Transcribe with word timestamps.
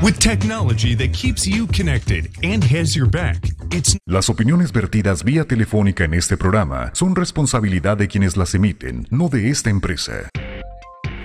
With 0.00 0.20
technology 0.20 0.94
that 0.94 1.12
keeps 1.12 1.44
you 1.44 1.66
connected 1.66 2.30
and 2.44 2.62
has 2.62 2.94
your 2.94 3.10
back, 3.10 3.50
it's 3.72 3.98
Las 4.06 4.28
opiniones 4.28 4.70
vertidas 4.70 5.24
vía 5.24 5.44
telefónica 5.44 6.04
en 6.04 6.14
este 6.14 6.36
programa 6.36 6.90
son 6.94 7.16
responsabilidad 7.16 7.96
de 7.96 8.06
quienes 8.06 8.36
las 8.36 8.54
emiten, 8.54 9.08
no 9.10 9.28
de 9.28 9.50
esta 9.50 9.70
empresa. 9.70 10.28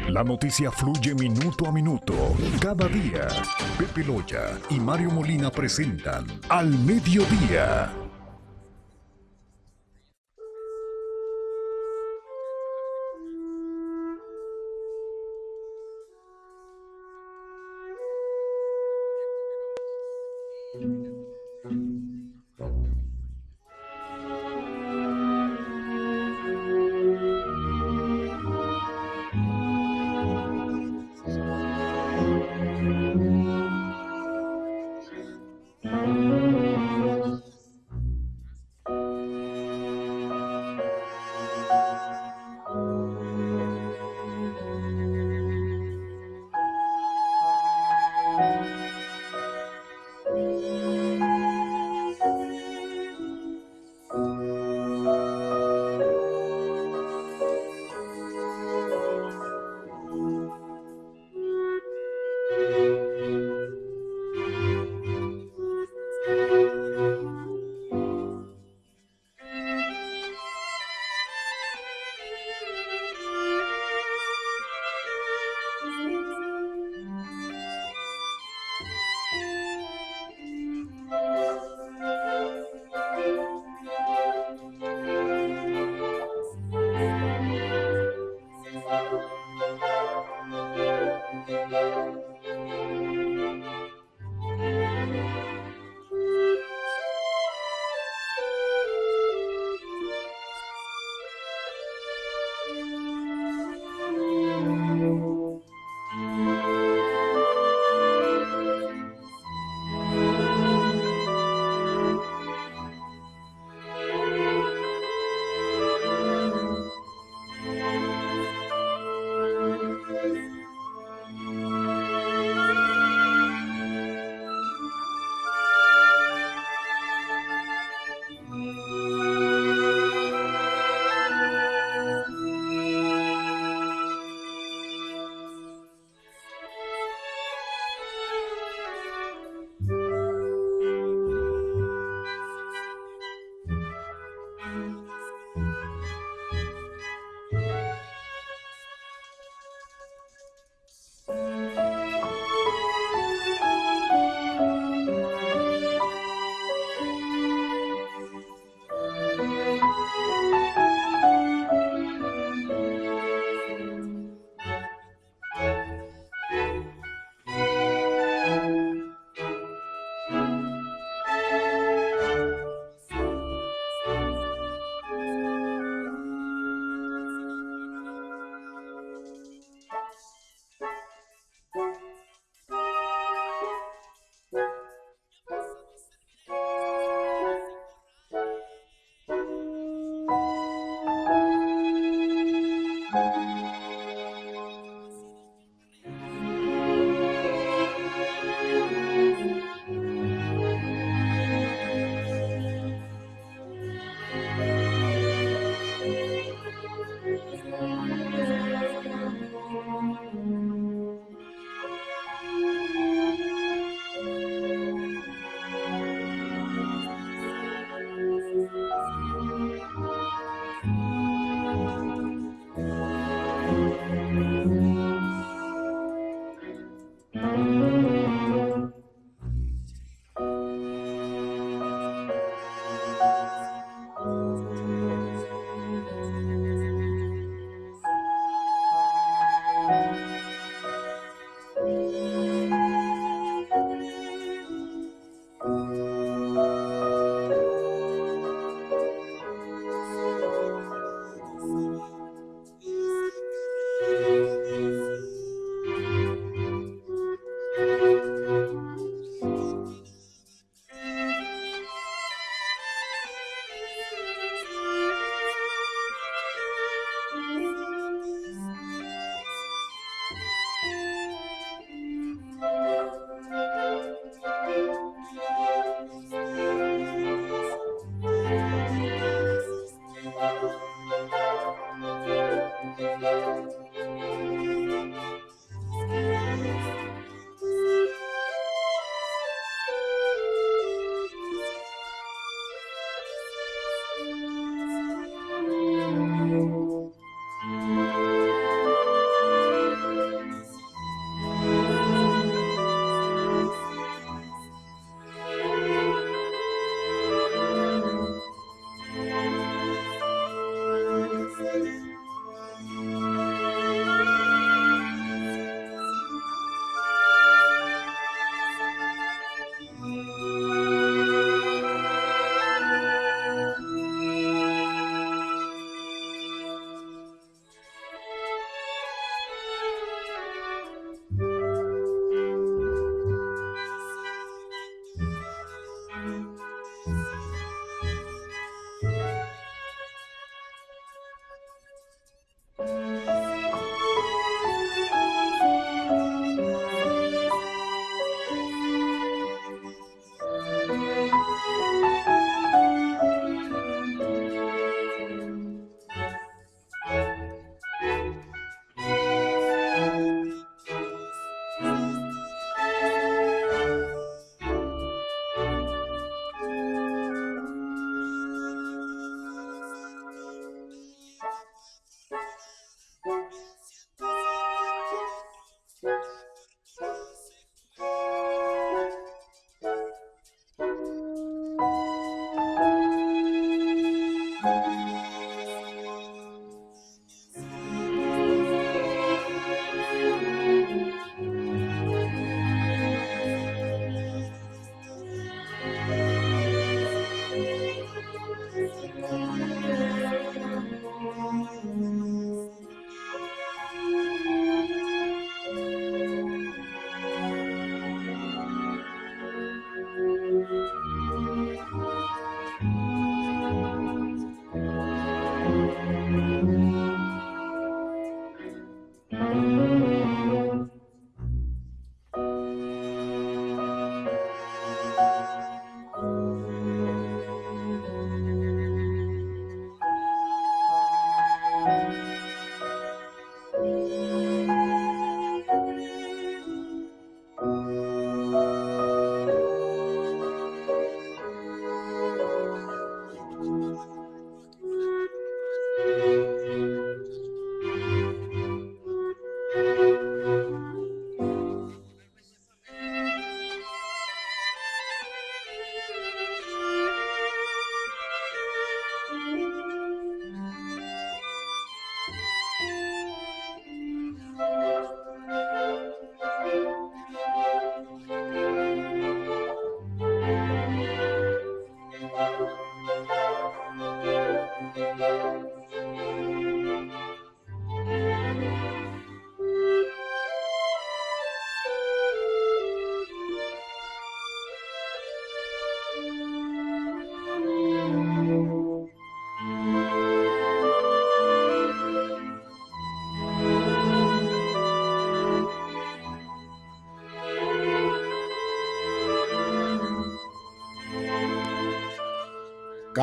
La 0.09 0.23
noticia 0.23 0.71
fluye 0.71 1.13
minuto 1.13 1.67
a 1.67 1.71
minuto, 1.71 2.35
cada 2.59 2.87
día. 2.87 3.27
Pepe 3.77 4.03
Loya 4.03 4.57
y 4.71 4.79
Mario 4.79 5.11
Molina 5.11 5.51
presentan 5.51 6.25
Al 6.49 6.69
Mediodía. 6.79 8.02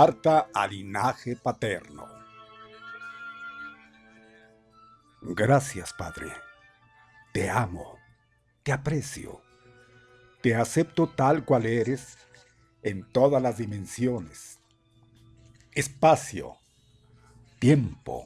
Carta 0.00 0.48
linaje 0.70 1.36
paterno. 1.36 2.08
Gracias, 5.20 5.92
Padre. 5.92 6.32
Te 7.34 7.50
amo, 7.50 7.98
te 8.62 8.72
aprecio, 8.72 9.42
te 10.40 10.54
acepto 10.54 11.10
tal 11.10 11.44
cual 11.44 11.66
eres 11.66 12.16
en 12.80 13.12
todas 13.12 13.42
las 13.42 13.58
dimensiones, 13.58 14.58
espacio, 15.72 16.56
tiempo. 17.58 18.24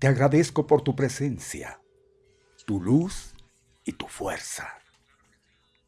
Te 0.00 0.08
agradezco 0.08 0.66
por 0.66 0.82
tu 0.82 0.96
presencia, 0.96 1.80
tu 2.64 2.80
luz 2.80 3.32
y 3.84 3.92
tu 3.92 4.08
fuerza. 4.08 4.66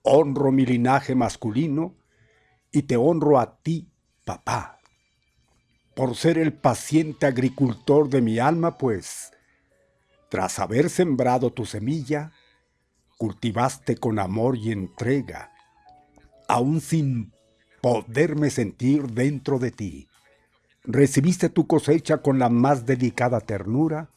Honro 0.03 0.53
mi 0.53 0.65
linaje 0.65 1.17
masculino 1.17 1.97
y 2.71 2.83
te 2.83 2.97
honro 2.97 3.41
a 3.41 3.48
por 6.09 6.17
ser 6.17 6.39
el 6.39 6.55
paciente 6.55 7.27
agricultor 7.27 8.09
de 8.09 8.23
mi 8.23 8.39
alma, 8.39 8.79
pues, 8.79 9.31
tras 10.31 10.59
haber 10.59 10.89
sembrado 10.89 11.53
tu 11.53 11.67
semilla, 11.67 12.33
cultivaste 13.19 13.99
con 13.99 14.19
amor 14.19 14.57
y 14.57 14.73
entrega, 14.73 15.53
aún 16.49 16.81
sin 16.81 17.35
poderme 17.83 18.49
sentir 18.49 19.09
dentro 19.09 19.59
de 19.59 19.71
ti. 19.71 20.09
Recibiste 20.83 21.51
tu 21.51 21.67
cosecha 21.67 22.23
con 22.23 22.39
la 22.39 22.49
más 22.49 22.87
delicada 22.87 23.41
ternura 23.41 24.09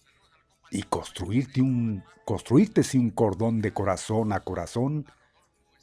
y 0.69 0.83
construirte 0.83 1.61
un, 1.61 2.05
construirte 2.23 2.83
un 2.93 3.09
cordón 3.09 3.59
de 3.59 3.73
corazón 3.73 4.31
a 4.31 4.39
corazón 4.39 5.07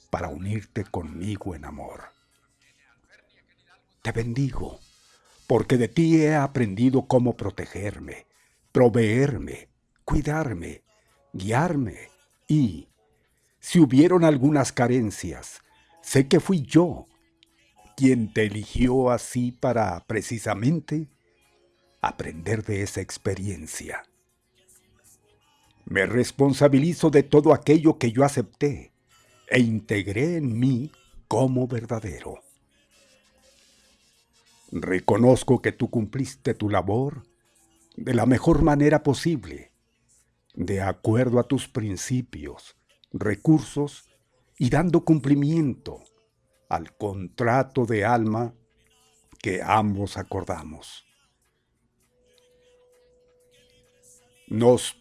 para 0.09 0.29
unirte 0.29 0.85
conmigo 0.85 1.55
en 1.55 1.67
amor. 1.67 2.05
Te 4.01 4.11
bendigo, 4.11 4.81
porque 5.49 5.79
de 5.79 5.89
ti 5.89 6.21
he 6.21 6.37
aprendido 6.37 7.09
cómo 7.09 7.37
protegerme, 7.37 8.27
proveerme, 8.71 9.71
cuidarme, 10.05 10.83
guiarme 11.33 12.11
y, 12.47 12.89
si 13.59 13.81
hubieron 13.81 14.25
algunas 14.25 14.73
carencias, 14.73 15.63
sé 16.03 16.29
que 16.29 16.39
fui 16.39 16.63
yo 16.63 17.07
quien 17.97 18.33
te 18.33 18.45
eligió 18.45 19.11
así 19.11 19.51
para 19.51 20.05
precisamente 20.07 21.09
aprender 22.03 22.63
de 22.63 22.83
esa 22.83 23.01
experiencia. 23.01 24.05
Me 25.87 26.05
responsabilizo 26.05 27.09
de 27.09 27.23
todo 27.23 27.55
aquello 27.55 27.99
que 27.99 28.13
yo 28.13 28.23
acepté 28.23 28.93
e 29.49 29.61
integré 29.61 30.37
en 30.37 30.59
mí 30.59 30.93
como 31.27 31.67
verdadero. 31.67 32.43
Reconozco 34.71 35.63
que 35.63 35.73
tú 35.73 35.91
cumpliste 35.91 36.55
tu 36.55 36.69
labor 36.69 37.23
de 37.97 38.15
la 38.15 38.27
mejor 38.27 38.63
manera 38.63 39.03
posible, 39.03 39.73
de 40.55 40.83
acuerdo 40.83 41.41
a 41.41 41.49
tus 41.49 41.69
principios, 41.69 42.77
recursos 43.13 44.09
y 44.59 44.71
dando 44.71 45.05
cumplimiento 45.05 46.03
al 46.69 46.97
contrato 46.97 47.87
de 47.87 48.05
alma 48.05 48.55
que 49.41 49.63
ambos 49.63 50.17
acordamos. 50.17 51.05
Nos 54.49 54.97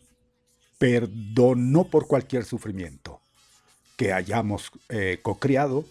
perdonó 0.77 1.89
por 1.89 2.07
cualquier 2.07 2.45
sufrimiento 2.45 3.21
que 3.97 4.13
hayamos 4.13 4.71
eh, 4.89 5.19
co-creado 5.21 5.85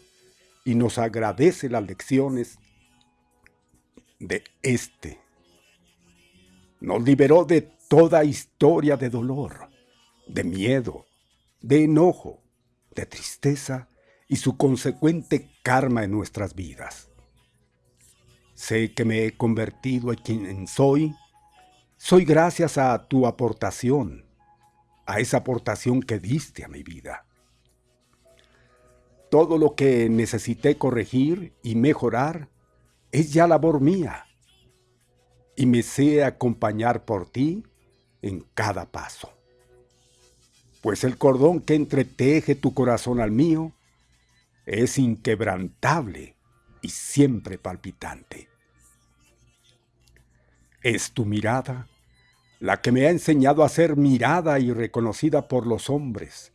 y 0.65 0.77
nos 0.77 0.99
agradece 0.99 1.69
las 1.69 1.85
lecciones 1.85 2.59
de 4.19 4.45
este. 4.63 5.21
Nos 6.81 7.03
liberó 7.03 7.45
de 7.45 7.63
toda 7.89 8.25
historia 8.25 8.97
de 8.97 9.11
dolor, 9.11 9.71
de 10.27 10.45
miedo, 10.45 11.07
de 11.61 11.85
enojo, 11.85 12.43
de 12.95 13.07
tristeza 13.07 13.89
y 14.29 14.37
su 14.37 14.57
consecuente 14.57 15.51
karma 15.63 16.05
en 16.05 16.13
nuestras 16.13 16.55
vidas. 16.55 17.11
Sé 18.55 18.95
que 18.95 19.05
me 19.05 19.25
he 19.25 19.37
convertido 19.37 20.13
en 20.13 20.19
quien 20.19 20.67
soy. 20.67 21.15
Soy 21.97 22.25
gracias 22.25 22.79
a 22.79 23.07
tu 23.07 23.27
aportación, 23.27 24.27
a 25.07 25.21
esa 25.21 25.39
aportación 25.39 26.03
que 26.03 26.19
diste 26.19 26.65
a 26.65 26.69
mi 26.69 26.83
vida. 26.83 27.27
Todo 29.31 29.59
lo 29.59 29.75
que 29.75 30.09
necesité 30.09 30.79
corregir 30.79 31.55
y 31.63 31.75
mejorar 31.75 32.49
es 33.17 33.33
ya 33.33 33.47
labor 33.47 33.81
mía 33.81 34.27
y 35.57 35.65
me 35.65 35.83
sé 35.83 36.23
acompañar 36.23 37.07
por 37.07 37.27
ti 37.27 37.65
en 38.21 38.45
cada 38.53 38.85
paso. 38.93 39.33
Pues 40.83 41.03
el 41.03 41.17
cordón 41.17 41.63
que 41.63 41.75
entreteje 41.77 42.55
tu 42.55 42.75
corazón 42.75 43.23
al 43.23 43.31
mío 43.31 43.73
es 44.67 44.99
inquebrantable 44.99 46.37
y 46.83 46.91
siempre 46.91 47.57
palpitante. 47.57 48.51
Es 50.83 51.13
tu 51.13 51.25
mirada 51.25 51.89
la 52.61 52.83
que 52.83 52.93
me 52.93 53.07
ha 53.07 53.11
enseñado 53.11 53.65
a 53.65 53.71
ser 53.71 53.97
mirada 53.97 54.59
y 54.59 54.75
reconocida 54.75 55.49
por 55.49 55.67
los 55.67 55.89
hombres. 55.89 56.53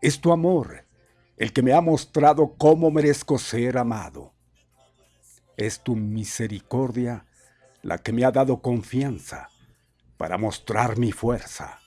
Es 0.00 0.18
tu 0.18 0.32
amor 0.32 0.86
el 1.36 1.52
que 1.52 1.62
me 1.62 1.74
ha 1.74 1.82
mostrado 1.82 2.54
cómo 2.56 2.90
merezco 2.90 3.38
ser 3.38 3.76
amado. 3.76 4.33
Es 5.56 5.80
tu 5.80 5.96
misericordia 5.96 7.26
la 7.82 7.98
que 7.98 8.12
me 8.12 8.24
ha 8.24 8.30
dado 8.30 8.60
confianza 8.60 9.50
para 10.16 10.38
mostrar 10.38 10.98
mi 10.98 11.12
fuerza. 11.12 11.80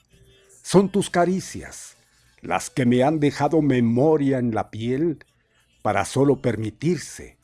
Son 0.61 0.89
tus 0.89 1.09
caricias 1.09 1.97
las 2.41 2.69
que 2.69 2.85
me 2.85 3.03
han 3.03 3.19
dejado 3.19 3.61
memoria 3.61 4.37
en 4.37 4.53
la 4.53 4.69
piel 4.69 5.25
para 5.81 6.05
solo 6.05 6.41
permitirse 6.41 7.37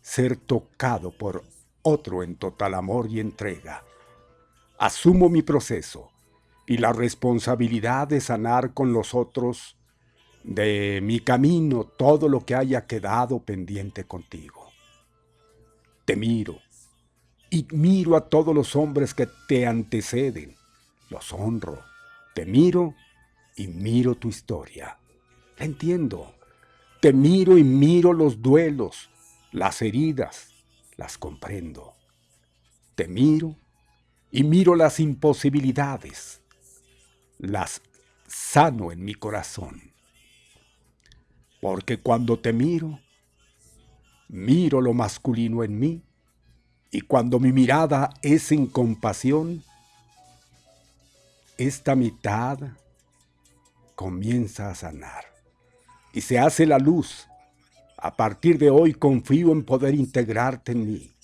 ser 0.00 0.36
tocado 0.36 1.16
por 1.16 1.44
otro 1.82 2.22
en 2.22 2.36
total 2.36 2.74
amor 2.74 3.08
y 3.10 3.20
entrega. 3.20 3.84
Asumo 4.78 5.28
mi 5.28 5.42
proceso 5.42 6.10
y 6.66 6.78
la 6.78 6.92
responsabilidad 6.92 8.08
de 8.08 8.20
sanar 8.20 8.74
con 8.74 8.92
los 8.92 9.14
otros 9.14 9.76
de 10.42 11.00
mi 11.02 11.20
camino 11.20 11.84
todo 11.84 12.28
lo 12.28 12.44
que 12.44 12.54
haya 12.54 12.86
quedado 12.86 13.40
pendiente 13.40 14.04
contigo. 14.04 14.63
Te 16.04 16.16
miro 16.16 16.60
y 17.50 17.66
miro 17.70 18.16
a 18.16 18.28
todos 18.28 18.54
los 18.54 18.76
hombres 18.76 19.14
que 19.14 19.28
te 19.48 19.66
anteceden. 19.66 20.56
Los 21.08 21.32
honro. 21.32 21.82
Te 22.34 22.44
miro 22.44 22.94
y 23.56 23.68
miro 23.68 24.14
tu 24.16 24.28
historia. 24.28 24.98
Entiendo. 25.56 26.34
Te 27.00 27.12
miro 27.12 27.56
y 27.56 27.64
miro 27.64 28.12
los 28.12 28.42
duelos, 28.42 29.08
las 29.52 29.82
heridas. 29.82 30.52
Las 30.96 31.16
comprendo. 31.16 31.94
Te 32.94 33.08
miro 33.08 33.56
y 34.30 34.42
miro 34.42 34.74
las 34.74 35.00
imposibilidades. 35.00 36.40
Las 37.38 37.82
sano 38.26 38.90
en 38.90 39.04
mi 39.04 39.14
corazón. 39.14 39.92
Porque 41.60 41.98
cuando 41.98 42.38
te 42.38 42.52
miro, 42.52 43.00
miro 44.28 44.80
lo 44.80 44.92
masculino 44.92 45.64
en 45.64 45.78
mí, 45.78 46.02
y 46.90 47.00
cuando 47.00 47.40
mi 47.40 47.52
mirada 47.52 48.10
es 48.22 48.52
en 48.52 48.66
compasión, 48.66 49.64
esta 51.58 51.94
mitad 51.94 52.58
comienza 53.94 54.70
a 54.70 54.74
sanar 54.74 55.24
y 56.12 56.20
se 56.20 56.38
hace 56.38 56.66
la 56.66 56.78
luz. 56.78 57.28
A 57.96 58.16
partir 58.16 58.58
de 58.58 58.70
hoy 58.70 58.94
confío 58.94 59.50
en 59.52 59.64
poder 59.64 59.94
integrarte 59.94 60.72
en 60.72 60.86
mí. 60.86 61.16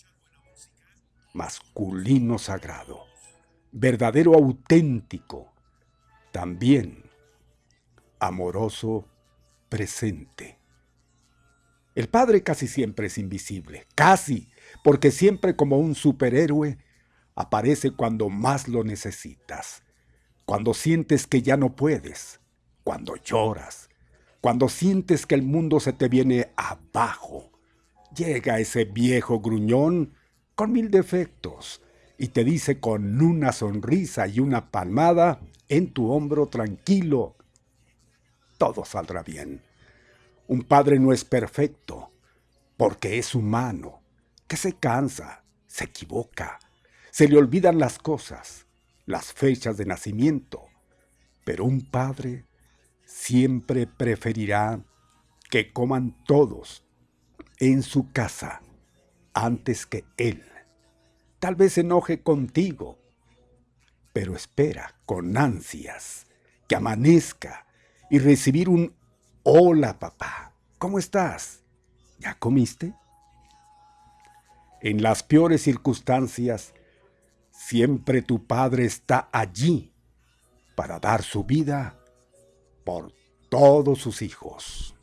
Masculino 1.34 2.38
sagrado, 2.38 3.04
verdadero 3.70 4.34
auténtico, 4.34 5.52
también 6.32 7.04
amoroso 8.18 9.06
presente. 9.68 10.59
El 11.94 12.08
Padre 12.08 12.42
casi 12.42 12.68
siempre 12.68 13.08
es 13.08 13.18
invisible, 13.18 13.86
casi, 13.94 14.48
porque 14.84 15.10
siempre 15.10 15.56
como 15.56 15.78
un 15.78 15.94
superhéroe 15.94 16.78
aparece 17.34 17.90
cuando 17.90 18.28
más 18.28 18.68
lo 18.68 18.84
necesitas, 18.84 19.82
cuando 20.44 20.72
sientes 20.74 21.26
que 21.26 21.42
ya 21.42 21.56
no 21.56 21.74
puedes, 21.74 22.40
cuando 22.84 23.16
lloras, 23.16 23.88
cuando 24.40 24.68
sientes 24.68 25.26
que 25.26 25.34
el 25.34 25.42
mundo 25.42 25.80
se 25.80 25.92
te 25.92 26.08
viene 26.08 26.52
abajo. 26.56 27.50
Llega 28.14 28.58
ese 28.58 28.84
viejo 28.84 29.40
gruñón 29.40 30.14
con 30.54 30.72
mil 30.72 30.90
defectos 30.90 31.82
y 32.18 32.28
te 32.28 32.44
dice 32.44 32.80
con 32.80 33.20
una 33.20 33.52
sonrisa 33.52 34.26
y 34.26 34.40
una 34.40 34.70
palmada 34.70 35.40
en 35.68 35.92
tu 35.92 36.10
hombro 36.10 36.48
tranquilo, 36.48 37.36
todo 38.58 38.84
saldrá 38.84 39.22
bien. 39.22 39.62
Un 40.50 40.62
padre 40.62 40.98
no 40.98 41.12
es 41.12 41.24
perfecto, 41.24 42.10
porque 42.76 43.20
es 43.20 43.36
humano, 43.36 44.02
que 44.48 44.56
se 44.56 44.72
cansa, 44.72 45.44
se 45.68 45.84
equivoca, 45.84 46.58
se 47.12 47.28
le 47.28 47.38
olvidan 47.38 47.78
las 47.78 48.00
cosas, 48.00 48.66
las 49.06 49.32
fechas 49.32 49.76
de 49.76 49.86
nacimiento, 49.86 50.64
pero 51.44 51.64
un 51.64 51.82
padre 51.82 52.46
siempre 53.04 53.86
preferirá 53.86 54.84
que 55.48 55.72
coman 55.72 56.16
todos 56.24 56.84
en 57.60 57.84
su 57.84 58.10
casa 58.10 58.60
antes 59.32 59.86
que 59.86 60.04
él. 60.16 60.42
Tal 61.38 61.54
vez 61.54 61.74
se 61.74 61.82
enoje 61.82 62.24
contigo, 62.24 62.98
pero 64.12 64.34
espera 64.34 64.96
con 65.06 65.36
ansias 65.36 66.26
que 66.66 66.74
amanezca 66.74 67.68
y 68.10 68.18
recibir 68.18 68.68
un 68.68 68.98
hola 69.42 69.98
papá, 69.98 70.52
¿cómo 70.78 70.98
estás? 70.98 71.62
¿Ya 72.18 72.34
comiste? 72.34 72.94
En 74.82 75.02
las 75.02 75.22
peores 75.22 75.62
circunstancias, 75.62 76.74
siempre 77.50 78.22
tu 78.22 78.46
padre 78.46 78.84
está 78.84 79.28
allí 79.32 79.92
para 80.74 80.98
dar 80.98 81.22
su 81.22 81.44
vida 81.44 81.98
por 82.84 83.12
todos 83.48 84.00
sus 84.00 84.22
hijos. 84.22 84.94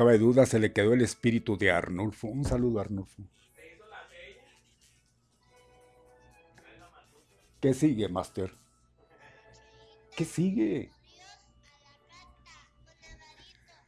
Cabe 0.00 0.16
duda, 0.16 0.46
se 0.46 0.58
le 0.58 0.72
quedó 0.72 0.94
el 0.94 1.02
espíritu 1.02 1.58
de 1.58 1.70
Arnulfo. 1.70 2.26
Un 2.26 2.46
saludo, 2.46 2.80
Arnulfo. 2.80 3.22
¿Qué 7.60 7.74
sigue, 7.74 8.08
Master? 8.08 8.50
¿Qué 10.16 10.24
sigue? 10.24 10.90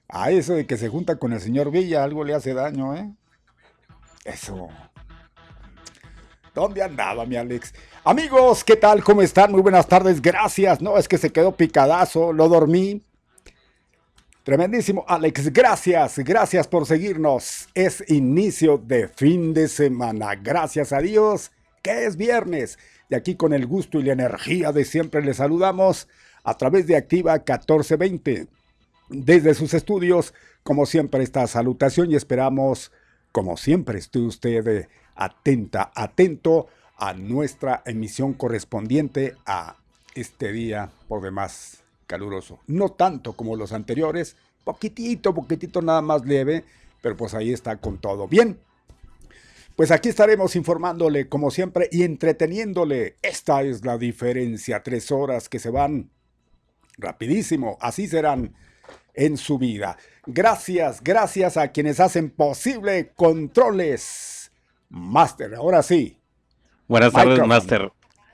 Ah, 0.07 0.31
eso 0.31 0.53
de 0.53 0.67
que 0.67 0.77
se 0.77 0.91
junta 0.91 1.17
con 1.17 1.33
el 1.33 1.41
señor 1.41 1.71
Villa, 1.71 2.05
algo 2.05 2.25
le 2.25 2.35
hace 2.35 2.53
daño, 2.53 2.95
¿eh? 2.95 3.11
Eso. 4.27 4.69
¿Dónde 6.55 6.83
andaba 6.83 7.25
mi 7.25 7.37
Alex? 7.37 7.73
Amigos, 8.05 8.65
¿qué 8.65 8.77
tal? 8.77 9.03
¿Cómo 9.03 9.23
están? 9.23 9.51
Muy 9.51 9.63
buenas 9.63 9.89
tardes, 9.89 10.21
gracias. 10.21 10.83
No, 10.83 10.99
es 10.99 11.09
que 11.09 11.17
se 11.17 11.33
quedó 11.33 11.57
picadazo, 11.57 12.35
lo 12.35 12.51
dormí. 12.51 13.03
Tremendísimo, 14.45 15.05
Alex. 15.07 15.53
Gracias, 15.53 16.19
gracias 16.19 16.67
por 16.67 16.85
seguirnos. 16.85 17.69
Es 17.75 18.03
inicio 18.09 18.77
de 18.77 19.07
fin 19.07 19.55
de 19.55 19.69
semana. 19.69 20.35
Gracias 20.35 20.93
a 20.93 20.99
Dios 20.99 21.53
que 21.81 22.07
es 22.07 22.17
viernes. 22.17 22.77
Y 23.09 23.15
aquí 23.15 23.37
con 23.37 23.53
el 23.53 23.67
gusto 23.67 24.01
y 24.01 24.03
la 24.03 24.15
energía 24.15 24.73
de 24.73 24.85
siempre 24.85 25.23
le 25.23 25.33
saludamos 25.35 26.09
a 26.43 26.57
través 26.57 26.89
de 26.89 26.97
Activa 26.97 27.35
1420. 27.35 28.49
Desde 29.11 29.55
sus 29.55 29.75
estudios, 29.75 30.35
como 30.65 30.87
siempre, 30.87 31.23
esta 31.23 31.47
salutación 31.47 32.11
y 32.11 32.17
esperamos, 32.17 32.91
como 33.31 33.57
siempre, 33.57 34.01
esté 34.01 34.19
usted 34.19 34.89
atenta, 35.15 35.93
atento 35.95 36.67
a 36.97 37.13
nuestra 37.13 37.83
emisión 37.85 38.33
correspondiente 38.33 39.37
a 39.47 39.77
este 40.15 40.53
día 40.53 40.91
por 41.07 41.23
demás 41.23 41.82
caluroso. 42.13 42.61
No 42.67 42.91
tanto 42.91 43.33
como 43.33 43.57
los 43.57 43.73
anteriores, 43.73 44.37
poquitito, 44.65 45.35
poquitito 45.35 45.81
nada 45.81 46.03
más 46.03 46.27
leve, 46.27 46.63
pero 47.01 47.17
pues 47.17 47.33
ahí 47.33 47.55
está 47.55 47.79
con 47.79 47.97
todo. 47.97 48.29
Bien, 48.29 48.59
pues 49.77 49.91
aquí 49.91 50.11
estaremos 50.11 50.55
informándole 50.55 51.31
como 51.31 51.51
siempre 51.51 51.89
y 51.91 52.03
entreteniéndole. 52.03 53.17
Esta 53.23 53.63
es 53.63 53.87
la 53.87 53.97
diferencia, 53.97 54.83
tres 54.83 55.11
horas 55.11 55.49
que 55.49 55.59
se 55.59 55.71
van 55.71 56.11
rapidísimo, 56.99 57.79
así 57.81 58.07
serán 58.07 58.55
en 59.15 59.39
su 59.39 59.57
vida. 59.57 59.97
Gracias, 60.27 61.03
gracias 61.03 61.57
a 61.57 61.69
quienes 61.69 61.99
hacen 61.99 62.29
posible 62.29 63.13
controles. 63.17 64.53
Master, 64.91 65.55
ahora 65.55 65.83
sí. 65.83 66.19
Buenas 66.89 67.15
tardes, 67.15 67.47
Master. 67.47 67.91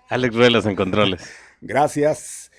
Alex 0.08 0.34
Ruelas 0.34 0.66
en 0.66 0.74
controles. 0.74 1.22
Gracias 1.60 2.50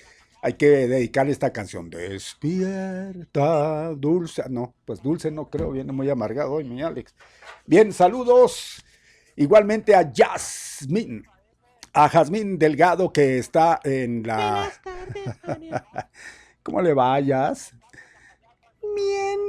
hay 0.42 0.54
que 0.54 0.88
dedicarle 0.88 1.32
esta 1.32 1.52
canción. 1.52 1.90
Despierta, 1.90 3.90
dulce. 3.96 4.44
No, 4.50 4.74
pues 4.86 5.02
dulce 5.02 5.32
no 5.32 5.50
creo, 5.50 5.72
viene 5.72 5.92
muy 5.92 6.10
amargado 6.10 6.54
hoy, 6.54 6.64
mi 6.64 6.82
Alex. 6.82 7.16
Bien, 7.66 7.92
saludos 7.94 8.84
igualmente 9.36 9.96
a 9.96 10.12
Jasmine, 10.14 11.24
a 11.94 12.10
Jasmine 12.10 12.58
Delgado 12.58 13.12
que 13.12 13.38
está 13.38 13.80
en 13.84 14.24
la... 14.24 14.72
¿Cómo 16.64 16.82
le 16.82 16.94
vayas? 16.94 17.74
Bien. 18.96 19.40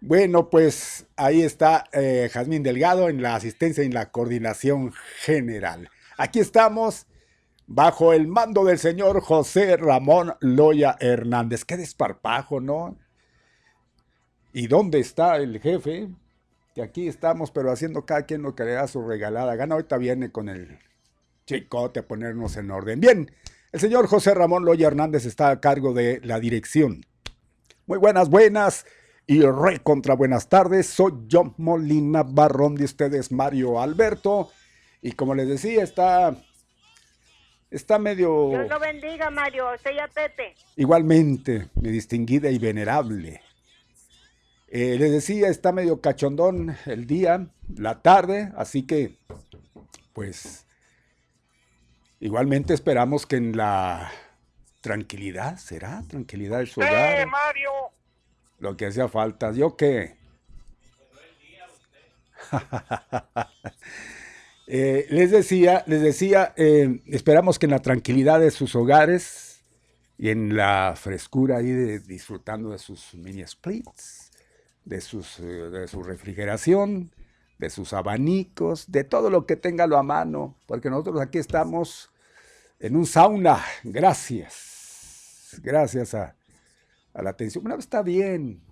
Bueno, 0.00 0.50
pues 0.50 1.06
ahí 1.16 1.42
está 1.42 1.84
eh, 1.92 2.28
Jazmín 2.32 2.64
Delgado 2.64 3.08
en 3.08 3.22
la 3.22 3.36
asistencia 3.36 3.84
y 3.84 3.86
en 3.86 3.94
la 3.94 4.10
coordinación 4.10 4.92
general. 5.20 5.88
Aquí 6.16 6.40
estamos 6.40 7.06
bajo 7.74 8.12
el 8.12 8.28
mando 8.28 8.64
del 8.64 8.78
señor 8.78 9.22
José 9.22 9.78
Ramón 9.78 10.34
Loya 10.40 10.94
Hernández. 11.00 11.64
Qué 11.64 11.78
desparpajo, 11.78 12.60
¿no? 12.60 12.98
¿Y 14.52 14.66
dónde 14.66 15.00
está 15.00 15.36
el 15.36 15.58
jefe? 15.58 16.10
Que 16.74 16.82
aquí 16.82 17.08
estamos, 17.08 17.50
pero 17.50 17.72
haciendo 17.72 18.04
cada 18.04 18.26
quien 18.26 18.42
lo 18.42 18.54
que 18.54 18.64
le 18.64 18.72
da 18.72 18.86
su 18.88 19.00
regalada 19.00 19.56
gana. 19.56 19.74
Ahorita 19.74 19.96
viene 19.96 20.30
con 20.30 20.50
el 20.50 20.80
chicote 21.46 22.00
a 22.00 22.06
ponernos 22.06 22.58
en 22.58 22.70
orden. 22.70 23.00
Bien, 23.00 23.30
el 23.72 23.80
señor 23.80 24.06
José 24.06 24.34
Ramón 24.34 24.66
Loya 24.66 24.88
Hernández 24.88 25.24
está 25.24 25.48
a 25.48 25.60
cargo 25.60 25.94
de 25.94 26.20
la 26.22 26.40
dirección. 26.40 27.06
Muy 27.86 27.96
buenas, 27.96 28.28
buenas 28.28 28.84
y 29.26 29.40
re 29.40 29.80
contra 29.82 30.14
buenas 30.14 30.50
tardes. 30.50 30.88
Soy 30.88 31.26
John 31.30 31.54
Molina 31.56 32.22
Barrón 32.22 32.74
de 32.74 32.84
ustedes, 32.84 33.32
Mario 33.32 33.80
Alberto. 33.80 34.50
Y 35.00 35.12
como 35.12 35.34
les 35.34 35.48
decía, 35.48 35.82
está 35.82 36.36
Está 37.72 37.98
medio... 37.98 38.50
Dios 38.50 38.68
lo 38.68 38.78
bendiga, 38.78 39.30
Mario. 39.30 39.74
Usted 39.74 39.92
Tete. 40.14 40.54
Igualmente, 40.76 41.70
mi 41.74 41.90
distinguida 41.90 42.50
y 42.50 42.58
venerable. 42.58 43.40
Eh, 44.68 44.96
les 44.98 45.10
decía, 45.10 45.48
está 45.48 45.72
medio 45.72 46.00
cachondón 46.00 46.76
el 46.86 47.06
día, 47.06 47.46
la 47.74 48.02
tarde, 48.02 48.52
así 48.56 48.82
que, 48.82 49.16
pues, 50.12 50.66
Igualmente 52.22 52.72
esperamos 52.72 53.26
que 53.26 53.34
en 53.34 53.56
la 53.56 54.12
tranquilidad, 54.80 55.56
¿será? 55.56 56.04
Tranquilidad 56.06 56.60
de 56.60 56.66
su 56.66 56.80
hogar. 56.80 57.18
¡Eh, 57.18 57.26
Mario! 57.26 57.72
Lo 58.60 58.76
que 58.76 58.86
hacía 58.86 59.08
falta. 59.08 59.50
¿Yo 59.50 59.76
qué? 59.76 60.14
Eh, 64.74 65.06
les 65.10 65.30
decía, 65.30 65.84
les 65.86 66.00
decía, 66.00 66.54
eh, 66.56 67.02
esperamos 67.04 67.58
que 67.58 67.66
en 67.66 67.72
la 67.72 67.80
tranquilidad 67.80 68.40
de 68.40 68.50
sus 68.50 68.74
hogares 68.74 69.60
y 70.16 70.30
en 70.30 70.56
la 70.56 70.94
frescura 70.96 71.58
ahí 71.58 71.98
disfrutando 71.98 72.70
de 72.70 72.78
sus 72.78 73.12
mini 73.12 73.46
splits, 73.46 74.30
de, 74.86 75.02
sus, 75.02 75.40
eh, 75.40 75.42
de 75.42 75.86
su 75.88 76.02
refrigeración, 76.02 77.14
de 77.58 77.68
sus 77.68 77.92
abanicos, 77.92 78.90
de 78.90 79.04
todo 79.04 79.28
lo 79.28 79.44
que 79.44 79.56
tenga 79.56 79.84
a 79.84 80.02
mano, 80.02 80.56
porque 80.64 80.88
nosotros 80.88 81.20
aquí 81.20 81.36
estamos 81.36 82.10
en 82.80 82.96
un 82.96 83.04
sauna. 83.04 83.62
Gracias. 83.84 85.60
Gracias 85.62 86.14
a, 86.14 86.34
a 87.12 87.22
la 87.22 87.28
atención. 87.28 87.62
Bueno, 87.62 87.78
está 87.78 88.00
bien. 88.00 88.62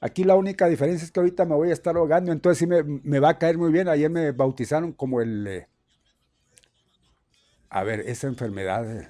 Aquí 0.00 0.24
la 0.24 0.34
única 0.34 0.66
diferencia 0.66 1.04
es 1.04 1.12
que 1.12 1.20
ahorita 1.20 1.44
me 1.44 1.54
voy 1.54 1.70
a 1.70 1.74
estar 1.74 1.94
ahogando, 1.94 2.32
entonces 2.32 2.58
sí 2.58 2.66
me, 2.66 3.20
va 3.20 3.30
a 3.30 3.38
caer 3.38 3.58
muy 3.58 3.70
bien. 3.70 3.86
Ayer 3.86 4.08
me 4.10 4.32
bautizaron 4.32 4.92
como 4.92 5.20
el... 5.20 5.46
Eh, 5.46 5.68
a 7.68 7.84
ver, 7.84 8.00
esa 8.00 8.26
enfermedad... 8.26 9.06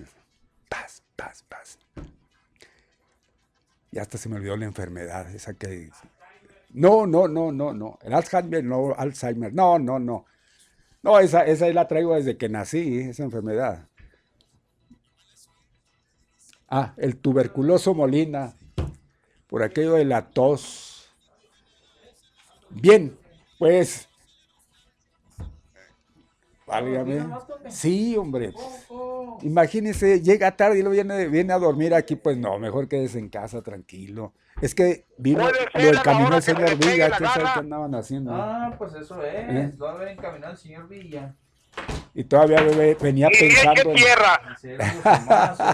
paz, 0.68 1.02
paz, 1.14 1.44
paz. 1.48 1.78
Ya 3.92 4.02
hasta 4.02 4.18
se 4.18 4.28
me 4.28 4.36
olvidó 4.36 4.56
la 4.56 4.66
enfermedad, 4.66 5.32
esa 5.32 5.54
que... 5.54 5.90
No, 6.72 7.06
no, 7.06 7.28
no, 7.28 7.52
no, 7.52 7.72
no. 7.72 7.98
El 8.02 8.12
Alzheimer, 8.12 8.64
no, 8.64 8.94
Alzheimer. 8.96 9.52
No, 9.52 9.78
no, 9.78 9.98
no. 9.98 10.26
No, 11.02 11.18
esa, 11.18 11.44
esa 11.46 11.68
la 11.72 11.88
traigo 11.88 12.14
desde 12.14 12.36
que 12.36 12.48
nací, 12.48 13.00
esa 13.00 13.22
enfermedad. 13.22 13.88
Ah, 16.68 16.94
el 16.96 17.16
tuberculoso 17.16 17.94
Molina 17.94 18.56
por 19.50 19.64
aquello 19.64 19.94
de 19.94 20.04
la 20.04 20.30
tos. 20.30 21.10
Bien, 22.70 23.18
pues. 23.58 24.08
Válgame. 26.66 27.26
Sí, 27.68 28.16
hombre. 28.16 28.54
Imagínese, 29.42 30.22
llega 30.22 30.56
tarde 30.56 30.78
y 30.78 30.82
lo 30.82 30.90
viene, 30.90 31.26
viene 31.26 31.52
a 31.52 31.58
dormir 31.58 31.94
aquí, 31.94 32.14
pues 32.14 32.38
no, 32.38 32.58
mejor 32.60 32.86
quédese 32.86 33.18
en 33.18 33.28
casa 33.28 33.60
tranquilo. 33.60 34.32
Es 34.62 34.74
que 34.74 35.06
vino 35.18 35.48
lo 35.48 35.82
del 35.82 36.00
camino 36.02 36.36
el 36.36 36.42
señor 36.42 36.76
Villa, 36.76 37.10
¿qué 37.10 37.24
sabe 37.24 37.44
qué 37.54 37.60
andaban 37.60 37.94
haciendo? 37.94 38.32
Ah, 38.34 38.74
pues 38.78 38.94
eso 38.94 39.20
es, 39.24 39.34
¿Eh? 39.34 39.72
lo 39.78 39.88
haber 39.88 40.08
encaminado 40.08 40.52
el 40.52 40.58
señor 40.58 40.86
Villa. 40.86 41.34
Y 42.14 42.24
todavía 42.24 42.62
venía 43.00 43.28
pensando. 43.30 43.92
¿Y 43.92 43.96
tierra? 43.96 44.56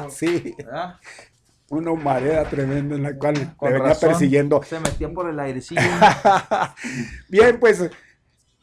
sí 0.11 0.55
una 1.69 1.91
humareda 1.91 2.45
tremenda 2.45 2.95
en 2.95 3.03
la 3.03 3.17
cual 3.17 3.57
me 3.61 3.73
venía 3.73 3.95
persiguiendo. 3.95 4.63
Se 4.63 4.81
metía 4.81 5.09
por 5.13 5.29
el 5.29 5.39
airecillo. 5.39 5.81
Bien, 7.29 7.59
pues 7.59 7.91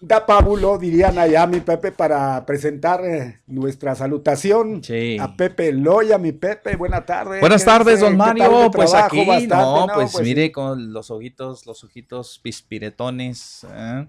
da 0.03 0.25
pábulo, 0.25 0.77
dirían 0.77 1.17
allá 1.17 1.47
mi 1.47 1.61
Pepe, 1.61 1.91
para 1.91 2.45
presentar 2.45 3.03
eh, 3.05 3.41
nuestra 3.47 3.95
salutación 3.95 4.81
a 5.19 5.35
Pepe 5.35 5.71
Loya, 5.71 6.17
mi 6.17 6.33
Pepe, 6.33 6.75
buena 6.75 7.05
tarde. 7.05 7.39
Buenas 7.39 7.63
tardes, 7.63 8.01
don 8.01 8.17
Mario, 8.17 8.69
pues 8.71 8.93
aquí, 8.93 9.25
no, 9.47 9.87
pues, 9.93 10.11
pues, 10.11 10.23
mire, 10.23 10.51
con 10.51 10.91
los 10.91 11.09
ojitos, 11.09 11.65
los 11.65 11.83
ojitos 11.83 12.39
pispiretones, 12.43 13.65
¿eh? 13.73 14.05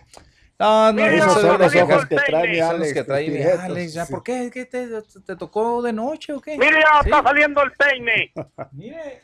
No, 0.59 0.93
no, 0.93 1.05
esos 1.05 1.41
son 1.41 1.61
los 1.61 1.75
ojos 1.75 2.07
que 2.07 2.17
trae 2.17 2.49
mi 2.49 2.61
Alex. 2.61 2.93
que 2.95 3.05
trae 3.05 3.29
mi 3.29 3.43
Alex, 3.43 3.93
ya, 3.93 4.07
¿por 4.07 4.23
qué? 4.23 4.51
¿Qué 4.53 4.67
te, 4.67 4.89
te, 5.03 5.37
tocó 5.37 5.83
de 5.83 5.93
noche 5.93 6.33
o 6.33 6.41
qué? 6.41 6.57
Mire, 6.57 6.81
ya 6.81 7.01
está 7.01 7.23
saliendo 7.23 7.63
el 7.63 7.73
peine. 7.73 8.33
Mire. 8.73 9.23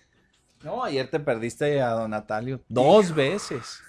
No, 0.62 0.84
ayer 0.84 1.08
te 1.08 1.20
perdiste 1.20 1.80
a 1.80 1.90
don 1.90 2.10
Natalio 2.10 2.60
dos 2.68 3.14
veces. 3.14 3.80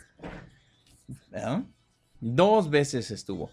Dos 2.19 2.69
veces 2.69 3.11
estuvo. 3.11 3.49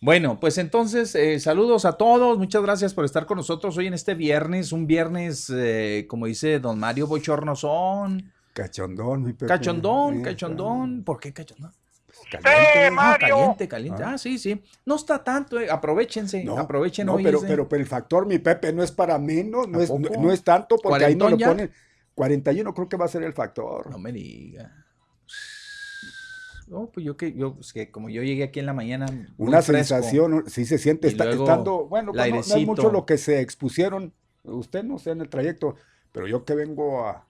Bueno, 0.00 0.40
pues 0.40 0.58
entonces, 0.58 1.14
eh, 1.14 1.38
saludos 1.38 1.84
a 1.84 1.92
todos, 1.92 2.38
muchas 2.38 2.62
gracias 2.62 2.94
por 2.94 3.04
estar 3.04 3.26
con 3.26 3.36
nosotros 3.36 3.76
hoy 3.76 3.86
en 3.86 3.94
este 3.94 4.14
viernes, 4.14 4.72
un 4.72 4.86
viernes, 4.86 5.48
eh, 5.54 6.06
como 6.08 6.26
dice 6.26 6.58
don 6.58 6.78
Mario 6.78 7.06
Bochornosón. 7.06 8.32
Cachondón, 8.52 9.22
mi 9.22 9.32
Pepe. 9.32 9.46
Cachondón, 9.46 10.22
cachondón, 10.22 11.04
¿por 11.04 11.20
qué 11.20 11.32
cachondón? 11.32 11.72
Caliente, 12.40 12.96
ah, 12.98 13.16
caliente, 13.18 13.68
caliente. 13.68 14.02
Ah. 14.04 14.18
sí, 14.18 14.38
sí. 14.38 14.62
No 14.86 14.96
está 14.96 15.22
tanto, 15.22 15.60
eh. 15.60 15.70
aprovechense, 15.70 16.42
no, 16.44 16.58
aprovechen 16.58 17.06
no, 17.06 17.16
pero, 17.16 17.40
pero, 17.40 17.68
pero, 17.68 17.80
el 17.80 17.86
factor, 17.86 18.26
mi 18.26 18.38
Pepe, 18.38 18.72
no 18.72 18.82
es 18.82 18.90
para 18.90 19.18
menos, 19.18 19.68
no, 19.68 19.80
es, 19.80 19.90
no, 19.90 20.32
es 20.32 20.42
tanto, 20.42 20.76
porque 20.76 21.04
ahí 21.04 21.16
no 21.16 21.28
lo 21.28 21.38
ponen. 21.38 21.70
41 22.14 22.74
creo 22.74 22.88
que 22.88 22.96
va 22.96 23.06
a 23.06 23.08
ser 23.08 23.22
el 23.22 23.32
factor. 23.32 23.90
No 23.90 23.98
me 23.98 24.12
diga. 24.12 24.84
No, 26.68 26.90
pues 26.90 27.04
yo 27.04 27.16
que, 27.16 27.34
yo, 27.34 27.54
pues 27.54 27.72
que 27.72 27.90
como 27.90 28.08
yo 28.08 28.22
llegué 28.22 28.44
aquí 28.44 28.60
en 28.60 28.66
la 28.66 28.72
mañana. 28.72 29.06
Una 29.36 29.60
sensación, 29.60 30.44
sí 30.46 30.64
se 30.64 30.78
siente, 30.78 31.08
está, 31.08 31.28
estando, 31.30 31.86
bueno, 31.86 32.12
pues 32.12 32.30
no, 32.30 32.36
no, 32.36 32.40
es 32.40 32.66
mucho 32.66 32.90
lo 32.90 33.04
que 33.04 33.18
se 33.18 33.40
expusieron, 33.40 34.14
usted 34.44 34.82
no 34.82 34.98
sé 34.98 35.10
en 35.10 35.20
el 35.20 35.28
trayecto, 35.28 35.74
pero 36.12 36.26
yo 36.26 36.44
que 36.44 36.54
vengo 36.54 37.06
a, 37.06 37.26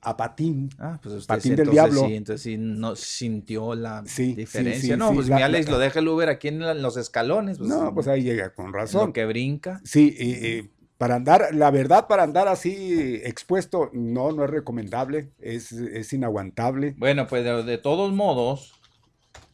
a 0.00 0.16
Patín. 0.16 0.70
Ah, 0.78 0.98
pues 1.02 1.14
usted 1.14 1.34
Patín 1.34 1.56
del 1.56 1.70
Diablo. 1.70 2.06
Sí, 2.06 2.14
entonces 2.14 2.42
sí 2.42 2.56
no 2.56 2.94
sintió 2.96 3.74
la 3.74 4.02
diferencia. 4.02 4.96
no, 4.96 5.12
pues 5.12 5.28
mi 5.28 5.42
Alex 5.42 5.68
lo 5.68 5.78
deja 5.78 5.98
el 5.98 6.08
Uber 6.08 6.28
aquí 6.28 6.48
en, 6.48 6.60
los 6.82 6.96
escalones. 6.96 7.58
Pues, 7.58 7.68
no, 7.68 7.92
pues 7.94 8.08
ahí 8.08 8.22
llega 8.22 8.54
con 8.54 8.72
razón. 8.72 9.08
Lo 9.08 9.12
que 9.12 9.24
brinca. 9.24 9.80
Sí, 9.84 10.14
y, 10.18 10.70
para 10.98 11.16
andar, 11.16 11.48
la 11.54 11.70
verdad, 11.70 12.06
para 12.06 12.22
andar 12.22 12.48
así 12.48 13.20
expuesto, 13.22 13.90
no, 13.92 14.32
no 14.32 14.44
es 14.44 14.50
recomendable, 14.50 15.30
es, 15.38 15.72
es 15.72 16.12
inaguantable. 16.12 16.94
Bueno, 16.96 17.26
pues 17.26 17.44
de 17.44 17.78
todos 17.78 18.12
modos, 18.12 18.80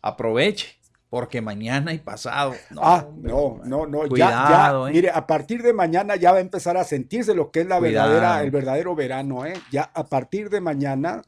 aproveche 0.02 0.81
porque 1.12 1.42
mañana 1.42 1.92
y 1.92 1.98
pasado. 1.98 2.54
ah, 2.80 3.06
no, 3.20 3.60
no, 3.66 3.86
no. 3.86 4.08
Cuidado, 4.08 4.86
ya, 4.86 4.90
¿eh? 4.90 4.94
Mire, 4.94 5.10
a 5.10 5.26
partir 5.26 5.62
de 5.62 5.74
mañana 5.74 6.16
ya 6.16 6.32
va 6.32 6.38
a 6.38 6.40
empezar 6.40 6.78
a 6.78 6.84
sentirse 6.84 7.34
lo 7.34 7.50
que 7.50 7.60
es 7.60 7.66
la 7.66 7.80
verdadera, 7.80 8.42
el 8.42 8.50
verdadero 8.50 8.94
verano, 8.94 9.44
¿eh? 9.44 9.52
Ya 9.70 9.90
a 9.92 10.06
partir 10.06 10.48
de 10.48 10.62
mañana 10.62 11.20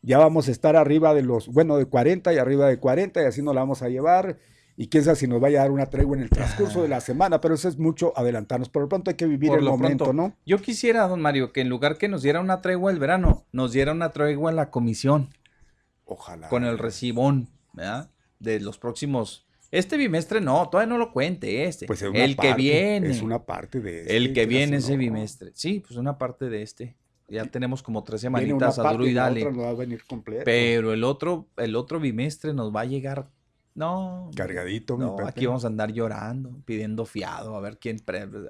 ya 0.00 0.18
vamos 0.18 0.48
a 0.48 0.50
estar 0.50 0.74
arriba 0.74 1.14
de 1.14 1.22
los, 1.22 1.46
bueno, 1.46 1.76
de 1.76 1.84
40 1.84 2.32
y 2.32 2.38
arriba 2.38 2.66
de 2.66 2.80
40 2.80 3.22
y 3.22 3.26
así 3.26 3.42
nos 3.42 3.54
la 3.54 3.60
vamos 3.60 3.82
a 3.82 3.88
llevar. 3.88 4.38
Y 4.76 4.88
quién 4.88 5.04
sabe 5.04 5.14
si 5.14 5.28
nos 5.28 5.40
vaya 5.40 5.60
a 5.60 5.62
dar 5.62 5.70
una 5.70 5.86
tregua 5.86 6.16
en 6.16 6.24
el 6.24 6.28
transcurso 6.28 6.82
de 6.82 6.88
la 6.88 7.00
semana, 7.00 7.40
pero 7.40 7.54
eso 7.54 7.68
es 7.68 7.78
mucho 7.78 8.12
adelantarnos. 8.16 8.70
Por 8.70 8.82
lo 8.82 8.88
pronto 8.88 9.12
hay 9.12 9.16
que 9.16 9.26
vivir 9.26 9.52
el 9.52 9.62
momento, 9.62 10.12
¿no? 10.12 10.34
Yo 10.44 10.58
quisiera, 10.58 11.06
don 11.06 11.20
Mario, 11.20 11.52
que 11.52 11.60
en 11.60 11.68
lugar 11.68 11.96
que 11.96 12.08
nos 12.08 12.22
diera 12.22 12.40
una 12.40 12.60
tregua 12.60 12.90
el 12.90 12.98
verano, 12.98 13.44
nos 13.52 13.70
diera 13.70 13.92
una 13.92 14.10
tregua 14.10 14.50
en 14.50 14.56
la 14.56 14.70
comisión. 14.70 15.28
Ojalá. 16.06 16.48
Con 16.48 16.64
el 16.64 16.76
recibón, 16.76 17.50
¿verdad? 17.72 18.10
De 18.42 18.60
los 18.60 18.78
próximos. 18.78 19.46
Este 19.70 19.96
bimestre 19.96 20.40
no, 20.40 20.68
todavía 20.68 20.92
no 20.92 20.98
lo 20.98 21.12
cuente 21.12 21.64
este. 21.64 21.86
Pues 21.86 22.02
el 22.02 22.36
que 22.36 22.54
viene. 22.54 23.10
Es 23.10 23.22
una 23.22 23.44
parte 23.44 23.80
de 23.80 24.02
este. 24.02 24.16
El 24.16 24.34
que 24.34 24.46
viene 24.46 24.76
ese 24.76 24.96
bimestre. 24.96 25.52
Sí, 25.54 25.80
pues 25.80 25.96
una 25.98 26.18
parte 26.18 26.50
de 26.50 26.62
este. 26.62 26.96
Ya 27.28 27.46
tenemos 27.46 27.82
como 27.82 28.04
tres 28.04 28.20
semanitas 28.20 28.78
a 28.78 28.92
duro 28.92 29.06
y 29.06 29.14
dale. 29.14 29.48
Pero 30.44 30.92
el 30.92 31.04
otro, 31.04 31.48
el 31.56 31.76
otro 31.76 31.98
bimestre 31.98 32.52
nos 32.52 32.74
va 32.74 32.82
a 32.82 32.84
llegar. 32.84 33.30
No. 33.74 34.30
Cargadito, 34.36 34.98
no, 34.98 35.16
Aquí 35.26 35.46
vamos 35.46 35.64
a 35.64 35.68
andar 35.68 35.90
llorando, 35.90 36.60
pidiendo 36.66 37.06
fiado, 37.06 37.56
a 37.56 37.60
ver 37.60 37.78
quién. 37.78 37.96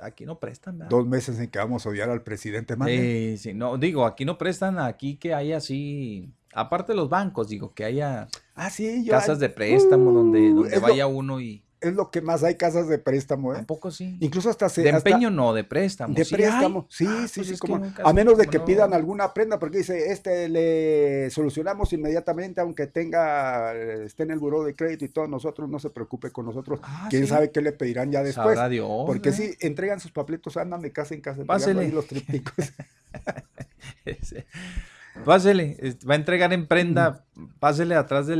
aquí 0.02 0.26
no 0.26 0.40
prestan. 0.40 0.78
nada. 0.78 0.88
Dos 0.88 1.06
meses 1.06 1.38
en 1.38 1.48
que 1.48 1.60
vamos 1.60 1.86
a 1.86 1.90
odiar 1.90 2.10
al 2.10 2.24
presidente 2.24 2.74
Sí, 2.86 3.36
sí, 3.38 3.54
no, 3.54 3.78
digo, 3.78 4.04
aquí 4.04 4.24
no 4.24 4.36
prestan, 4.36 4.80
aquí 4.80 5.14
que 5.16 5.32
hay 5.32 5.52
así 5.52 6.32
aparte 6.52 6.92
de 6.92 6.96
los 6.96 7.08
bancos, 7.08 7.48
digo, 7.48 7.72
que 7.74 7.84
haya 7.84 8.28
ah, 8.54 8.70
sí, 8.70 9.06
casas 9.08 9.38
de 9.38 9.48
préstamo 9.48 10.12
donde, 10.12 10.52
uh, 10.52 10.56
donde 10.62 10.78
vaya 10.78 11.06
uno 11.06 11.40
y... 11.40 11.62
Es 11.80 11.94
lo 11.94 12.12
que 12.12 12.20
más 12.20 12.44
hay 12.44 12.54
casas 12.54 12.86
de 12.86 12.98
préstamo, 12.98 13.52
¿eh? 13.54 13.58
Un 13.58 13.64
poco 13.64 13.90
sí. 13.90 14.16
Incluso 14.20 14.48
hasta 14.48 14.68
se... 14.68 14.82
De 14.82 14.90
empeño 14.90 15.30
no, 15.30 15.52
de 15.52 15.64
préstamo. 15.64 16.14
De 16.14 16.24
préstamo, 16.24 16.86
sí, 16.88 17.06
ah, 17.08 17.26
sí, 17.26 17.40
pues 17.40 17.48
sí. 17.48 17.58
Como, 17.58 17.82
a 18.04 18.12
menos 18.12 18.38
de 18.38 18.46
que 18.46 18.60
pidan 18.60 18.94
alguna 18.94 19.34
prenda, 19.34 19.58
porque 19.58 19.78
dice, 19.78 20.12
este 20.12 20.48
le 20.48 21.28
solucionamos 21.30 21.92
inmediatamente, 21.92 22.60
aunque 22.60 22.86
tenga, 22.86 23.74
esté 23.74 24.22
en 24.22 24.30
el 24.30 24.38
buró 24.38 24.62
de 24.62 24.76
crédito 24.76 25.04
y 25.04 25.08
todo, 25.08 25.26
nosotros 25.26 25.68
no 25.68 25.80
se 25.80 25.90
preocupe 25.90 26.30
con 26.30 26.46
nosotros. 26.46 26.78
Ah, 26.84 27.08
Quién 27.10 27.26
sabe 27.26 27.50
qué 27.50 27.60
le 27.60 27.72
pedirán 27.72 28.12
ya 28.12 28.22
después. 28.22 28.56
porque 29.04 29.30
¿eh? 29.30 29.32
si 29.32 29.56
entregan 29.58 29.98
sus 29.98 30.12
papelitos, 30.12 30.56
andan 30.56 30.82
de 30.82 30.92
casa 30.92 31.14
en 31.14 31.20
casa. 31.20 31.44
Pásele. 31.44 31.88
los 31.88 32.06
trípticos. 32.06 32.54
Pásele, 35.24 35.76
va 36.08 36.14
a 36.14 36.16
entregar 36.16 36.52
en 36.52 36.66
prenda, 36.66 37.24
pásele 37.58 37.94
atrás 37.94 38.26
de 38.26 38.36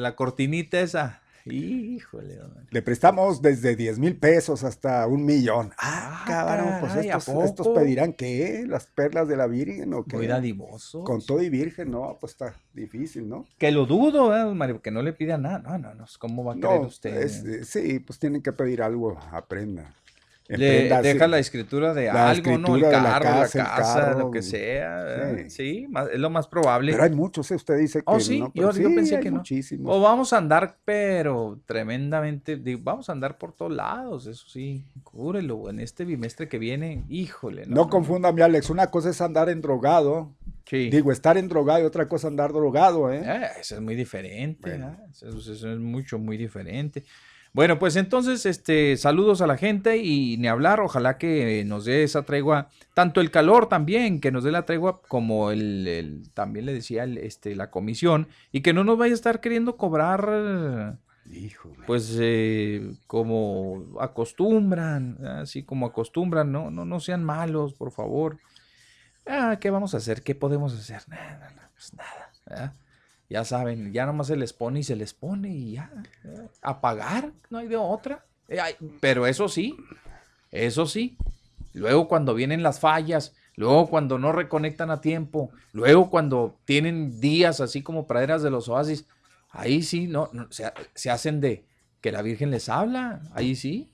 la 0.00 0.16
cortinita 0.16 0.80
esa. 0.80 1.20
Híjole. 1.46 2.38
Le 2.70 2.80
prestamos 2.80 3.42
desde 3.42 3.76
10 3.76 3.98
mil 3.98 4.16
pesos 4.16 4.64
hasta 4.64 5.06
un 5.06 5.26
millón. 5.26 5.72
Ah, 5.76 6.22
ah 6.22 6.24
cabrón, 6.26 6.76
pues 6.80 6.96
estos, 6.96 7.68
pedirán 7.68 8.14
qué, 8.14 8.64
las 8.66 8.86
perlas 8.86 9.28
de 9.28 9.36
la 9.36 9.46
Virgen 9.46 9.92
o 9.92 10.04
qué. 10.04 10.16
Muy 10.16 10.26
dadivoso. 10.26 11.04
Con 11.04 11.20
todo 11.20 11.42
y 11.42 11.50
virgen, 11.50 11.90
no, 11.90 12.16
pues 12.18 12.32
está 12.32 12.54
difícil, 12.72 13.28
¿no? 13.28 13.44
Que 13.58 13.70
lo 13.70 13.84
dudo, 13.84 14.34
¿eh, 14.34 14.54
Mario? 14.54 14.80
Que 14.80 14.90
no 14.90 15.02
le 15.02 15.12
pida 15.12 15.36
nada. 15.36 15.58
No, 15.58 15.76
no, 15.76 15.94
no, 15.94 16.06
¿cómo 16.18 16.44
va 16.44 16.54
a 16.54 16.56
creer 16.56 16.80
usted? 16.80 17.64
sí, 17.64 17.98
pues 17.98 18.18
tienen 18.18 18.40
que 18.40 18.52
pedir 18.52 18.80
algo 18.80 19.18
a 19.30 19.44
prenda. 19.44 19.92
Le, 20.46 20.90
deja 21.00 21.26
la 21.26 21.38
escritura 21.38 21.94
de 21.94 22.04
la 22.06 22.28
algo, 22.28 22.58
¿no? 22.58 22.76
El 22.76 22.82
escritura 22.82 22.88
de 22.88 22.96
la 22.96 23.02
carro, 23.02 23.24
la 23.30 23.40
casa, 23.40 23.58
el 23.60 23.64
casa, 23.66 24.00
carro, 24.00 24.18
lo 24.18 24.30
que 24.30 24.42
sea. 24.42 25.30
¿eh? 25.32 25.44
sí. 25.48 25.50
Sí, 25.80 25.86
más- 25.88 26.08
es 26.12 26.18
lo 26.18 26.28
más 26.28 26.46
probable. 26.48 26.92
Pero 26.92 27.04
hay 27.04 27.10
muchos, 27.12 27.50
¿eh? 27.50 27.54
usted 27.54 27.78
dice 27.78 28.00
que 28.00 28.04
Oh, 28.06 28.20
sí, 28.20 28.40
no, 28.40 28.46
yo- 28.48 28.52
pero 28.54 28.72
yo 28.72 28.88
sí, 28.90 28.94
pensé 28.94 29.20
que 29.20 29.30
no. 29.30 29.38
muchísimos. 29.38 29.96
O 29.96 30.00
vamos 30.02 30.34
a 30.34 30.36
andar, 30.38 30.76
pero 30.84 31.60
tremendamente, 31.64 32.56
digo, 32.56 32.80
vamos 32.84 33.08
a 33.08 33.12
andar 33.12 33.38
por 33.38 33.52
todos 33.52 33.72
lados, 33.72 34.26
eso 34.26 34.46
sí, 34.46 34.84
cúrelo, 35.02 35.70
en 35.70 35.80
este 35.80 36.04
bimestre 36.04 36.46
que 36.48 36.58
viene, 36.58 37.04
híjole. 37.08 37.64
No 37.66 37.88
confunda, 37.88 38.30
mi 38.30 38.42
Alex, 38.42 38.68
una 38.68 38.88
cosa 38.90 39.08
es 39.10 39.20
andar 39.22 39.48
en 39.48 39.62
drogado, 39.62 40.30
Sí. 40.66 40.90
digo, 40.90 41.10
estar 41.12 41.38
en 41.38 41.48
drogado 41.48 41.80
y 41.80 41.84
otra 41.84 42.06
cosa 42.08 42.28
andar 42.28 42.52
drogado, 42.52 43.10
¿eh? 43.12 43.22
Eh, 43.24 43.46
eso 43.60 43.76
es 43.76 43.80
muy 43.80 43.94
diferente, 43.94 44.70
Bueno. 44.70 44.96
eso, 45.10 45.28
eso 45.28 45.52
es 45.72 45.78
mucho, 45.78 46.18
muy 46.18 46.36
diferente. 46.36 47.02
Bueno, 47.54 47.78
pues 47.78 47.94
entonces, 47.94 48.46
este, 48.46 48.96
saludos 48.96 49.40
a 49.40 49.46
la 49.46 49.56
gente 49.56 49.98
y 49.98 50.36
ni 50.38 50.48
hablar, 50.48 50.80
ojalá 50.80 51.18
que 51.18 51.64
nos 51.64 51.84
dé 51.84 52.02
esa 52.02 52.24
tregua, 52.24 52.68
tanto 52.94 53.20
el 53.20 53.30
calor 53.30 53.68
también, 53.68 54.20
que 54.20 54.32
nos 54.32 54.42
dé 54.42 54.50
la 54.50 54.66
tregua, 54.66 55.00
como 55.06 55.52
el, 55.52 55.86
el- 55.86 56.30
también 56.34 56.66
le 56.66 56.74
decía 56.74 57.04
el, 57.04 57.16
este, 57.16 57.54
la 57.54 57.70
comisión, 57.70 58.26
y 58.50 58.62
que 58.62 58.72
no 58.72 58.82
nos 58.82 58.98
vaya 58.98 59.12
a 59.12 59.14
estar 59.14 59.40
queriendo 59.40 59.76
cobrar, 59.76 60.98
Híjole. 61.30 61.76
pues, 61.86 62.18
eh, 62.20 62.90
como 63.06 63.84
acostumbran, 64.00 65.24
así 65.24 65.62
como 65.62 65.86
acostumbran, 65.86 66.50
no, 66.50 66.72
no, 66.72 66.84
no 66.84 66.98
sean 66.98 67.22
malos, 67.22 67.72
por 67.72 67.92
favor. 67.92 68.36
Ah, 69.28 69.58
¿qué 69.60 69.70
vamos 69.70 69.94
a 69.94 69.98
hacer? 69.98 70.22
¿Qué 70.22 70.34
podemos 70.34 70.74
hacer? 70.74 71.02
Nada, 71.08 71.38
nada, 71.54 71.70
pues 71.72 71.94
nada. 71.94 72.30
¿verdad? 72.46 72.72
Ya 73.34 73.44
saben, 73.44 73.92
ya 73.92 74.06
nomás 74.06 74.28
se 74.28 74.36
les 74.36 74.52
pone 74.52 74.78
y 74.78 74.84
se 74.84 74.94
les 74.94 75.12
pone 75.12 75.48
y 75.48 75.72
ya. 75.72 75.90
¿verdad? 76.22 76.48
A 76.62 76.80
pagar, 76.80 77.32
no 77.50 77.58
hay 77.58 77.66
de 77.66 77.76
otra. 77.76 78.24
Eh, 78.46 78.60
pero 79.00 79.26
eso 79.26 79.48
sí, 79.48 79.76
eso 80.52 80.86
sí. 80.86 81.18
Luego 81.72 82.06
cuando 82.06 82.36
vienen 82.36 82.62
las 82.62 82.78
fallas, 82.78 83.34
luego 83.56 83.90
cuando 83.90 84.20
no 84.20 84.30
reconectan 84.30 84.92
a 84.92 85.00
tiempo, 85.00 85.50
luego 85.72 86.10
cuando 86.10 86.60
tienen 86.64 87.18
días 87.18 87.60
así 87.60 87.82
como 87.82 88.06
praderas 88.06 88.44
de 88.44 88.52
los 88.52 88.68
oasis, 88.68 89.04
ahí 89.50 89.82
sí, 89.82 90.06
no, 90.06 90.30
no, 90.32 90.46
se, 90.52 90.72
se 90.94 91.10
hacen 91.10 91.40
de 91.40 91.64
que 92.00 92.12
la 92.12 92.22
Virgen 92.22 92.52
les 92.52 92.68
habla, 92.68 93.20
ahí 93.34 93.56
sí. 93.56 93.90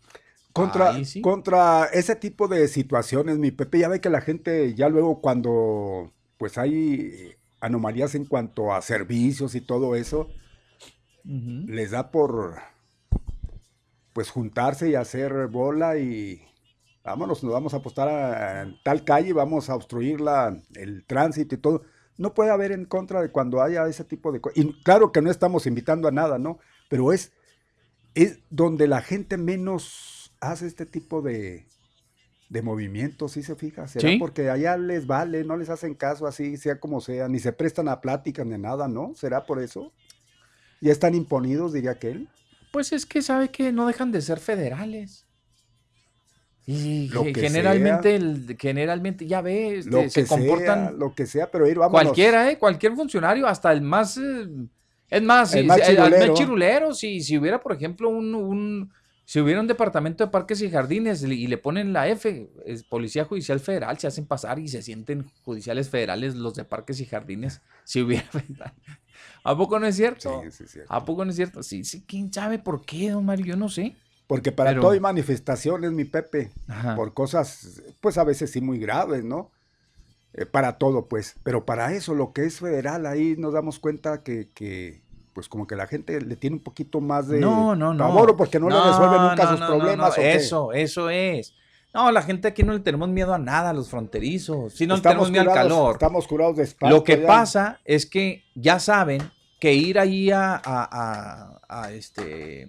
Contra, 0.52 0.90
Ahí 0.90 1.06
sí. 1.06 1.22
contra 1.22 1.86
ese 1.86 2.14
tipo 2.14 2.46
de 2.46 2.68
situaciones, 2.68 3.38
mi 3.38 3.52
Pepe, 3.52 3.78
ya 3.78 3.88
ve 3.88 4.02
que 4.02 4.10
la 4.10 4.20
gente 4.20 4.74
ya 4.74 4.90
luego 4.90 5.22
cuando 5.22 6.12
pues 6.36 6.58
hay 6.58 7.36
anomalías 7.60 8.14
en 8.14 8.24
cuanto 8.24 8.72
a 8.72 8.82
servicios 8.82 9.54
y 9.54 9.60
todo 9.60 9.94
eso, 9.94 10.28
les 11.24 11.90
da 11.90 12.10
por 12.10 12.56
pues 14.12 14.30
juntarse 14.30 14.88
y 14.90 14.94
hacer 14.94 15.46
bola 15.48 15.98
y 15.98 16.42
vámonos, 17.04 17.44
nos 17.44 17.52
vamos 17.52 17.74
a 17.74 17.78
apostar 17.78 18.08
a, 18.08 18.62
a 18.62 18.74
tal 18.82 19.04
calle, 19.04 19.32
vamos 19.32 19.70
a 19.70 19.74
obstruir 19.74 20.20
la, 20.20 20.58
el 20.74 21.04
tránsito 21.04 21.54
y 21.54 21.58
todo. 21.58 21.82
No 22.16 22.34
puede 22.34 22.50
haber 22.50 22.72
en 22.72 22.84
contra 22.84 23.22
de 23.22 23.30
cuando 23.30 23.62
haya 23.62 23.86
ese 23.86 24.04
tipo 24.04 24.32
de 24.32 24.40
cosas. 24.40 24.58
Y 24.58 24.72
claro 24.82 25.12
que 25.12 25.22
no 25.22 25.30
estamos 25.30 25.66
invitando 25.66 26.08
a 26.08 26.12
nada, 26.12 26.38
¿no? 26.38 26.58
Pero 26.88 27.12
es, 27.12 27.32
es 28.14 28.40
donde 28.50 28.88
la 28.88 29.00
gente 29.00 29.36
menos 29.36 30.32
hace 30.40 30.66
este 30.66 30.86
tipo 30.86 31.22
de, 31.22 31.66
de 32.50 32.62
movimientos, 32.62 33.32
¿sí 33.32 33.42
se 33.44 33.54
fija? 33.54 33.86
¿Será 33.88 34.08
Sí. 34.10 34.16
porque 34.18 34.50
allá 34.50 34.76
les 34.76 35.06
vale, 35.06 35.44
no 35.44 35.56
les 35.56 35.70
hacen 35.70 35.94
caso 35.94 36.26
así, 36.26 36.56
sea 36.56 36.78
como 36.80 37.00
sea, 37.00 37.28
ni 37.28 37.38
se 37.38 37.52
prestan 37.52 37.88
a 37.88 38.00
pláticas 38.00 38.44
ni 38.44 38.58
nada, 38.58 38.88
¿no? 38.88 39.14
¿Será 39.14 39.46
por 39.46 39.62
eso? 39.62 39.92
¿Ya 40.80 40.90
están 40.92 41.14
imponidos, 41.14 41.72
diría 41.72 41.92
aquel? 41.92 42.28
Pues 42.72 42.92
es 42.92 43.06
que 43.06 43.22
sabe 43.22 43.50
que 43.50 43.70
no 43.72 43.86
dejan 43.86 44.10
de 44.10 44.20
ser 44.20 44.40
federales. 44.40 45.26
Y 46.66 47.08
Lo 47.08 47.22
que 47.24 47.34
generalmente, 47.34 48.14
el- 48.16 48.56
generalmente, 48.58 49.26
ya 49.26 49.40
ves, 49.40 49.86
Lo 49.86 50.08
se 50.08 50.22
que 50.22 50.28
comportan 50.28 50.88
sea, 50.88 50.90
lo 50.92 51.14
que 51.14 51.26
sea, 51.26 51.50
pero 51.50 51.66
ir, 51.68 51.78
vámonos. 51.78 52.02
cualquiera, 52.02 52.50
¿eh? 52.50 52.58
Cualquier 52.58 52.94
funcionario, 52.94 53.46
hasta 53.46 53.72
el 53.72 53.80
más, 53.82 54.16
eh, 54.18 54.46
es 55.08 55.22
más, 55.22 55.54
El 55.54 55.62
si- 55.62 55.66
más 55.68 55.76
si- 55.80 55.90
el- 55.92 55.98
más 55.98 56.08
chirulero. 56.10 56.34
chirulero, 56.34 56.94
si, 56.94 57.20
si 57.22 57.38
hubiera, 57.38 57.60
por 57.60 57.72
ejemplo, 57.72 58.08
un, 58.08 58.34
un- 58.34 58.92
si 59.30 59.38
hubiera 59.38 59.60
un 59.60 59.68
departamento 59.68 60.24
de 60.24 60.30
parques 60.32 60.60
y 60.60 60.68
jardines 60.68 61.22
y 61.22 61.46
le 61.46 61.56
ponen 61.56 61.92
la 61.92 62.08
F, 62.08 62.50
es 62.66 62.82
Policía 62.82 63.24
Judicial 63.24 63.60
Federal, 63.60 63.96
se 63.96 64.08
hacen 64.08 64.26
pasar 64.26 64.58
y 64.58 64.66
se 64.66 64.82
sienten 64.82 65.30
judiciales 65.44 65.88
federales 65.88 66.34
los 66.34 66.56
de 66.56 66.64
parques 66.64 66.98
y 66.98 67.06
jardines, 67.06 67.60
si 67.84 68.02
hubiera, 68.02 68.28
¿a 69.44 69.56
poco 69.56 69.78
no 69.78 69.86
es 69.86 69.94
cierto? 69.94 70.42
sí, 70.50 70.64
sí. 70.66 70.80
¿A 70.88 71.04
poco 71.04 71.24
no 71.24 71.30
es 71.30 71.36
cierto? 71.36 71.62
Sí, 71.62 71.84
sí, 71.84 72.02
quién 72.04 72.32
sabe 72.32 72.58
por 72.58 72.84
qué, 72.84 73.10
don 73.10 73.24
Mario, 73.24 73.46
yo 73.46 73.56
no 73.56 73.68
sé. 73.68 73.94
Porque 74.26 74.50
para 74.50 74.70
Pero- 74.70 74.80
todo 74.82 74.90
hay 74.90 75.00
manifestaciones, 75.00 75.92
mi 75.92 76.06
Pepe, 76.06 76.50
Ajá. 76.66 76.96
por 76.96 77.14
cosas, 77.14 77.82
pues 78.00 78.18
a 78.18 78.24
veces 78.24 78.50
sí 78.50 78.60
muy 78.60 78.80
graves, 78.80 79.22
¿no? 79.22 79.52
Eh, 80.34 80.44
para 80.44 80.76
todo, 80.76 81.06
pues. 81.06 81.36
Pero 81.44 81.64
para 81.64 81.94
eso, 81.94 82.16
lo 82.16 82.32
que 82.32 82.46
es 82.46 82.58
federal, 82.58 83.06
ahí 83.06 83.36
nos 83.38 83.52
damos 83.52 83.78
cuenta 83.78 84.24
que, 84.24 84.48
que, 84.52 85.02
pues 85.32 85.48
como 85.48 85.66
que 85.66 85.76
la 85.76 85.86
gente 85.86 86.20
le 86.20 86.36
tiene 86.36 86.56
un 86.56 86.62
poquito 86.62 87.00
más 87.00 87.28
de 87.28 87.38
No, 87.40 87.74
no, 87.76 88.36
porque 88.36 88.58
no, 88.58 88.68
le 88.68 88.76
resuelven 88.76 89.22
nunca 89.22 89.44
no, 89.44 89.56
sus 89.56 89.66
problemas. 89.66 90.18
Eso, 90.18 90.72
eso 90.72 91.10
es. 91.10 91.54
No, 91.92 92.12
la 92.12 92.22
gente 92.22 92.46
aquí 92.48 92.62
no 92.62 92.72
le 92.72 92.80
tenemos 92.80 93.08
miedo 93.08 93.34
a 93.34 93.38
nada, 93.38 93.70
a 93.70 93.72
los 93.72 93.88
fronterizos. 93.90 94.74
Si 94.74 94.86
no 94.86 94.96
le 94.96 95.02
tenemos 95.02 95.30
miedo 95.30 95.50
al 95.50 95.54
calor. 95.56 95.92
Estamos 95.94 96.26
curados 96.26 96.56
de 96.56 96.62
espanto 96.64 96.94
Lo 96.96 97.02
que 97.04 97.20
ya. 97.20 97.26
pasa 97.26 97.80
es 97.84 98.06
que 98.06 98.44
ya 98.54 98.78
saben 98.78 99.20
que 99.58 99.74
ir 99.74 99.98
ahí 99.98 100.30
a, 100.30 100.54
a- 100.54 100.60
a- 100.64 101.60
a, 101.68 101.92
este 101.92 102.68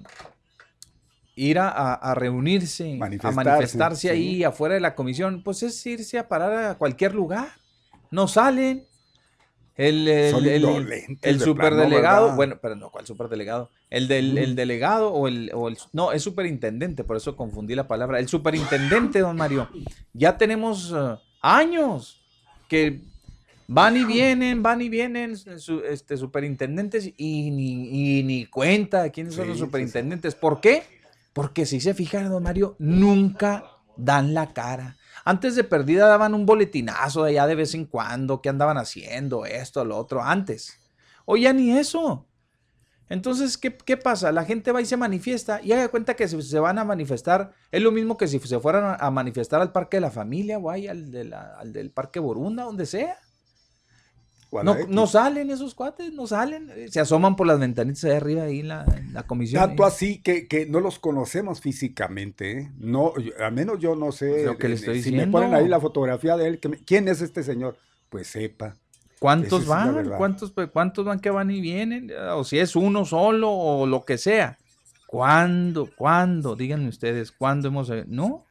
ir 1.35 1.57
a, 1.59 2.13
reunirse, 2.15 2.93
a 2.93 3.31
Manifestarse, 3.31 4.01
sí. 4.01 4.09
ahí 4.09 4.43
afuera 4.43 4.75
de 4.75 4.81
la 4.81 4.95
comisión, 4.95 5.41
pues 5.43 5.63
es 5.63 5.83
irse 5.85 6.19
a 6.19 6.27
parar 6.27 6.53
a 6.65 6.75
cualquier 6.77 7.13
lugar. 7.15 7.47
No 8.11 8.27
salen. 8.27 8.87
El, 9.77 10.07
el, 10.07 10.47
el- 10.47 10.91
el 11.21 11.39
de 11.39 11.45
superdelegado, 11.45 12.35
bueno, 12.35 12.59
pero 12.61 12.75
no, 12.75 12.89
¿cuál 12.91 13.05
superdelegado? 13.07 13.69
El 13.89 14.07
del 14.07 14.37
el 14.37 14.55
delegado 14.55 15.11
o 15.13 15.27
el, 15.27 15.49
o 15.53 15.67
el- 15.69 15.77
no, 15.93 16.11
es 16.11 16.21
superintendente, 16.21 17.03
por 17.03 17.17
eso 17.17 17.35
confundí 17.35 17.73
la 17.75 17.87
palabra. 17.87 18.19
El 18.19 18.27
superintendente, 18.27 19.19
don 19.19 19.37
Mario, 19.37 19.69
ya 20.13 20.37
tenemos 20.37 20.93
eh, 20.95 21.15
años 21.41 22.21
que 22.67 23.01
van 23.67 23.95
y 23.95 24.03
vienen, 24.05 24.61
van 24.61 24.81
y 24.81 24.89
vienen 24.89 25.37
su- 25.37 25.81
este, 25.81 26.17
superintendentes 26.17 27.05
y 27.17 27.51
ni, 27.51 28.19
y 28.19 28.23
ni 28.23 28.45
cuenta 28.45 29.03
de 29.03 29.11
quiénes 29.11 29.33
son 29.35 29.47
los 29.47 29.57
sí, 29.57 29.61
sí. 29.61 29.65
superintendentes. 29.67 30.35
¿Por 30.35 30.59
qué? 30.59 30.83
Porque 31.33 31.65
si 31.65 31.79
se 31.79 31.93
fijan, 31.93 32.29
don 32.29 32.43
Mario, 32.43 32.75
nunca 32.77 33.63
dan 33.95 34.33
la 34.33 34.53
cara. 34.53 34.97
Antes 35.23 35.55
de 35.55 35.63
perdida 35.63 36.07
daban 36.07 36.33
un 36.33 36.45
boletinazo 36.45 37.23
de 37.23 37.31
allá 37.31 37.47
de 37.47 37.55
vez 37.55 37.73
en 37.75 37.85
cuando, 37.85 38.41
qué 38.41 38.49
andaban 38.49 38.77
haciendo, 38.77 39.45
esto, 39.45 39.85
lo 39.85 39.97
otro, 39.97 40.23
antes. 40.23 40.79
Hoy 41.25 41.41
ya 41.41 41.53
ni 41.53 41.77
eso. 41.77 42.27
Entonces, 43.09 43.57
¿qué, 43.57 43.75
qué 43.75 43.97
pasa? 43.97 44.31
La 44.31 44.45
gente 44.45 44.71
va 44.71 44.81
y 44.81 44.85
se 44.85 44.95
manifiesta 44.95 45.61
y 45.61 45.73
haga 45.73 45.89
cuenta 45.89 46.15
que 46.15 46.27
se, 46.27 46.41
se 46.41 46.59
van 46.59 46.79
a 46.79 46.85
manifestar. 46.85 47.51
Es 47.69 47.81
lo 47.81 47.91
mismo 47.91 48.17
que 48.17 48.27
si 48.27 48.39
se 48.39 48.59
fueran 48.59 48.97
a, 48.99 49.11
manifestar 49.11 49.61
al 49.61 49.73
Parque 49.73 49.97
de 49.97 50.01
la 50.01 50.11
Familia 50.11 50.57
o 50.57 50.69
al, 50.69 51.33
al 51.33 51.73
del 51.73 51.91
Parque 51.91 52.19
Borunda, 52.19 52.63
donde 52.63 52.85
sea. 52.85 53.17
No, 54.51 54.75
no 54.89 55.07
salen 55.07 55.49
esos 55.49 55.73
cuates, 55.73 56.11
no 56.13 56.27
salen. 56.27 56.69
eh, 56.75 56.87
Se 56.89 56.99
asoman 56.99 57.35
por 57.37 57.47
las 57.47 57.57
ventanitas 57.59 58.01
de 58.01 58.15
arriba 58.15 58.43
ahí 58.43 58.59
en 58.59 58.67
la, 58.67 58.83
en 58.97 59.13
la 59.13 59.23
comisión. 59.23 59.61
Tanto 59.65 59.83
ahí. 59.85 59.87
así 59.89 60.17
que, 60.21 60.47
que 60.47 60.65
no 60.65 60.81
los 60.81 60.99
conocemos 60.99 61.61
físicamente, 61.61 62.51
¿eh? 62.59 62.71
No, 62.77 63.17
yo- 63.17 63.31
al 63.39 63.53
menos 63.53 63.79
yo 63.79 63.95
no 63.95 64.11
sé. 64.11 64.43
Lo 64.45 64.57
que 64.57 64.67
le 64.67 64.73
eh, 64.73 64.77
estoy 64.77 65.01
si 65.01 65.11
me 65.11 65.17
diciendo. 65.19 65.37
ponen 65.37 65.53
ahí 65.55 65.67
la 65.69 65.79
fotografía 65.79 66.35
de 66.35 66.47
él, 66.49 66.59
que 66.59 66.67
me- 66.69 66.77
¿quién 66.83 67.07
es 67.07 67.21
este 67.21 67.43
señor? 67.43 67.77
Pues 68.09 68.27
sepa. 68.27 68.75
¿Cuántos 69.19 69.65
van? 69.67 70.09
¿Cuántos, 70.17 70.51
¿Cuántos 70.73 71.05
van 71.05 71.19
que 71.19 71.29
van 71.29 71.49
y 71.51 71.61
vienen? 71.61 72.11
O 72.33 72.43
si 72.43 72.57
es 72.59 72.75
uno 72.75 73.05
solo 73.05 73.51
o 73.51 73.85
lo 73.85 74.03
que 74.03 74.17
sea. 74.17 74.57
¿Cuándo? 75.07 75.89
¿Cuándo? 75.95 76.55
Díganme 76.55 76.89
ustedes, 76.89 77.31
¿cuándo 77.31 77.67
hemos... 77.69 77.89
eh, 77.89 78.03
No. 78.07 78.45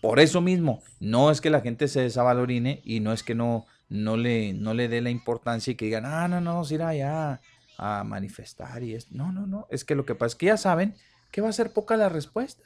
Por 0.00 0.18
eso 0.18 0.40
mismo, 0.40 0.82
no 0.98 1.30
es 1.30 1.40
que 1.40 1.48
la 1.50 1.60
gente 1.60 1.86
se 1.86 2.00
desavalorine 2.00 2.80
y 2.84 2.98
no 3.00 3.12
es 3.12 3.22
que 3.22 3.36
no, 3.36 3.66
no, 3.92 4.16
le, 4.16 4.52
no 4.52 4.74
le 4.74 4.88
dé 4.88 5.00
la 5.00 5.10
importancia 5.10 5.72
y 5.72 5.74
que 5.74 5.86
digan, 5.86 6.06
ah, 6.06 6.28
no, 6.28 6.40
no, 6.40 6.54
vamos 6.54 6.70
a 6.70 6.74
ir 6.74 6.82
allá 6.82 7.40
a 7.78 8.04
manifestar 8.04 8.82
y 8.82 8.94
es... 8.94 9.12
No, 9.12 9.32
no, 9.32 9.46
no. 9.46 9.66
Es 9.70 9.84
que 9.84 9.94
lo 9.94 10.04
que 10.04 10.14
pasa 10.14 10.28
es 10.28 10.34
que 10.36 10.46
ya 10.46 10.56
saben 10.56 10.94
que 11.30 11.40
va 11.40 11.48
a 11.48 11.52
ser 11.52 11.72
poca 11.72 11.96
la 11.96 12.08
respuesta. 12.08 12.62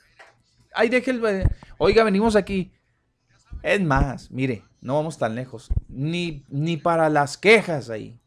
Ahí 0.75 0.89
deje 0.89 1.13
eh, 1.13 1.49
Oiga, 1.79 2.05
venimos 2.05 2.37
aquí. 2.37 2.73
Es 3.63 3.81
más, 3.81 4.31
mire, 4.31 4.63
no 4.81 4.95
vamos 4.95 5.19
tan 5.19 5.35
lejos. 5.35 5.69
Ni, 5.89 6.45
ni 6.49 6.77
para 6.77 7.09
las 7.09 7.39
quejas 7.39 7.91
ahí. 7.91 8.21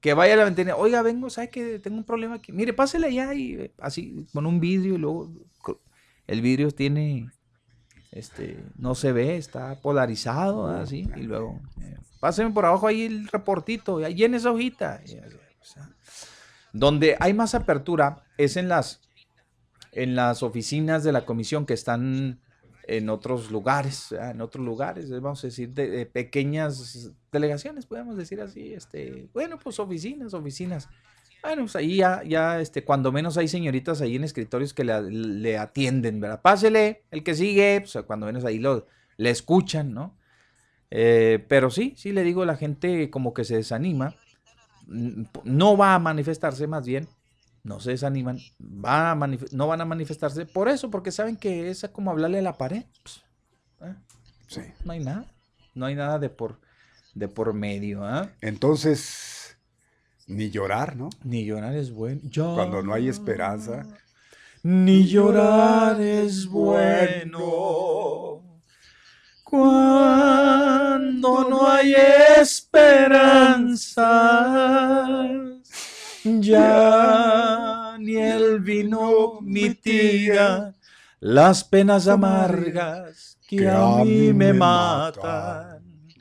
Que 0.00 0.14
vaya 0.14 0.34
a 0.34 0.36
la 0.36 0.44
ventana. 0.44 0.76
Oiga, 0.76 1.02
vengo, 1.02 1.30
¿sabe 1.30 1.50
que 1.50 1.78
tengo 1.78 1.96
un 1.96 2.04
problema 2.04 2.36
aquí? 2.36 2.52
Mire, 2.52 2.72
pásele 2.72 3.06
allá 3.06 3.34
y 3.34 3.72
así, 3.78 4.26
con 4.32 4.46
un 4.46 4.60
vidrio 4.60 4.94
y 4.94 4.98
luego 4.98 5.32
el 6.26 6.40
vidrio 6.40 6.70
tiene, 6.70 7.30
este, 8.12 8.64
no 8.76 8.94
se 8.94 9.12
ve, 9.12 9.36
está 9.36 9.80
polarizado, 9.80 10.66
así, 10.66 11.08
y 11.16 11.22
luego, 11.22 11.60
eh, 11.80 11.96
páseme 12.24 12.52
por 12.52 12.64
abajo 12.64 12.86
ahí 12.86 13.02
el 13.02 13.28
reportito, 13.28 13.98
ahí 13.98 14.24
en 14.24 14.32
esa 14.32 14.50
hojita. 14.50 15.02
Donde 16.72 17.18
hay 17.20 17.34
más 17.34 17.54
apertura 17.54 18.24
es 18.38 18.56
en 18.56 18.66
las, 18.70 19.02
en 19.92 20.16
las 20.16 20.42
oficinas 20.42 21.04
de 21.04 21.12
la 21.12 21.26
comisión 21.26 21.66
que 21.66 21.74
están 21.74 22.40
en 22.84 23.10
otros 23.10 23.50
lugares, 23.50 24.10
en 24.12 24.40
otros 24.40 24.64
lugares, 24.64 25.10
eh, 25.10 25.20
vamos 25.20 25.44
a 25.44 25.48
decir, 25.48 25.74
de, 25.74 26.06
pequeñas 26.06 27.12
delegaciones, 27.30 27.84
podemos 27.84 28.16
decir 28.16 28.40
así, 28.40 28.72
este, 28.72 29.28
bueno, 29.34 29.58
pues 29.62 29.78
oficinas, 29.78 30.32
oficinas. 30.32 30.88
Bueno, 31.42 31.64
pues 31.64 31.76
ahí 31.76 31.96
ya, 31.96 32.22
ya, 32.24 32.58
este, 32.58 32.84
cuando 32.84 33.12
menos 33.12 33.36
hay 33.36 33.48
señoritas 33.48 34.00
ahí 34.00 34.16
en 34.16 34.24
escritorios 34.24 34.72
que 34.72 34.84
le, 34.84 35.10
le 35.10 35.58
atienden, 35.58 36.20
¿verdad? 36.20 36.40
Pásele, 36.40 37.02
el 37.10 37.22
que 37.22 37.34
sigue, 37.34 37.82
pues 37.82 38.02
cuando 38.06 38.24
menos 38.24 38.46
ahí 38.46 38.58
lo, 38.58 38.86
le 39.18 39.28
escuchan, 39.28 39.92
¿no? 39.92 40.16
Eh, 40.90 41.44
pero 41.48 41.70
sí, 41.70 41.94
sí 41.96 42.12
le 42.12 42.22
digo, 42.22 42.44
la 42.44 42.56
gente 42.56 43.10
como 43.10 43.34
que 43.34 43.44
se 43.44 43.56
desanima, 43.56 44.14
mm, 44.86 45.22
no 45.44 45.76
va 45.76 45.94
a 45.94 45.98
manifestarse 45.98 46.66
más 46.66 46.86
bien, 46.86 47.08
no 47.62 47.80
se 47.80 47.92
desaniman, 47.92 48.38
va 48.60 49.12
a 49.12 49.14
no 49.52 49.66
van 49.66 49.80
a 49.80 49.84
manifestarse 49.86 50.46
por 50.46 50.68
eso, 50.68 50.90
porque 50.90 51.10
saben 51.10 51.36
que 51.36 51.70
es 51.70 51.88
como 51.92 52.10
hablarle 52.10 52.38
a 52.38 52.42
la 52.42 52.58
pared. 52.58 52.84
pues, 53.02 53.22
¿eh? 53.90 53.94
Sí. 54.46 54.60
No 54.84 54.92
hay 54.92 55.00
nada, 55.00 55.26
no 55.74 55.86
hay 55.86 55.94
nada 55.94 56.18
de 56.18 56.28
por, 56.28 56.60
de 57.14 57.28
por 57.28 57.54
medio, 57.54 58.04
¿ah? 58.04 58.30
Entonces, 58.42 59.56
ni 60.26 60.50
llorar, 60.50 60.96
¿no? 60.96 61.10
Ni 61.24 61.44
llorar 61.44 61.74
es 61.74 61.90
bueno. 61.90 62.20
Cuando 62.54 62.82
no 62.82 62.94
hay 62.94 63.08
esperanza. 63.08 63.86
Ni 64.62 65.06
llorar 65.06 66.00
es 66.00 66.46
bueno. 66.46 68.42
Cuando 69.54 71.48
no 71.48 71.70
hay 71.70 71.94
esperanza. 72.40 74.02
Ya 76.24 77.96
ni 78.00 78.16
el 78.16 78.58
vino 78.58 79.38
mitiga 79.42 80.74
las 81.20 81.62
penas 81.62 82.08
amargas 82.08 83.38
que 83.46 83.68
a 83.68 84.02
mí 84.04 84.32
me 84.32 84.52
matan. 84.52 85.73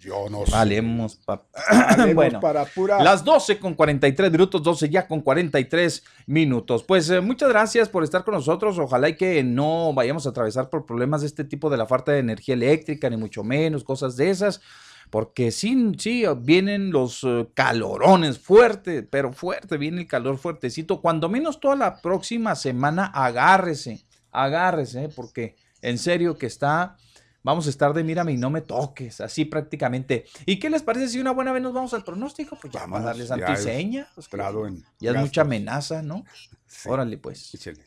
Yo 0.04 0.30
no 0.30 0.46
sé. 0.46 0.52
Valemos, 0.52 1.16
papá. 1.16 1.48
Valemos 1.72 2.16
bueno, 2.16 2.40
para 2.40 2.66
pura. 2.66 3.02
las 3.02 3.24
12 3.24 3.58
con 3.60 3.74
43 3.74 4.32
minutos, 4.32 4.62
12 4.62 4.90
ya 4.90 5.08
con 5.08 5.22
43 5.22 6.04
minutos. 6.28 6.84
Pues 6.84 7.10
eh, 7.10 7.22
muchas 7.22 7.50
gracias 7.50 7.88
por 7.88 8.04
estar 8.04 8.24
con 8.24 8.34
nosotros. 8.34 8.78
Ojalá 8.80 9.10
y 9.10 9.16
que 9.16 9.44
no 9.44 9.94
vayamos 9.94 10.26
a 10.26 10.30
atravesar 10.30 10.70
por 10.70 10.86
problemas 10.86 11.22
de 11.22 11.28
este 11.28 11.46
tipo 11.46 11.70
de 11.70 11.78
la 11.78 11.86
falta 11.86 12.12
de 12.12 12.20
energía 12.20 12.56
eléctrica, 12.56 13.10
ni 13.10 13.18
mucho 13.18 13.44
menos, 13.44 13.84
cosas 13.84 14.18
de 14.18 14.30
esas. 14.30 14.62
Porque 15.10 15.52
sí, 15.52 15.92
sí, 15.98 16.26
vienen 16.38 16.92
los 16.92 17.24
eh, 17.24 17.48
calorones 17.54 18.40
fuerte, 18.40 19.04
pero 19.04 19.32
fuerte, 19.32 19.78
viene 19.78 20.02
el 20.02 20.08
calor 20.08 20.38
fuertecito. 20.38 21.02
Cuando 21.02 21.30
menos 21.30 21.60
toda 21.60 21.76
la 21.76 22.02
próxima 22.02 22.56
semana, 22.56 23.06
agárrese, 23.06 24.04
agárrese, 24.32 25.10
porque 25.10 25.56
en 25.82 25.98
serio 25.98 26.38
que 26.38 26.48
está, 26.48 26.98
vamos 27.44 27.68
a 27.68 27.70
estar 27.70 27.94
de 27.94 28.04
mírame 28.04 28.32
y 28.34 28.38
no 28.38 28.50
me 28.50 28.62
toques, 28.62 29.22
así 29.22 29.46
prácticamente. 29.46 30.26
¿Y 30.46 30.60
qué 30.60 30.70
les 30.70 30.82
parece 30.82 31.10
si 31.10 31.20
una 31.20 31.32
buena 31.32 31.52
vez 31.52 31.62
nos 31.62 31.74
vamos 31.74 31.94
al 31.94 32.04
pronóstico? 32.04 32.58
Pues 32.60 32.74
ya 32.74 32.82
vamos 32.82 33.02
a 33.02 33.04
darles 33.04 33.28
ya 33.28 33.36
santo 33.36 33.52
y 33.52 33.54
es 33.54 33.64
seña. 33.64 34.08
pues, 34.16 34.28
que 34.28 34.36
entrado 34.38 34.66
en 34.66 34.78
ya 35.00 35.10
es 35.10 35.14
gastos. 35.14 35.30
mucha 35.30 35.42
amenaza, 35.42 36.02
¿no? 36.02 36.24
Sí. 36.66 36.90
Órale, 36.90 37.20
pues. 37.20 37.54
Échele. 37.54 37.86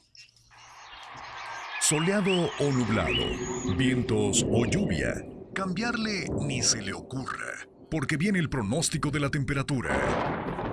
Soleado 1.80 2.50
o 2.60 2.70
nublado, 2.70 3.76
vientos 3.76 4.46
o 4.48 4.64
lluvia. 4.64 5.12
Cambiarle 5.54 6.26
ni 6.42 6.62
se 6.62 6.80
le 6.82 6.92
ocurra, 6.92 7.66
porque 7.90 8.16
viene 8.16 8.38
el 8.38 8.48
pronóstico 8.48 9.10
de 9.10 9.18
la 9.20 9.30
temperatura. 9.30 10.65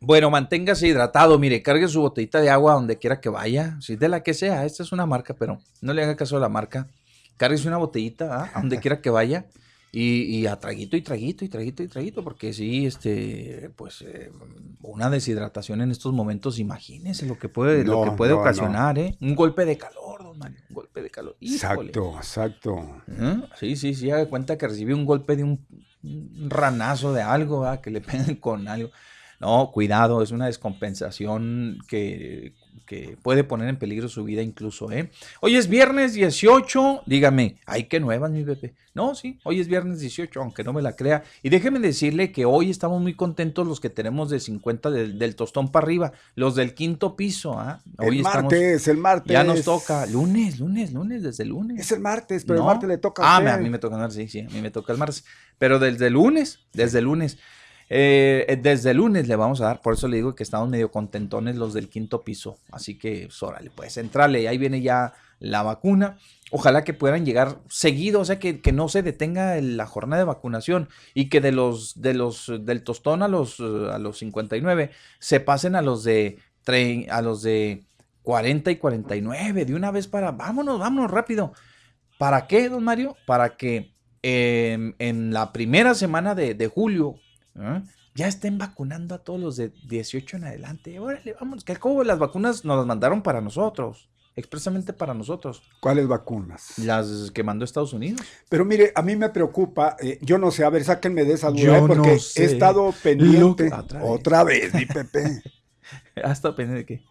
Bueno, 0.00 0.30
manténgase 0.30 0.88
hidratado, 0.88 1.38
mire, 1.38 1.62
cargue 1.62 1.88
su 1.88 2.00
botellita 2.00 2.40
de 2.40 2.50
agua 2.50 2.74
donde 2.74 2.98
quiera 2.98 3.20
que 3.20 3.28
vaya, 3.28 3.76
si 3.80 3.96
de 3.96 4.08
la 4.08 4.22
que 4.22 4.34
sea, 4.34 4.64
esta 4.64 4.82
es 4.82 4.92
una 4.92 5.06
marca, 5.06 5.34
pero 5.34 5.58
no 5.80 5.94
le 5.94 6.02
haga 6.02 6.16
caso 6.16 6.36
a 6.36 6.40
la 6.40 6.48
marca. 6.48 6.88
Cárguese 7.36 7.68
una 7.68 7.76
botellita 7.76 8.42
¿ah? 8.42 8.50
a 8.54 8.60
donde 8.60 8.78
quiera 8.78 9.00
que 9.00 9.10
vaya 9.10 9.46
y, 9.92 10.22
y 10.24 10.46
a 10.46 10.56
traguito 10.58 10.96
y 10.96 11.02
traguito 11.02 11.44
y 11.44 11.48
traguito 11.48 11.82
y 11.82 11.88
traguito, 11.88 12.24
porque 12.24 12.52
sí, 12.52 12.86
este, 12.86 13.70
pues 13.76 14.02
eh, 14.02 14.30
una 14.82 15.08
deshidratación 15.08 15.80
en 15.80 15.90
estos 15.90 16.12
momentos, 16.12 16.58
imagínese 16.58 17.26
lo 17.26 17.38
que 17.38 17.48
puede, 17.48 17.84
lo 17.84 18.04
que 18.04 18.10
puede 18.10 18.32
no, 18.32 18.36
no. 18.36 18.42
ocasionar, 18.42 18.98
¿eh? 18.98 19.16
Un 19.20 19.34
golpe 19.34 19.64
de 19.64 19.78
calor, 19.78 20.22
don 20.22 20.38
Mario, 20.38 20.58
un 20.68 20.74
golpe 20.74 21.02
de 21.02 21.10
calor. 21.10 21.36
Híjole. 21.40 21.88
Exacto, 21.88 22.14
exacto. 22.16 23.02
¿Eh? 23.08 23.40
Sí, 23.58 23.76
sí, 23.76 23.94
sí, 23.94 24.10
haga 24.10 24.26
cuenta 24.26 24.58
que 24.58 24.68
recibió 24.68 24.94
un 24.94 25.06
golpe 25.06 25.36
de 25.36 25.44
un, 25.44 25.66
un 26.02 26.50
ranazo 26.50 27.14
de 27.14 27.22
algo, 27.22 27.60
¿verdad? 27.60 27.80
que 27.80 27.90
le 27.90 28.00
peguen 28.02 28.36
con 28.36 28.68
algo. 28.68 28.90
No, 29.40 29.70
cuidado, 29.72 30.22
es 30.22 30.30
una 30.30 30.46
descompensación 30.46 31.78
que, 31.88 32.52
que 32.86 33.16
puede 33.22 33.44
poner 33.44 33.68
en 33.68 33.76
peligro 33.78 34.08
su 34.08 34.24
vida 34.24 34.42
incluso, 34.42 34.90
¿eh? 34.92 35.10
Hoy 35.40 35.56
es 35.56 35.68
viernes 35.68 36.14
18, 36.14 37.02
dígame, 37.06 37.56
ay, 37.66 37.84
qué 37.84 38.00
nuevas, 38.00 38.30
mi 38.30 38.44
bebé. 38.44 38.74
No, 38.94 39.14
sí, 39.14 39.38
hoy 39.44 39.60
es 39.60 39.68
viernes 39.68 40.00
18, 40.00 40.40
aunque 40.40 40.64
no 40.64 40.72
me 40.72 40.80
la 40.80 40.96
crea. 40.96 41.22
Y 41.42 41.50
déjeme 41.50 41.80
decirle 41.80 42.32
que 42.32 42.46
hoy 42.46 42.70
estamos 42.70 43.02
muy 43.02 43.12
contentos 43.12 43.66
los 43.66 43.78
que 43.78 43.90
tenemos 43.90 44.30
de 44.30 44.40
50 44.40 44.90
del, 44.90 45.18
del 45.18 45.36
tostón 45.36 45.70
para 45.70 45.84
arriba, 45.84 46.12
los 46.34 46.54
del 46.54 46.72
quinto 46.72 47.14
piso, 47.14 47.58
¿ah? 47.58 47.82
Hoy 47.98 48.18
el 48.18 48.22
martes, 48.22 48.88
el 48.88 48.96
martes. 48.96 49.30
ya 49.32 49.44
nos 49.44 49.62
toca, 49.64 50.06
lunes, 50.06 50.58
lunes, 50.58 50.92
lunes, 50.94 51.22
desde 51.22 51.42
el 51.42 51.50
lunes. 51.50 51.78
Es 51.78 51.92
el 51.92 52.00
martes, 52.00 52.44
pero 52.46 52.60
No. 52.60 52.62
el 52.62 52.66
martes 52.68 52.88
le 52.88 52.96
toca 52.98 53.22
Ah, 53.22 53.36
a 53.36 53.40
me- 53.40 53.50
a 53.50 53.58
mí 53.58 53.68
me 53.68 53.78
toca 53.78 53.96
andar, 53.96 54.12
sí, 54.12 54.28
sí, 54.28 54.40
a 54.40 54.48
mí 54.48 54.62
me 54.62 54.70
toca 54.70 54.94
el 54.94 54.98
martes. 54.98 55.24
Pero 55.58 55.78
desde 55.78 56.06
el 56.06 56.14
lunes, 56.14 56.60
desde 56.72 57.00
el 57.00 57.04
lunes. 57.04 57.36
Eh, 57.88 58.44
eh, 58.48 58.56
desde 58.56 58.90
el 58.90 58.96
lunes 58.98 59.28
le 59.28 59.36
vamos 59.36 59.60
a 59.60 59.66
dar, 59.66 59.80
por 59.80 59.94
eso 59.94 60.08
le 60.08 60.16
digo 60.16 60.34
que 60.34 60.42
estamos 60.42 60.68
medio 60.68 60.90
contentones 60.90 61.56
los 61.56 61.72
del 61.74 61.88
quinto 61.88 62.22
piso. 62.24 62.58
Así 62.72 62.98
que, 62.98 63.26
pues, 63.26 63.42
órale, 63.42 63.70
pues 63.74 63.96
entrale, 63.96 64.48
ahí 64.48 64.58
viene 64.58 64.80
ya 64.82 65.14
la 65.38 65.62
vacuna. 65.62 66.18
Ojalá 66.50 66.84
que 66.84 66.94
puedan 66.94 67.24
llegar 67.26 67.58
seguido, 67.68 68.20
o 68.20 68.24
sea, 68.24 68.38
que, 68.38 68.60
que 68.60 68.72
no 68.72 68.88
se 68.88 69.02
detenga 69.02 69.60
la 69.60 69.86
jornada 69.86 70.20
de 70.22 70.26
vacunación 70.26 70.88
y 71.14 71.28
que 71.28 71.40
de 71.40 71.52
los, 71.52 72.00
de 72.00 72.14
los, 72.14 72.52
del 72.60 72.82
tostón 72.82 73.22
a 73.22 73.28
los, 73.28 73.60
a 73.60 73.98
los 73.98 74.18
59 74.18 74.90
se 75.18 75.40
pasen 75.40 75.74
a 75.74 75.82
los 75.82 76.04
de, 76.04 76.38
tre- 76.64 77.08
a 77.10 77.20
los 77.22 77.42
de 77.42 77.84
40 78.22 78.70
y 78.70 78.76
49, 78.76 79.64
de 79.64 79.74
una 79.74 79.90
vez 79.90 80.06
para, 80.08 80.32
vámonos, 80.32 80.78
vámonos 80.80 81.10
rápido. 81.10 81.52
¿Para 82.18 82.46
qué, 82.46 82.68
don 82.68 82.82
Mario? 82.82 83.16
Para 83.26 83.56
que 83.56 83.92
eh, 84.22 84.94
en 84.98 85.32
la 85.32 85.52
primera 85.52 85.94
semana 85.94 86.34
de 86.34 86.66
julio 86.68 87.16
¿eh? 87.58 87.82
ya 88.14 88.28
estén 88.28 88.58
vacunando 88.58 89.14
a 89.14 89.18
todos 89.18 89.38
los 89.40 89.56
de 89.56 89.72
18 89.88 90.38
en 90.38 90.44
adelante. 90.44 90.98
Órale, 90.98 91.36
vamos, 91.38 91.64
que 91.64 91.72
al 91.72 91.78
cabo 91.78 92.02
las 92.04 92.18
vacunas 92.18 92.64
nos 92.64 92.76
las 92.78 92.86
mandaron 92.86 93.22
para 93.22 93.40
nosotros, 93.40 94.08
expresamente 94.34 94.92
para 94.92 95.12
nosotros, 95.14 95.62
¿Cuáles 95.80 96.06
vacunas? 96.08 96.78
las 96.78 97.30
que 97.32 97.42
mandó 97.42 97.64
Estados 97.64 97.92
Unidos. 97.92 98.20
Pero 98.48 98.64
mire, 98.64 98.92
a 98.94 99.02
mí 99.02 99.16
me 99.16 99.28
preocupa, 99.28 99.96
eh, 100.00 100.18
yo 100.22 100.38
no 100.38 100.50
sé, 100.50 100.64
a 100.64 100.70
ver, 100.70 100.84
sáquenme 100.84 101.24
de 101.24 101.34
esa 101.34 101.50
duda, 101.50 101.60
Yo 101.62 101.76
eh, 101.76 101.84
porque 101.86 102.12
no 102.12 102.18
sé 102.18 102.42
he 102.42 102.46
estado 102.46 102.92
pendiente. 103.02 103.70
Otra 103.72 104.04
Otra 104.04 104.44
vez. 104.44 104.72
vez, 104.72 104.74
mi 104.74 104.86
Pepe. 104.86 105.42
Hasta 106.24 106.54
pendiente 106.54 106.78
de 106.78 106.86
que. 106.86 107.04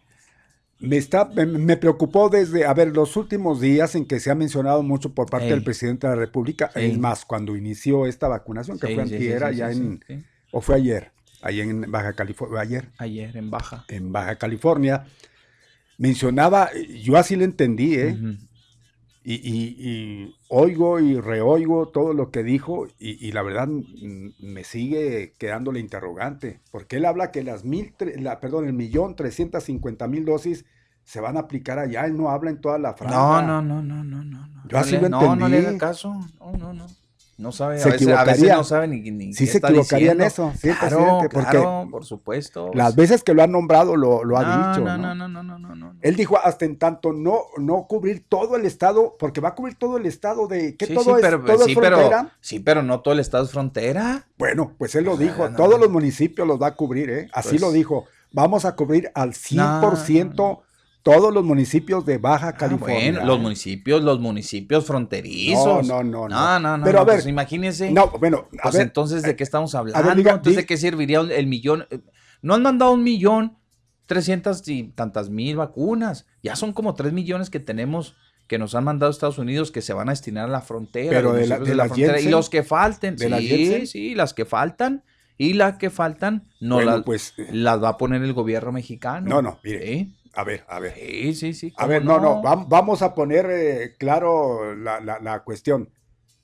Me, 0.78 0.98
está, 0.98 1.24
me, 1.24 1.76
preocupó 1.78 2.28
desde, 2.28 2.66
a 2.66 2.74
ver, 2.74 2.94
los 2.94 3.16
últimos 3.16 3.62
días 3.62 3.94
en 3.94 4.04
que 4.04 4.20
se 4.20 4.30
ha 4.30 4.34
mencionado 4.34 4.82
mucho 4.82 5.14
por 5.14 5.30
parte 5.30 5.46
Ey. 5.46 5.52
del 5.52 5.64
presidente 5.64 6.06
de 6.06 6.14
la 6.14 6.20
República, 6.20 6.70
es 6.74 6.98
más, 6.98 7.24
cuando 7.24 7.56
inició 7.56 8.04
esta 8.06 8.28
vacunación, 8.28 8.78
que 8.78 8.88
Sí, 8.88 8.94
fue 8.94 9.04
sí, 9.06 9.16
sí, 9.16 9.24
sí, 9.24 9.62
en, 9.62 10.00
sí, 10.06 10.14
sí. 10.18 10.24
O 10.56 10.62
fue 10.62 10.76
ayer, 10.76 11.12
allá 11.42 11.62
en 11.64 11.90
Baja 11.90 12.14
California, 12.14 12.60
ayer, 12.60 12.88
Ayer 12.96 13.36
en 13.36 13.50
baja. 13.50 13.84
en 13.88 14.10
Baja 14.10 14.36
California, 14.36 15.04
mencionaba, 15.98 16.70
yo 17.04 17.16
así 17.18 17.36
lo 17.36 17.44
entendí, 17.44 17.94
¿eh? 17.96 18.16
Y, 19.28 19.34
y- 19.34 19.76
y 19.90 20.36
oigo 20.48 21.00
y 21.00 21.20
reoigo 21.20 21.88
todo 21.88 22.14
lo 22.14 22.30
que 22.30 22.44
dijo 22.44 22.86
y, 23.00 23.26
y 23.26 23.32
la 23.32 23.42
verdad 23.42 23.66
me 23.68 24.62
sigue 24.64 25.34
quedando 25.36 25.72
la 25.72 25.80
interrogante, 25.80 26.60
porque 26.70 26.96
él 26.96 27.04
habla 27.04 27.32
que 27.32 27.42
las 27.42 27.64
mil, 27.64 27.92
la, 28.18 28.38
perdón, 28.40 28.66
el 28.66 28.72
millón 28.72 29.16
trescientas 29.16 29.64
cincuenta 29.64 30.06
mil 30.06 30.24
dosis 30.24 30.64
se 31.04 31.20
van 31.20 31.36
a 31.36 31.40
aplicar 31.40 31.78
allá, 31.80 32.06
él 32.06 32.16
no 32.16 32.30
habla 32.30 32.50
en 32.50 32.60
toda 32.60 32.78
la 32.78 32.94
franja. 32.94 33.16
No, 33.42 33.42
no, 33.42 33.62
no, 33.62 33.82
no, 33.82 34.04
no, 34.04 34.22
no. 34.24 34.46
no. 34.46 34.62
Yo 34.68 34.78
así 34.78 34.92
le- 34.92 35.02
lo 35.02 35.08
No, 35.08 35.34
no 35.36 35.48
le 35.48 35.56
haga 35.58 35.68
entendí. 35.70 35.78
caso. 35.80 36.14
No, 36.40 36.52
no, 36.56 36.72
no. 36.72 36.86
No 37.38 37.52
sabe, 37.52 37.78
Se 37.78 37.88
a 37.88 37.92
veces, 37.92 38.08
a 38.08 38.24
veces 38.24 38.48
no 38.48 38.64
sabe 38.64 38.88
ni, 38.88 39.10
ni 39.10 39.34
Sí 39.34 39.44
qué 39.44 39.50
se 39.50 39.58
está 39.58 39.68
equivocaría 39.68 40.12
en 40.12 40.22
eso, 40.22 40.52
sí, 40.58 40.70
claro, 40.70 41.18
porque 41.30 41.50
claro, 41.50 41.86
por 41.90 42.06
supuesto. 42.06 42.70
Las 42.72 42.96
veces 42.96 43.22
que 43.22 43.34
lo 43.34 43.42
ha 43.42 43.46
nombrado 43.46 43.94
lo, 43.94 44.24
lo 44.24 44.38
ha 44.38 44.42
no, 44.42 44.68
dicho. 44.68 44.80
No, 44.80 44.96
¿no? 44.96 45.14
no, 45.14 45.28
no, 45.28 45.42
no, 45.42 45.74
no. 45.74 45.96
Él 46.00 46.16
dijo 46.16 46.38
hasta 46.42 46.64
en 46.64 46.78
tanto 46.78 47.12
no, 47.12 47.40
no 47.58 47.86
cubrir 47.86 48.24
todo 48.26 48.56
el 48.56 48.64
estado, 48.64 49.16
porque 49.18 49.42
va 49.42 49.50
a 49.50 49.54
cubrir 49.54 49.74
todo 49.74 49.98
el 49.98 50.06
estado 50.06 50.46
de 50.48 50.76
que 50.76 50.86
Sí, 50.86 50.94
todo 50.94 51.04
sí, 51.04 51.10
es, 51.10 51.20
pero, 51.20 51.44
todo 51.44 51.64
sí, 51.66 51.72
es 51.72 51.78
pero, 51.78 51.96
frontera. 51.98 52.32
sí, 52.40 52.60
pero 52.60 52.82
no 52.82 53.00
todo 53.00 53.12
el 53.12 53.20
estado 53.20 53.44
es 53.44 53.50
frontera. 53.50 54.26
Bueno, 54.38 54.72
pues 54.78 54.94
él 54.94 55.04
lo 55.04 55.18
dijo, 55.18 55.46
todos 55.50 55.78
los 55.78 55.90
municipios 55.90 56.48
los 56.48 56.60
va 56.60 56.68
a 56.68 56.74
cubrir, 56.74 57.10
¿eh? 57.10 57.28
Así 57.34 57.50
Pues- 57.50 57.60
lo 57.60 57.70
dijo. 57.70 58.06
Vamos 58.32 58.64
a 58.64 58.74
cubrir 58.76 59.10
al 59.14 59.32
100% 59.34 60.34
no. 60.36 60.62
Todos 61.06 61.32
los 61.32 61.44
municipios 61.44 62.04
de 62.04 62.18
Baja 62.18 62.48
Ah, 62.48 62.52
California. 62.56 63.12
bueno, 63.12 63.24
los 63.26 63.38
municipios, 63.40 64.02
los 64.02 64.20
municipios 64.20 64.84
fronterizos. 64.84 65.86
No, 65.86 66.02
no, 66.02 66.28
no, 66.28 66.28
No, 66.28 66.58
no. 66.58 66.60
no, 66.60 66.76
no. 66.78 66.84
Pero 66.84 66.98
a 66.98 67.00
no, 67.02 67.06
ver, 67.06 67.16
pues 67.16 67.26
imagínese. 67.26 67.90
No, 67.90 68.10
bueno, 68.18 68.48
a 68.58 68.62
Pues 68.64 68.74
ver, 68.74 68.82
entonces, 68.82 69.22
¿de 69.22 69.36
qué 69.36 69.44
estamos 69.44 69.74
hablando? 69.74 69.98
diga- 70.14 70.32
entonces, 70.34 70.56
¿de 70.56 70.66
qué 70.66 70.76
serviría 70.76 71.20
el 71.20 71.46
millón? 71.46 71.86
Eh, 71.90 72.00
no 72.42 72.54
han 72.54 72.62
mandado 72.62 72.92
un 72.92 73.02
millón, 73.02 73.56
trescientas 74.06 74.66
y 74.68 74.84
tantas 74.84 75.30
mil 75.30 75.56
vacunas. 75.56 76.26
Ya 76.42 76.56
son 76.56 76.72
como 76.72 76.94
tres 76.94 77.12
millones 77.12 77.50
que 77.50 77.60
tenemos 77.60 78.14
que 78.46 78.58
nos 78.58 78.74
han 78.76 78.84
mandado 78.84 79.10
Estados 79.10 79.38
Unidos 79.38 79.72
que 79.72 79.82
se 79.82 79.92
van 79.92 80.08
a 80.08 80.12
destinar 80.12 80.44
a 80.48 80.52
la 80.52 80.60
frontera. 80.60 81.10
Pero 81.10 81.32
de 81.32 81.46
la- 81.48 81.58
de 81.58 81.74
la 81.74 81.86
frontera, 81.86 82.20
y 82.20 82.28
los 82.28 82.48
que 82.50 82.62
falten. 82.62 83.16
de 83.16 83.28
la 83.28 83.38
sí, 83.38 83.48
Jensen. 83.48 83.86
sí, 83.86 84.14
las 84.14 84.34
que 84.34 84.44
faltan. 84.44 85.02
Y 85.38 85.52
las 85.52 85.76
que 85.76 85.90
faltan 85.90 86.48
no 86.60 86.76
Bueno, 86.76 86.92
las, 86.92 87.02
pues, 87.02 87.34
las 87.52 87.82
va 87.82 87.90
a 87.90 87.96
poner 87.98 88.22
el 88.22 88.32
gobierno 88.32 88.72
mexicano. 88.72 89.28
No, 89.28 89.42
no, 89.42 89.58
mire. 89.62 89.84
Sí, 89.86 90.14
A 90.36 90.44
ver, 90.44 90.64
a 90.68 90.78
ver. 90.80 90.94
sí, 90.94 91.34
sí. 91.34 91.54
sí, 91.54 91.72
A 91.76 91.80
¿cómo 91.82 91.88
ver, 91.88 92.04
no, 92.04 92.20
no, 92.20 92.42
vam- 92.42 92.66
vamos 92.68 93.02
a 93.02 93.14
poner 93.14 93.46
eh, 93.50 93.96
claro 93.98 94.74
la, 94.76 95.00
la- 95.00 95.18
la 95.18 95.42
cuestión. 95.44 95.88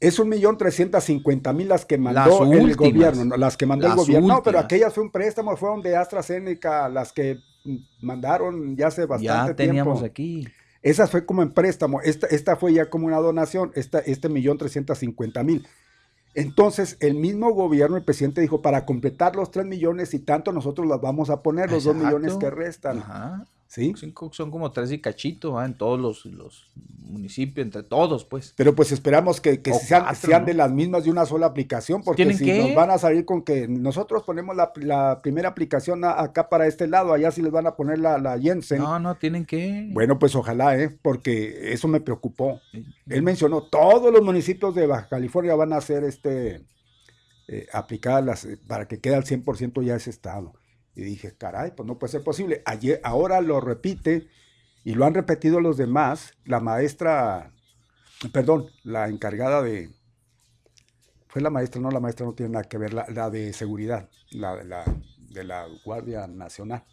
Es 0.01 0.19
un 0.19 0.29
millón 0.29 0.59
trescientas 0.59 1.05
cincuenta 1.05 1.53
mil 1.53 1.69
las 1.69 1.85
que 1.85 1.97
mandó 1.99 2.45
Las 2.45 2.53
el 2.59 2.75
gobierno, 2.75 3.25
no, 3.25 3.37
las 3.37 3.57
que 3.57 3.67
mandó 3.67 3.87
el 3.87 3.95
gobierno. 3.95 4.27
No, 4.27 4.43
pero 4.43 4.59
aquellas 4.59 4.93
fue 4.93 5.05
un 5.05 5.13
préstamo, 5.13 5.57
fueron 5.57 5.81
de 5.83 5.97
AstraZeneca, 5.97 6.89
las 6.89 7.13
que 7.13 7.39
mm, 7.65 7.77
mandaron 8.01 8.77
ya 8.77 8.89
hace 8.89 9.07
bastante 9.07 9.51
Ya 9.53 9.55
teníamos 9.57 9.99
tiempo. 10.01 10.07
aquí. 10.11 10.49
Esa 10.83 11.07
fue 11.07 11.25
como 11.25 11.43
en 11.43 11.53
préstamo, 11.53 12.01
esta, 12.01 12.27
esta 12.27 12.57
fue 12.57 12.73
ya 12.75 12.91
como 12.91 13.07
una 13.07 13.19
donación, 13.19 13.71
esta, 13.77 14.01
este 14.01 14.29
millón 14.29 14.59
trescientas 14.59 14.99
cincuenta 14.99 15.45
mil. 15.45 15.65
Entonces, 16.35 16.97
el 17.01 17.15
mismo 17.15 17.53
gobierno, 17.53 17.97
el 17.97 18.05
presidente 18.05 18.41
dijo, 18.41 18.63
para 18.63 18.85
completar 18.87 19.37
los 19.37 19.51
tres 19.51 19.67
millones 19.67 20.15
y 20.15 20.19
tanto, 20.19 20.51
nosotros 20.53 20.87
las 20.89 21.01
vamos 21.01 21.29
a 21.31 21.43
poner, 21.43 21.71
los 21.71 21.85
dos 21.85 21.95
millones 21.95 22.35
que 22.39 22.51
restan. 22.51 22.99
Ajá. 22.99 23.45
¿Sí? 23.75 23.95
Cinco- 23.97 24.31
son 24.35 24.51
como 24.51 24.71
tres 24.71 24.93
y 24.93 25.01
cachito 25.01 25.63
en 25.65 25.73
todos 25.73 25.99
los, 25.99 26.27
los 26.27 26.71
municipios, 26.99 27.65
entre 27.65 27.83
todos, 27.83 28.23
pues. 28.27 28.53
Pero 28.55 28.75
pues 28.75 28.93
esperamos 28.93 29.41
que, 29.41 29.63
que 29.63 29.73
sean, 29.73 30.03
cuatro, 30.03 30.29
sean 30.29 30.43
¿no? 30.43 30.47
de 30.49 30.53
las 30.53 30.71
mismas 30.71 31.05
de 31.05 31.11
una 31.11 31.25
sola 31.25 31.47
aplicación, 31.47 32.03
porque 32.03 32.19
¿Tienen 32.25 32.37
si 32.37 32.45
que? 32.45 32.59
nos 32.59 32.75
van 32.75 32.91
a 32.91 32.99
salir 32.99 33.25
con 33.25 33.41
que 33.43 33.69
nosotros 33.69 34.25
ponemos 34.25 34.55
la, 34.55 34.73
la 34.77 35.23
primera 35.23 35.49
aplicación 35.49 36.05
a- 36.05 36.21
acá 36.21 36.51
para 36.51 36.67
este 36.67 36.87
lado, 36.87 37.15
allá 37.15 37.31
sí 37.31 37.41
les 37.41 37.51
van 37.51 37.67
a 37.67 37.75
poner 37.75 37.99
la, 37.99 38.19
la 38.19 38.39
Jensen. 38.39 38.77
No, 38.79 38.99
no, 38.99 39.15
tienen 39.15 39.47
que. 39.47 39.89
Bueno, 39.91 40.19
pues 40.19 40.35
ojalá, 40.37 40.77
¿eh? 40.79 40.91
porque 41.01 41.73
eso 41.73 41.89
me 41.89 42.03
preocupó. 42.03 42.61
Él 43.09 43.23
mencionó, 43.23 43.63
todos 43.63 44.13
los 44.13 44.21
municipios 44.23 44.75
de 44.75 44.87
Baja 44.87 45.09
California 45.09 45.55
van 45.55 45.73
a 45.73 45.81
ser 45.81 46.05
este, 46.05 46.63
eh, 47.49 47.67
aplicadas 47.73 48.23
las, 48.23 48.45
eh, 48.45 48.59
para 48.69 48.87
que 48.87 49.01
quede 49.01 49.15
al 49.15 49.25
100% 49.25 49.83
ya 49.83 49.97
ese 49.97 50.11
estado. 50.11 50.53
Y 50.95 51.03
dije, 51.03 51.35
caray, 51.37 51.73
pues 51.75 51.87
no 51.87 51.99
puede 51.99 52.13
ser 52.13 52.23
posible. 52.23 52.63
Ayer, 52.67 53.01
ahora 53.03 53.41
lo 53.41 53.61
repite 53.61 54.29
y 54.85 54.95
lo 54.95 55.07
han 55.07 55.15
repetido 55.15 55.61
los 55.61 55.77
demás. 55.77 56.35
La 56.45 56.61
maestra, 56.61 57.53
perdón, 58.33 58.67
la 58.85 59.09
encargada 59.09 59.63
de... 59.63 59.91
Fue 61.29 61.41
la 61.41 61.51
maestra, 61.51 61.81
no, 61.81 61.91
la 61.91 62.01
maestra 62.01 62.27
no 62.27 62.35
tiene 62.35 62.53
nada 62.53 62.65
que 62.65 62.77
ver, 62.77 62.93
la, 62.93 63.07
la 63.09 63.31
de 63.31 63.55
seguridad, 63.55 64.11
la, 64.33 64.55
de 64.57 64.65
la 64.65 64.85
de 65.33 65.45
la 65.45 65.67
Guardia 65.85 66.27
Nacional. 66.27 66.85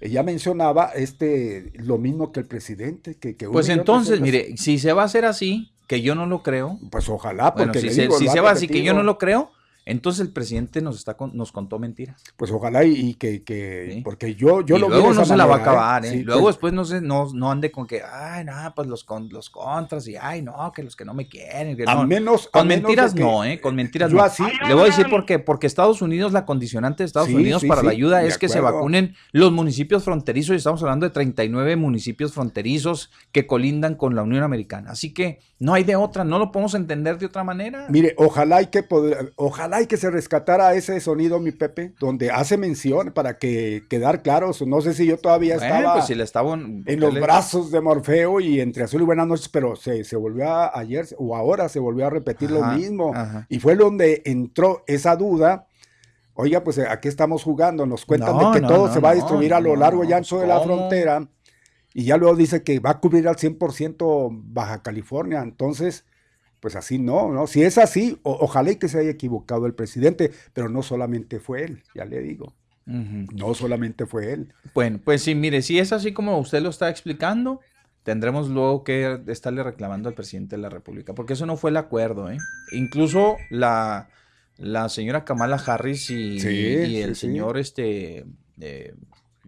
Ella 0.00 0.22
mencionaba 0.22 0.90
este 0.94 1.72
lo 1.74 1.98
mismo 1.98 2.32
que 2.32 2.40
el 2.40 2.46
presidente, 2.46 3.16
que, 3.16 3.34
Pues 3.34 3.68
entonces, 3.68 4.20
mire, 4.20 4.56
si 4.56 4.78
se 4.78 4.92
va 4.92 5.02
a 5.02 5.04
hacer 5.06 5.24
así, 5.24 5.72
que 5.86 6.02
yo 6.02 6.14
no 6.14 6.26
lo 6.26 6.42
creo. 6.42 6.78
Pues 6.90 7.08
ojalá, 7.08 7.54
porque 7.54 7.78
Bueno, 7.78 7.80
si 7.80 7.86
le 7.86 8.10
se, 8.10 8.18
si 8.18 8.28
se 8.28 8.40
va 8.40 8.50
así 8.50 8.66
que 8.68 8.82
yo 8.82 8.94
no 8.94 9.02
lo 9.02 9.18
creo, 9.18 9.52
entonces 9.84 10.20
el 10.26 10.32
presidente 10.32 10.80
nos 10.80 10.96
está 10.96 11.14
con- 11.14 11.36
nos 11.36 11.50
contó 11.52 11.78
mentiras. 11.78 12.22
Pues 12.36 12.50
ojalá 12.50 12.84
y, 12.84 12.92
y 13.10 13.14
que, 13.14 13.42
que- 13.42 13.90
Sí. 13.94 14.00
porque 14.02 14.34
yo, 14.34 14.60
yo 14.64 14.76
y 14.76 14.80
lo 14.80 14.88
luego 14.88 15.08
de 15.10 15.14
no 15.16 15.24
se 15.24 15.36
la 15.36 15.46
va 15.46 15.56
a 15.56 15.58
¿eh? 15.58 15.60
acabar, 15.62 16.04
¿eh? 16.06 16.10
Sí, 16.10 16.22
luego 16.22 16.42
pues, 16.42 16.54
después 16.54 16.72
no, 16.72 16.84
se, 16.84 17.00
no, 17.00 17.28
no 17.34 17.50
ande 17.50 17.70
con 17.72 17.86
que, 17.86 18.02
ay, 18.02 18.44
no, 18.44 18.52
pues 18.76 18.86
los, 18.88 19.02
con, 19.04 19.28
los 19.30 19.50
contras 19.50 20.06
y, 20.08 20.16
ay, 20.16 20.42
no, 20.42 20.72
que 20.74 20.82
los 20.82 20.94
que 20.96 21.04
no 21.04 21.14
me 21.14 21.26
quieren. 21.28 21.76
que 21.76 21.84
a 21.86 21.94
no. 21.96 22.06
menos 22.06 22.48
Con 22.48 22.62
a 22.62 22.64
mentiras 22.64 23.14
no, 23.14 23.44
¿eh? 23.44 23.60
Con 23.60 23.74
mentiras 23.74 24.10
yo 24.10 24.18
no. 24.18 24.22
así 24.22 24.42
Le 24.66 24.74
voy 24.74 24.84
a 24.84 24.86
decir 24.86 25.08
por 25.10 25.26
qué. 25.26 25.38
Porque 25.38 25.66
Estados 25.66 26.00
Unidos, 26.02 26.32
la 26.32 26.44
condicionante 26.46 27.02
de 27.02 27.06
Estados 27.06 27.28
Sí, 27.28 27.34
Unidos 27.34 27.64
para 27.64 27.82
la 27.82 27.90
ayuda 27.90 28.22
es 28.24 28.38
que 28.38 28.48
se 28.48 28.60
vacunen 28.60 29.14
los 29.32 29.50
municipios 29.52 30.04
fronterizos. 30.04 30.54
Y 30.54 30.56
estamos 30.58 30.82
hablando 30.82 31.06
de 31.06 31.10
39 31.10 31.76
municipios 31.76 32.32
fronterizos 32.32 33.10
que 33.32 33.46
colindan 33.46 33.94
con 33.96 34.14
la 34.14 34.22
Unión 34.22 34.42
Americana. 34.42 34.90
Así 34.92 35.12
que 35.12 35.40
no 35.58 35.74
hay 35.74 35.84
de 35.84 35.96
otra, 35.96 36.24
no 36.24 36.38
lo 36.38 36.50
podemos 36.52 36.74
entender 36.74 37.18
de 37.18 37.26
otra 37.26 37.44
manera. 37.44 37.86
Mire, 37.88 38.14
ojalá 38.18 38.62
y 38.62 38.66
que 38.66 38.82
poder- 38.82 39.32
ojalá 39.72 39.82
y 39.82 39.86
que 39.86 39.96
se 39.96 40.10
rescatara 40.10 40.74
ese 40.74 41.00
sonido, 41.00 41.40
mi 41.40 41.52
Pepe, 41.52 41.94
donde 41.98 42.30
hace 42.30 42.56
mención 42.56 43.12
para 43.12 43.38
que 43.38 43.82
quedar 43.88 44.22
claros. 44.22 44.62
No 44.66 44.80
sé 44.80 44.94
si 44.94 45.06
yo 45.06 45.16
todavía 45.16 45.56
Bueno, 45.56 45.74
estaba 45.74 45.94
pues 45.94 46.06
si 46.06 46.14
le 46.14 46.24
estaba 46.24 46.52
en 46.54 47.00
los 47.00 47.14
brazos 47.14 47.70
de 47.70 47.80
Morfeo 47.80 48.40
y 48.40 48.60
entre 48.60 48.84
azul 48.84 49.02
y 49.02 49.04
buenas 49.04 49.26
noches, 49.26 49.48
pero 49.48 49.76
se, 49.76 50.04
se 50.04 50.16
volvió 50.16 50.48
a, 50.48 50.78
ayer 50.78 51.06
o 51.18 51.36
ahora 51.36 51.68
se 51.68 51.78
volvió 51.78 52.06
a 52.06 52.10
repetir 52.10 52.50
lo 52.50 52.64
mismo. 52.64 53.12
ajá. 53.14 53.46
Y 53.48 53.58
fue 53.60 53.76
donde 53.76 54.22
entró 54.24 54.84
esa 54.86 55.16
duda. 55.16 55.66
Oiga, 56.34 56.64
pues 56.64 56.78
aquí 56.78 57.08
estamos 57.08 57.42
jugando, 57.42 57.84
nos 57.86 58.06
cuentan 58.06 58.36
No, 58.36 58.48
de 58.50 58.54
que 58.56 58.62
no, 58.62 58.68
todo 58.68 58.86
no, 58.88 58.92
se 58.92 59.00
va 59.00 59.10
a 59.10 59.14
distribuir 59.14 59.52
a 59.52 59.60
lo 59.60 59.76
largo 59.76 60.04
y 60.04 60.12
ancho 60.12 60.38
de 60.38 60.46
la 60.46 60.60
frontera. 60.60 61.28
Y 61.94 62.04
ya 62.04 62.16
luego 62.16 62.34
dice 62.36 62.62
que 62.62 62.78
va 62.78 62.90
a 62.90 63.00
cubrir 63.00 63.28
al 63.28 63.36
100% 63.36 64.30
Baja 64.30 64.82
California. 64.82 65.42
Entonces, 65.42 66.06
pues 66.62 66.76
así 66.76 66.96
no, 67.00 67.32
¿no? 67.32 67.48
Si 67.48 67.64
es 67.64 67.76
así, 67.76 68.20
o- 68.22 68.38
ojalá 68.40 68.70
y 68.70 68.76
que 68.76 68.86
se 68.88 69.00
haya 69.00 69.10
equivocado 69.10 69.66
el 69.66 69.74
presidente, 69.74 70.30
pero 70.54 70.68
no 70.68 70.82
solamente 70.84 71.40
fue 71.40 71.64
él, 71.64 71.82
ya 71.92 72.04
le 72.04 72.20
digo. 72.20 72.54
No 72.86 73.52
solamente 73.54 74.06
fue 74.06 74.32
él. 74.32 74.54
Bueno, 74.72 75.00
pues 75.04 75.22
sí, 75.22 75.34
mire, 75.34 75.62
si 75.62 75.78
es 75.80 75.92
así 75.92 76.12
como 76.12 76.38
usted 76.38 76.62
lo 76.62 76.70
está 76.70 76.88
explicando, 76.88 77.58
tendremos 78.04 78.48
luego 78.48 78.84
que 78.84 79.20
estarle 79.26 79.64
reclamando 79.64 80.08
al 80.08 80.14
presidente 80.14 80.54
de 80.54 80.62
la 80.62 80.68
República, 80.68 81.14
porque 81.14 81.32
eso 81.32 81.46
no 81.46 81.56
fue 81.56 81.70
el 81.70 81.76
acuerdo, 81.78 82.30
¿eh? 82.30 82.38
Incluso 82.70 83.38
la, 83.50 84.08
la 84.56 84.88
señora 84.88 85.24
Kamala 85.24 85.56
Harris 85.56 86.10
y, 86.10 86.38
Sí, 86.38 86.48
y 86.48 86.96
el 86.98 87.14
sí, 87.16 87.20
sí. 87.22 87.26
señor 87.26 87.58
este 87.58 88.24
eh, 88.60 88.94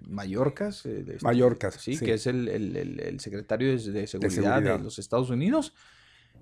Mayorkas, 0.08 0.84
eh, 0.86 1.00
este, 1.06 1.18
Mayorkas, 1.24 1.74
sí, 1.74 1.98
que 1.98 2.14
es 2.14 2.26
el, 2.26 2.48
el- 2.48 2.76
el- 2.76 3.00
el 3.00 3.20
secretario 3.20 3.68
de, 3.68 3.72
de 3.92 4.06
seguridad 4.06 4.30
de 4.30 4.30
seguridad. 4.30 4.80
los 4.80 4.98
Estados 4.98 5.30
Unidos. 5.30 5.74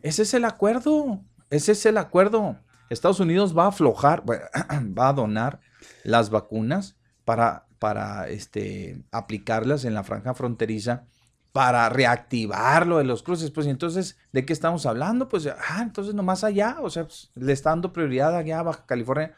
Ese 0.03 0.23
es 0.23 0.35
el 0.35 0.45
acuerdo, 0.45 1.21
ese 1.51 1.73
es 1.73 1.87
el 1.87 1.97
acuerdo. 1.97 2.59
Estados 2.91 3.21
Unidos 3.21 3.57
va 3.57 3.65
a 3.65 3.69
aflojar, 3.69 4.25
va 4.29 5.09
a 5.09 5.13
donar 5.13 5.61
las 6.05 6.31
vacunas 6.31 6.97
para, 7.25 7.67
para 7.79 8.29
este, 8.29 9.03
aplicarlas 9.13 9.85
en 9.85 9.95
la 9.95 10.05
franja 10.05 10.35
fronteriza 10.35 11.07
para 11.53 11.89
reactivar 11.89 12.87
lo 12.87 12.99
de 12.99 13.05
los 13.05 13.23
cruces. 13.23 13.51
Pues 13.51 13.67
entonces, 13.67 14.19
¿de 14.33 14.45
qué 14.45 14.53
estamos 14.53 14.87
hablando? 14.87 15.29
Pues, 15.29 15.47
ah, 15.47 15.83
entonces 15.83 16.15
nomás 16.15 16.45
allá, 16.45 16.79
o 16.81 16.91
sea, 16.91 17.05
pues, 17.05 17.31
le 17.35 17.53
está 17.53 17.71
dando 17.71 17.93
prioridad 17.93 18.37
allá 18.37 18.61
a 18.61 18.63
Baja 18.63 18.87
California, 18.87 19.35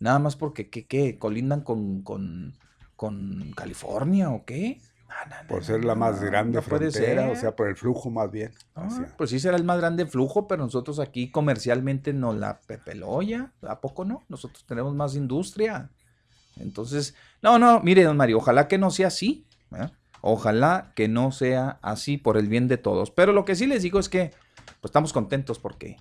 nada 0.00 0.18
más 0.18 0.36
porque, 0.36 0.70
¿qué, 0.70 0.86
qué? 0.86 1.18
¿Colindan 1.18 1.60
con, 1.60 2.02
con, 2.02 2.56
con 2.96 3.52
California 3.52 4.30
o 4.30 4.44
qué? 4.44 4.80
No, 5.08 5.14
no, 5.30 5.42
no, 5.42 5.48
Por 5.48 5.64
ser 5.64 5.80
no, 5.80 5.86
la 5.88 5.94
más 5.94 6.20
no, 6.20 6.26
grande 6.26 6.56
no 6.56 6.62
frontera, 6.62 7.30
o 7.30 7.36
sea, 7.36 7.56
por 7.56 7.68
el 7.68 7.76
flujo 7.76 8.10
más 8.10 8.30
bien. 8.30 8.52
Ah, 8.74 8.88
pues 9.16 9.30
sí 9.30 9.40
será 9.40 9.56
el 9.56 9.64
más 9.64 9.78
grande 9.78 10.06
flujo, 10.06 10.46
pero 10.46 10.62
nosotros 10.62 11.00
aquí 11.00 11.30
comercialmente 11.30 12.12
nos 12.12 12.36
la 12.36 12.60
pepeló 12.60 13.22
ya. 13.22 13.52
¿A 13.62 13.80
poco 13.80 14.04
no? 14.04 14.24
Nosotros 14.28 14.64
tenemos 14.66 14.94
más 14.94 15.14
industria. 15.14 15.90
Entonces, 16.56 17.14
no, 17.42 17.58
no, 17.58 17.80
mire, 17.80 18.04
don 18.04 18.16
Mario, 18.16 18.38
ojalá 18.38 18.68
que 18.68 18.78
no 18.78 18.90
sea 18.90 19.08
así. 19.08 19.46
Ojalá 20.20 20.92
que 20.94 21.08
no 21.08 21.30
sea 21.32 21.78
así 21.80 22.18
por 22.18 22.36
el 22.36 22.48
bien 22.48 22.68
de 22.68 22.76
todos. 22.76 23.10
Pero 23.10 23.32
lo 23.32 23.44
que 23.44 23.54
sí 23.54 23.66
les 23.66 23.82
digo 23.82 23.98
es 23.98 24.08
que 24.08 24.32
pues, 24.80 24.90
estamos 24.90 25.12
contentos 25.12 25.58
porque 25.58 25.96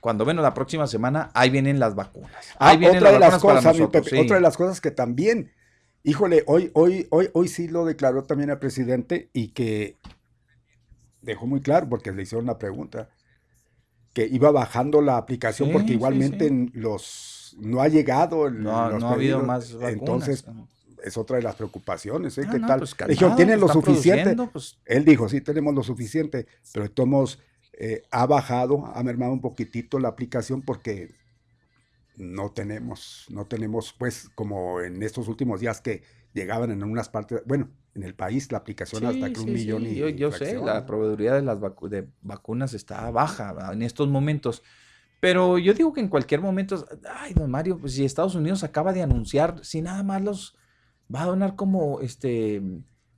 cuando 0.00 0.24
ven 0.24 0.36
la 0.36 0.54
próxima 0.54 0.86
semana, 0.86 1.30
ahí 1.34 1.50
vienen 1.50 1.78
las 1.78 1.94
vacunas. 1.94 2.32
Ah, 2.58 2.70
Ahí 2.70 2.76
vienen 2.76 2.98
otra 2.98 3.12
de 3.12 3.18
las 3.20 3.32
vacunas 3.34 3.56
cosas, 3.56 3.74
mi 3.74 3.80
nosotros, 3.80 4.04
Pepe, 4.04 4.16
sí. 4.16 4.22
otra 4.24 4.36
de 4.36 4.42
las 4.42 4.56
cosas 4.56 4.80
que 4.80 4.90
también, 4.90 5.52
híjole, 6.04 6.42
hoy, 6.46 6.70
hoy, 6.74 7.06
hoy, 7.10 7.28
hoy 7.32 7.48
sí 7.48 7.68
lo 7.68 7.84
declaró 7.84 8.24
también 8.24 8.50
el 8.50 8.58
presidente 8.58 9.30
y 9.32 9.48
que 9.48 9.96
dejó 11.20 11.46
muy 11.46 11.60
claro 11.60 11.88
porque 11.88 12.12
le 12.12 12.22
hicieron 12.22 12.44
una 12.44 12.58
pregunta 12.58 13.08
que 14.12 14.26
iba 14.26 14.50
bajando 14.50 15.00
la 15.00 15.16
aplicación 15.16 15.68
Sí, 15.68 15.72
porque 15.72 15.92
igualmente 15.94 16.48
sí. 16.48 16.70
los 16.74 17.56
no 17.58 17.80
ha 17.80 17.88
llegado 17.88 18.46
el- 18.46 18.62
No, 18.62 18.90
los 18.90 19.00
no 19.00 19.08
ha 19.08 19.12
habido 19.12 19.40
más 19.42 19.72
vacunas. 19.74 19.92
entonces 19.92 20.44
es 21.04 21.16
otra 21.16 21.36
de 21.36 21.42
las 21.42 21.56
preocupaciones, 21.56 22.36
¿eh? 22.38 22.44
No, 22.46 22.52
¿Qué 22.52 22.60
tal? 22.60 22.78
pues 22.80 22.94
calmado, 22.94 23.36
tienen 23.36 23.58
lo 23.60 23.66
están 23.66 23.82
suficiente. 23.82 24.36
pues, 24.52 24.78
Él 24.84 25.04
dijo, 25.04 25.28
sí, 25.28 25.40
tenemos 25.40 25.74
lo 25.74 25.82
suficiente, 25.82 26.46
pero 26.72 26.84
de 26.84 26.88
todos 26.90 27.40
eh, 27.72 28.02
ha 28.10 28.26
bajado, 28.26 28.86
ha 28.86 29.02
mermado 29.02 29.32
un 29.32 29.40
poquitito 29.40 29.98
la 29.98 30.08
aplicación 30.08 30.62
porque 30.62 31.10
no 32.16 32.50
tenemos, 32.52 33.26
no 33.30 33.46
tenemos, 33.46 33.92
pues, 33.98 34.30
como 34.34 34.80
en 34.80 35.02
estos 35.02 35.28
últimos 35.28 35.60
días 35.60 35.80
que 35.80 36.02
llegaban 36.32 36.70
en 36.70 36.82
unas 36.82 37.08
partes, 37.08 37.42
bueno, 37.46 37.70
en 37.94 38.02
el 38.04 38.14
país 38.14 38.50
la 38.52 38.58
aplicación 38.58 39.04
hasta 39.04 39.26
Sí, 39.26 39.32
que 39.34 39.40
un 39.40 39.46
sí, 39.46 39.52
millón 39.52 39.82
sí, 39.82 39.88
y 39.92 39.96
Yo, 39.96 40.08
yo 40.08 40.32
sé, 40.32 40.58
la 40.58 40.86
proveeduría 40.86 41.34
de 41.34 41.42
las 41.42 41.58
vacu- 41.58 41.88
de 41.88 42.08
vacunas 42.22 42.72
está 42.74 43.10
baja 43.10 43.52
¿verdad? 43.52 43.72
en 43.74 43.82
estos 43.82 44.08
momentos. 44.08 44.62
Pero 45.20 45.58
yo 45.58 45.72
digo 45.74 45.92
que 45.92 46.00
en 46.00 46.08
cualquier 46.08 46.40
momento, 46.40 46.84
ay, 47.08 47.32
don 47.34 47.50
Mario, 47.50 47.78
pues 47.78 47.92
si 47.94 48.04
Estados 48.04 48.34
Unidos 48.34 48.64
acaba 48.64 48.92
de 48.92 49.02
anunciar, 49.02 49.64
si 49.64 49.80
nada 49.80 50.02
más 50.02 50.20
los 50.22 50.56
va 51.14 51.22
a 51.22 51.26
donar 51.26 51.54
como 51.54 52.00
este 52.00 52.60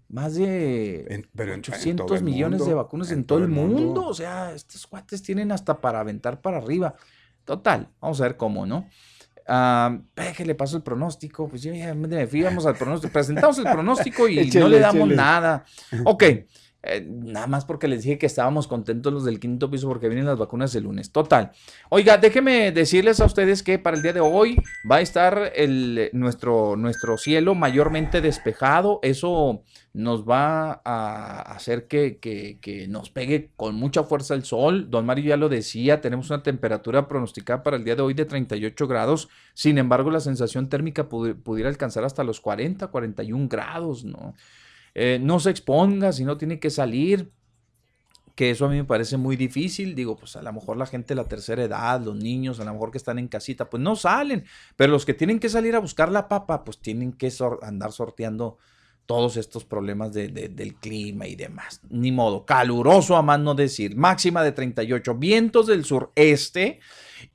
más 0.08 0.34
de 0.34 1.06
En- 1.08 1.28
pero 1.34 1.54
en- 1.54 1.54
en 1.54 1.60
todo 1.60 1.68
800 1.74 2.18
el 2.18 2.24
millones 2.24 2.58
de 2.60 2.64
mundo, 2.66 2.76
vacunas 2.76 3.10
en, 3.10 3.24
todo 3.24 3.38
el 3.38 3.48
mundo. 3.48 4.06
O 4.06 4.14
sea, 4.14 4.52
estos 4.54 4.86
cuates 4.86 5.22
tienen 5.22 5.50
hasta 5.50 5.80
para 5.80 6.00
aventar 6.00 6.40
para 6.42 6.58
arriba. 6.58 6.94
Total, 7.44 7.88
vamos 8.00 8.20
a 8.20 8.24
ver 8.24 8.36
cómo, 8.36 8.66
¿no? 8.66 8.88
Ah, 9.46 9.98
que 10.36 10.44
le 10.44 10.54
pasó 10.54 10.78
el 10.78 10.82
pronóstico, 10.82 11.48
pues 11.48 11.62
ya, 11.62 11.94
me 11.94 12.26
fui, 12.26 12.42
vamos 12.42 12.64
al 12.64 12.76
pronóstico, 12.76 13.12
presentamos 13.12 13.58
el 13.58 13.64
pronóstico 13.64 14.26
y 14.26 14.50
no 14.54 14.68
le 14.68 14.78
damos 14.78 15.08
nada. 15.08 15.64
Ok, 16.04 16.24
eh, 16.86 17.06
nada 17.08 17.46
más 17.46 17.64
porque 17.64 17.88
les 17.88 18.02
dije 18.02 18.18
que 18.18 18.26
estábamos 18.26 18.66
contentos 18.66 19.12
los 19.12 19.24
del 19.24 19.40
quinto 19.40 19.70
piso 19.70 19.88
porque 19.88 20.08
vienen 20.08 20.26
las 20.26 20.38
vacunas 20.38 20.74
el 20.74 20.84
lunes. 20.84 21.10
Total. 21.10 21.52
Oiga, 21.88 22.16
déjenme 22.18 22.72
decirles 22.72 23.20
a 23.20 23.24
ustedes 23.24 23.62
que 23.62 23.78
para 23.78 23.96
el 23.96 24.02
día 24.02 24.12
de 24.12 24.20
hoy 24.20 24.56
va 24.90 24.96
a 24.96 25.00
estar 25.00 25.52
el, 25.56 26.10
nuestro, 26.12 26.76
nuestro 26.76 27.16
cielo 27.18 27.54
mayormente 27.54 28.20
despejado. 28.20 29.00
Eso 29.02 29.62
nos 29.92 30.28
va 30.28 30.80
a 30.84 31.40
hacer 31.54 31.86
que, 31.86 32.18
que- 32.18 32.58
que 32.60 32.88
nos 32.88 33.10
pegue 33.10 33.50
con 33.56 33.74
mucha 33.76 34.02
fuerza 34.02 34.34
el 34.34 34.44
sol. 34.44 34.90
Don 34.90 35.06
Mario 35.06 35.24
ya 35.30 35.36
lo 35.36 35.48
decía, 35.48 36.00
tenemos 36.00 36.30
una 36.30 36.42
temperatura 36.42 37.06
pronosticada 37.08 37.62
para 37.62 37.76
el 37.76 37.84
día 37.84 37.94
de 37.96 38.02
hoy 38.02 38.14
de 38.14 38.24
38 38.24 38.86
grados. 38.88 39.28
Sin 39.54 39.78
embargo, 39.78 40.10
la 40.10 40.20
sensación 40.20 40.68
térmica 40.68 41.08
pudi- 41.08 41.34
pudiera 41.34 41.68
alcanzar 41.68 42.04
hasta 42.04 42.24
los 42.24 42.40
40, 42.40 42.88
41 42.88 43.48
grados, 43.48 44.04
¿no? 44.04 44.34
Eh, 44.94 45.18
no 45.20 45.40
se 45.40 45.50
exponga 45.50 46.12
si 46.12 46.24
no 46.24 46.36
tiene 46.36 46.58
que 46.60 46.70
salir, 46.70 47.32
que 48.34 48.50
eso 48.50 48.66
a 48.66 48.68
mí 48.68 48.76
me 48.76 48.84
parece 48.84 49.16
muy 49.16 49.36
difícil. 49.36 49.94
Digo, 49.94 50.16
pues 50.16 50.34
a 50.36 50.42
lo 50.42 50.52
mejor 50.52 50.76
la 50.76 50.86
gente 50.86 51.08
de 51.08 51.16
la 51.22 51.28
tercera 51.28 51.62
edad, 51.62 52.00
los 52.00 52.16
niños, 52.16 52.58
a 52.60 52.64
lo 52.64 52.72
mejor 52.72 52.90
que 52.90 52.98
están 52.98 53.18
en 53.18 53.28
casita, 53.28 53.70
pues 53.70 53.82
no 53.82 53.94
salen. 53.96 54.44
Pero 54.76 54.92
los 54.92 55.04
que 55.04 55.14
tienen 55.14 55.38
que 55.38 55.48
salir 55.48 55.76
a 55.76 55.80
buscar 55.80 56.10
la 56.10 56.28
papa, 56.28 56.64
pues 56.64 56.78
tienen 56.78 57.12
que 57.12 57.32
andar 57.62 57.92
sorteando 57.92 58.58
todos 59.06 59.36
estos 59.36 59.64
problemas 59.64 60.12
de- 60.14 60.28
del 60.28 60.74
clima 60.76 61.26
y 61.26 61.36
demás. 61.36 61.80
Ni 61.90 62.10
modo, 62.10 62.44
caluroso 62.46 63.16
a 63.16 63.22
más 63.22 63.38
no 63.38 63.54
decir. 63.54 63.96
Máxima 63.96 64.42
de 64.42 64.52
38, 64.52 65.14
vientos 65.14 65.66
del 65.66 65.84
sureste 65.84 66.80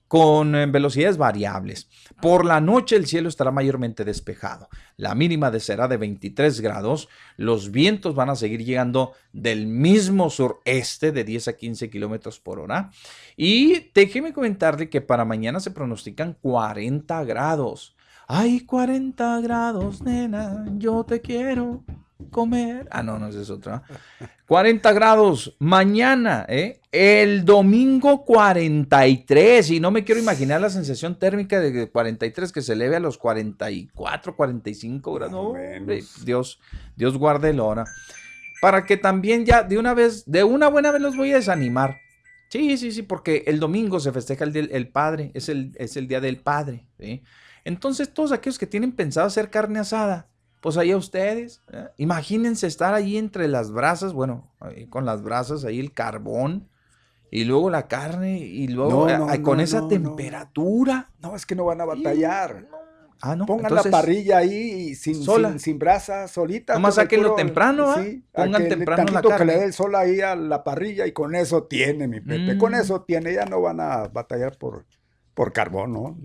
con 0.09 0.55
eh, 0.55 0.65
velocidades 0.65 1.17
variables. 1.17 1.87
Por 2.19 2.43
la 2.43 2.59
noche 2.59 2.97
el 2.97 3.05
cielo 3.05 3.29
estará 3.29 3.51
mayormente 3.51 4.03
despejado. 4.03 4.67
La 4.97 5.13
mínima 5.15 5.51
de 5.51 5.59
será 5.59 5.87
de 5.87 5.97
23 5.97 6.59
grados. 6.59 7.07
Los 7.37 7.71
vientos 7.71 8.15
van 8.15 8.31
a 8.31 8.35
seguir 8.35 8.65
llegando 8.65 9.13
del 9.31 9.67
mismo 9.67 10.31
sureste 10.31 11.11
de 11.11 11.23
10 11.23 11.49
a 11.49 11.53
15 11.53 11.89
kilómetros 11.91 12.39
por 12.39 12.59
hora. 12.59 12.89
Y 13.37 13.91
déjeme 13.93 14.33
comentarle 14.33 14.89
que 14.89 14.99
para 14.99 15.25
mañana 15.25 15.59
se 15.59 15.71
pronostican 15.71 16.35
40 16.41 17.23
grados. 17.25 17.95
Ay, 18.27 18.61
40 18.61 19.41
grados, 19.41 20.01
nena, 20.01 20.65
yo 20.77 21.03
te 21.03 21.21
quiero 21.21 21.83
comer. 22.31 22.87
Ah, 22.91 23.03
no, 23.03 23.17
no, 23.17 23.27
esa 23.27 23.41
es 23.41 23.49
otra. 23.49 23.83
40 24.47 24.91
grados 24.93 25.55
mañana, 25.59 26.45
¿eh? 26.49 26.81
El 26.91 27.45
domingo 27.45 28.25
43. 28.25 29.71
Y 29.71 29.79
no 29.79 29.91
me 29.91 30.03
quiero 30.03 30.21
imaginar 30.21 30.61
la 30.61 30.69
sensación 30.69 31.17
térmica 31.17 31.59
de 31.59 31.89
43 31.89 32.51
que 32.51 32.61
se 32.61 32.73
eleve 32.73 32.95
a 32.95 32.99
los 32.99 33.17
44, 33.17 34.35
45 34.35 35.13
grados. 35.13 35.31
No, 35.31 35.53
Dios, 36.23 36.59
Dios 36.95 37.17
guarde 37.17 37.51
el 37.51 37.59
hora. 37.59 37.85
Para 38.61 38.85
que 38.85 38.97
también 38.97 39.45
ya 39.45 39.63
de 39.63 39.77
una 39.77 39.93
vez, 39.93 40.25
de 40.25 40.43
una 40.43 40.67
buena 40.67 40.91
vez 40.91 41.01
los 41.01 41.15
voy 41.15 41.31
a 41.31 41.35
desanimar. 41.35 41.97
Sí, 42.49 42.77
sí, 42.77 42.91
sí, 42.91 43.03
porque 43.03 43.43
el 43.45 43.59
domingo 43.59 43.99
se 43.99 44.11
festeja 44.11 44.43
el, 44.43 44.55
el 44.55 44.87
Padre, 44.87 45.31
es 45.35 45.49
el, 45.49 45.71
es 45.75 45.95
el 45.95 46.07
Día 46.07 46.19
del 46.19 46.37
Padre. 46.37 46.87
¿sí? 46.99 47.21
Entonces, 47.63 48.11
todos 48.11 48.31
aquellos 48.31 48.57
que 48.57 48.65
tienen 48.65 48.91
pensado 48.91 49.27
hacer 49.27 49.51
carne 49.51 49.79
asada, 49.79 50.28
pues 50.61 50.77
ahí 50.77 50.91
a 50.91 50.97
ustedes, 50.97 51.61
¿eh? 51.71 51.87
imagínense 51.97 52.67
estar 52.67 52.93
ahí 52.93 53.17
entre 53.17 53.47
las 53.47 53.71
brasas, 53.71 54.13
bueno, 54.13 54.51
con 54.89 55.05
las 55.05 55.21
brasas, 55.21 55.63
ahí 55.65 55.79
el 55.79 55.93
carbón, 55.93 56.67
y 57.31 57.45
luego 57.45 57.69
la 57.69 57.87
carne, 57.87 58.39
y 58.39 58.67
luego 58.67 59.07
No, 59.07 59.09
eh, 59.09 59.17
no, 59.37 59.43
con 59.43 59.57
no, 59.57 59.63
esa 59.63 59.87
temperatura. 59.87 61.11
No, 61.21 61.35
es 61.35 61.45
que 61.45 61.55
no 61.55 61.65
van 61.65 61.79
a 61.81 61.85
batallar. 61.85 62.67
Ah, 63.21 63.35
no, 63.35 63.45
Pongan 63.45 63.65
entonces, 63.65 63.91
la 63.91 63.97
parrilla 63.99 64.37
ahí 64.37 64.53
y 64.53 64.95
sin, 64.95 65.21
sola. 65.21 65.49
sin, 65.49 65.59
sin 65.59 65.79
brasa, 65.79 66.27
solita. 66.29 66.73
Nomás 66.75 66.97
el 66.97 67.03
sáquenlo 67.03 67.35
temprano, 67.35 67.91
¿ah? 67.91 68.01
Sí, 68.01 68.23
Pongan 68.31 68.63
que 68.63 68.69
temprano 68.69 69.11
la 69.11 69.21
que 69.37 69.45
le 69.45 69.57
dé 69.57 69.65
el 69.65 69.73
sol 69.73 69.93
ahí 69.95 70.21
a 70.21 70.35
la 70.37 70.63
parrilla 70.63 71.05
y 71.05 71.11
con 71.11 71.35
eso 71.35 71.63
tiene, 71.63 72.07
mi 72.07 72.21
Pepe. 72.21 72.57
Con 72.57 72.71
Mm. 72.71 72.75
eso 72.75 73.01
tiene. 73.01 73.33
Ya 73.33 73.43
no 73.45 73.59
van 73.61 73.81
a 73.81 74.07
batallar 74.07 74.57
por, 74.57 74.85
por 75.33 75.51
carbón, 75.51 75.91
¿no? 75.91 76.17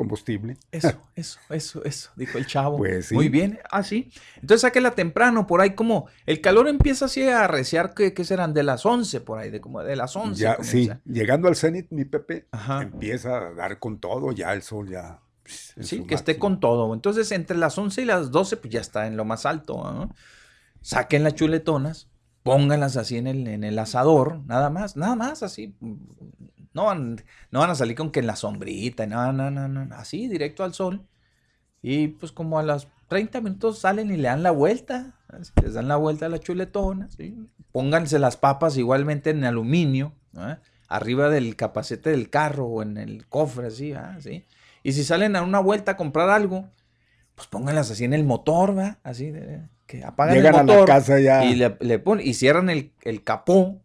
Combustible. 0.00 0.56
Eso, 0.72 0.98
eso, 1.14 1.38
eso, 1.50 1.84
eso, 1.84 2.10
dijo 2.16 2.38
el 2.38 2.46
chavo. 2.46 2.78
Pues 2.78 3.08
sí. 3.08 3.14
Muy 3.14 3.28
bien, 3.28 3.58
ah, 3.70 3.82
sí. 3.82 4.10
Entonces 4.36 4.62
sáquela 4.62 4.92
temprano, 4.92 5.46
por 5.46 5.60
ahí 5.60 5.74
como 5.74 6.06
el 6.24 6.40
calor 6.40 6.68
empieza 6.68 7.04
así 7.04 7.22
a 7.28 7.44
arreciar, 7.44 7.92
que, 7.92 8.14
que 8.14 8.24
serán 8.24 8.54
de 8.54 8.62
las 8.62 8.86
11 8.86 9.20
por 9.20 9.38
ahí, 9.38 9.50
de 9.50 9.60
como 9.60 9.82
de 9.82 9.96
las 9.96 10.16
11. 10.16 10.40
Ya, 10.40 10.56
sí, 10.62 10.90
llegando 11.04 11.48
al 11.48 11.56
cenit, 11.56 11.90
mi 11.90 12.06
Pepe, 12.06 12.46
Ajá. 12.50 12.80
empieza 12.80 13.36
a 13.36 13.52
dar 13.52 13.78
con 13.78 13.98
todo, 14.00 14.32
ya 14.32 14.54
el 14.54 14.62
sol 14.62 14.88
ya. 14.88 15.20
Sí, 15.44 16.04
que 16.04 16.14
esté 16.14 16.38
con 16.38 16.60
todo. 16.60 16.94
Entonces, 16.94 17.30
entre 17.32 17.58
las 17.58 17.76
11 17.76 18.00
y 18.00 18.04
las 18.06 18.30
12, 18.30 18.56
pues 18.56 18.72
ya 18.72 18.80
está 18.80 19.06
en 19.06 19.18
lo 19.18 19.26
más 19.26 19.44
alto. 19.44 19.74
¿no? 19.74 20.14
Saquen 20.80 21.24
las 21.24 21.34
chuletonas, 21.34 22.08
pónganlas 22.42 22.96
así 22.96 23.18
en 23.18 23.26
el, 23.26 23.46
en 23.48 23.64
el 23.64 23.78
asador, 23.78 24.40
nada 24.46 24.70
más, 24.70 24.96
nada 24.96 25.14
más 25.14 25.42
así. 25.42 25.74
No 26.72 26.84
van, 26.84 27.20
no 27.50 27.60
van 27.60 27.70
a 27.70 27.74
salir 27.74 27.96
con 27.96 28.10
que 28.10 28.20
en 28.20 28.26
la 28.26 28.36
sombrita, 28.36 29.06
no, 29.06 29.32
no, 29.32 29.50
no, 29.50 29.68
no, 29.68 29.94
así, 29.96 30.28
directo 30.28 30.62
al 30.64 30.72
sol. 30.74 31.02
Y 31.82 32.08
pues 32.08 32.30
como 32.32 32.58
a 32.58 32.62
los 32.62 32.88
30 33.08 33.40
minutos 33.40 33.78
salen 33.80 34.10
y 34.10 34.16
le 34.16 34.28
dan 34.28 34.42
la 34.42 34.50
vuelta, 34.50 35.14
les 35.62 35.74
dan 35.74 35.88
la 35.88 35.96
vuelta 35.96 36.26
a 36.26 36.28
la 36.28 36.38
chuletona, 36.38 37.08
¿sí? 37.16 37.36
pónganse 37.72 38.18
las 38.18 38.36
papas 38.36 38.76
igualmente 38.76 39.30
en 39.30 39.44
aluminio, 39.44 40.12
¿eh? 40.36 40.56
arriba 40.88 41.28
del 41.30 41.56
capacete 41.56 42.10
del 42.10 42.30
carro 42.30 42.66
o 42.66 42.82
en 42.82 42.98
el 42.98 43.26
cofre, 43.28 43.68
así. 43.68 43.94
¿sí? 44.20 44.44
Y 44.82 44.92
si 44.92 45.04
salen 45.04 45.36
a 45.36 45.42
una 45.42 45.58
vuelta 45.60 45.92
a 45.92 45.96
comprar 45.96 46.28
algo, 46.30 46.68
pues 47.34 47.48
pónganlas 47.48 47.90
así 47.90 48.04
en 48.04 48.12
el 48.12 48.24
motor, 48.24 48.76
¿va? 48.76 48.98
Así, 49.02 49.30
de- 49.30 49.62
que 49.86 50.04
apagan 50.04 50.34
Llegan 50.36 50.54
a 50.54 50.60
el 50.60 50.66
la 50.66 50.72
motor 50.72 50.86
casa 50.86 51.18
ya. 51.18 51.44
y 51.44 51.56
le, 51.56 51.76
le 51.80 51.98
ponen, 51.98 52.24
y 52.26 52.34
cierran 52.34 52.70
el, 52.70 52.92
el 53.02 53.24
capó. 53.24 53.80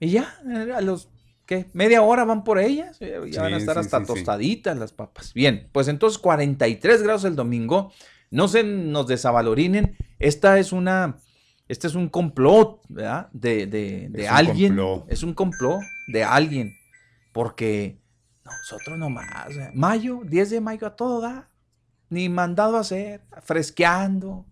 Y 0.00 0.08
ya, 0.12 0.34
a 0.74 0.80
los, 0.80 1.10
¿qué? 1.44 1.68
Media 1.74 2.00
hora 2.00 2.24
van 2.24 2.42
por 2.42 2.58
ellas, 2.58 2.98
ya 2.98 3.42
van 3.42 3.52
a 3.52 3.58
estar 3.58 3.74
sí, 3.74 3.80
hasta 3.80 4.00
sí, 4.00 4.06
tostaditas 4.06 4.78
las 4.78 4.92
papas. 4.92 5.34
Bien, 5.34 5.68
pues 5.72 5.88
entonces 5.88 6.18
43 6.18 7.02
grados 7.02 7.24
el 7.24 7.36
domingo, 7.36 7.92
no 8.30 8.48
se 8.48 8.64
nos 8.64 9.06
desavalorinen, 9.06 9.98
esta 10.18 10.58
es 10.58 10.72
una, 10.72 11.18
este 11.68 11.86
es 11.86 11.94
un 11.94 12.08
complot, 12.08 12.80
¿verdad? 12.88 13.28
De, 13.32 13.66
de, 13.66 14.08
de 14.08 14.24
Es 14.24 14.30
alguien, 14.30 14.80
es 15.06 15.22
un 15.22 15.34
complot 15.34 15.80
de 16.08 16.24
alguien, 16.24 16.74
porque 17.32 18.00
nosotros 18.42 18.96
nomás, 18.96 19.50
mayo, 19.74 20.22
10 20.24 20.50
de 20.50 20.60
mayo 20.62 20.86
a 20.86 20.96
todo 20.96 21.20
da, 21.20 21.50
ni 22.08 22.30
mandado 22.30 22.78
a 22.78 22.80
hacer, 22.80 23.20
fresqueando, 23.42 24.46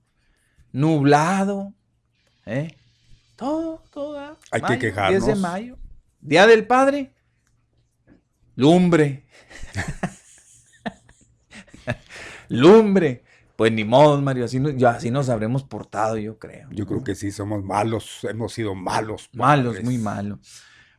nublado, 0.72 1.72
¿eh? 2.44 2.76
Todo, 3.38 3.84
todo 3.92 4.14
da. 4.14 4.36
Hay 4.50 4.60
que 4.60 4.66
Mayo, 4.66 4.80
10 4.80 4.80
de 4.80 4.90
quejarnos. 4.90 5.38
mayo, 5.38 5.78
Día 6.20 6.46
del 6.48 6.66
Padre, 6.66 7.12
lumbre. 8.56 9.24
lumbre. 12.48 13.24
Pues 13.56 13.72
ni 13.72 13.84
modo, 13.84 14.20
Mario, 14.20 14.44
así, 14.44 14.60
no- 14.60 14.70
ya 14.70 14.90
así 14.90 15.10
nos 15.10 15.28
habremos 15.28 15.64
portado, 15.64 16.16
yo 16.16 16.38
creo. 16.38 16.68
Yo 16.70 16.86
creo 16.86 17.02
que 17.02 17.14
sí, 17.14 17.32
somos 17.32 17.64
malos, 17.64 18.20
hemos 18.28 18.52
sido 18.52 18.74
malos. 18.74 19.30
Malos, 19.32 19.72
padres. 19.74 19.84
muy 19.84 19.98
malos. 19.98 20.38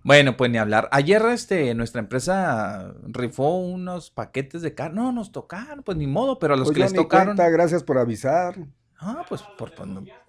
Bueno, 0.04 0.38
pues 0.38 0.50
ni 0.52 0.58
hablar. 0.58 0.88
Ayer 0.94 1.22
este, 1.28 1.74
nuestra 1.76 2.00
empresa 2.00 2.94
rifó 3.04 3.58
unos 3.60 4.12
paquetes 4.12 4.62
de 4.62 4.74
carne. 4.74 4.96
No, 5.02 5.12
nos 5.12 5.32
tocaron, 5.34 5.84
pues 5.84 5.98
ni 5.98 6.08
modo, 6.08 6.40
pero 6.40 6.54
a 6.54 6.58
los 6.58 6.68
Pues 6.70 6.78
que 6.78 6.84
les 6.84 6.94
tocaron. 6.94 7.36
cuenta, 7.36 7.50
gracias 7.50 7.84
por 7.84 7.98
avisar. 7.98 8.56
Ah, 8.98 9.26
pues 9.28 9.42
por, 9.58 9.74
por- 9.76 9.88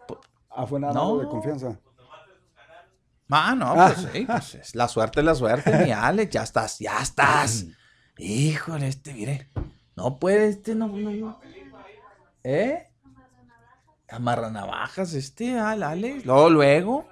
por- 0.08 0.20
Ah, 0.52 0.66
fue 0.66 0.80
nada 0.80 0.92
No. 0.94 1.18
de 1.18 1.26
confianza. 1.28 1.78
Ah, 3.30 3.54
no, 3.54 3.72
Ah. 3.76 3.92
pues 3.94 4.08
sí, 4.12 4.24
pues 4.26 4.54
es 4.56 4.74
la 4.74 4.88
suerte, 4.88 5.20
es 5.20 5.26
la 5.26 5.34
suerte, 5.34 5.72
mi 5.84 5.92
Alex, 5.92 6.32
ya 6.32 6.42
estás, 6.42 6.78
ya 6.78 7.00
estás. 7.00 7.66
Híjole, 8.18 8.88
este, 8.88 9.14
mire. 9.14 9.48
No 9.96 10.18
puede, 10.18 10.48
este, 10.48 10.74
no, 10.74 10.88
no, 10.88 11.10
no. 11.10 11.40
¿Eh? 12.42 12.88
Amarra 14.08 14.50
navajas, 14.50 15.12
este, 15.14 15.58
al 15.58 15.82
Alex. 15.82 16.24
Luego, 16.26 16.50
luego. 16.50 17.08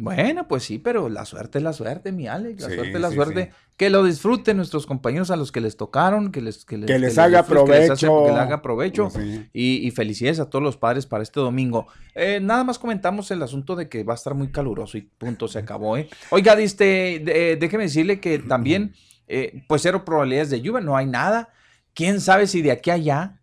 Bueno, 0.00 0.46
pues 0.46 0.62
sí, 0.62 0.78
pero 0.78 1.08
la 1.08 1.24
suerte 1.24 1.58
es 1.58 1.64
la 1.64 1.72
suerte, 1.72 2.12
mi 2.12 2.28
Alex. 2.28 2.62
La 2.62 2.68
Sí, 2.68 2.74
suerte 2.76 2.92
es 2.94 3.00
la 3.00 3.08
sí, 3.10 3.14
suerte. 3.16 3.44
sí. 3.46 3.50
Que 3.76 3.90
lo 3.90 4.04
disfruten 4.04 4.56
nuestros 4.56 4.86
compañeros 4.86 5.30
a 5.32 5.36
los 5.36 5.50
que 5.50 5.60
les 5.60 5.76
tocaron, 5.76 6.30
que 6.30 6.40
les, 6.40 6.64
que 6.64 6.78
les, 6.78 6.86
Que 6.86 6.98
les 7.00 7.18
haga 7.18 7.38
disfruten, 7.42 7.66
que 7.66 7.80
les 7.80 7.90
hace- 7.90 8.06
provecho. 8.06 8.24
que 8.26 8.32
les 8.32 8.40
haga 8.40 8.62
provecho. 8.62 9.10
Sí. 9.10 9.48
Y, 9.52 9.86
y 9.86 9.90
felicidades 9.90 10.38
a 10.38 10.48
todos 10.48 10.62
los 10.62 10.76
padres 10.76 11.06
para 11.06 11.24
este 11.24 11.40
domingo. 11.40 11.88
Eh, 12.14 12.38
nada 12.40 12.62
más 12.62 12.78
comentamos 12.78 13.30
el 13.32 13.42
asunto 13.42 13.74
de 13.74 13.88
que 13.88 14.04
va 14.04 14.12
a 14.12 14.16
estar 14.16 14.34
muy 14.34 14.52
caluroso 14.52 14.98
y 14.98 15.02
punto, 15.02 15.48
se 15.48 15.58
acabó. 15.58 15.96
¿eh? 15.96 16.08
Oiga, 16.30 16.54
este, 16.54 17.20
de- 17.24 17.56
déjeme 17.60 17.82
decirle 17.84 18.20
que 18.20 18.38
también, 18.38 18.94
eh, 19.26 19.64
pues 19.66 19.82
cero 19.82 20.04
probabilidades 20.04 20.50
de 20.50 20.60
lluvia, 20.60 20.80
no 20.80 20.96
hay 20.96 21.06
nada. 21.06 21.48
Quién 21.92 22.20
sabe 22.20 22.46
si 22.46 22.62
de 22.62 22.70
aquí 22.70 22.90
a 22.90 22.94
allá 22.94 23.37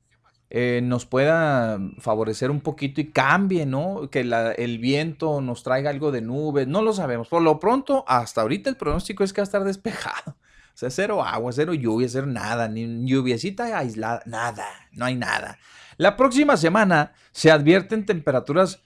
eh, 0.49 0.79
nos 0.83 1.05
pueda 1.05 1.79
favorecer 1.99 2.51
un 2.51 2.61
poquito 2.61 3.01
y 3.01 3.11
cambie, 3.11 3.65
¿no? 3.65 4.09
Que 4.11 4.21
el 4.57 4.79
viento 4.79 5.41
nos 5.41 5.63
traiga 5.63 5.89
algo 5.89 6.11
de 6.11 6.21
nubes, 6.21 6.67
no 6.67 6.81
lo 6.81 6.93
sabemos. 6.93 7.27
Por 7.27 7.41
lo 7.41 7.59
pronto, 7.59 8.05
hasta 8.07 8.41
ahorita 8.41 8.69
el 8.69 8.77
pronóstico 8.77 9.23
es 9.23 9.33
que 9.33 9.41
va 9.41 9.43
a 9.43 9.45
estar 9.45 9.63
despejado. 9.65 10.31
O 10.75 10.77
sea, 10.77 10.89
cero 10.89 11.23
agua, 11.23 11.51
cero 11.53 11.73
lluvia, 11.73 12.07
cero 12.09 12.27
nada, 12.27 12.67
ni 12.67 13.05
lluviecita 13.07 13.77
aislada, 13.77 14.21
nada, 14.25 14.65
no 14.91 15.05
hay 15.05 15.15
nada. 15.15 15.57
La 15.97 16.17
próxima 16.17 16.57
semana 16.57 17.13
se 17.31 17.49
advierten 17.49 18.05
temperaturas 18.05 18.84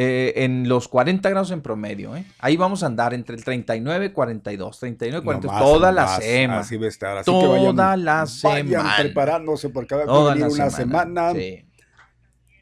eh, 0.00 0.32
en 0.44 0.68
los 0.68 0.86
40 0.88 1.28
grados 1.28 1.50
en 1.50 1.60
promedio. 1.60 2.16
¿eh? 2.16 2.24
Ahí 2.38 2.56
vamos 2.56 2.82
a 2.82 2.86
andar 2.86 3.12
entre 3.12 3.34
el 3.36 3.44
39 3.44 4.06
y 4.06 4.08
42, 4.10 4.78
39 4.78 5.20
y 5.20 5.24
42, 5.24 5.52
Nomás, 5.60 5.70
toda 5.72 5.92
la 5.92 6.02
nomás, 6.02 6.24
semana. 6.24 6.60
Así 6.60 6.76
va 6.76 6.86
a 6.86 6.88
estar. 6.88 7.18
Así 7.18 7.24
que 7.24 7.30
Toda 7.38 7.48
vayan, 7.58 7.76
la 8.04 8.14
vayan 8.14 8.26
semana. 8.28 8.94
preparándose 8.98 9.68
porque 9.70 9.94
va 9.96 10.02
a 10.04 10.06
Toda 10.06 10.34
venir 10.34 10.48
la 10.48 10.54
una 10.54 10.70
semana. 10.70 11.32
Sí. 11.34 11.64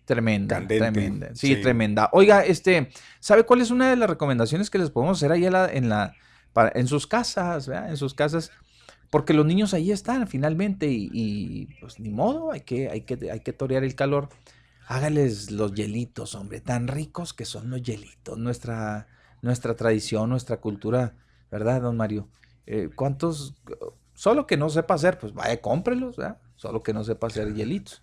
Tremenda, 0.05 0.57
Candente, 0.61 0.79
tremenda. 0.93 1.29
Sí, 1.35 1.55
sí. 1.57 1.63
tremenda. 1.63 2.09
Oiga, 2.13 2.45
este, 2.45 2.91
¿sabe 3.19 3.43
cuál 3.43 3.61
es 3.61 3.71
una 3.73 3.91
de 3.91 3.97
las 3.97 4.09
recomendaciones 4.09 4.71
que 4.71 4.79
les 4.79 4.91
podemos 4.91 5.19
hacer 5.19 5.33
ahí 5.33 5.45
en, 5.47 5.53
la, 5.53 5.67
en, 5.73 5.89
la, 5.89 6.15
para- 6.53 6.71
en 6.79 6.87
sus 6.87 7.09
casas, 7.09 7.67
¿verdad? 7.67 7.91
En 7.91 7.97
sus 7.97 8.15
casas, 8.15 8.53
porque 9.11 9.35
los 9.35 9.45
niños 9.45 9.75
ahí 9.75 9.91
están 9.91 10.29
finalmente 10.29 10.87
y, 10.87 11.11
y, 11.13 11.67
pues 11.81 11.99
ni 11.99 12.11
modo, 12.11 12.53
hay 12.53 12.61
que, 12.61 12.89
hay 12.89 13.01
que, 13.01 13.31
hay 13.33 13.41
que 13.41 13.53
torear 13.53 13.83
el 13.83 13.97
calor. 13.97 14.29
Hágales 14.87 15.51
los 15.51 15.75
hielitos, 15.75 16.35
hombre, 16.35 16.61
tan 16.61 16.87
ricos 16.87 17.33
que 17.35 17.45
son 17.45 17.71
los 17.71 17.83
hielitos, 17.83 18.39
nuestra, 18.39 19.09
nuestra 19.43 19.75
tradición, 19.75 20.31
nuestra 20.31 20.59
cultura, 20.59 21.15
¿verdad, 21.51 21.83
don 21.83 21.97
Mario? 21.97 22.29
Eh, 22.67 22.91
¿Cuántos? 22.95 23.55
Solo 24.15 24.47
que 24.47 24.57
no 24.57 24.69
sepa 24.71 24.95
hacer, 24.95 25.19
pues 25.19 25.35
vaya, 25.35 25.61
cómprelos, 25.61 26.17
¿verdad? 26.17 26.39
Solo 26.55 26.83
que 26.83 26.93
no 26.95 27.03
sepa 27.03 27.27
hacer 27.27 27.53
hielitos. 27.53 28.01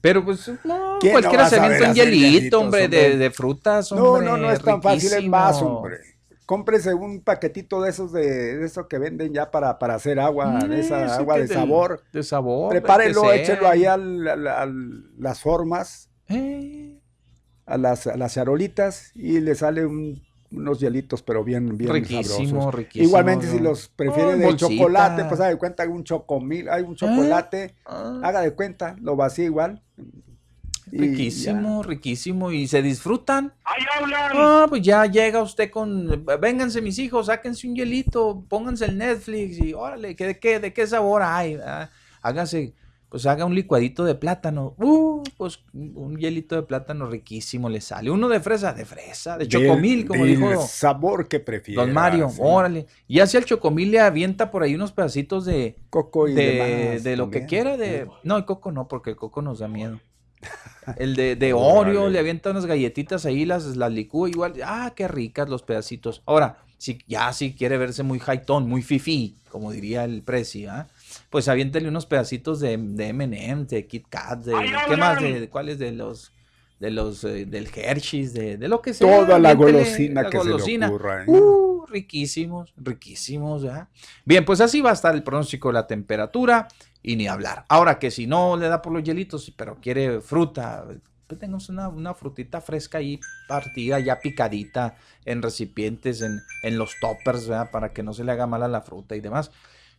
Pero 0.00 0.24
pues 0.24 0.48
no, 0.64 0.96
¿Quién 1.00 1.12
no 1.12 1.20
cualquiera 1.20 1.46
a 1.46 1.50
se 1.50 1.60
avienta 1.60 1.88
un 1.90 1.94
hielito, 1.94 2.26
hielitos, 2.26 2.62
hombre, 2.62 2.84
hombre? 2.86 3.10
De, 3.10 3.16
de 3.18 3.30
frutas, 3.30 3.92
No, 3.92 4.04
hombre. 4.04 4.26
no, 4.26 4.36
no 4.38 4.50
es 4.50 4.60
tan 4.62 4.82
fácil 4.82 5.12
el 5.12 5.28
más, 5.28 5.52
riquísimo. 5.56 5.76
hombre. 5.78 5.98
Cómprese 6.46 6.92
un 6.94 7.20
paquetito 7.22 7.80
de 7.82 7.90
esos 7.90 8.10
de, 8.12 8.56
de 8.56 8.66
esos 8.66 8.86
que 8.86 8.98
venden 8.98 9.32
ya 9.32 9.50
para, 9.50 9.78
para 9.78 9.94
hacer 9.94 10.18
agua, 10.18 10.66
de 10.66 10.80
esa 10.80 11.04
Mm, 11.06 11.10
agua 11.10 11.38
de 11.38 11.46
sabor. 11.46 12.02
De 12.12 12.22
sabor. 12.22 12.70
Prepárelo, 12.70 13.32
échelo 13.32 13.68
ahí 13.68 13.84
al- 13.84 14.26
al- 14.26 14.46
al- 14.48 15.20
las 15.22 15.40
formas, 15.40 16.10
a 17.66 17.78
las, 17.78 18.06
a 18.06 18.16
las 18.16 18.34
charolitas 18.34 19.12
y 19.14 19.40
le 19.40 19.54
sale 19.54 19.86
un- 19.86 20.22
unos 20.50 20.80
hielitos, 20.80 21.22
pero 21.22 21.42
bien, 21.44 21.78
bien 21.78 21.90
riquísimo, 21.92 22.46
sabrosos. 22.48 22.74
riquísimo. 22.74 23.04
Igualmente 23.06 23.46
si 23.46 23.58
los 23.58 23.88
prefiere 23.88 24.34
Oh, 24.34 24.36
de 24.36 24.44
bolsita. 24.44 24.68
chocolate, 24.70 25.24
pues 25.24 25.40
haga 25.40 25.48
de 25.48 25.56
cuenta 25.56 25.88
un 25.88 26.04
chocomil, 26.04 26.68
hay 26.68 26.82
un 26.82 26.94
chocolate, 26.94 27.74
Ah. 27.86 28.20
haga 28.22 28.42
de 28.42 28.50
cuenta, 28.52 28.96
lo 29.00 29.16
vacía 29.16 29.46
igual. 29.46 29.80
y 30.90 30.98
Riquísimo, 30.98 31.82
riquísimo. 31.82 32.52
Y 32.52 32.66
se 32.68 32.82
disfrutan. 32.82 33.54
¡Ahí 33.64 33.82
hablan! 33.98 34.32
Ah, 34.34 34.66
pues 34.68 34.82
ya 34.82 35.06
llega 35.06 35.40
usted 35.40 35.70
con. 35.70 36.26
Vénganse, 36.38 36.82
mis 36.82 36.98
hijos, 36.98 37.26
sáquense 37.26 37.66
un 37.66 37.74
hielito, 37.74 38.44
pónganse 38.46 38.84
el 38.86 38.98
Netflix 38.98 39.58
y 39.58 39.72
órale, 39.72 40.14
¿qué, 40.14 40.26
de, 40.26 40.38
qué, 40.38 40.60
¿de 40.60 40.72
qué 40.74 40.86
sabor 40.86 41.22
hay? 41.22 41.54
Ah, 41.64 41.88
hágase, 42.20 42.74
pues 43.12 43.26
haga 43.26 43.44
un 43.44 43.54
licuadito 43.54 44.06
de 44.06 44.14
plátano. 44.14 44.74
Uh, 44.78 45.22
pues 45.36 45.60
un 45.74 46.16
hielito 46.16 46.56
de 46.56 46.62
plátano 46.62 47.04
riquísimo 47.04 47.68
le 47.68 47.82
sale. 47.82 48.10
Uno 48.10 48.26
de 48.26 48.40
fresa, 48.40 48.72
de 48.72 48.86
fresa, 48.86 49.36
de 49.36 49.44
Del- 49.44 49.48
chocomil, 49.48 50.06
como 50.06 50.24
del 50.24 50.38
dijo 50.38 50.66
sabor 50.66 51.28
que 51.28 51.38
prefiera. 51.38 51.82
don 51.82 51.92
Mario. 51.92 52.30
sí. 52.30 52.40
Órale. 52.42 52.86
Y 53.08 53.20
hacia 53.20 53.36
el 53.36 53.44
chocomil 53.44 53.90
le 53.90 54.00
avienta 54.00 54.50
por 54.50 54.62
ahí 54.62 54.74
unos 54.74 54.92
pedacitos 54.92 55.44
de, 55.44 55.76
Coco 55.90 56.26
y 56.26 56.32
de, 56.32 56.46
demás 56.52 57.04
de 57.04 57.16
lo 57.18 57.28
que 57.30 57.44
quiera 57.44 57.76
de 57.76 58.08
no 58.22 58.38
el 58.38 58.46
coco 58.46 58.72
no 58.72 58.88
porque 58.88 59.10
el 59.10 59.16
coco 59.16 59.42
nos 59.42 59.58
da 59.58 59.68
miedo 59.68 60.00
el 60.96 61.14
de, 61.14 61.36
de 61.36 61.52
Oreo 61.52 62.08
le 62.08 62.18
avienta 62.18 62.50
unas 62.50 62.64
galletitas 62.64 63.26
ahí 63.26 63.44
las 63.44 63.76
las 63.76 63.92
licúa 63.92 64.30
igual 64.30 64.54
ah 64.64 64.94
qué 64.96 65.06
ricas 65.06 65.50
los 65.50 65.62
pedacitos 65.62 66.22
ahora 66.24 66.64
si 66.78 66.98
ya 67.06 67.30
si 67.34 67.54
quiere 67.54 67.76
verse 67.76 68.02
muy 68.02 68.18
hightón 68.20 68.68
muy 68.68 68.80
fifi 68.80 69.36
como 69.50 69.70
diría 69.70 70.04
el 70.04 70.22
preci 70.22 70.64
¿ah? 70.64 70.88
Pues 71.30 71.48
aviéntele 71.48 71.88
unos 71.88 72.06
pedacitos 72.06 72.60
de, 72.60 72.76
de 72.76 73.08
M&M 73.08 73.64
de 73.64 73.86
Kit 73.86 74.06
Kat 74.08 74.40
de 74.40 74.54
¡Ay, 74.54 74.70
qué 74.88 74.96
más 74.96 75.20
de, 75.20 75.40
de 75.40 75.48
cuáles 75.48 75.78
de 75.78 75.92
los 75.92 76.32
de 76.80 76.90
los 76.90 77.22
eh, 77.24 77.46
del 77.46 77.68
Hershey's 77.74 78.34
de, 78.34 78.56
de 78.56 78.68
lo 78.68 78.82
que 78.82 78.92
sea 78.92 79.08
Toda 79.24 79.38
la 79.38 79.54
golosina 79.54 80.22
la 80.22 80.30
que 80.30 80.38
se 80.38 80.44
le 80.44 80.50
golosina. 80.52 80.88
ocurra. 80.88 81.22
¿eh? 81.22 81.26
Uh, 81.28 81.86
riquísimos, 81.86 82.72
riquísimos, 82.76 83.62
¿ya? 83.62 83.88
Bien, 84.24 84.44
pues 84.44 84.60
así 84.60 84.80
va 84.80 84.90
a 84.90 84.94
estar 84.94 85.14
el 85.14 85.22
pronóstico 85.22 85.68
de 85.68 85.74
la 85.74 85.86
temperatura 85.86 86.66
y 87.02 87.16
ni 87.16 87.28
hablar. 87.28 87.64
Ahora 87.68 87.98
que 87.98 88.10
si 88.10 88.26
no 88.26 88.56
le 88.56 88.68
da 88.68 88.82
por 88.82 88.92
los 88.92 89.02
hielitos, 89.04 89.52
pero 89.56 89.76
quiere 89.80 90.20
fruta, 90.20 90.84
pues 91.28 91.38
tengamos 91.38 91.68
una, 91.68 91.88
una 91.88 92.14
frutita 92.14 92.60
fresca 92.60 92.98
ahí 92.98 93.20
partida, 93.48 94.00
ya 94.00 94.18
picadita 94.20 94.96
en 95.24 95.40
recipientes, 95.42 96.20
en, 96.20 96.40
en 96.62 96.78
los 96.78 96.92
toppers, 97.00 97.46
¿verdad? 97.46 97.70
Para 97.70 97.92
que 97.92 98.02
no 98.02 98.12
se 98.12 98.24
le 98.24 98.32
haga 98.32 98.46
mal 98.46 98.62
a 98.62 98.68
la 98.68 98.80
fruta 98.82 99.14
y 99.14 99.20
demás. 99.20 99.50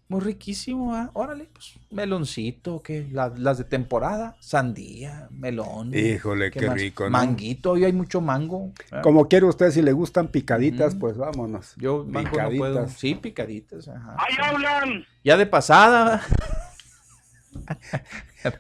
Muy 0.10 0.20
riquísimo, 0.20 0.94
¿ah? 0.94 1.10
Órale, 1.14 1.48
pues 1.52 1.74
meloncito, 1.90 2.82
que 2.84 3.08
las 3.12 3.58
de 3.58 3.64
temporada, 3.64 4.36
sandía, 4.40 5.28
melón. 5.32 5.94
Híjole, 5.96 6.52
qué 6.52 6.70
rico, 6.70 7.06
¿no? 7.06 7.10
Manguito, 7.12 7.72
hoy 7.72 7.86
hay 7.86 7.94
mucho 7.94 8.20
mango. 8.22 8.72
¿verdad? 8.92 9.02
Como 9.02 9.28
quiere 9.28 9.46
usted, 9.46 9.72
si 9.72 9.82
le 9.82 9.92
gustan 9.94 10.28
picaditas, 10.28 10.94
pues 10.96 11.18
vámonos. 11.18 11.74
Yo 11.78 12.06
mango 12.08 12.30
no 12.38 12.50
puedo. 12.50 12.74
Picaditas. 12.76 13.00
Sí, 13.00 13.16
picaditas. 13.16 13.88
Ajá. 13.88 14.18
¡Ahí 14.20 14.36
hablan! 14.44 15.06
Ya 15.24 15.38
de 15.38 15.46
pasada. 15.48 16.22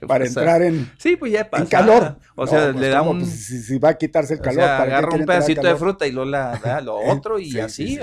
Para 0.07 0.25
entrar 0.25 0.61
en, 0.61 0.89
Sí, 0.97 1.17
pues 1.17 1.33
ya 1.33 1.39
de 1.39 1.43
en 1.45 1.49
pasada. 1.51 1.69
calor. 1.69 2.19
O 2.35 2.47
sea, 2.47 2.67
No, 2.67 2.71
pues, 2.73 2.81
le 2.81 2.89
da 2.89 3.01
un. 3.01 3.19
Pues, 3.19 3.31
si, 3.45 3.61
si 3.61 3.77
va 3.79 3.89
a 3.89 3.97
quitarse 3.97 4.35
el 4.35 4.39
o 4.39 4.43
calor, 4.43 4.63
sea, 4.63 4.77
¿para 4.77 4.97
agarra 4.97 5.15
un 5.15 5.25
pedacito 5.25 5.67
de 5.67 5.75
fruta 5.75 6.07
y 6.07 6.11
luego 6.11 6.29
la, 6.29 6.57
da 6.63 6.79
lo 6.81 6.95
otro 7.11 7.37
y 7.37 7.51
Sí, 7.51 7.59
así. 7.59 7.87
sí, 7.97 7.99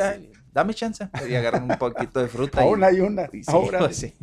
Dame 0.52 0.74
chance. 0.74 1.08
Y 1.28 1.34
agarra 1.34 1.58
un 1.58 1.68
poquito 1.78 2.20
de 2.20 2.28
fruta. 2.28 2.62
y- 2.62 2.66
Aún 2.68 2.82
hay 2.84 3.00
una. 3.00 3.28
y 3.32 3.42
sí, 3.44 3.50
ahora. 3.52 3.78
pues 3.80 3.96
sí. 3.96 4.14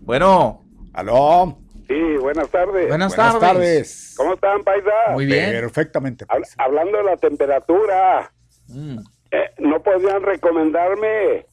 Bueno, 0.00 0.64
Aló. 0.92 1.58
Sí, 1.88 2.16
buenas 2.20 2.48
tardes. 2.48 2.88
buenas, 2.88 3.14
Buenas 3.16 3.38
tardes. 3.38 3.40
tardes. 3.40 4.14
¿Cómo 4.16 4.34
están, 4.34 4.62
paisa? 4.62 4.90
Muy 5.12 5.26
bien. 5.26 5.50
Perfectamente. 5.50 6.26
Paisa. 6.26 6.54
hablando 6.58 6.98
de 6.98 7.04
la 7.04 7.16
temperatura, 7.16 8.30
Mm, 8.68 8.98
eh, 9.30 9.50
¿no 9.58 9.82
podrían 9.82 10.22
recomendarme 10.22 11.46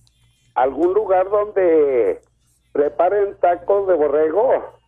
algún 0.56 0.94
lugar 0.94 1.30
donde 1.30 2.22
preparen 2.72 3.36
tacos 3.42 3.88
de 3.88 3.96
borrego? 3.96 4.79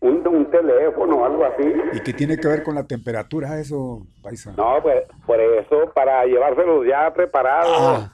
Un, 0.00 0.26
un 0.28 0.50
teléfono 0.50 1.16
o 1.16 1.24
algo 1.24 1.44
así. 1.44 1.64
¿Y 1.92 2.00
qué 2.00 2.12
tiene 2.12 2.38
que 2.38 2.46
ver 2.48 2.62
con 2.62 2.74
la 2.76 2.84
temperatura 2.86 3.58
eso, 3.58 4.06
paisa? 4.22 4.52
No, 4.56 4.76
pues 4.82 5.02
por 5.26 5.40
eso, 5.40 5.90
para 5.94 6.24
llevárselos 6.24 6.86
ya 6.86 7.12
preparados. 7.12 7.76
Ah, 7.80 8.12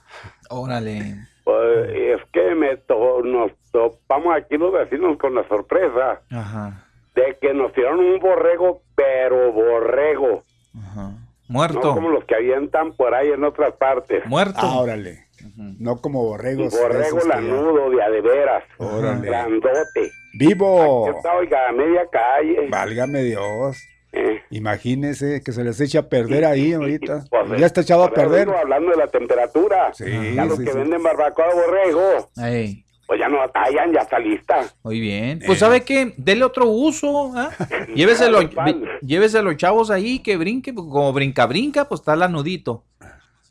Órale. 0.51 1.17
Pues, 1.45 1.91
es 1.93 2.21
que 2.33 2.55
me 2.55 2.77
to- 2.79 3.23
nos 3.23 3.53
topamos 3.71 4.35
aquí 4.35 4.57
los 4.57 4.73
vecinos 4.73 5.19
con 5.19 5.35
la 5.35 5.47
sorpresa 5.47 6.23
Ajá. 6.31 6.87
de 7.15 7.37
que 7.41 7.53
nos 7.53 7.73
tiraron 7.75 8.01
un 8.01 8.19
borrego, 8.19 8.81
pero 8.95 9.53
borrego. 9.53 10.43
Ajá. 10.77 11.11
No 11.11 11.59
Muerto. 11.59 11.93
como 11.95 12.09
los 12.09 12.25
que 12.25 12.35
avientan 12.37 12.93
por 12.95 13.15
ahí 13.15 13.29
en 13.31 13.45
otras 13.45 13.75
partes. 13.75 14.25
Muerto. 14.27 14.55
ah, 14.63 14.79
órale. 14.81 15.27
Ujú. 15.45 15.75
No 15.79 16.01
como 16.01 16.25
borregos. 16.25 16.73
Borrego 16.73 17.19
lanudo, 17.29 17.91
de 17.91 18.03
a 18.03 18.09
de 18.09 18.21
veras. 18.23 18.65
Órale. 18.79 19.27
Grandote. 19.27 20.11
Vivo. 20.37 21.11
Está, 21.17 21.35
oiga, 21.37 21.69
a 21.69 21.73
media 21.73 22.07
calle. 22.11 22.69
Válgame 22.69 23.23
Dios. 23.23 23.79
Eh, 24.13 24.41
Imagínese 24.51 25.43
que 25.45 25.53
se 25.53 25.65
les 25.65 25.81
eche 25.81 25.99
a 25.99 26.09
perder 26.09 26.45
ahí 26.45 26.73
ahorita. 26.73 27.25
pues, 27.31 27.61
ya 27.61 27.67
está 27.67 27.81
echado 27.81 28.05
a 28.05 28.11
perder. 28.13 28.47
digo, 28.47 28.57
hablando 28.59 28.91
de 28.91 28.97
la 28.97 29.09
temperatura. 29.09 29.93
Sí, 29.95 30.05
ya 30.35 30.45
los 30.45 30.59
sí, 30.59 30.65
que 30.65 30.73
sí. 30.73 30.79
venden 30.79 31.03
barbacoa 31.03 31.49
de 31.49 31.55
borrego, 31.55 32.31
Ey, 32.37 32.85
pues 33.07 33.19
ya 33.21 33.29
no 33.29 33.39
batallan, 33.39 33.93
ya 33.93 34.01
está 34.03 34.19
lista. 34.19 34.61
muy 34.85 35.01
bien. 35.01 35.39
Eh. 35.43 35.45
Pues 35.47 35.59
sabe 35.59 35.83
qué, 35.83 36.15
dele 36.17 36.45
otro 36.45 36.67
uso, 36.69 37.33
¿ah? 37.37 37.51
Lléveselo, 37.95 38.39
Claro, 38.39 38.55
pan. 38.55 38.67
vi- 39.01 39.07
llévese 39.07 39.39
a 39.39 39.43
los 39.43 39.57
chavos 39.57 39.91
ahí 39.91 40.21
que 40.21 40.37
brinque, 40.37 40.73
pues, 40.73 40.87
como 40.89 41.13
brinca, 41.13 41.47
brinca, 41.47 41.87
pues 41.89 42.01
está 42.01 42.15
lanudito. 42.17 42.85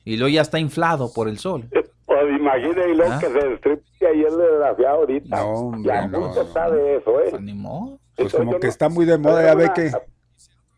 Y 0.06 0.18
luego 0.18 0.34
ya 0.34 0.42
está 0.42 0.60
inflado 0.60 1.12
por 1.14 1.28
el 1.30 1.40
sol. 1.40 1.66
Pues 2.28 2.40
imagínese 2.40 2.90
y 2.90 2.96
luego 2.96 3.12
Ah. 3.14 3.20
que 3.20 3.28
se 3.28 3.48
destripe 3.50 4.08
ahí 4.08 4.24
el 4.24 4.38
desgraciado 4.38 4.96
ahorita. 4.98 5.36
No, 5.38 5.50
hombre, 5.52 5.82
ya 5.84 6.08
no, 6.08 6.20
no. 6.20 6.42
está 6.42 6.70
de 6.72 6.96
eso, 6.98 7.20
¿eh? 7.22 7.28
Pues 7.32 7.42
ni 7.42 7.54
modo. 7.54 8.00
Pues 8.16 8.34
Entonces, 8.34 8.40
como 8.40 8.52
que 8.60 8.68
no- 8.68 8.70
está 8.72 8.90
muy 8.90 9.06
de 9.06 9.18
moda, 9.18 9.44
ya 9.44 9.52
no 9.54 9.58
ve 9.60 9.72
que 9.74 9.92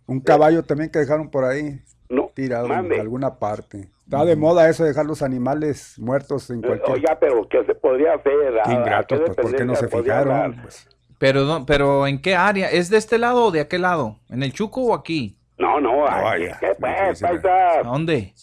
un 0.08 0.20
caballo 0.22 0.64
también 0.64 0.90
que 0.90 1.00
dejaron 1.00 1.30
por 1.30 1.44
ahí 1.46 1.82
No, 2.10 2.30
tirado 2.34 2.68
mande. 2.68 2.96
en 2.96 3.02
alguna 3.02 3.36
parte. 3.40 3.90
Está 4.06 4.24
de 4.24 4.36
moda 4.36 4.70
eso, 4.70 4.84
dejar 4.84 5.06
los 5.08 5.22
animales 5.24 5.96
muertos 5.98 6.50
en 6.52 6.62
cualquier... 6.62 6.92
Oiga, 6.96 7.18
pero 7.20 7.48
¿qué 7.50 7.66
se 7.66 7.74
podría 7.74 8.14
hacer? 8.14 8.34
Qué 8.54 8.60
¿A- 8.64 8.70
a 8.70 8.74
ingratos, 8.74 9.20
qué 9.20 9.26
pues 9.26 9.38
¿por 9.38 9.56
qué 9.56 9.66
no 9.66 9.76
se 9.76 9.88
fijaron? 9.88 10.62
Pues, 10.62 10.88
Pero, 11.18 11.44
no- 11.46 11.66
pero 11.66 12.06
¿en 12.06 12.22
qué 12.22 12.36
área? 12.36 12.70
¿Es 12.70 12.90
de 12.92 12.98
este 12.98 13.18
lado 13.18 13.46
o 13.46 13.52
de 13.52 13.62
aquel 13.62 13.82
lado? 13.82 14.18
¿En 14.30 14.44
el 14.44 14.54
Chuco 14.54 14.82
o 14.82 14.94
aquí? 14.94 15.38
No, 15.58 15.80
no, 15.82 16.06
aquí, 16.06 16.24
vaya, 16.24 16.58
¿qué 16.60 16.76
pues, 16.80 17.22
¿eh? 17.24 17.28
dónde? 17.84 18.34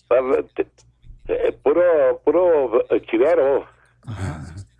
Pues, 1.26 1.38
eh, 1.40 1.58
puro, 1.62 1.82
puro 2.24 2.84
eh, 2.90 3.00
chivero. 3.10 3.64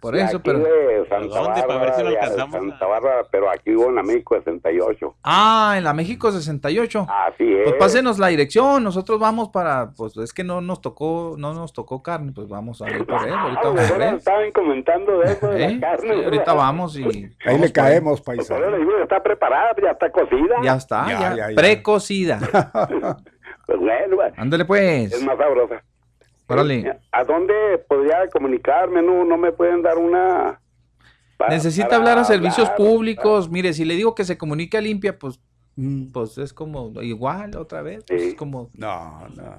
Por 0.01 0.17
eso, 0.17 0.39
aquí 0.39 0.51
pero... 0.51 0.59
de 0.59 1.07
Santa 1.09 1.39
¿Dónde? 1.39 1.63
Para 1.63 1.79
ver 1.81 1.95
si 1.95 2.03
lo 2.03 2.09
alcanzamos 2.09 2.57
Santa 2.71 2.87
Bárbara, 2.89 3.23
pero 3.31 3.49
aquí 3.49 3.71
vivo 3.71 3.89
en 3.89 3.95
la 3.95 4.03
México 4.03 4.35
68. 4.37 5.15
Ah, 5.23 5.75
en 5.79 5.85
la 5.85 5.93
México 5.95 6.33
68. 6.33 7.07
Así 7.09 7.53
es. 7.53 7.63
Pues 7.63 7.77
pásenos 7.77 8.19
la 8.19 8.27
dirección, 8.27 8.83
nosotros 8.83 9.21
vamos 9.21 9.51
para, 9.51 9.93
pues 9.97 10.17
es 10.17 10.33
que 10.33 10.43
no 10.43 10.61
nos 10.61 10.81
tocó, 10.81 11.37
no 11.39 11.55
nos 11.55 11.73
tocó 11.73 12.03
carne, 12.03 12.33
pues 12.35 12.49
vamos 12.49 12.83
a 12.83 12.91
ir 12.91 13.07
por 13.07 13.25
él, 13.25 13.33
ahorita 13.33 13.61
Ah, 13.61 13.63
vamos 13.63 13.91
por 13.93 14.03
él. 14.03 14.15
estaban 14.17 14.51
comentando 14.51 15.19
de 15.21 15.33
eso 15.33 15.47
de 15.49 15.65
¿Eh? 15.67 15.75
la 15.77 15.81
carne. 15.93 16.15
Sí, 16.19 16.25
ahorita 16.25 16.53
vamos 16.55 16.99
y 16.99 17.05
Ahí 17.05 17.31
vamos 17.47 17.61
le 17.61 17.73
caemos, 17.73 18.21
Pues 18.23 18.39
paisano. 18.39 18.77
digo, 18.77 18.91
está 19.01 19.23
preparada, 19.23 19.71
ya 19.81 19.91
está 19.93 20.11
cocida. 20.11 20.57
Ya 20.65 20.75
está, 20.75 21.07
Ya, 21.07 21.21
ya, 21.21 21.37
ya, 21.37 21.49
ya. 21.51 21.55
precocida. 21.55 22.41
Pues 23.65 23.79
bueno, 23.79 24.17
pues, 24.17 24.35
Ándale 24.37 24.65
pues. 24.65 25.13
es 25.13 25.23
más 25.25 25.39
sabrosa. 25.39 25.81
Órale. 26.49 27.01
¿A 27.13 27.25
dónde 27.25 27.55
podría 27.89 28.29
comunicarme? 28.31 29.01
No, 29.03 29.25
no 29.25 29.37
me 29.39 29.53
pueden 29.53 29.83
dar 29.83 29.97
una. 29.99 30.61
Necesita 31.49 31.87
para 31.89 31.97
hablar 31.99 32.19
a 32.19 32.25
servicios 32.25 32.69
hablar? 32.69 32.77
públicos. 32.77 33.51
Mire, 33.51 33.73
si 33.73 33.85
le 33.85 33.95
digo 33.95 34.15
que 34.15 34.25
se 34.25 34.37
comunique 34.39 34.77
a 34.77 34.81
limpia, 34.81 35.19
pues, 35.19 35.41
Mm, 35.75 36.13
pues 36.13 36.37
es 36.37 36.53
como 36.53 36.93
igual 37.01 37.57
otra 37.57 37.81
vez. 37.81 38.05
pues, 38.07 38.21
Sí. 38.23 38.29
es 38.29 38.35
como, 38.35 38.69
No, 38.75 39.27
no. 39.35 39.59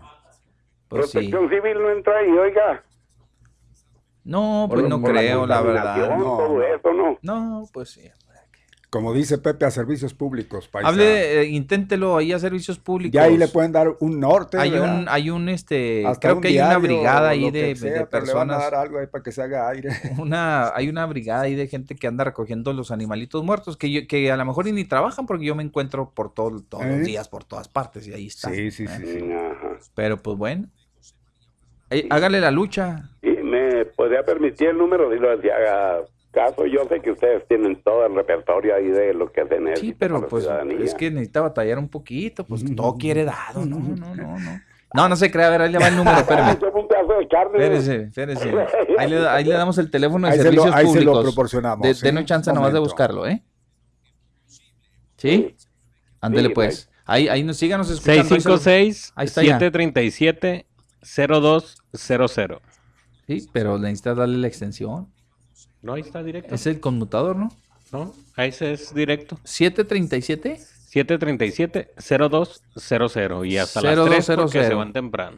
pues 0.88 1.10
sí. 1.10 1.18
Protección 1.18 1.50
civil 1.50 1.82
no 1.82 1.90
entra 1.90 2.20
ahí, 2.20 2.30
oiga. 2.30 2.84
No, 4.24 4.68
pues 4.70 4.88
no 4.88 5.02
por 5.02 5.12
creo, 5.12 5.46
la 5.48 5.62
verdad. 5.62 5.96
contaminación, 5.96 6.20
No, 6.20 6.38
todo 6.38 6.54
no. 6.60 6.64
eso, 6.64 6.94
¿no? 6.94 7.18
No, 7.24 7.64
pues 7.74 7.90
sí. 7.90 8.10
Como 8.94 9.12
dice 9.12 9.40
Pepe, 9.40 9.66
a 9.66 9.72
servicios 9.72 10.14
públicos, 10.14 10.68
paisano. 10.68 10.94
Hable, 10.94 11.42
eh, 11.42 11.46
inténtelo 11.46 12.16
ahí 12.16 12.32
a 12.32 12.38
servicios 12.38 12.78
públicos. 12.78 13.12
Ya 13.12 13.24
ahí 13.24 13.40
le 13.40 13.48
pueden 13.48 13.72
dar 13.72 13.88
un 14.00 14.20
norte. 14.20 14.60
Hay 14.60 14.70
¿verdad? 14.70 15.00
un, 15.00 15.06
hay 15.10 15.32
un, 15.32 15.50
este, 15.50 16.06
Hasta 16.06 16.28
creo 16.28 16.36
un 16.36 16.42
que 16.44 16.50
hay 16.50 16.60
una 16.60 16.78
brigada 16.78 17.30
ahí 17.30 17.50
de, 17.50 17.76
pero 17.82 17.88
le 17.88 18.34
van 18.34 18.52
a 18.52 18.58
personas, 18.60 18.60
dar 18.60 18.76
algo 18.76 19.00
ahí 19.00 19.08
para 19.08 19.24
que 19.24 19.32
se 19.32 19.42
haga 19.42 19.68
aire. 19.68 19.90
una, 20.20 20.76
hay 20.76 20.90
una 20.90 21.08
brigada 21.08 21.42
ahí 21.42 21.56
de 21.56 21.68
gente 21.68 21.96
que 21.96 22.06
anda 22.06 22.24
recogiendo 22.24 22.72
los 22.72 22.92
animalitos 22.92 23.44
muertos, 23.44 23.78
que 23.78 23.90
yo, 23.92 24.02
que 24.08 24.32
a 24.32 24.38
lo 24.38 24.46
mejor 24.46 24.68
ni 24.68 24.86
trabajan 24.86 25.26
porque 25.26 25.46
yo 25.46 25.56
me 25.56 25.64
encuentro 25.64 26.12
por 26.14 26.32
todo, 26.32 26.62
todos 26.62 26.86
¿Eh? 26.86 26.90
los 26.96 27.04
días, 27.04 27.28
por 27.28 27.46
todas 27.46 27.68
partes, 27.68 28.08
y 28.08 28.14
ahí 28.14 28.28
está. 28.28 28.52
Sí, 28.52 28.70
sí, 28.70 28.86
sí. 28.86 29.06
sí. 29.08 29.32
Ajá. 29.34 29.80
Pero 29.96 30.18
pues 30.18 30.38
bueno, 30.38 30.68
Eh, 31.90 32.06
hágale 32.12 32.40
la 32.40 32.52
lucha. 32.52 33.10
Y 33.24 33.30
me 33.42 33.86
podría 33.86 34.24
permitir 34.24 34.68
el 34.68 34.78
número 34.78 35.12
si 35.12 35.18
lo 35.18 35.42
si 35.42 35.50
haga 35.50 36.02
caso. 36.34 36.66
Yo 36.66 36.86
sé 36.90 37.00
que 37.00 37.12
ustedes 37.12 37.48
tienen 37.48 37.82
todo 37.84 38.06
el 38.06 38.14
repertorio 38.16 38.76
ahí 38.76 38.88
de 38.90 39.14
lo 39.14 39.32
que 39.32 39.46
se 39.48 39.60
necesita 39.60 39.80
Sí, 39.80 39.94
para 39.94 40.00
pero 40.00 40.22
la 40.22 40.28
pues 40.28 40.44
ciudadanía. 40.44 40.78
es 40.84 40.94
que 40.96 41.10
necesita 41.12 41.42
batallar 41.42 41.80
un 41.80 41.88
poquito, 41.88 42.44
pues 42.46 42.64
todo 42.76 42.98
quiere 42.98 43.24
dado, 43.24 43.66
no, 43.66 43.80
no, 43.80 43.96
no, 43.96 44.16
no. 44.16 44.62
No, 44.96 45.10
no 45.10 45.16
se 45.16 45.32
crea, 45.32 45.48
a 45.48 45.50
ver, 45.50 45.62
ahí 45.64 45.72
le 45.72 45.80
va 45.80 45.88
el 45.88 45.96
número, 45.96 46.18
espérame. 46.18 46.56
Yo 46.62 46.72
un 46.72 46.88
pedazo 46.88 47.14
de 47.18 47.28
carne. 47.28 47.52
Espérese, 47.58 47.96
espérese. 48.04 48.54
Ahí 49.00 49.10
le, 49.10 49.28
ahí 49.28 49.44
le 49.44 49.54
damos 49.54 49.78
el 49.80 49.90
teléfono 49.90 50.28
de 50.28 50.34
Ahí 50.34 50.38
se 50.40 50.44
lo- 50.44 50.50
servicios 50.52 50.76
ahí 50.76 50.86
se 50.88 51.02
lo 51.02 51.12
públicos. 51.14 51.24
proporcionamos, 51.34 51.88
De, 51.88 51.94
¿sí? 51.96 52.04
denos 52.06 52.26
chance 52.26 52.52
nomás 52.54 52.74
de 52.74 52.80
Momento. 52.80 52.92
buscarlo, 52.94 53.26
¿eh? 53.28 53.42
¿Sí? 55.18 55.56
Ándele 56.22 56.50
Sí, 56.50 56.54
pues. 56.54 56.90
Ahí, 57.06 57.28
ahí 57.28 57.44
nos 57.44 57.58
síganos 57.58 57.90
escuchando. 57.90 58.22
ahí 58.22 58.28
se 58.42 58.50
lo- 58.50 58.58
656 58.58 59.14
Ahí 59.16 59.26
está 59.26 59.42
ya. 59.44 59.58
737 59.60 60.66
0200. 61.02 62.62
Sí, 63.28 63.48
pero 63.52 63.78
necesitas 63.78 64.18
darle 64.18 64.38
la 64.38 64.48
extensión. 64.48 65.12
No, 65.84 65.94
ahí 65.94 66.02
está 66.02 66.24
directo. 66.24 66.56
Es 66.56 66.66
el 66.66 66.80
conmutador, 66.80 67.36
¿no? 67.36 67.50
No, 67.92 68.12
ahí 68.36 68.50
ese 68.50 68.74
es 68.74 68.94
directo. 68.96 69.38
737. 69.44 70.58
737 70.58 71.92
0200 71.98 73.46
y 73.46 73.58
hasta 73.58 73.82
las 73.82 73.94
3 73.96 74.06
porque 74.28 74.36
0200. 74.42 74.68
se 74.68 74.74
van 74.74 74.94
temprano. 74.94 75.38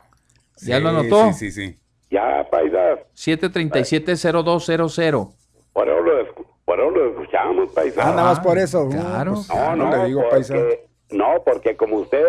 ¿Ya 0.61 0.79
lo 0.79 0.89
Sí, 0.91 0.95
anotó? 0.95 1.33
Sí, 1.33 1.51
sí, 1.51 1.53
sí. 1.71 1.77
Ya, 2.11 2.47
paisas. 2.49 2.99
737-0200. 3.15 5.33
Por 5.73 5.89
eso 5.89 5.99
lo, 6.01 6.21
escu- 6.25 6.45
por 6.63 6.79
eso 6.79 6.89
lo 6.91 7.09
escuchamos, 7.11 7.71
paisas. 7.73 8.05
Ah, 8.05 8.09
nada 8.11 8.23
más 8.23 8.39
por 8.39 8.57
eso. 8.57 8.87
claro. 8.89 9.33
pues, 9.33 9.49
No, 9.49 9.75
no, 9.75 9.97
le 9.97 10.05
digo, 10.07 10.23
porque, 10.29 10.87
no, 11.11 11.41
porque 11.45 11.75
como 11.75 11.97
usted, 11.97 12.23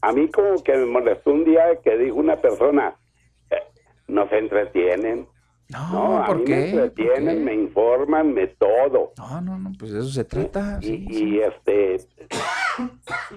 a 0.00 0.12
mí 0.12 0.28
como 0.30 0.62
que 0.62 0.76
me 0.76 0.86
molestó 0.86 1.30
un 1.30 1.44
día 1.44 1.62
que 1.84 1.96
dijo 1.96 2.16
una 2.16 2.36
persona, 2.36 2.96
eh, 3.50 3.56
nos 4.08 4.30
entretienen. 4.32 5.28
No, 5.70 5.92
No, 5.92 6.22
a 6.22 6.26
¿por 6.26 6.38
mí 6.38 6.44
qué? 6.44 6.56
me 6.56 6.72
¿Por 6.72 6.80
entretienen, 6.80 7.38
qué? 7.38 7.44
me 7.44 7.54
informan, 7.54 8.32
me 8.32 8.46
todo. 8.46 9.12
No, 9.18 9.40
no, 9.42 9.58
no, 9.58 9.72
pues 9.78 9.92
de 9.92 9.98
eso 10.00 10.08
se 10.08 10.24
trata. 10.24 10.78
Y, 10.80 10.86
sí, 10.86 11.06
y, 11.10 11.14
sí. 11.14 11.40
este, 11.40 11.96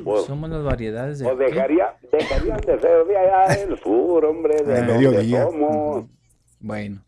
pues, 0.04 0.26
Somos 0.26 0.50
las 0.50 0.64
variedades 0.64 1.20
de... 1.20 1.26
pues 1.26 1.38
dejaría, 1.40 1.94
dejarían 2.12 2.58
de 2.62 2.80
ser 2.80 3.06
de 3.06 3.18
allá 3.18 3.56
del 3.58 3.78
sur, 3.80 4.24
hombre, 4.26 4.56
de 4.64 4.82
mediodía. 4.84 5.44
somos. 5.44 6.06
Bueno. 6.64 7.02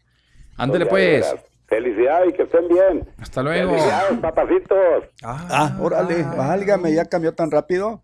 Ándele 0.57 0.87
Pues, 0.87 1.27
pues. 1.31 1.45
Felicidades 1.67 2.29
y 2.29 2.33
que 2.33 2.43
estén 2.43 2.67
bien. 2.67 3.07
Hasta 3.17 3.41
luego. 3.43 3.69
Felicidades, 3.71 4.19
papacitos. 4.19 5.03
Ah, 5.23 5.77
órale, 5.79 6.23
válgame, 6.23 6.93
ya 6.93 7.05
cambió 7.05 7.33
tan 7.33 7.49
rápido. 7.51 8.01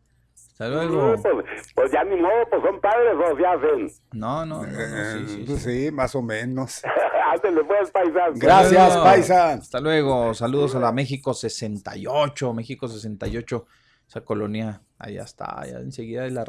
Hasta 0.59 0.67
luego. 0.67 1.15
Sí, 1.15 1.23
pues, 1.23 1.45
pues 1.73 1.91
ya 1.93 2.03
ni 2.03 2.17
modo, 2.17 2.33
pues 2.49 2.61
son 2.61 2.81
padres 2.81 3.13
o 3.15 3.37
se 3.37 3.45
hacen. 3.45 3.91
No, 4.11 4.45
no, 4.45 4.65
no, 4.65 4.67
no, 4.67 4.69
sí, 4.69 5.25
sí, 5.27 5.41
Eh, 5.41 5.43
pues 5.47 5.61
sí. 5.61 5.85
sí, 5.85 5.91
más 5.91 6.13
o 6.15 6.21
menos. 6.21 6.81
Ándale 7.31 7.63
pues, 7.63 7.89
paisano. 7.91 8.33
Gracias, 8.35 8.97
paisan. 8.97 9.59
Hasta 9.59 9.79
luego. 9.79 10.33
Saludos 10.33 10.75
a 10.75 10.79
la 10.79 10.91
México 10.91 11.33
68. 11.33 12.53
México 12.53 12.89
68. 12.89 13.65
Esa 14.05 14.21
colonia, 14.21 14.81
allá 14.97 15.23
está, 15.23 15.61
allá 15.61 15.79
enseguida 15.79 16.23
de 16.23 16.31
la, 16.31 16.43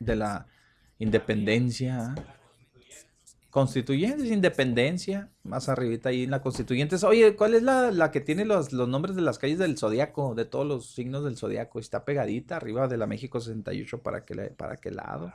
de 0.00 0.16
la 0.16 0.46
independencia. 0.98 2.14
Constituyentes, 3.54 4.32
independencia. 4.32 5.28
Más 5.44 5.68
arribita 5.68 6.08
ahí 6.08 6.24
en 6.24 6.32
la 6.32 6.42
Constituyentes. 6.42 7.04
Oye, 7.04 7.36
¿cuál 7.36 7.54
es 7.54 7.62
la, 7.62 7.92
la 7.92 8.10
que 8.10 8.20
tiene 8.20 8.44
los, 8.44 8.72
los 8.72 8.88
nombres 8.88 9.14
de 9.14 9.22
las 9.22 9.38
calles 9.38 9.60
del 9.60 9.78
Zodíaco? 9.78 10.34
De 10.34 10.44
todos 10.44 10.66
los 10.66 10.92
signos 10.92 11.22
del 11.22 11.36
Zodíaco. 11.36 11.78
Está 11.78 12.04
pegadita 12.04 12.56
arriba 12.56 12.88
de 12.88 12.96
la 12.96 13.06
México 13.06 13.38
68. 13.38 14.02
¿Para 14.02 14.24
qué, 14.24 14.34
para 14.56 14.74
qué 14.74 14.90
lado? 14.90 15.32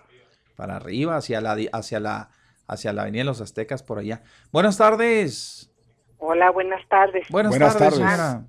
Para 0.58 0.76
arriba, 0.76 1.16
hacia 1.16 1.40
la, 1.40 1.58
hacia 1.72 2.02
la, 2.02 2.30
hacia 2.68 2.92
la 2.92 3.04
Avenida 3.04 3.22
de 3.22 3.26
los 3.28 3.40
Aztecas, 3.40 3.84
por 3.84 4.00
allá. 4.00 4.22
Buenas 4.52 4.76
tardes. 4.78 5.72
Hola, 6.18 6.52
buenas 6.52 6.86
tardes. 6.90 7.26
Buenas, 7.30 7.52
Buenas 7.52 7.78
tardes, 7.78 7.98
tardes. 7.98 8.18
señora. 8.18 8.46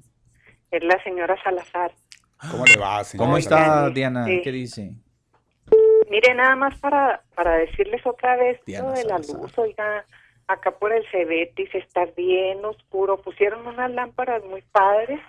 Es 0.73 0.83
la 0.83 1.01
señora 1.05 1.37
Salazar. 1.45 1.95
¿Cómo 2.51 2.65
le 2.65 2.77
va, 2.77 3.05
señor? 3.05 3.25
¿Cómo 3.25 3.37
está. 3.37 3.89
Diana? 3.91 4.27
Sí. 4.27 4.41
¿Qué 4.43 4.51
dice? 4.51 4.95
Mire, 6.11 6.35
nada 6.35 6.57
más 6.57 6.77
para, 6.81 7.23
para 7.37 7.55
decirles 7.59 8.05
otra 8.05 8.37
vez 8.37 8.61
Diana 8.67 8.89
lo 8.89 8.93
de 8.95 9.05
la 9.05 9.23
Salazar. 9.23 9.41
luz, 9.41 9.59
oiga, 9.59 10.05
acá 10.49 10.73
por 10.73 10.93
el 10.93 11.07
Cebetis 11.13 11.73
está 11.73 12.05
bien 12.17 12.65
oscuro. 12.65 13.23
Pusieron 13.23 13.65
unas 13.65 13.93
lámparas 13.93 14.45
muy 14.45 14.63
padres, 14.73 15.21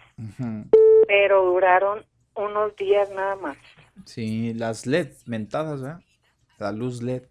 pero 1.07 1.45
duraron 1.45 2.03
unos 2.35 2.75
días 2.77 3.11
nada 3.11 3.35
más. 3.35 3.57
Sí, 4.05 4.55
las 4.55 4.87
LED 4.87 5.09
mentadas, 5.27 5.83
¿verdad? 5.83 5.99
La 6.57 6.71
luz 6.71 7.03
LED. 7.03 7.23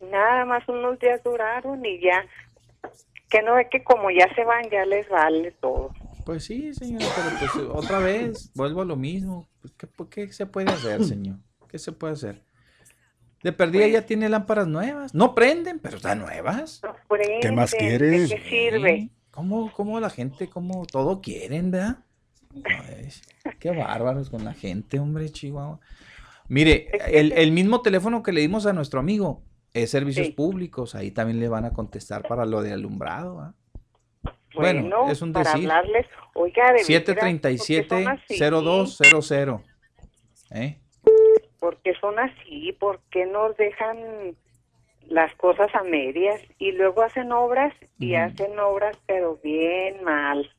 Nada 0.00 0.44
más 0.44 0.68
unos 0.68 0.96
días 1.00 1.20
duraron 1.24 1.84
y 1.84 2.00
ya. 2.00 2.24
Que 3.28 3.42
no 3.42 3.54
ve 3.56 3.68
que 3.68 3.82
como 3.82 4.12
ya 4.12 4.32
se 4.36 4.44
van, 4.44 4.70
ya 4.70 4.84
les 4.86 5.08
vale 5.08 5.50
todo. 5.60 5.90
Pues 6.24 6.44
sí, 6.44 6.72
señora, 6.74 7.06
pero 7.16 7.36
pues 7.40 7.84
otra 7.84 7.98
vez, 7.98 8.52
vuelvo 8.54 8.82
a 8.82 8.84
lo 8.84 8.94
mismo. 8.94 9.48
Pues, 9.60 9.74
¿qué, 9.74 9.88
qué 10.26 10.32
se 10.32 10.46
puede 10.46 10.70
hacer, 10.70 11.02
señor? 11.04 11.38
¿Qué 11.74 11.80
se 11.80 11.90
puede 11.90 12.12
hacer? 12.12 12.40
De 13.42 13.52
perdida 13.52 13.88
ya 13.88 14.06
tiene 14.06 14.28
lámparas 14.28 14.68
nuevas. 14.68 15.12
No 15.12 15.34
prenden, 15.34 15.80
pero 15.80 15.96
están 15.96 16.20
nuevas. 16.20 16.80
No 16.84 16.94
prenden, 17.08 17.40
¿Qué 17.40 17.50
más 17.50 17.72
¿de 17.72 17.78
quieres? 17.78 18.30
qué 18.32 18.38
sirve? 18.48 19.10
¿Cómo, 19.32 19.72
cómo 19.72 19.98
la 19.98 20.08
gente, 20.08 20.48
cómo 20.48 20.86
todo 20.86 21.20
quieren, 21.20 21.72
verdad? 21.72 21.96
Ay, 22.64 23.08
qué 23.58 23.72
bárbaros 23.72 24.30
con 24.30 24.44
la 24.44 24.54
gente, 24.54 25.00
hombre, 25.00 25.28
Chihuahua. 25.30 25.80
Mire, 26.46 26.90
el, 27.08 27.32
el 27.32 27.50
mismo 27.50 27.82
teléfono 27.82 28.22
que 28.22 28.30
le 28.30 28.40
dimos 28.42 28.66
a 28.66 28.72
nuestro 28.72 29.00
amigo 29.00 29.42
es 29.72 29.90
servicios 29.90 30.28
Sí. 30.28 30.32
públicos. 30.32 30.94
Ahí 30.94 31.10
también 31.10 31.40
le 31.40 31.48
van 31.48 31.64
a 31.64 31.72
contestar 31.72 32.22
para 32.28 32.46
lo 32.46 32.62
de 32.62 32.72
alumbrado. 32.72 33.40
¿ah? 33.40 33.54
Bueno, 34.54 34.82
Bueno, 34.82 35.10
es 35.10 35.20
un 35.22 35.32
para 35.32 35.50
decir. 35.54 35.68
hablarles, 35.68 36.06
oiga, 36.34 36.72
de 36.72 36.84
veras, 36.86 37.02
porque 37.04 37.88
son 37.88 38.06
así. 38.06 38.38
737-0200. 38.38 39.60
¿Eh? 40.52 40.78
Porque 41.64 41.94
son 41.98 42.18
así, 42.18 42.76
porque 42.78 43.24
nos 43.24 43.56
dejan 43.56 44.36
las 45.06 45.34
cosas 45.36 45.74
a 45.74 45.82
medias 45.82 46.38
y 46.58 46.72
luego 46.72 47.00
hacen 47.00 47.32
obras 47.32 47.72
y 47.98 48.16
hacen 48.16 48.58
obras 48.58 48.98
pero 49.06 49.40
bien 49.42 50.04
mal. 50.04 50.50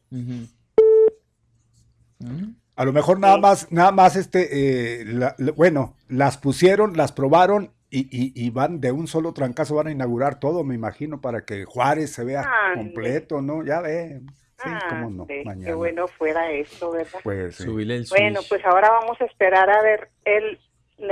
A 2.76 2.86
lo 2.86 2.92
mejor 2.92 3.20
nada 3.20 3.36
Sí. 3.36 3.42
más, 3.42 3.72
nada 3.72 3.92
más 3.92 4.16
este, 4.16 5.02
eh, 5.02 5.06
la- 5.06 5.36
la- 5.38 5.52
bueno, 5.52 5.96
las 6.10 6.40
pusieron, 6.40 6.98
las 6.98 7.12
probaron 7.12 7.72
y, 7.92 8.00
y- 8.10 8.34
y 8.36 8.50
van 8.50 8.82
de 8.82 8.92
un 8.92 9.06
solo 9.06 9.32
trancazo, 9.32 9.76
van 9.76 9.86
a 9.88 9.92
inaugurar 9.92 10.40
todo, 10.40 10.64
me 10.64 10.74
imagino, 10.74 11.22
para 11.22 11.46
que 11.46 11.66
Juárez 11.66 12.12
se 12.14 12.24
vea 12.24 12.50
completo, 12.74 13.44
¿no? 13.44 13.64
Ya 13.64 13.80
ve, 13.80 14.22
sí, 14.58 14.70
cómo 14.90 15.12
no, 15.12 15.22
Ande, 15.24 15.44
mañana. 15.46 15.68
Qué 15.68 15.74
bueno 15.76 16.08
fuera 16.08 16.50
eso, 16.52 16.90
¿verdad? 16.92 17.20
Pues 17.24 17.58
sí. 17.58 17.68
Bueno, 18.10 18.40
pues 18.50 18.66
ahora 18.66 18.90
vamos 18.90 19.22
a 19.22 19.26
esperar 19.26 19.70
a 19.70 19.84
ver 19.84 20.10
el 20.26 20.60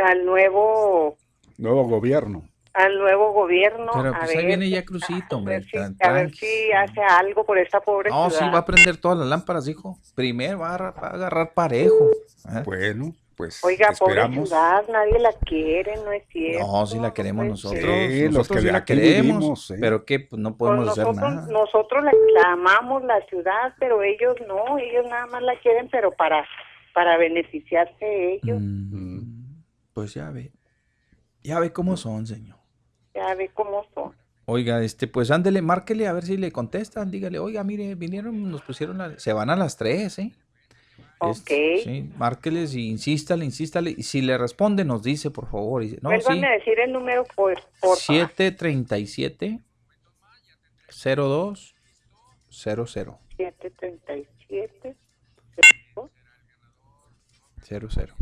al 0.05 0.25
nuevo 0.25 1.17
Nuevo 1.57 1.83
gobierno. 1.85 2.43
al 2.73 2.97
nuevo 2.97 3.31
gobierno. 3.33 3.91
Pero 3.93 4.09
a 4.09 4.19
pues 4.19 4.29
ahí 4.31 4.37
ver, 4.37 4.45
viene 4.47 4.69
ya 4.69 4.83
Crucito, 4.83 5.37
hombre. 5.37 5.55
A 5.55 5.59
ver, 5.59 5.65
si, 5.69 5.77
a 5.77 6.11
ver 6.13 6.31
si 6.35 6.71
hace 6.71 7.01
algo 7.01 7.45
por 7.45 7.57
esta 7.59 7.79
pobre 7.81 8.09
No, 8.09 8.29
sí, 8.31 8.37
ciudad. 8.37 8.53
va 8.53 8.59
a 8.59 8.65
prender 8.65 8.97
todas 8.97 9.17
las 9.19 9.27
lámparas, 9.27 9.67
hijo. 9.67 9.99
Primero 10.15 10.59
va 10.59 10.69
a, 10.71 10.75
agarrar- 10.75 11.03
va 11.03 11.07
a 11.07 11.13
agarrar 11.13 11.53
parejo. 11.53 12.09
¿eh? 12.49 12.63
Bueno, 12.65 13.13
pues 13.37 13.63
Oiga, 13.63 13.89
pobre 13.99 14.13
esperamos. 14.13 14.49
ciudad, 14.49 14.83
nadie 14.91 15.19
la 15.19 15.33
quiere, 15.33 15.95
no 15.97 16.11
es 16.11 16.23
cierto. 16.29 16.65
No, 16.67 16.85
sí 16.87 16.97
la 16.99 17.13
queremos 17.13 17.45
no 17.45 17.51
nosotros. 17.51 17.81
Sí, 17.83 18.23
los 18.25 18.33
nosotros 18.33 18.57
que 18.63 18.67
sí 18.67 18.73
la 18.73 18.85
queremos. 18.85 19.21
vivimos, 19.39 19.67
sí. 19.67 19.73
Pero 19.79 20.05
que 20.05 20.19
pues, 20.21 20.41
no 20.41 20.57
Pues 20.57 20.69
podemos 20.69 20.89
hacer 20.89 21.05
nosotros, 21.05 21.33
nada. 21.35 21.47
nosotros 21.51 22.03
la, 22.03 22.11
la 22.41 22.51
amamos 22.53 23.03
la 23.03 23.21
ciudad, 23.27 23.73
pero 23.79 24.01
ellos 24.01 24.35
no, 24.47 24.79
ellos 24.79 25.05
nada 25.07 25.27
más 25.27 25.43
la 25.43 25.55
quieren, 25.59 25.89
pero 25.91 26.11
para 26.11 26.43
para 26.95 27.17
beneficiarse 27.17 28.33
ellos. 28.35 28.57
Mm, 28.61 29.22
Pues 29.93 30.13
ya 30.13 30.29
ve. 30.31 30.51
Ya 31.43 31.59
ve 31.59 31.71
cómo 31.73 31.97
son, 31.97 32.25
señor. 32.25 32.57
Ya 33.13 33.33
ve 33.35 33.49
cómo 33.53 33.85
son. 33.93 34.15
Oiga, 34.45 34.83
este, 34.83 35.07
pues 35.07 35.31
ándele, 35.31 35.61
márquele 35.61 36.07
a 36.07 36.13
ver 36.13 36.23
si 36.25 36.35
le 36.37 36.51
contestan. 36.51 37.11
Dígale, 37.11 37.39
oiga, 37.39 37.63
mire, 37.63 37.95
vinieron, 37.95 38.51
nos 38.51 38.61
pusieron 38.61 38.97
la... 38.97 39.17
Se 39.19 39.31
van 39.33 39.49
a 39.49 39.55
las 39.55 39.77
tres, 39.77 40.19
¿eh? 40.19 40.31
Es- 41.21 41.39
Ok. 41.41 41.51
sí, 41.83 42.11
márqueles 42.17 42.75
y 42.75 42.89
insístale, 42.89 43.45
insístale. 43.45 43.93
Y 43.95 44.03
si 44.03 44.21
le 44.21 44.37
responde, 44.37 44.83
nos 44.83 45.03
dice, 45.03 45.31
por 45.31 45.49
favor. 45.49 45.83
y 45.83 45.97
no, 46.01 46.09
sí. 46.19 46.43
A 46.43 46.51
decir 46.51 46.79
el 46.79 46.91
número, 46.91 47.23
por, 47.35 47.53
por 47.79 47.97
favor. 47.97 47.97
737 47.99 49.61
02 51.05 51.75
00 52.49 52.87
737 53.37 54.97
00. 57.63 58.15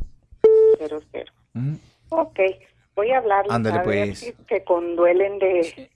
00. 0.80 1.32
Ujú. 1.54 1.78
Ok, 2.10 2.40
voy 2.96 3.12
a 3.12 3.18
hablarles 3.18 3.54
Ándale, 3.54 3.80
a 3.80 3.84
ver 3.84 4.08
pues. 4.08 4.20
si 4.20 4.34
se 4.48 4.64
conduelen 4.64 5.40
de, 5.40 5.90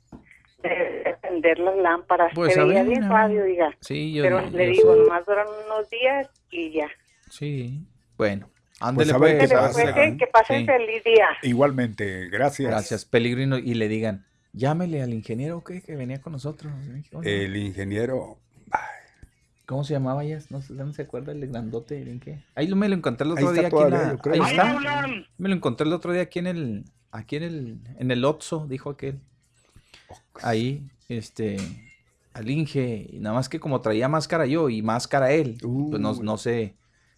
de 0.64 1.18
prender 1.22 1.60
las 1.60 1.76
lámparas. 1.78 2.32
Pues, 2.34 2.54
Se 2.54 2.60
a 2.60 2.64
veía 2.64 2.84
ver, 2.84 2.90
bien 2.90 3.04
a 3.04 3.10
radio, 3.10 3.44
diga. 3.44 3.76
Sí, 3.82 4.14
yo, 4.14 4.24
Pero 4.24 4.42
yo 4.44 4.58
le 4.58 4.68
digo, 4.68 4.94
sé. 4.94 5.00
nomás 5.02 5.26
duran 5.26 5.48
unos 5.66 5.90
días 5.90 6.30
y 6.52 6.72
ya. 6.72 6.88
Sí, 7.30 7.82
bueno. 8.18 8.50
Ándele 8.82 9.14
a 9.14 9.18
ver 9.18 9.38
pues. 9.38 9.50
qué 9.50 9.56
pasa, 9.56 9.82
pues, 9.94 9.96
¿eh? 9.98 10.18
que 10.20 10.28
pasen 10.28 10.60
Sí. 10.62 10.66
feliz 10.66 11.04
día. 11.04 11.28
Igualmente, 11.44 12.28
gracias. 12.30 12.70
Gracias, 12.70 13.06
Peligrino. 13.06 13.58
Y 13.58 13.74
le 13.74 13.88
digan, 13.88 14.26
llámele 14.52 15.02
al 15.02 15.14
ingeniero 15.14 15.64
¿qué? 15.64 15.82
que 15.82 15.96
venía 15.96 16.22
con 16.22 16.34
nosotros. 16.34 16.74
El 17.24 17.56
ingeniero. 17.56 18.38
¿Cómo 19.66 19.84
se 19.84 19.94
llamaba 19.94 20.24
ya? 20.24 20.40
No, 20.50 20.62
sé, 20.62 20.74
no 20.74 20.94
se 20.94 21.02
acuerda 21.04 21.32
el 21.32 21.48
grandote. 21.48 22.02
¿en 22.02 22.20
qué? 22.20 22.44
Ahí 22.56 22.68
lo- 22.68 22.76
me 22.76 22.88
lo 22.90 22.96
encontré 22.96 23.26
el 23.26 23.32
otro 23.34 23.52
día 23.52 23.68
aquí 23.68 23.76
en 23.78 23.90
la- 23.92 24.18
creo. 24.18 24.44
Ahí 24.44 24.52
está. 24.52 24.78
Me 25.38 25.50
lo 25.50 25.56
encontré 25.56 25.88
el 25.88 25.94
otro 25.94 26.12
día 26.14 26.22
aquí 26.24 26.40
en 26.40 26.48
el. 26.48 26.86
Aquí 27.12 27.36
en 27.38 27.44
el. 27.44 27.80
En 27.98 28.12
el 28.12 28.24
Otso, 28.26 28.68
dijo 28.68 28.90
aquel. 28.92 29.20
Ahí, 30.42 30.88
este. 31.10 31.58
Al 32.34 32.50
Inge. 32.50 33.08
Y 33.12 33.20
nada 33.20 33.36
más 33.36 33.50
que 33.50 33.60
como 33.60 33.82
traía 33.82 34.08
máscara 34.10 34.46
yo 34.46 34.70
y 34.70 34.82
máscara 34.82 35.32
él. 35.32 35.58
Pues 35.62 36.02
no, 36.02 36.14
no 36.14 36.38
se. 36.38 36.76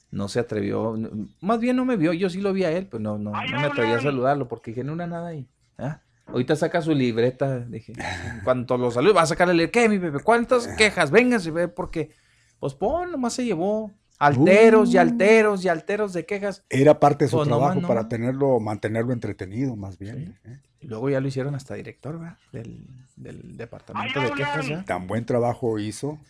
No 0.10 0.30
se 0.30 0.40
atrevió. 0.40 0.96
Más 1.42 1.60
bien 1.60 1.76
no 1.76 1.84
me 1.84 1.98
vio. 1.98 2.14
Yo 2.14 2.30
sí 2.30 2.40
lo 2.40 2.54
vi 2.54 2.64
a 2.64 2.72
él. 2.72 2.88
Pues 2.88 3.02
no, 3.02 3.18
no, 3.18 3.32
no 3.32 3.60
me 3.60 3.68
atreví 3.68 3.92
a 3.92 4.00
saludarlo 4.02 4.48
porque 4.48 4.72
dije, 4.72 4.84
no, 4.84 4.94
una 4.94 5.06
nada 5.08 5.28
ahí. 5.30 5.48
¿ah? 5.78 6.00
Ahorita 6.28 6.56
saca 6.56 6.82
su 6.82 6.94
libreta. 6.94 7.60
Dije, 7.60 7.92
en 7.94 8.42
cuanto 8.44 8.78
lo 8.78 8.90
salude, 8.92 9.14
va 9.14 9.24
a 9.24 9.26
sacarle. 9.26 9.70
¿Qué, 9.70 9.90
mi 9.90 9.98
bebé? 9.98 10.20
¿Cuántas 10.22 10.68
quejas? 10.78 11.12
Véngase, 11.12 11.52
ve, 11.52 11.68
porque. 11.68 12.12
Pues 12.60 12.74
pon, 12.74 13.12
nomás 13.12 13.34
se 13.34 13.46
llevó. 13.46 13.92
Alteros 14.20 14.94
y 14.94 14.98
Uh. 14.98 15.02
alteros 15.02 15.64
y 15.64 15.70
alteros 15.70 16.14
de 16.14 16.26
quejas. 16.26 16.64
Era 16.70 17.00
parte 17.00 17.26
de 17.26 17.30
su 17.30 17.38
Pues, 17.38 17.48
nomás 17.48 17.62
trabajo 17.68 17.82
no. 17.82 17.88
para 17.88 18.08
tenerlo, 18.10 18.60
mantenerlo 18.60 19.14
entretenido, 19.14 19.76
más 19.76 20.00
bien. 20.00 20.40
¿eh? 20.44 20.60
Y 20.80 20.88
luego 20.88 21.10
ya 21.10 21.20
lo 21.20 21.28
hicieron 21.28 21.54
hasta 21.56 21.76
director, 21.76 22.18
¿verdad? 22.20 22.38
Del, 22.52 22.84
del 23.16 23.58
departamento 23.58 24.20
de 24.20 24.32
quejas. 24.32 24.86
Tan 24.86 25.06
buen 25.08 25.26
trabajo 25.26 25.78
hizo. 25.80 26.18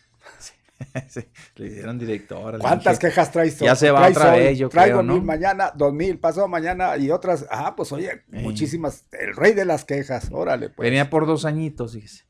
Sí, 1.09 1.21
le 1.55 1.67
hicieron 1.69 1.97
director. 1.97 2.59
¿Cuántas 2.59 2.99
quejas 2.99 3.31
traes? 3.31 3.57
Ya 3.57 3.75
se 3.75 3.89
va 3.89 4.01
traes 4.01 4.17
otra 4.17 4.33
hoy? 4.33 4.39
vez, 4.41 4.57
yo 4.59 4.69
Traigo 4.69 4.97
creo, 4.99 5.01
¿no? 5.03 5.13
mil 5.15 5.23
mañana, 5.23 5.71
dos 5.75 5.91
mil, 5.91 6.19
pasado 6.19 6.47
mañana 6.47 6.95
y 6.97 7.09
otras. 7.09 7.47
Ah, 7.49 7.75
pues 7.75 7.91
oye, 7.93 8.11
Eh. 8.31 8.41
muchísimas. 8.43 9.03
El 9.11 9.35
rey 9.35 9.53
de 9.53 9.65
las 9.65 9.85
quejas, 9.85 10.29
órale. 10.31 10.69
Pues. 10.69 10.85
Venía 10.85 11.09
por 11.09 11.25
dos 11.25 11.45
añitos, 11.45 11.93
fíjese. 11.93 12.25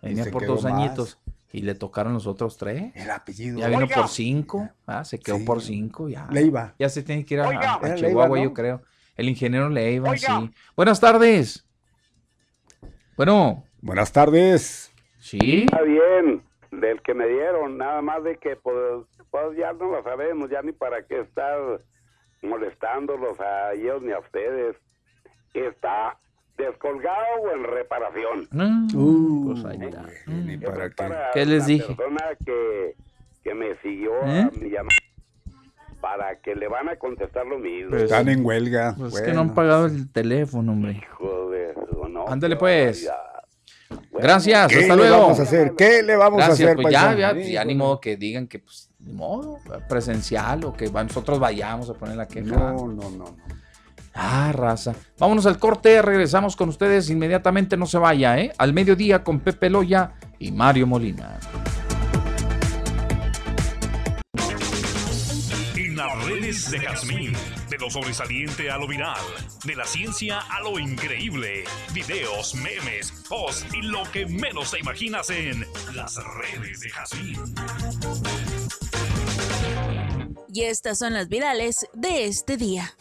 Venía 0.00 0.26
por 0.30 0.46
dos 0.46 0.64
añitos. 0.64 1.18
Y 1.52 1.62
le 1.62 1.74
tocaron 1.74 2.12
los 2.14 2.26
otros 2.26 2.56
tres. 2.56 2.92
El 2.94 3.10
apellido. 3.10 3.58
Ya 3.58 3.68
vino 3.68 3.80
Oiga, 3.80 3.96
por 3.96 4.08
cinco. 4.08 4.68
Ah, 4.86 5.04
se 5.04 5.18
quedó 5.18 5.38
Sí. 5.38 5.44
por 5.44 5.60
cinco. 5.62 6.08
Ya. 6.08 6.28
Leiva. 6.30 6.74
Ya 6.78 6.88
se 6.88 7.02
tiene 7.02 7.24
que 7.24 7.34
ir 7.34 7.40
a, 7.40 7.44
a- 7.44 7.48
a 7.48 7.52
Era 7.78 7.96
Leiva, 7.96 8.08
Chihuahua, 8.08 8.38
¿no? 8.38 8.44
yo 8.44 8.54
creo. 8.54 8.82
El 9.16 9.28
ingeniero 9.28 9.68
Leiva, 9.68 10.16
sí. 10.16 10.26
Buenas 10.76 11.00
tardes. 11.00 11.66
Bueno, 13.16 13.64
Buenas 13.82 14.12
tardes. 14.12 14.92
sí. 15.18 15.64
Está 15.64 15.82
bien, 15.82 16.42
del 16.70 17.02
que 17.02 17.14
me 17.14 17.26
dieron, 17.26 17.76
nada 17.78 18.00
más 18.00 18.22
de 18.24 18.38
que 18.38 18.56
pues, 18.56 19.04
pues 19.30 19.56
ya 19.58 19.72
no 19.72 19.90
lo 19.90 20.02
sabemos, 20.02 20.48
ya 20.50 20.62
ni 20.62 20.72
para 20.72 21.04
qué 21.06 21.20
estar 21.20 21.82
molestándolos 22.42 23.38
a 23.40 23.72
ellos 23.74 24.00
ni 24.02 24.12
a 24.12 24.18
ustedes. 24.20 24.76
Está 25.52 26.16
descolgado 26.60 27.42
o 27.42 27.50
en 27.52 27.64
reparación. 27.64 28.48
Uh, 28.94 29.52
pues 29.52 29.64
ahí 29.64 29.78
está. 29.82 30.02
Mm. 30.26 30.60
Para 30.64 30.88
qué. 30.88 30.94
para 30.96 31.30
¿Qué 31.32 31.46
les 31.46 31.60
la 31.62 31.66
dije? 31.66 31.94
persona 31.94 32.24
que, 32.44 32.94
que 33.42 33.54
me 33.54 33.74
siguió 33.82 34.12
¿Eh? 34.24 34.40
a 34.42 34.50
mi 34.58 34.70
llamada 34.70 34.88
para 36.00 36.36
que 36.40 36.54
le 36.54 36.66
van 36.66 36.88
a 36.88 36.96
contestar 36.96 37.46
lo 37.46 37.58
mismo. 37.58 37.90
Pues, 37.90 38.04
Están 38.04 38.28
en 38.30 38.44
huelga. 38.44 38.94
Pues 38.98 39.14
es 39.16 39.20
que 39.20 39.32
no 39.32 39.40
han 39.42 39.54
pagado 39.54 39.84
el 39.86 40.10
teléfono, 40.10 40.72
hombre. 40.72 40.92
Hijo 40.92 41.50
de 41.50 41.74
su- 41.74 42.08
no, 42.08 42.26
Ándale, 42.26 42.54
qué 42.54 42.58
pues. 42.58 43.10
Bueno, 43.90 44.26
Gracias, 44.28 44.68
¿Qué 44.68 44.78
hasta 44.80 44.96
le 44.96 45.02
luego. 45.02 45.18
vamos 45.22 45.40
a 45.40 45.42
hacer? 45.42 45.72
¿Qué 45.76 46.02
le 46.02 46.16
vamos 46.16 46.42
a 46.42 46.46
hacer, 46.46 46.76
pues 46.76 46.92
ya, 46.92 47.00
paisano? 47.00 47.18
ya, 47.18 47.32
pues 47.34 47.50
ya 47.50 47.64
ni 47.64 47.74
modo 47.74 48.00
que 48.00 48.16
digan 48.16 48.46
que, 48.46 48.60
pues, 48.60 48.88
ni 49.00 49.12
modo, 49.12 49.58
presencial 49.88 50.64
o 50.64 50.72
que 50.72 50.88
nosotros 50.90 51.38
vayamos 51.38 51.90
a 51.90 51.94
poner 51.94 52.16
la 52.16 52.26
queja. 52.28 52.44
No, 52.56 52.86
no, 52.88 53.10
no. 53.10 53.10
no. 53.10 53.36
Ah, 54.22 54.52
raza. 54.52 54.94
Vámonos 55.18 55.46
al 55.46 55.58
corte, 55.58 56.02
regresamos 56.02 56.54
con 56.54 56.68
ustedes 56.68 57.08
inmediatamente, 57.08 57.78
no 57.78 57.86
se 57.86 57.96
vaya, 57.96 58.38
¿eh? 58.38 58.52
Al 58.58 58.74
mediodía 58.74 59.24
con 59.24 59.40
Pepe 59.40 59.70
Loya 59.70 60.12
y 60.38 60.52
Mario 60.52 60.86
Molina. 60.86 61.40
En 65.74 65.96
las 65.96 66.24
redes 66.26 66.70
de 66.70 66.80
Jazmín, 66.80 67.32
de 67.70 67.78
lo 67.78 67.88
sobresaliente 67.88 68.70
a 68.70 68.76
lo 68.76 68.86
viral, 68.86 69.16
de 69.64 69.74
la 69.74 69.86
ciencia 69.86 70.40
a 70.50 70.60
lo 70.60 70.78
increíble, 70.78 71.64
videos, 71.94 72.54
memes, 72.56 73.24
posts 73.26 73.74
y 73.74 73.80
lo 73.80 74.02
que 74.12 74.26
menos 74.26 74.72
te 74.72 74.80
imaginas 74.80 75.30
en 75.30 75.64
las 75.94 76.16
redes 76.16 76.80
de 76.80 76.90
Jazmín. 76.90 77.38
Y 80.52 80.64
estas 80.64 80.98
son 80.98 81.14
las 81.14 81.28
virales 81.28 81.88
de 81.94 82.26
este 82.26 82.58
día. 82.58 82.94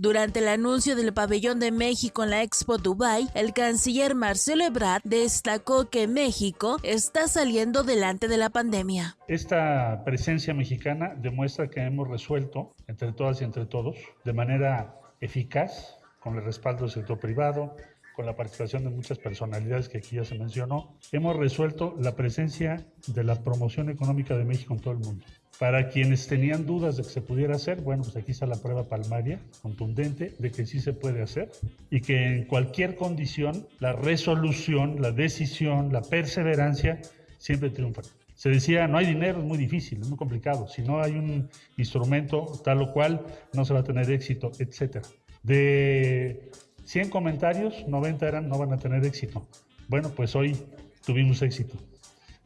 Durante 0.00 0.38
el 0.38 0.46
anuncio 0.46 0.94
del 0.94 1.12
pabellón 1.12 1.58
de 1.58 1.72
México 1.72 2.22
en 2.22 2.30
la 2.30 2.44
Expo 2.44 2.78
Dubai, 2.78 3.26
el 3.34 3.52
canciller 3.52 4.14
Marcelo 4.14 4.62
Ebrard 4.62 5.02
destacó 5.02 5.90
que 5.90 6.06
México 6.06 6.76
está 6.84 7.26
saliendo 7.26 7.82
delante 7.82 8.28
de 8.28 8.36
la 8.36 8.48
pandemia. 8.48 9.16
Esta 9.26 10.04
presencia 10.04 10.54
mexicana 10.54 11.16
demuestra 11.16 11.68
que 11.68 11.80
hemos 11.80 12.06
resuelto, 12.06 12.76
entre 12.86 13.12
todas 13.12 13.40
y 13.40 13.44
entre 13.44 13.66
todos, 13.66 13.96
de 14.24 14.32
manera 14.32 15.00
eficaz, 15.20 15.96
con 16.20 16.36
el 16.36 16.44
respaldo 16.44 16.82
del 16.82 16.92
sector 16.92 17.18
privado, 17.18 17.74
con 18.14 18.24
la 18.24 18.36
participación 18.36 18.84
de 18.84 18.90
muchas 18.90 19.18
personalidades 19.18 19.88
que 19.88 19.98
aquí 19.98 20.14
ya 20.14 20.24
se 20.24 20.38
mencionó, 20.38 20.96
hemos 21.10 21.36
resuelto 21.36 21.96
la 21.98 22.14
presencia 22.14 22.86
de 23.08 23.24
la 23.24 23.42
promoción 23.42 23.90
económica 23.90 24.36
de 24.36 24.44
México 24.44 24.74
en 24.74 24.80
todo 24.80 24.92
el 24.92 24.98
mundo. 24.98 25.24
Para 25.58 25.88
quienes 25.88 26.28
tenían 26.28 26.66
dudas 26.66 26.96
de 26.96 27.02
que 27.02 27.08
se 27.08 27.20
pudiera 27.20 27.56
hacer, 27.56 27.80
bueno, 27.80 28.04
pues 28.04 28.16
aquí 28.16 28.30
está 28.30 28.46
la 28.46 28.56
prueba 28.56 28.84
palmaria, 28.84 29.40
contundente, 29.60 30.34
de 30.38 30.50
que 30.52 30.66
sí 30.66 30.78
se 30.78 30.92
puede 30.92 31.20
hacer 31.20 31.50
y 31.90 32.00
que 32.00 32.36
en 32.36 32.44
cualquier 32.44 32.94
condición 32.94 33.66
la 33.80 33.92
resolución, 33.92 35.02
la 35.02 35.10
decisión, 35.10 35.92
la 35.92 36.02
perseverancia 36.02 37.00
siempre 37.38 37.70
triunfan. 37.70 38.04
Se 38.36 38.50
decía, 38.50 38.86
no 38.86 38.98
hay 38.98 39.06
dinero, 39.06 39.40
es 39.40 39.44
muy 39.44 39.58
difícil, 39.58 40.00
es 40.00 40.08
muy 40.08 40.16
complicado. 40.16 40.68
Si 40.68 40.82
no 40.82 41.02
hay 41.02 41.12
un 41.12 41.48
instrumento 41.76 42.60
tal 42.64 42.80
o 42.82 42.92
cual, 42.92 43.26
no 43.52 43.64
se 43.64 43.74
va 43.74 43.80
a 43.80 43.84
tener 43.84 44.08
éxito, 44.12 44.52
etc. 44.60 45.04
De 45.42 46.52
100 46.84 47.10
comentarios, 47.10 47.84
90 47.88 48.28
eran, 48.28 48.48
no 48.48 48.58
van 48.58 48.72
a 48.72 48.78
tener 48.78 49.04
éxito. 49.04 49.44
Bueno, 49.88 50.10
pues 50.14 50.36
hoy 50.36 50.56
tuvimos 51.04 51.42
éxito. 51.42 51.76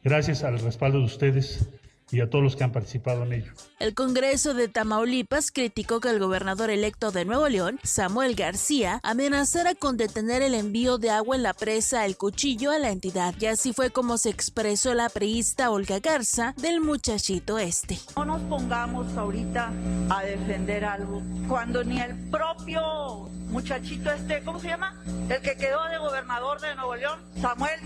Gracias 0.03 0.43
al 0.43 0.57
respaldo 0.57 0.97
de 0.97 1.05
ustedes 1.05 1.69
y 2.13 2.21
a 2.21 2.29
todos 2.29 2.43
los 2.43 2.55
que 2.55 2.63
han 2.63 2.71
participado 2.71 3.23
en 3.23 3.33
ello. 3.33 3.51
El 3.79 3.95
Congreso 3.95 4.53
de 4.53 4.67
Tamaulipas 4.67 5.51
criticó 5.51 5.99
que 5.99 6.09
el 6.09 6.19
gobernador 6.19 6.69
electo 6.69 7.11
de 7.11 7.25
Nuevo 7.25 7.49
León, 7.49 7.79
Samuel 7.83 8.35
García, 8.35 8.99
amenazara 9.03 9.73
con 9.73 9.97
detener 9.97 10.43
el 10.43 10.53
envío 10.53 10.99
de 10.99 11.09
agua 11.09 11.35
en 11.35 11.43
la 11.43 11.53
presa 11.53 12.05
El 12.05 12.15
Cuchillo 12.15 12.71
a 12.71 12.77
la 12.77 12.91
entidad. 12.91 13.33
Y 13.39 13.47
así 13.47 13.73
fue 13.73 13.89
como 13.89 14.17
se 14.17 14.29
expresó 14.29 14.93
la 14.93 15.09
priista 15.09 15.71
Olga 15.71 15.99
Garza 15.99 16.53
del 16.57 16.81
muchachito 16.81 17.57
este. 17.57 17.99
No 18.15 18.25
nos 18.25 18.41
pongamos 18.43 19.17
ahorita 19.17 19.73
a 20.09 20.23
defender 20.23 20.85
algo 20.85 21.21
cuando 21.47 21.83
ni 21.83 21.99
el 21.99 22.15
propio 22.29 23.29
muchachito 23.53 24.11
este, 24.11 24.43
¿cómo 24.43 24.59
se 24.59 24.67
llama? 24.67 24.95
El 25.29 25.41
que 25.41 25.55
quedó 25.55 25.83
de 25.87 25.97
gobernador 25.99 26.59
de 26.59 26.75
Nuevo 26.75 26.95
León, 26.95 27.19
Samuel, 27.39 27.79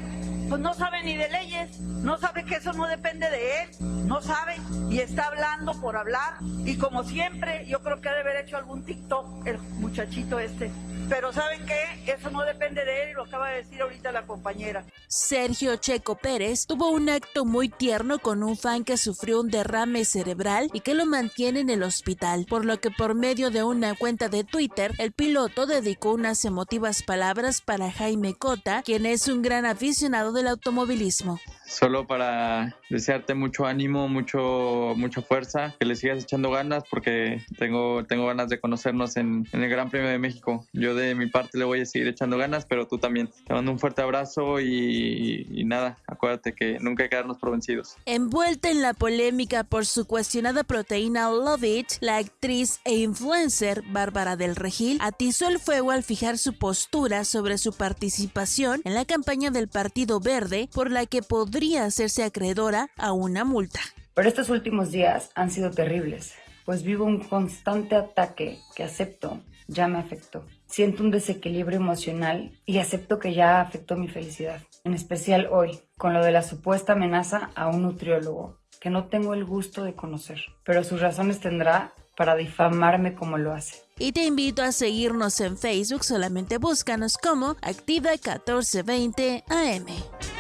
pues 0.48 0.62
no 0.62 0.74
sabe 0.74 1.04
ni 1.04 1.16
de 1.16 1.30
leyes, 1.30 1.80
no 1.80 2.18
sabe 2.18 2.46
que 2.46 2.56
eso 2.56 2.72
no 2.74 2.88
depende 2.88 3.30
de 3.30 3.64
él, 3.64 3.70
no 4.08 4.17
sabe 4.22 4.56
y 4.90 5.00
está 5.00 5.26
hablando 5.28 5.80
por 5.80 5.98
hablar 5.98 6.38
y 6.66 6.78
como 6.78 7.04
siempre 7.04 7.66
yo 7.68 7.80
creo 7.82 8.02
que 8.02 8.10
ha 8.10 8.14
de 8.14 8.22
haber 8.22 8.38
hecho 8.38 8.58
algún 8.58 8.84
TikTok 8.84 9.46
el 9.48 9.60
muchachito 9.80 10.40
este. 10.40 10.72
Pero 11.10 11.32
¿saben 11.32 11.66
qué? 11.66 12.12
Eso 12.12 12.30
no 12.30 12.42
depende 12.44 12.84
de 12.84 13.04
él 13.04 13.10
y 13.12 13.14
lo 13.14 13.24
acaba 13.24 13.50
de 13.50 13.58
decir 13.58 13.82
ahorita 13.82 14.12
la 14.12 14.26
compañera. 14.26 14.84
Sergio 15.08 15.76
Checo 15.78 16.16
Pérez 16.16 16.66
tuvo 16.68 16.90
un 16.92 17.10
acto 17.10 17.46
muy 17.46 17.70
tierno 17.70 18.20
con 18.20 18.44
un 18.44 18.58
fan 18.58 18.84
que 18.84 18.98
sufrió 18.98 19.40
un 19.40 19.50
derrame 19.50 20.04
cerebral 20.04 20.70
y 20.74 20.82
que 20.82 20.94
lo 20.94 21.06
mantiene 21.06 21.62
en 21.62 21.70
el 21.70 21.84
hospital, 21.84 22.46
por 22.50 22.66
lo 22.66 22.80
que 22.80 22.92
por 22.92 23.16
medio 23.16 23.52
de 23.52 23.64
una 23.64 23.96
cuenta 23.96 24.28
de 24.28 24.44
Twitter, 24.44 24.92
el 24.98 25.14
piloto 25.14 25.66
dedicó 25.66 26.14
unas 26.14 26.44
emotivas 26.44 27.04
palabras 27.04 27.62
para 27.62 27.92
Jaime 27.92 28.36
Cota, 28.36 28.82
quien 28.84 29.06
es 29.06 29.28
un 29.28 29.42
gran 29.42 29.66
aficionado 29.66 30.34
del 30.34 30.48
automovilismo 30.48 31.40
solo 31.68 32.08
para 32.08 32.76
desearte 32.90 33.34
mucho 33.34 33.66
ánimo, 33.66 34.08
mucho, 34.08 34.94
mucha 34.96 35.22
fuerza, 35.22 35.76
que 35.80 35.86
le 35.86 35.96
sigas 35.96 36.24
echando 36.24 36.50
ganas 36.50 36.84
porque 36.90 37.42
tengo, 37.60 38.06
tengo 38.06 38.26
ganas 38.26 38.50
de 38.50 38.60
conocernos 38.60 39.18
en, 39.18 39.46
el 39.52 39.70
Gran 39.70 39.90
Premio 39.90 40.10
de 40.10 40.18
México. 40.18 40.66
Yo 40.74 40.96
de 40.98 41.16
mi 41.16 41.28
parte 41.28 41.58
le 41.58 41.64
voy 41.64 41.82
a 41.82 41.86
seguir 41.86 42.08
echando 42.08 42.38
ganas, 42.38 42.66
pero 42.66 42.88
tú 42.88 42.98
también. 42.98 43.30
Te 43.46 43.54
mando 43.54 43.72
un 43.72 43.80
fuerte 43.80 44.02
abrazo 44.02 44.60
y, 44.60 45.48
y 45.50 45.64
nada, 45.64 45.98
acuérdate 46.08 46.54
que 46.54 46.78
nunca 46.80 47.04
hay 47.04 47.10
que 47.10 47.16
darnos 47.16 47.38
por 47.38 47.52
vencidos. 47.52 47.96
Envuelta 48.06 48.70
en 48.70 48.82
la 48.82 48.94
polémica 48.94 49.64
por 49.64 49.86
su 49.86 50.06
cuestionada 50.06 50.64
proteína 50.64 51.30
Love 51.32 51.64
It, 51.64 51.88
la 52.02 52.18
actriz 52.18 52.82
e 52.84 52.98
influencer 52.98 53.84
Bárbara 53.90 54.36
del 54.36 54.56
Regil 54.56 54.98
atizó 55.02 55.48
el 55.48 55.60
fuego 55.60 55.92
al 55.92 56.04
fijar 56.04 56.38
su 56.38 56.58
postura 56.58 57.24
sobre 57.24 57.58
su 57.58 57.72
participación 57.74 58.82
en 58.84 58.96
la 58.96 59.06
campaña 59.06 59.50
del 59.52 59.70
Partido 59.70 60.20
Verde 60.20 60.70
por 60.74 60.92
la 60.92 61.06
que 61.06 61.22
podría 61.22 61.38
podría 61.38 61.86
hacerse 61.86 62.24
acreedora 62.24 62.90
a 62.98 63.14
una 63.14 63.46
multa. 63.46 63.80
Pero 64.16 64.28
estos 64.28 64.50
últimos 64.50 64.92
días 64.92 65.30
han 65.36 65.52
sido 65.52 65.70
terribles, 65.70 66.34
pues 66.66 66.82
vivo 66.82 67.06
un 67.06 67.20
constante 67.20 67.96
ataque 67.96 68.60
que 68.76 68.84
acepto 68.84 69.40
ya 69.68 69.88
me 69.88 70.00
afectó. 70.00 70.46
Siento 70.68 71.04
un 71.04 71.12
desequilibrio 71.12 71.78
emocional 71.78 72.52
y 72.66 72.78
acepto 72.80 73.20
que 73.20 73.34
ya 73.34 73.62
afectó 73.62 73.96
mi 73.96 74.08
felicidad, 74.08 74.62
en 74.84 74.94
especial 74.94 75.48
hoy, 75.52 75.80
con 75.98 76.14
lo 76.14 76.24
de 76.24 76.32
la 76.32 76.44
supuesta 76.44 76.94
amenaza 76.94 77.50
a 77.56 77.68
un 77.68 77.84
nutriólogo 77.84 78.58
que 78.80 78.90
no 78.90 79.06
tengo 79.06 79.34
el 79.34 79.46
gusto 79.46 79.84
de 79.84 79.96
conocer, 79.96 80.40
pero 80.64 80.84
sus 80.84 81.02
razones 81.02 81.40
tendrá 81.40 81.94
para 82.16 82.36
difamarme 82.36 83.16
como 83.16 83.38
lo 83.38 83.54
hace. 83.54 83.78
Y 83.98 84.12
te 84.12 84.26
invito 84.26 84.62
a 84.62 84.72
seguirnos 84.72 85.40
en 85.42 85.58
Facebook, 85.58 86.04
solamente 86.04 86.58
búscanos 86.58 87.18
como 87.18 87.56
Activa 87.62 88.12
1420 88.12 89.44
AM 89.48 90.37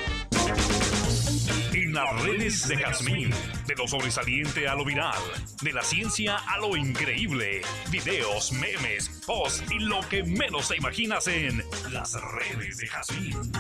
las 1.98 2.22
redes 2.22 2.68
de 2.68 2.78
Jazmín. 2.78 3.32
De 3.66 3.74
lo 3.76 3.88
sobresaliente 3.88 4.68
a 4.68 4.76
lo 4.76 4.86
viral. 4.86 5.18
De 5.62 5.74
la 5.74 5.82
ciencia 5.82 6.38
a 6.38 6.60
lo 6.60 6.76
increíble. 6.76 7.62
Videos, 7.90 8.52
memes, 8.52 9.24
posts 9.26 9.72
y 9.72 9.80
lo 9.80 10.00
que 10.08 10.24
menos 10.24 10.68
te 10.68 10.78
imaginas 10.78 11.28
en 11.28 11.64
las 11.92 12.14
redes 12.14 12.78
de 12.78 12.88
Jazmín. 12.88 13.52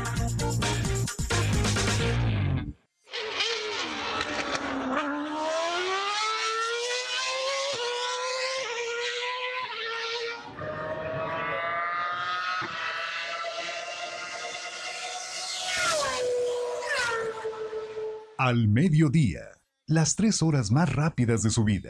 Al 18.37 18.67
mediodía, 18.67 19.41
las 19.87 20.15
tres 20.15 20.43
horas 20.43 20.69
más 20.69 20.93
rápidas 20.93 21.41
de 21.41 21.49
su 21.49 21.63
vida. 21.63 21.89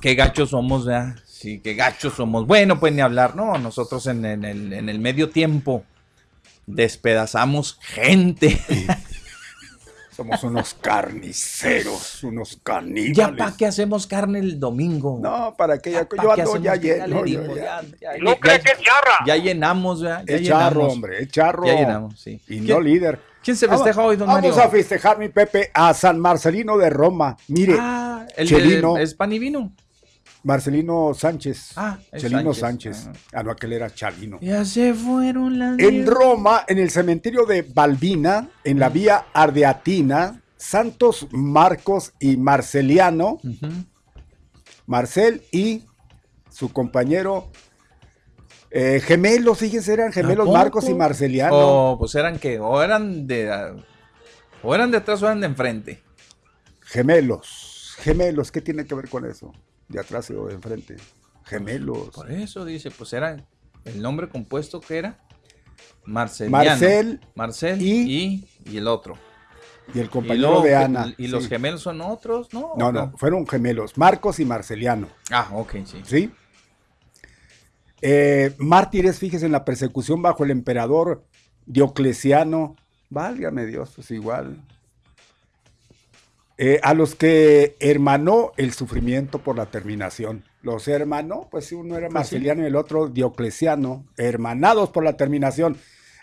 Qué 0.00 0.14
gachos 0.14 0.50
somos, 0.50 0.86
ya. 0.86 1.16
Sí, 1.26 1.60
qué 1.60 1.74
gachos 1.74 2.14
somos. 2.14 2.46
Bueno, 2.46 2.80
pues 2.80 2.94
ni 2.94 3.02
hablar, 3.02 3.36
¿no? 3.36 3.58
Nosotros 3.58 4.06
en, 4.06 4.24
el, 4.24 4.72
en 4.72 4.88
el 4.88 4.98
medio 5.00 5.28
tiempo 5.28 5.84
despedazamos 6.66 7.78
gente. 7.82 8.58
Somos 10.16 10.42
unos 10.44 10.72
carniceros, 10.72 12.24
unos 12.24 12.58
caníbales. 12.62 13.16
¿Ya 13.18 13.36
para 13.36 13.54
qué 13.54 13.66
hacemos 13.66 14.06
carne 14.06 14.38
el 14.38 14.58
domingo? 14.58 15.18
No, 15.22 15.54
para 15.58 15.78
que 15.78 15.92
ya, 15.92 16.08
yo 16.10 16.32
ando 16.32 16.56
ya 16.56 16.74
lleno. 16.74 17.16
¿No 18.22 18.36
crees 18.36 18.62
que 18.64 18.72
es 18.72 18.78
charra? 18.80 19.18
Ya 19.26 19.36
llenamos, 19.36 20.00
ya. 20.00 20.24
ya 20.26 20.36
es 20.36 20.42
charro, 20.48 20.88
hombre, 20.88 21.22
es 21.22 21.30
charro. 21.30 21.66
Ya 21.66 21.74
llenamos, 21.74 22.18
sí. 22.18 22.40
Y 22.48 22.60
no 22.60 22.80
líder. 22.80 23.20
¿Quién 23.44 23.58
se 23.58 23.68
festeja 23.68 24.02
hoy, 24.02 24.16
don 24.16 24.26
Mario? 24.26 24.52
Vamos 24.52 24.64
a 24.64 24.70
festejar, 24.70 25.18
mi 25.18 25.28
Pepe, 25.28 25.70
a 25.74 25.92
San 25.92 26.18
Marcelino 26.18 26.78
de 26.78 26.88
Roma. 26.88 27.36
Mire, 27.48 27.76
ah, 27.78 28.26
el 28.36 28.48
Chelino. 28.48 28.96
¿Es 28.96 29.12
pan 29.12 29.34
y 29.34 29.38
vino? 29.38 29.70
Marcelino 30.46 31.12
Sánchez. 31.12 31.72
Ah, 31.74 31.98
Chelino 32.16 32.54
Sánchez. 32.54 33.10
Ah. 33.32 33.42
no, 33.42 33.50
aquel 33.50 33.72
era 33.72 33.92
Chalino. 33.92 34.38
Ya 34.40 34.64
se 34.64 34.94
fueron 34.94 35.58
las. 35.58 35.76
En 35.80 36.06
Roma, 36.06 36.64
en 36.68 36.78
el 36.78 36.90
cementerio 36.90 37.46
de 37.46 37.62
Balbina, 37.62 38.48
en 38.62 38.78
la 38.78 38.88
vía 38.88 39.26
Ardeatina, 39.32 40.40
Santos 40.56 41.26
Marcos 41.32 42.12
y 42.20 42.36
Marceliano, 42.36 43.40
Marcel 44.86 45.42
y 45.50 45.82
su 46.48 46.72
compañero 46.72 47.50
eh, 48.70 49.00
gemelos, 49.04 49.58
fíjense, 49.58 49.94
eran 49.94 50.12
gemelos 50.12 50.48
Marcos 50.48 50.88
y 50.88 50.94
Marceliano. 50.94 51.56
Oh, 51.56 51.98
pues 51.98 52.14
eran 52.14 52.38
que, 52.38 52.60
o 52.60 52.80
eran 52.80 53.26
de, 53.26 53.82
o 54.62 54.74
eran 54.76 54.92
de 54.92 54.98
atrás 54.98 55.20
o 55.24 55.26
eran 55.26 55.40
de 55.40 55.46
enfrente. 55.48 56.02
Gemelos, 56.82 57.96
gemelos, 57.98 58.52
¿qué 58.52 58.60
tiene 58.60 58.86
que 58.86 58.94
ver 58.94 59.08
con 59.08 59.28
eso? 59.28 59.52
De 59.88 60.00
atrás 60.00 60.30
o 60.30 60.46
de 60.46 60.54
enfrente. 60.54 60.96
Gemelos. 61.44 62.10
Por 62.10 62.30
eso 62.30 62.64
dice, 62.64 62.90
pues 62.90 63.12
era 63.12 63.36
el 63.84 64.02
nombre 64.02 64.28
compuesto 64.28 64.80
que 64.80 64.98
era 64.98 65.18
Marceliano. 66.04 66.64
Marcel. 66.64 67.20
Marcel 67.34 67.82
y, 67.82 68.48
y, 68.64 68.76
el 68.76 68.88
otro. 68.88 69.16
Y 69.94 70.00
el 70.00 70.10
compañero 70.10 70.60
de 70.62 70.74
Ana. 70.74 71.14
¿Y 71.16 71.28
los 71.28 71.48
gemelos 71.48 71.82
son 71.82 72.00
otros? 72.00 72.52
No, 72.52 72.74
no, 72.76 72.90
no, 72.90 73.12
fueron 73.16 73.46
gemelos, 73.46 73.96
Marcos 73.96 74.40
y 74.40 74.44
Marceliano. 74.44 75.08
Ah, 75.30 75.48
ok, 75.52 75.74
sí. 75.84 76.02
¿Sí? 76.04 76.30
Eh, 78.02 78.54
mártires, 78.58 79.18
fíjese, 79.18 79.46
en 79.46 79.52
la 79.52 79.64
persecución 79.64 80.22
bajo 80.22 80.44
el 80.44 80.50
emperador 80.50 81.24
Diocleciano. 81.66 82.76
Válgame 83.10 83.66
Dios, 83.66 83.92
pues 83.94 84.10
igual. 84.10 84.60
Eh, 86.58 86.80
a 86.82 86.94
los 86.94 87.14
que 87.14 87.76
hermanó 87.80 88.52
el 88.56 88.72
sufrimiento 88.72 89.40
por 89.40 89.56
la 89.56 89.66
terminación. 89.66 90.42
Los 90.62 90.88
hermanó, 90.88 91.48
pues 91.50 91.70
uno 91.72 91.96
era 91.96 92.06
pues 92.06 92.14
Marceliano 92.14 92.62
y 92.62 92.66
el 92.66 92.76
otro 92.76 93.08
Diocleciano, 93.08 94.06
hermanados 94.16 94.88
por 94.88 95.04
la 95.04 95.18
terminación. 95.18 95.76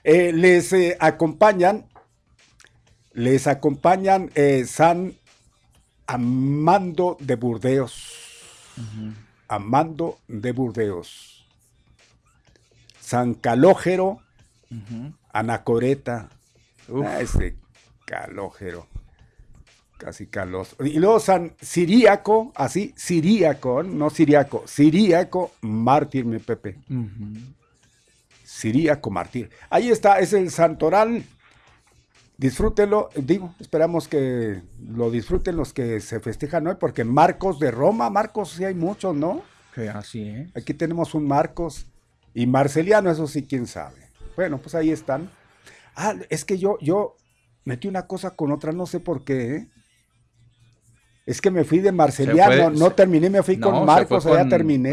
Eh, 0.03 0.33
les 0.33 0.73
eh, 0.73 0.97
acompañan, 0.99 1.85
les 3.13 3.45
acompañan 3.45 4.31
San 4.65 5.13
Amando 6.07 7.15
de 7.19 7.35
Burdeos. 7.35 8.19
Amando 9.47 10.17
de 10.27 10.51
Burdeos. 10.51 11.45
San 12.99 13.35
Calógero, 13.35 14.19
Anacoreta. 15.31 16.29
Ah, 17.05 17.21
ese 17.21 17.55
Calógero. 18.05 18.92
Casi 20.03 20.27
Carlos. 20.27 20.75
Y 20.81 20.99
luego 20.99 21.17
San 21.21 21.53
Siríaco, 21.61 22.51
así, 22.55 22.93
Siríaco, 22.97 23.83
no 23.83 24.09
Siriaco, 24.09 24.63
Siríaco 24.67 25.51
Mártir, 25.61 26.25
mi 26.25 26.39
Pepe. 26.39 26.75
Siríaco 28.43 29.09
Mártir. 29.09 29.49
Ahí 29.69 29.89
está, 29.89 30.19
es 30.19 30.33
el 30.33 30.51
santoral. 30.51 31.23
Disfrútenlo, 32.35 33.11
digo, 33.15 33.55
esperamos 33.61 34.09
que 34.09 34.61
lo 34.85 35.09
disfruten 35.09 35.55
los 35.55 35.71
que 35.71 36.01
se 36.01 36.19
festejan 36.19 36.67
hoy, 36.67 36.75
porque 36.77 37.05
Marcos 37.05 37.57
de 37.59 37.71
Roma, 37.71 38.09
Marcos 38.09 38.49
sí 38.49 38.65
hay 38.65 38.75
muchos, 38.75 39.15
¿no? 39.15 39.41
Que 39.73 39.87
así 39.87 40.27
es. 40.27 40.49
Aquí 40.53 40.73
tenemos 40.73 41.13
un 41.13 41.25
Marcos 41.25 41.85
y 42.33 42.45
Marceliano, 42.45 43.09
eso 43.09 43.25
sí, 43.27 43.43
quién 43.43 43.67
sabe. 43.67 44.09
Bueno, 44.35 44.57
pues 44.57 44.75
ahí 44.75 44.91
están. 44.91 45.29
Ah, 45.95 46.13
es 46.29 46.43
que 46.43 46.57
yo, 46.57 46.77
yo 46.81 47.15
metí 47.63 47.87
una 47.87 48.05
cosa 48.05 48.31
con 48.31 48.51
otra, 48.51 48.73
no 48.73 48.85
sé 48.85 48.99
por 48.99 49.23
qué, 49.23 49.55
¿eh? 49.55 49.67
Es 51.25 51.39
que 51.39 51.49
me 51.51 51.63
fui 51.63 51.79
de 51.79 51.91
Marceliano, 51.91 52.69
no 52.71 52.91
terminé, 52.91 53.29
me 53.29 53.43
fui 53.43 53.57
con 53.59 53.85
Marcos, 53.85 54.25
allá 54.25 54.47
terminé. 54.49 54.91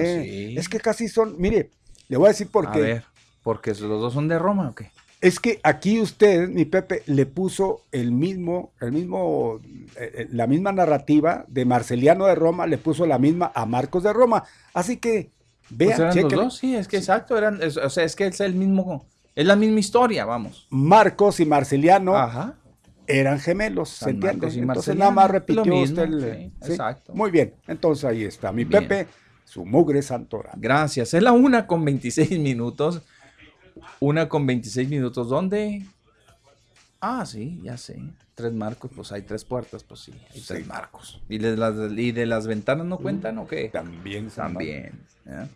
Pues 0.55 0.59
es 0.59 0.69
que 0.69 0.79
casi 0.79 1.09
son, 1.09 1.35
mire, 1.39 1.71
le 2.09 2.17
voy 2.17 2.27
a 2.27 2.29
decir 2.29 2.49
por 2.49 2.71
qué. 2.71 2.79
A 2.79 2.83
ver, 2.83 3.05
porque 3.43 3.71
los 3.71 3.81
dos 3.81 4.13
son 4.15 4.29
de 4.29 4.39
Roma 4.39 4.69
o 4.69 4.75
qué? 4.75 4.91
Es 5.21 5.39
que 5.39 5.61
aquí 5.63 6.01
usted, 6.01 6.49
mi 6.49 6.65
Pepe, 6.65 7.03
le 7.07 7.27
puso 7.27 7.83
el 7.93 8.13
mismo, 8.13 8.73
el 8.81 8.93
mismo, 8.93 9.61
eh, 9.97 10.13
eh, 10.15 10.29
la 10.33 10.47
misma 10.47 10.73
narrativa 10.73 11.45
de 11.49 11.65
Marceliano 11.67 12.25
de 12.27 12.35
Roma, 12.35 12.67
le 12.67 12.79
puso 12.79 13.05
la 13.07 13.19
misma 13.19 13.53
a 13.55 13.67
Marcos 13.67 14.03
de 14.03 14.13
Roma. 14.15 14.45
Así 14.73 14.97
que 14.97 15.31
vean, 15.69 15.91
Pues 15.99 15.99
eran 16.17 16.23
los 16.23 16.33
dos, 16.33 16.57
sí, 16.57 16.75
es 16.75 16.89
que 16.89 16.97
exacto, 16.97 17.37
eran, 17.37 17.63
es- 17.63 17.77
o 17.77 17.91
sea, 17.91 18.05
es 18.05 18.17
que 18.17 18.27
es 18.29 18.41
el 18.41 18.55
mismo, 18.55 19.05
es 19.35 19.45
la 19.47 19.57
misma 19.57 19.81
historia, 19.81 20.25
vamos. 20.25 20.67
Marcos 20.71 21.39
y 21.41 21.45
Marceliano 21.45 22.17
Ajá. 22.17 22.55
Eran 23.19 23.39
gemelos, 23.41 23.89
¿se 23.91 24.11
entiende? 24.11 24.49
Entonces 24.49 24.97
nada 24.97 25.11
más 25.11 25.27
lo 25.27 25.33
repitió 25.33 25.65
mismo, 25.65 25.83
usted 25.83 26.03
el... 26.03 26.21
sí, 26.21 26.53
¿sí? 26.63 26.73
exacto. 26.73 27.15
Muy 27.15 27.31
bien, 27.31 27.55
entonces 27.67 28.05
ahí 28.05 28.25
está, 28.25 28.53
mi 28.53 28.65
Bien. 28.65 28.87
Pepe, 28.87 29.09
su 29.45 29.65
mugre 29.65 30.01
santora. 30.03 30.53
Gracias. 30.57 31.13
Es 31.13 31.23
la 31.23 31.33
una 31.33 31.67
con 31.67 31.85
26 31.85 32.39
minutos. 32.39 33.03
Una 33.99 34.29
con 34.29 34.47
26 34.47 34.89
minutos. 34.89 35.29
¿Dónde? 35.29 35.85
Ah, 37.01 37.25
sí, 37.27 37.61
ya 37.63 37.77
sé. 37.77 38.01
Tres 38.35 38.53
marcos, 38.53 38.91
pues 38.95 39.11
hay 39.11 39.23
tres 39.23 39.45
puertas, 39.45 39.83
pues 39.83 40.01
sí, 40.01 40.13
hay 40.35 40.41
tres 40.41 40.67
marcos. 40.67 41.21
¿Y 41.29 41.39
de 41.39 41.57
las, 41.57 41.75
y 41.97 42.13
de 42.13 42.27
las 42.27 42.47
ventanas 42.47 42.87
no 42.87 42.99
cuentan 42.99 43.39
o 43.39 43.47
qué? 43.47 43.69
También. 43.71 44.29
También. 44.31 44.93
¿ya? 45.27 45.49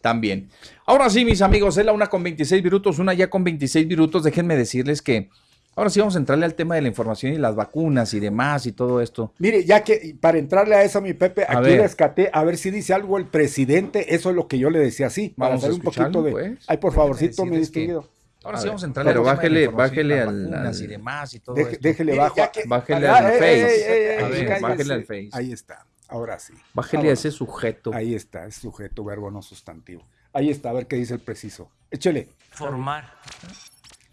También. 0.00 0.48
Ahora 0.86 1.08
sí, 1.08 1.24
mis 1.24 1.42
amigos, 1.42 1.76
es 1.76 1.86
la 1.86 1.92
una 1.92 2.08
con 2.08 2.22
26 2.22 2.62
minutos, 2.62 2.98
una 2.98 3.14
ya 3.14 3.30
con 3.30 3.44
26 3.44 3.86
minutos. 3.86 4.24
Déjenme 4.24 4.56
decirles 4.56 5.00
que 5.00 5.30
ahora 5.78 5.90
sí 5.90 6.00
vamos 6.00 6.14
a 6.16 6.18
entrarle 6.18 6.44
al 6.44 6.54
tema 6.54 6.74
de 6.74 6.82
la 6.82 6.88
información 6.88 7.32
y 7.32 7.38
las 7.38 7.54
vacunas 7.54 8.12
y 8.14 8.20
demás 8.20 8.66
y 8.66 8.72
todo 8.72 9.00
esto. 9.00 9.32
Mire, 9.38 9.64
ya 9.64 9.82
que 9.84 10.16
para 10.20 10.38
entrarle 10.38 10.74
a 10.74 10.82
eso, 10.82 11.00
mi 11.00 11.14
Pepe, 11.14 11.44
A 11.48 11.58
aquí 11.58 11.68
ver. 11.70 11.80
rescaté 11.80 12.30
a 12.32 12.44
ver 12.44 12.58
si 12.58 12.70
dice 12.70 12.92
algo 12.94 13.16
el 13.18 13.26
presidente. 13.26 14.14
Eso 14.14 14.30
es 14.30 14.36
lo 14.36 14.48
que 14.48 14.58
yo 14.58 14.70
le 14.70 14.78
decía 14.78 15.06
así. 15.06 15.30
Para 15.36 15.50
Vamos 15.50 15.64
a 15.64 15.66
hacer 15.68 15.78
un 15.78 15.82
poquito 15.84 16.22
de. 16.22 16.30
pues. 16.32 16.64
Ay, 16.66 16.76
por 16.78 16.92
favorcito, 16.92 17.44
mi 17.44 17.52
que- 17.52 17.58
distinguido. 17.58 18.08
Ahora 18.44 18.58
A 18.58 18.60
sí 18.60 18.64
ver. 18.66 18.70
vamos 18.70 18.82
a 18.82 18.86
entrar 18.86 19.06
Pero 19.06 19.24
bájele- 19.24 19.66
bájele 19.68 20.16
las 20.18 20.28
al- 20.28 20.44
vacunas 20.48 20.80
y 20.80 20.86
demás 20.86 21.34
y 21.34 21.40
todo 21.40 21.56
Deje- 21.56 21.70
esto. 21.72 21.80
déjele 21.88 22.12
Mire, 22.12 22.22
bajo. 22.24 22.34
que- 22.52 22.62
Bájele 22.66 23.08
Ah, 23.08 23.16
al 23.18 23.26
ey, 23.32 23.38
Face. 23.38 23.52
ey, 23.64 23.82
ey, 24.18 24.24
A 24.24 24.28
ver, 24.28 24.46
cállese. 24.46 24.60
bájele 24.62 24.94
al 24.94 25.04
Face. 25.04 25.28
Ahí 25.32 25.52
está. 25.52 25.86
Ahora 26.08 26.38
sí. 26.38 26.54
Bájele 26.72 27.10
a 27.10 27.12
ese 27.12 27.30
sujeto. 27.30 27.90
Ahí 27.92 28.14
está, 28.14 28.46
es 28.46 28.54
sujeto, 28.54 29.04
verbo 29.04 29.30
no 29.30 29.42
sustantivo. 29.42 30.06
Ahí 30.32 30.50
está, 30.50 30.70
a 30.70 30.72
ver 30.72 30.86
qué 30.86 30.96
dice 30.96 31.14
el 31.14 31.20
preciso. 31.20 31.70
Échele. 31.90 32.28
informar 32.52 33.12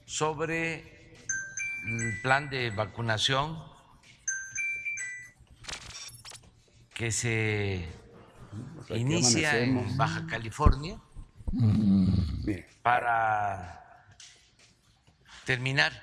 sobre 0.06 0.95
el 1.86 2.20
plan 2.22 2.50
de 2.50 2.72
vacunación 2.72 3.62
que 6.94 7.12
se 7.12 7.88
inicia 8.90 9.60
en 9.60 9.96
Baja 9.98 10.26
California 10.28 11.00
para 12.82 14.02
terminar 15.46 15.94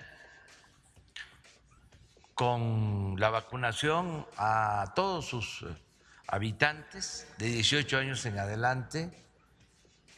con 2.34 3.16
la 3.18 3.30
vacunación 3.30 4.26
a 4.36 4.92
todos 4.94 5.26
sus 5.26 5.66
habitantes 6.28 7.26
de 7.38 7.46
18 7.46 7.98
años 7.98 8.24
en 8.26 8.38
adelante 8.38 9.10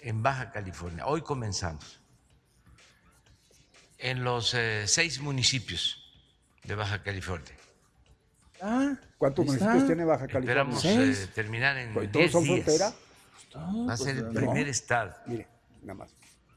en 0.00 0.22
Baja 0.22 0.50
California. 0.50 1.06
Hoy 1.06 1.22
comenzamos 1.22 2.03
en 3.98 4.24
los 4.24 4.54
eh, 4.54 4.84
seis 4.86 5.20
municipios 5.20 6.02
de 6.64 6.74
Baja 6.74 7.02
California. 7.02 7.54
Ah, 8.60 8.94
¿Cuántos 9.18 9.44
está. 9.46 9.58
municipios 9.64 9.86
tiene 9.86 10.04
Baja 10.04 10.26
California? 10.26 10.76
Esperamos 10.76 10.84
eh, 10.84 11.26
terminar 11.34 11.76
en 11.76 11.90
¿Y 11.90 12.08
todos 12.08 12.12
10 12.12 12.32
son 12.32 12.44
días. 12.44 12.64
frontera? 12.64 12.92
Va 13.88 13.92
a 13.92 13.96
ser 13.96 14.16
el 14.16 14.26
No. 14.26 14.32
primer 14.32 14.68
estado 14.68 15.14
Mire, 15.26 15.46
nada 15.82 15.94
más. 15.94 16.10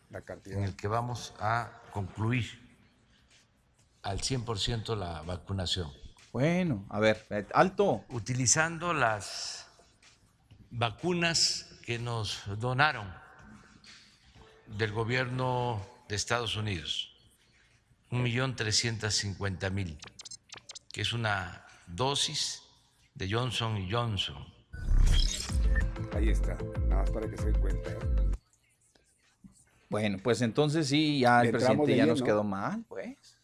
La 0.10 0.22
cantidad. 0.22 0.58
en 0.58 0.64
el 0.64 0.76
que 0.76 0.88
vamos 0.88 1.34
a 1.40 1.70
concluir 1.92 2.66
al 4.04 4.22
100% 4.22 4.96
la 4.96 5.22
vacunación. 5.24 5.92
Bueno, 6.32 6.86
a 6.90 7.00
ver, 7.00 7.26
alto. 7.54 8.06
Utilizando 8.10 8.94
las 8.94 9.68
vacunas 10.72 11.78
que 11.86 12.00
nos 12.00 12.42
donaron 12.60 13.14
del 14.68 14.92
gobierno 14.92 15.86
de 16.08 16.16
Estados 16.16 16.56
Unidos, 16.56 17.17
un 18.12 18.24
millón 18.24 18.56
trescientos 18.56 19.16
cincuenta 19.16 19.70
mil, 19.70 19.98
que 20.92 21.02
es 21.02 21.14
una 21.14 21.66
dosis 21.88 22.64
de 23.16 23.32
Johnson 23.32 23.78
y 23.78 23.92
Johnson. 23.92 24.38
Ahí 26.14 26.30
está, 26.30 26.58
nada 26.88 27.02
más 27.02 27.12
para 27.12 27.30
que 27.30 27.38
se 27.38 27.52
den 27.52 27.62
cuenta. 27.62 27.92
¿eh? 27.92 27.98
Bueno, 29.90 30.18
pues 30.22 30.42
entonces 30.42 30.88
sí, 30.88 31.20
ya 31.20 31.42
el 31.42 31.52
presidente 31.52 31.92
de 31.92 31.98
ya 31.98 32.06
nos 32.06 32.22
quedó 32.22 32.44
mal, 32.44 32.84
pues. 32.88 33.38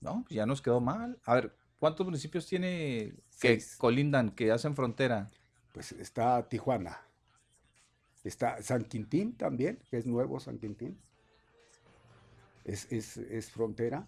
No, 0.00 0.24
pues 0.26 0.34
ya 0.34 0.46
nos 0.46 0.60
quedó 0.60 0.80
mal. 0.80 1.18
A 1.24 1.34
ver, 1.34 1.56
¿cuántos 1.78 2.04
municipios 2.04 2.46
tiene 2.46 3.14
que 3.40 3.60
Seis. 3.60 3.76
colindan, 3.76 4.30
que 4.30 4.50
hacen 4.50 4.74
frontera? 4.74 5.30
Pues 5.72 5.92
está 5.92 6.48
Tijuana. 6.48 7.00
Está 8.24 8.62
San 8.62 8.84
Quintín 8.84 9.36
también, 9.36 9.82
que 9.90 9.98
es 9.98 10.06
nuevo 10.06 10.38
San 10.40 10.58
Quintín. 10.58 10.98
Es, 12.64 12.90
es, 12.92 13.16
es 13.16 13.50
frontera. 13.50 14.06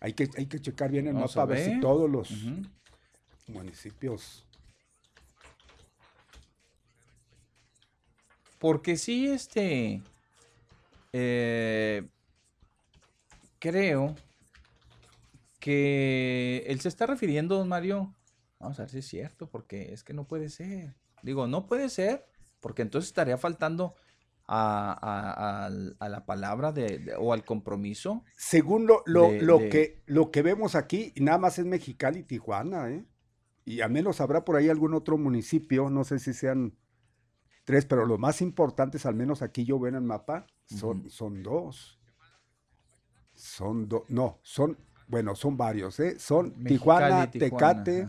Hay 0.00 0.12
que, 0.14 0.28
hay 0.36 0.46
que 0.46 0.60
checar 0.60 0.90
bien 0.90 1.06
el 1.06 1.14
Vamos 1.14 1.36
mapa 1.36 1.42
a 1.42 1.54
ver 1.54 1.74
si 1.74 1.80
todos 1.80 2.10
los 2.10 2.30
municipios. 3.46 4.46
Porque 8.58 8.96
sí, 8.96 9.26
este. 9.26 10.02
eh, 11.12 12.08
creo 13.58 14.14
que 15.58 16.64
él 16.66 16.80
se 16.80 16.88
está 16.88 17.06
refiriendo, 17.06 17.56
don 17.56 17.68
Mario. 17.68 18.14
Vamos 18.58 18.78
a 18.78 18.82
ver 18.82 18.90
si 18.90 18.98
es 18.98 19.06
cierto, 19.06 19.48
porque 19.48 19.92
es 19.92 20.04
que 20.04 20.12
no 20.12 20.26
puede 20.26 20.50
ser. 20.50 20.94
Digo, 21.22 21.46
no 21.46 21.66
puede 21.66 21.88
ser, 21.88 22.26
porque 22.60 22.82
entonces 22.82 23.08
estaría 23.08 23.38
faltando 23.38 23.94
a, 24.52 25.66
a- 25.66 25.66
a 26.00 26.08
la 26.08 26.26
palabra 26.26 26.72
de, 26.72 26.98
de- 26.98 27.14
o 27.16 27.32
al 27.32 27.44
compromiso. 27.44 28.24
Según 28.36 28.86
lo, 28.86 29.02
lo, 29.06 29.28
de- 29.28 29.42
lo 29.42 29.58
que, 29.58 30.02
lo 30.06 30.30
que 30.32 30.42
vemos 30.42 30.74
aquí, 30.74 31.12
nada 31.20 31.38
más 31.38 31.58
es 31.60 31.66
Mexicali 31.66 32.20
y 32.20 32.22
Tijuana, 32.24 32.90
¿eh? 32.90 33.04
Y 33.64 33.82
al 33.82 33.90
menos 33.92 34.20
habrá 34.20 34.44
por 34.44 34.56
ahí 34.56 34.68
algún 34.68 34.94
otro 34.94 35.16
municipio, 35.18 35.88
no 35.90 36.02
sé 36.02 36.18
si 36.18 36.32
sean 36.34 36.74
tres, 37.64 37.86
pero 37.86 38.04
los 38.06 38.18
más 38.18 38.42
importantes, 38.42 39.06
al 39.06 39.14
menos 39.14 39.42
aquí 39.42 39.64
yo 39.64 39.78
veo 39.78 39.90
en 39.90 39.94
el 39.94 40.02
mapa, 40.02 40.46
son, 40.66 41.08
son 41.10 41.42
dos. 41.44 42.00
Son 43.34 43.88
dos, 43.88 44.02
no, 44.08 44.40
son, 44.42 44.76
bueno, 45.06 45.34
son 45.34 45.56
varios, 45.56 45.98
¿eh? 46.00 46.18
Son 46.18 46.52
Tijuana, 46.64 47.08
Mexicali, 47.26 47.38
Tijuana, 47.38 47.84
Tecate. 47.84 48.06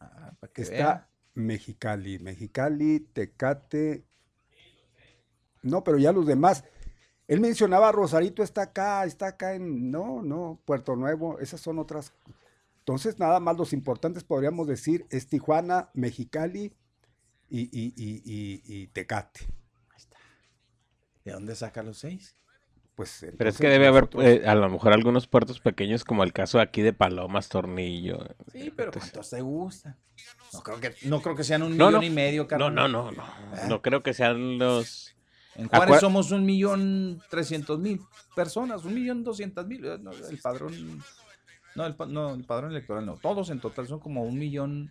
Ah, 0.00 0.32
está. 0.54 1.10
Mexicali, 1.34 2.18
Mexicali, 2.20 3.00
Tecate. 3.12 4.06
No, 5.64 5.82
pero 5.82 5.98
ya 5.98 6.12
los 6.12 6.26
demás. 6.26 6.64
Él 7.26 7.40
mencionaba 7.40 7.90
Rosarito 7.90 8.42
está 8.42 8.62
acá, 8.62 9.04
está 9.04 9.28
acá 9.28 9.54
en. 9.54 9.90
No, 9.90 10.22
no, 10.22 10.60
Puerto 10.64 10.94
Nuevo, 10.94 11.38
esas 11.40 11.60
son 11.60 11.78
otras. 11.78 12.12
Entonces, 12.80 13.18
nada 13.18 13.40
más 13.40 13.56
los 13.56 13.72
importantes 13.72 14.24
podríamos 14.24 14.66
decir 14.68 15.06
es 15.10 15.26
Tijuana, 15.26 15.88
Mexicali 15.94 16.72
y, 17.48 17.60
y- 17.62 17.94
y- 17.96 18.22
y- 18.24 18.62
y 18.66 18.86
Tecate. 18.88 19.40
¿De 21.24 21.32
dónde 21.32 21.54
saca 21.54 21.82
los 21.82 21.98
seis? 21.98 22.36
Pues, 22.94 23.16
Pero 23.20 23.26
es 23.32 23.32
entonces 23.32 23.60
que 23.60 23.68
debe 23.68 23.86
haber 23.88 24.08
eh, 24.20 24.44
a 24.46 24.54
lo 24.54 24.68
mejor 24.68 24.92
algunos 24.92 25.26
puertos 25.26 25.58
pequeños 25.58 26.04
como 26.04 26.22
el 26.22 26.32
caso 26.32 26.60
aquí 26.60 26.80
de 26.82 26.92
Palomas, 26.92 27.48
Tornillo. 27.48 28.18
Sí, 28.52 28.70
pero 28.76 28.92
¿cuántos 28.92 29.30
te 29.30 29.40
gustan? 29.40 29.96
No 30.52 30.62
creo 30.62 30.78
que, 30.80 30.94
no 31.08 31.20
creo 31.20 31.34
que 31.34 31.42
sean 31.42 31.62
un 31.62 31.76
No, 31.76 31.86
millón 31.86 32.00
no. 32.02 32.06
y 32.06 32.10
medio, 32.10 32.42
No, 32.42 32.48
carnal. 32.48 32.74
no, 32.74 32.86
no, 32.88 33.10
no. 33.12 33.24
No 33.68 33.82
creo 33.82 34.02
que 34.04 34.14
sean 34.14 34.58
los... 34.58 35.13
En 35.56 35.68
Juárez 35.68 36.00
somos 36.00 36.30
un 36.32 36.44
millón 36.44 37.22
trescientos 37.30 37.78
mil 37.78 38.00
personas, 38.34 38.84
un 38.84 38.94
millón 38.94 39.22
doscientas 39.22 39.66
mil. 39.66 39.82
no, 40.02 40.10
el 40.12 40.38
padrón, 40.38 41.02
no 41.76 41.86
el, 41.86 41.94
no, 42.08 42.34
el 42.34 42.44
padrón 42.44 42.72
electoral 42.72 43.06
no. 43.06 43.16
Todos 43.16 43.50
en 43.50 43.60
total 43.60 43.86
son 43.86 44.00
como 44.00 44.22
un 44.24 44.36
millón. 44.38 44.90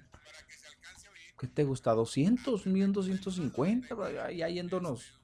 ¿Qué 1.38 1.48
te 1.48 1.66
gusta? 1.66 1.94
¿200? 1.94 2.66
Un 2.66 2.72
millón 2.74 2.94
doscientos 2.94 3.36
cincuenta. 3.36 3.96
Ahí 4.26 4.42
ahí 4.42 4.54
yéndonos. 4.56 5.20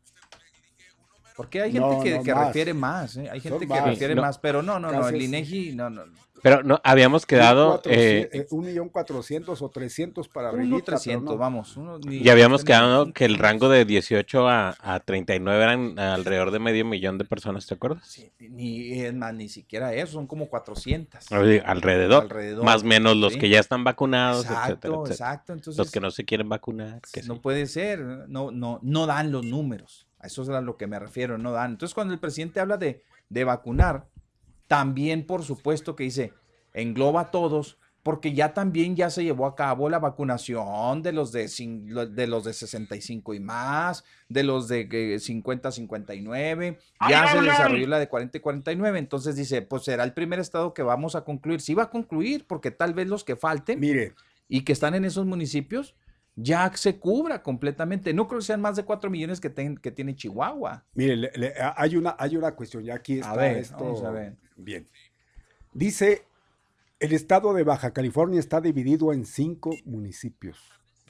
Porque 1.37 1.61
hay 1.61 1.71
gente 1.71 1.87
No, 1.87 2.03
que, 2.03 2.17
no, 2.17 2.23
que 2.23 2.33
más. 2.35 2.47
refiere 2.47 2.73
más, 2.73 3.15
¿eh? 3.15 3.29
Hay 3.31 3.39
gente 3.39 3.59
Son 3.59 3.67
que 3.67 3.67
más. 3.67 3.85
refiere 3.85 4.13
No. 4.15 4.21
más, 4.23 4.37
pero 4.39 4.61
no, 4.61 4.77
no, 4.77 4.91
no, 4.91 5.07
el 5.07 5.21
INEGI, 5.21 5.71
no, 5.73 5.89
no. 5.89 6.03
Pero 6.41 6.63
no, 6.63 6.79
habíamos 6.83 7.25
quedado... 7.25 7.81
eh, 7.85 8.29
eh, 8.31 8.47
un 8.51 8.65
millón 8.65 8.89
cuatrocientos 8.89 9.61
o 9.61 9.69
trescientos 9.69 10.27
para 10.27 10.49
Uno 10.51 10.59
arribita, 10.59 10.85
pero 10.85 10.97
300, 10.97 11.23
no. 11.35 11.37
vamos. 11.37 11.77
uno 11.77 11.99
ni- 11.99 12.21
Ya 12.23 12.31
habíamos 12.31 12.63
quedado 12.63 13.03
un- 13.05 13.13
que 13.13 13.25
el 13.25 13.37
rango 13.37 13.69
de 13.69 13.85
18 13.85 14.47
a, 14.47 14.75
a 14.79 14.99
39 14.99 15.63
eran 15.63 15.99
alrededor 15.99 16.51
de 16.51 16.59
medio 16.59 16.85
millón 16.85 17.17
de 17.17 17.25
personas, 17.25 17.65
¿te 17.67 17.73
acuerdas? 17.75 18.07
Sí, 18.07 18.31
ni, 18.39 18.99
es 19.01 19.13
más, 19.13 19.33
ni 19.33 19.49
siquiera 19.49 19.93
eso, 19.93 20.13
son 20.13 20.27
como 20.27 20.47
400. 20.49 21.31
Oye, 21.31 21.61
Alrededor, 21.65 22.23
Alrededor, 22.23 22.63
Más 22.65 22.83
o 22.83 22.85
menos 22.85 23.15
los 23.17 23.33
sí. 23.33 23.39
que 23.39 23.49
ya 23.49 23.59
están 23.59 23.83
vacunados, 23.83 24.45
Exacto, 24.45 24.63
etcétera, 24.71 24.93
etcétera. 24.95 25.13
exacto, 25.13 25.53
entonces- 25.53 25.77
los 25.77 25.91
que 25.91 25.99
no 25.99 26.11
se 26.11 26.25
quieren 26.25 26.49
vacunar. 26.49 27.01
que 27.11 27.21
no 27.23 27.35
sí. 27.35 27.39
puede 27.41 27.65
ser, 27.65 27.99
no, 28.27 28.51
no, 28.51 28.79
no 28.81 29.05
dan 29.05 29.31
los 29.31 29.45
números. 29.45 30.07
A 30.19 30.27
eso 30.27 30.43
es 30.43 30.49
a 30.49 30.59
lo 30.61 30.75
que 30.77 30.85
me 30.87 30.99
refiero, 30.99 31.37
¿no, 31.37 31.51
Dan? 31.53 31.71
Entonces, 31.71 31.93
cuando 31.93 32.13
el 32.13 32.19
presidente 32.19 32.59
habla 32.59 32.75
de, 32.77 33.03
de 33.29 33.43
vacunar, 33.45 34.05
también, 34.69 35.25
por 35.25 35.43
supuesto, 35.43 35.95
que 35.95 36.03
dice, 36.05 36.31
engloba 36.73 37.21
a 37.21 37.31
todos, 37.31 37.77
porque 38.03 38.33
ya 38.33 38.53
también 38.53 38.95
ya 38.95 39.09
se 39.09 39.23
llevó 39.23 39.45
a 39.47 39.55
cabo 39.55 39.89
la 39.89 39.97
vacunación 39.99 41.01
de 41.01 41.11
los 41.11 41.31
de, 41.31 41.49
de 42.11 42.27
los 42.27 42.43
de 42.45 42.53
65 42.53 43.33
y 43.33 43.39
más, 43.39 44.05
de 44.29 44.43
los 44.43 44.67
de 44.67 45.17
50 45.19 45.71
59, 45.71 46.79
ya 47.09 47.27
se 47.27 47.41
desarrolló 47.41 47.87
la 47.87 47.99
de 47.99 48.07
40 48.07 48.37
y 48.37 48.41
49, 48.41 48.99
entonces 48.99 49.35
dice, 49.35 49.61
pues 49.63 49.83
será 49.83 50.03
el 50.03 50.13
primer 50.13 50.39
estado 50.39 50.73
que 50.73 50.83
vamos 50.83 51.15
a 51.15 51.23
concluir. 51.25 51.61
Sí 51.61 51.73
va 51.73 51.83
a 51.83 51.89
concluir, 51.89 52.45
porque 52.47 52.71
tal 52.71 52.93
vez 52.93 53.07
los 53.07 53.23
que 53.23 53.35
falten 53.35 53.79
Mire, 53.79 54.13
y 54.47 54.61
que 54.63 54.71
están 54.71 54.93
en 54.95 55.03
esos 55.03 55.25
municipios 55.25 55.95
ya 56.35 56.71
se 56.75 56.99
cubra 56.99 57.43
completamente. 57.43 58.13
No 58.13 58.27
creo 58.29 58.39
que 58.39 58.45
sean 58.45 58.61
más 58.61 58.77
de 58.77 58.83
4 58.85 59.09
millones 59.09 59.41
que, 59.41 59.49
ten- 59.49 59.75
que 59.77 59.91
tiene 59.91 60.15
Chihuahua. 60.15 60.85
mire, 60.93 61.17
le- 61.17 61.31
le- 61.35 61.53
hay, 61.75 61.97
una, 61.97 62.15
hay 62.17 62.37
una 62.37 62.51
cuestión, 62.55 62.83
ya 62.85 62.95
aquí 62.95 63.15
está 63.19 63.33
ver, 63.35 63.57
esto. 63.57 63.75
vamos 63.77 64.03
a 64.03 64.11
ver. 64.11 64.37
Bien. 64.59 64.87
Dice, 65.73 66.23
el 66.99 67.13
estado 67.13 67.53
de 67.53 67.63
Baja 67.63 67.91
California 67.91 68.39
está 68.39 68.61
dividido 68.61 69.13
en 69.13 69.25
cinco 69.25 69.71
municipios. 69.85 70.59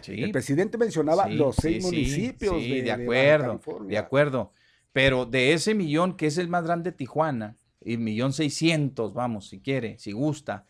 Sí. 0.00 0.22
El 0.22 0.32
presidente 0.32 0.78
mencionaba 0.78 1.26
Sí, 1.26 1.34
los 1.34 1.56
seis 1.56 1.84
sí, 1.84 1.90
municipios 1.90 2.56
sí, 2.62 2.70
de, 2.70 2.82
de, 2.82 2.92
acuerdo, 2.92 3.60
de 3.86 3.98
acuerdo. 3.98 4.52
Pero 4.92 5.26
de 5.26 5.52
ese 5.52 5.74
millón, 5.74 6.16
que 6.16 6.26
es 6.26 6.38
el 6.38 6.48
más 6.48 6.64
grande 6.64 6.90
de 6.90 6.96
Tijuana, 6.96 7.56
y 7.80 7.96
millón 7.98 8.32
seiscientos, 8.32 9.12
vamos, 9.12 9.48
si 9.48 9.60
quiere, 9.60 9.98
si 9.98 10.12
gusta, 10.12 10.66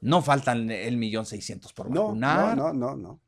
no 0.00 0.20
faltan 0.22 0.68
el 0.70 0.96
millón 0.96 1.26
seiscientos 1.26 1.72
por 1.72 1.90
No, 1.90 2.04
vacunar. 2.06 2.56
no, 2.56 2.72
no, 2.72 2.74
no, 2.74 2.96
no. 2.96 3.20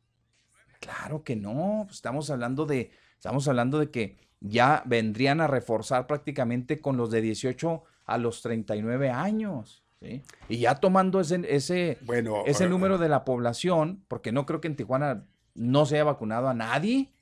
Claro 0.81 1.23
que 1.23 1.37
no, 1.37 1.83
pues 1.85 1.97
estamos 1.97 2.31
hablando 2.31 2.67
de, 2.67 2.91
estamos 3.15 3.47
hablando 3.49 3.79
de 3.79 3.91
que 3.91 4.17
ya 4.41 4.83
vendrían 4.87 5.41
a 5.41 5.47
reforzar 5.47 6.07
prácticamente 6.07 6.81
con 6.81 6.97
los 6.97 7.11
de 7.11 7.21
18 7.21 7.83
a 8.07 8.19
los 8.19 8.43
39 8.43 9.11
años. 9.11 9.85
¿sí? 10.01 10.23
Y 10.49 10.59
ya 10.59 10.77
tomando 10.77 11.21
ese, 11.21 11.43
ese, 11.49 11.99
Bueno, 12.03 12.43
ese 12.47 12.69
número 12.69 12.97
de 12.99 13.09
la 13.09 13.25
población, 13.25 14.03
porque 14.09 14.33
no 14.33 14.47
creo 14.47 14.61
que 14.61 14.69
en 14.69 14.77
Tijuana 14.77 15.27
no 15.55 15.85
se 15.85 15.97
haya 15.97 16.05
vacunado 16.05 16.49
a 16.49 16.55
nadie. 16.55 17.13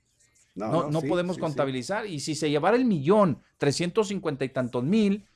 No, 0.54 0.68
No, 0.68 0.82
no, 0.84 0.90
no 0.90 1.00
sí, 1.00 1.08
podemos 1.08 1.36
sí. 1.36 1.40
contabilizar. 1.42 2.06
Y 2.06 2.20
si 2.20 2.34
se 2.34 2.50
llevara 2.50 2.76
el 2.76 2.84
millón, 2.84 3.42
350 3.58 4.44
y 4.44 4.48
tantos 4.50 4.84
mil, 4.84 5.26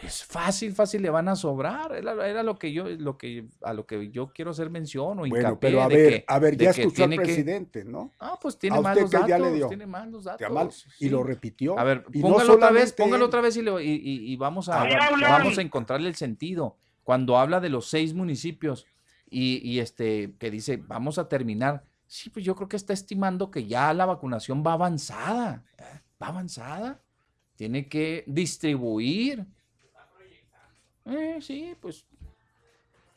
pues 0.00 0.24
fácil, 0.24 0.72
fácil 0.74 1.02
le 1.02 1.10
van 1.10 1.28
a 1.28 1.36
sobrar. 1.36 1.94
Era, 1.94 2.12
era 2.28 2.42
lo 2.42 2.58
que 2.58 2.72
yo, 2.72 2.84
lo 2.88 3.16
que, 3.16 3.46
a 3.62 3.72
lo 3.72 3.86
que 3.86 4.10
yo 4.10 4.28
quiero 4.32 4.50
hacer 4.50 4.68
mención 4.70 5.18
o 5.20 5.26
Bueno, 5.26 5.58
pero 5.58 5.82
a 5.82 5.88
de 5.88 5.96
ver, 5.96 6.10
que- 6.12 6.24
a 6.28 6.38
ver, 6.38 6.56
ya 6.56 6.70
escuchó 6.70 7.04
al 7.04 7.10
que- 7.10 7.16
presidente, 7.16 7.84
¿no? 7.84 8.12
Ah, 8.18 8.38
pues 8.40 8.58
tiene 8.58 8.76
¿A 8.76 8.80
mal 8.80 8.92
usted 8.92 9.02
los 9.02 9.10
qué 9.10 9.16
datos. 9.16 9.28
ya 9.30 9.38
le 9.38 9.52
dio? 9.52 9.68
Tiene 9.68 9.86
mal 9.86 10.10
los 10.10 10.24
datos. 10.24 10.40
Ya 10.40 10.48
mal, 10.48 10.68
y 10.68 11.04
sí. 11.04 11.08
lo 11.08 11.22
repitió. 11.22 11.78
A 11.78 11.84
ver, 11.84 12.04
Y 12.12 12.18
no 12.20 12.28
póngalo 12.28 12.54
otra 12.54 12.70
vez, 12.70 12.92
póngalo 12.92 13.16
él. 13.16 13.28
otra 13.28 13.40
vez 13.40 13.56
y, 13.56 13.60
y- 13.60 13.64
y- 13.64 14.32
y 14.32 14.36
vamos 14.36 14.68
a, 14.68 14.80
A 14.82 14.84
ver, 14.84 14.98
vamos 15.22 15.58
a 15.58 15.62
encontrarle 15.62 16.08
el 16.08 16.14
sentido. 16.16 16.76
Cuando 17.02 17.38
habla 17.38 17.60
de 17.60 17.68
los 17.68 17.88
seis 17.88 18.14
municipios 18.14 18.86
y, 19.30 19.58
y 19.68 19.78
este 19.80 20.34
que 20.38 20.50
dice 20.50 20.76
vamos 20.76 21.18
a 21.18 21.28
terminar, 21.28 21.84
sí, 22.06 22.30
pues 22.30 22.44
yo 22.44 22.54
creo 22.54 22.68
que 22.68 22.76
está 22.76 22.92
estimando 22.92 23.50
que 23.50 23.66
ya 23.66 23.94
la 23.94 24.06
vacunación 24.06 24.62
va 24.66 24.72
avanzada, 24.74 25.64
¿eh? 25.78 26.00
va 26.22 26.28
avanzada. 26.28 27.00
Tiene 27.56 27.88
que 27.88 28.24
distribuir. 28.26 29.46
Eh, 31.06 31.38
sí, 31.40 31.76
pues. 31.80 32.04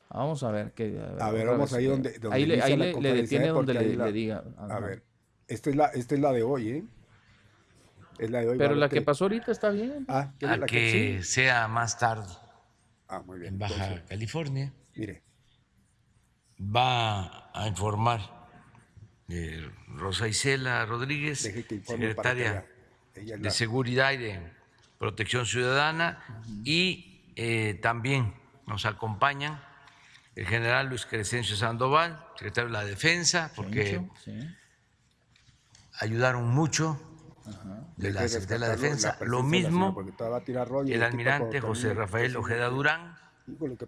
Vamos 0.09 0.41
a 0.43 0.51
ver 0.51 0.71
qué. 0.73 0.99
A 1.19 1.31
ver, 1.31 1.47
vamos 1.47 1.71
ahí 1.73 1.85
donde, 1.85 2.17
donde 2.19 2.35
ahí 2.35 2.45
le, 2.45 2.53
inicia 2.55 2.65
ahí 2.65 2.77
la 2.77 2.77
le- 2.85 2.87
le 2.87 2.93
conferencia, 2.93 3.21
detiene 3.23 3.45
¿eh? 3.45 3.49
donde 3.49 3.73
le, 3.73 3.79
ahí 3.79 3.95
la- 3.95 4.05
le 4.05 4.11
diga. 4.11 4.43
A 4.57 4.79
ver, 4.79 5.03
esta 5.47 5.69
es 5.69 5.75
la, 5.75 5.85
esta 5.87 6.15
es 6.15 6.21
la 6.21 6.31
de 6.33 6.43
hoy, 6.43 6.69
¿eh? 6.69 6.83
Es 8.17 8.29
la 8.31 8.39
de 8.41 8.49
hoy. 8.49 8.57
Pero 8.57 8.75
la 8.75 8.89
que 8.89 9.01
pasó 9.01 9.25
ahorita 9.25 9.51
está 9.51 9.69
bien. 9.69 10.05
Ah, 10.07 10.33
¿quiere 10.39 10.53
a 10.53 10.57
la 10.57 10.65
que 10.65 11.19
sí? 11.21 11.31
sea 11.31 11.67
más 11.67 11.97
tarde 11.99 12.27
Ah, 13.07 13.21
muy 13.25 13.39
bien. 13.39 13.53
en 13.53 13.59
Baja 13.59 13.83
entonces, 13.85 14.09
California. 14.09 14.73
mire, 14.95 15.23
Va 16.61 17.49
a 17.53 17.67
informar 17.67 18.19
eh, 19.29 19.69
Rosa 19.95 20.27
Isela 20.27 20.85
Rodríguez, 20.85 21.39
secretaria. 21.39 22.65
Ella 23.15 23.37
de 23.37 23.43
la- 23.43 23.49
Seguridad 23.51 24.11
y 24.11 24.17
de 24.17 24.39
Protección 24.97 25.45
Ciudadana, 25.45 26.43
y 26.65 27.08
eh, 27.41 27.75
también 27.75 28.33
nos 28.67 28.85
acompañan 28.85 29.61
el 30.35 30.45
general 30.45 30.87
Luis 30.87 31.05
Crescencio 31.05 31.55
Sandoval, 31.55 32.21
secretario 32.35 32.67
de 32.67 32.73
la 32.73 32.83
Defensa, 32.83 33.51
porque 33.55 34.01
sí. 34.25 34.31
ayudaron 36.01 36.49
mucho 36.49 36.99
de 37.95 38.11
la 38.11 38.27
Secretaría 38.27 38.65
de 38.67 38.75
la 38.75 38.75
Defensa. 38.75 39.17
Lo 39.21 39.41
mismo 39.41 39.95
rollo 40.65 40.93
el 40.93 41.01
almirante 41.01 41.61
José. 41.61 41.93
Rafael 41.93 42.35
Ojeda 42.35 42.67
Durán, 42.67 43.15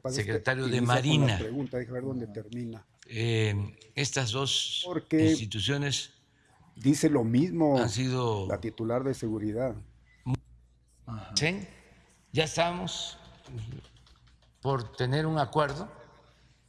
secretario 0.10 0.68
de 0.68 0.80
Marina. 0.80 1.38
preguntas, 1.38 1.82
deje 1.82 1.92
ver 1.92 2.04
dónde 2.04 2.28
termina. 2.28 2.86
eh, 3.08 3.78
estas 3.96 4.32
dos 4.32 4.84
Porque- 4.86 5.32
instituciones 5.32 6.14
Dice 6.74 7.10
lo 7.10 7.26
mismo 7.26 7.80
han 7.80 7.90
sido 7.90 8.48
la 8.48 8.62
titular 8.62 9.04
de 9.04 9.14
seguridad. 9.14 9.76
Sí, 11.36 11.68
ya 12.32 12.46
estamos 12.46 13.20
por 14.62 14.92
tener 14.96 15.26
un 15.26 15.40
acuerdo 15.40 15.90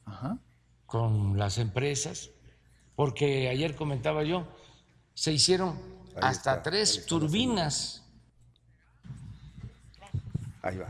Ajá. 0.04 0.38
con 0.86 1.38
las 1.38 1.59
empresas, 1.59 2.30
porque 2.96 3.48
ayer 3.48 3.74
comentaba 3.76 4.22
yo, 4.24 4.46
se 5.14 5.32
hicieron 5.32 5.70
Ahí 6.14 6.20
hasta 6.22 6.52
está, 6.56 6.62
tres 6.62 7.06
turbinas. 7.06 8.04
Ahí 10.62 10.76
va. 10.78 10.88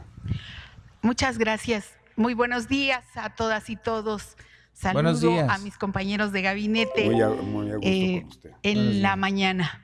Muchas 1.01 1.39
gracias. 1.39 1.91
Muy 2.17 2.35
buenos 2.35 2.69
días 2.69 3.05
a 3.15 3.35
todas 3.35 3.71
y 3.71 3.77
todos. 3.77 4.37
Saludo 4.73 5.39
a 5.49 5.59
mis 5.59 5.77
compañeros 5.79 6.33
de 6.33 6.43
gabinete 6.43 7.11
Muy 7.11 7.21
a, 7.21 7.29
muy 7.29 7.71
a 7.71 7.75
gusto 7.77 7.89
eh, 7.89 8.21
con 8.23 8.31
usted. 8.31 8.53
en 8.63 9.03
la 9.03 9.17
mañana. 9.17 9.83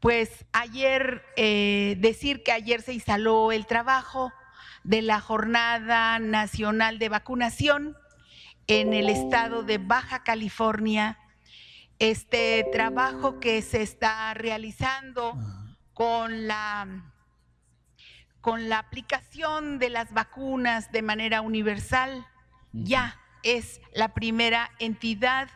Pues 0.00 0.44
ayer, 0.52 1.24
eh, 1.36 1.96
decir 1.98 2.42
que 2.44 2.52
ayer 2.52 2.82
se 2.82 2.92
instaló 2.92 3.50
el 3.52 3.66
trabajo 3.66 4.32
de 4.88 5.02
la 5.02 5.20
Jornada 5.20 6.18
Nacional 6.18 6.98
de 6.98 7.10
Vacunación 7.10 7.94
en 8.68 8.94
el 8.94 9.10
estado 9.10 9.62
de 9.62 9.76
Baja 9.76 10.24
California. 10.24 11.18
Este 11.98 12.64
trabajo 12.72 13.38
que 13.38 13.60
se 13.60 13.82
está 13.82 14.32
realizando 14.32 15.34
con 15.92 16.46
la 16.46 17.12
con 18.40 18.70
la 18.70 18.78
aplicación 18.78 19.78
de 19.78 19.90
las 19.90 20.14
vacunas 20.14 20.90
de 20.90 21.02
manera 21.02 21.42
universal, 21.42 22.26
ya 22.72 23.20
es 23.42 23.82
la 23.92 24.14
primera 24.14 24.70
entidad 24.78 25.50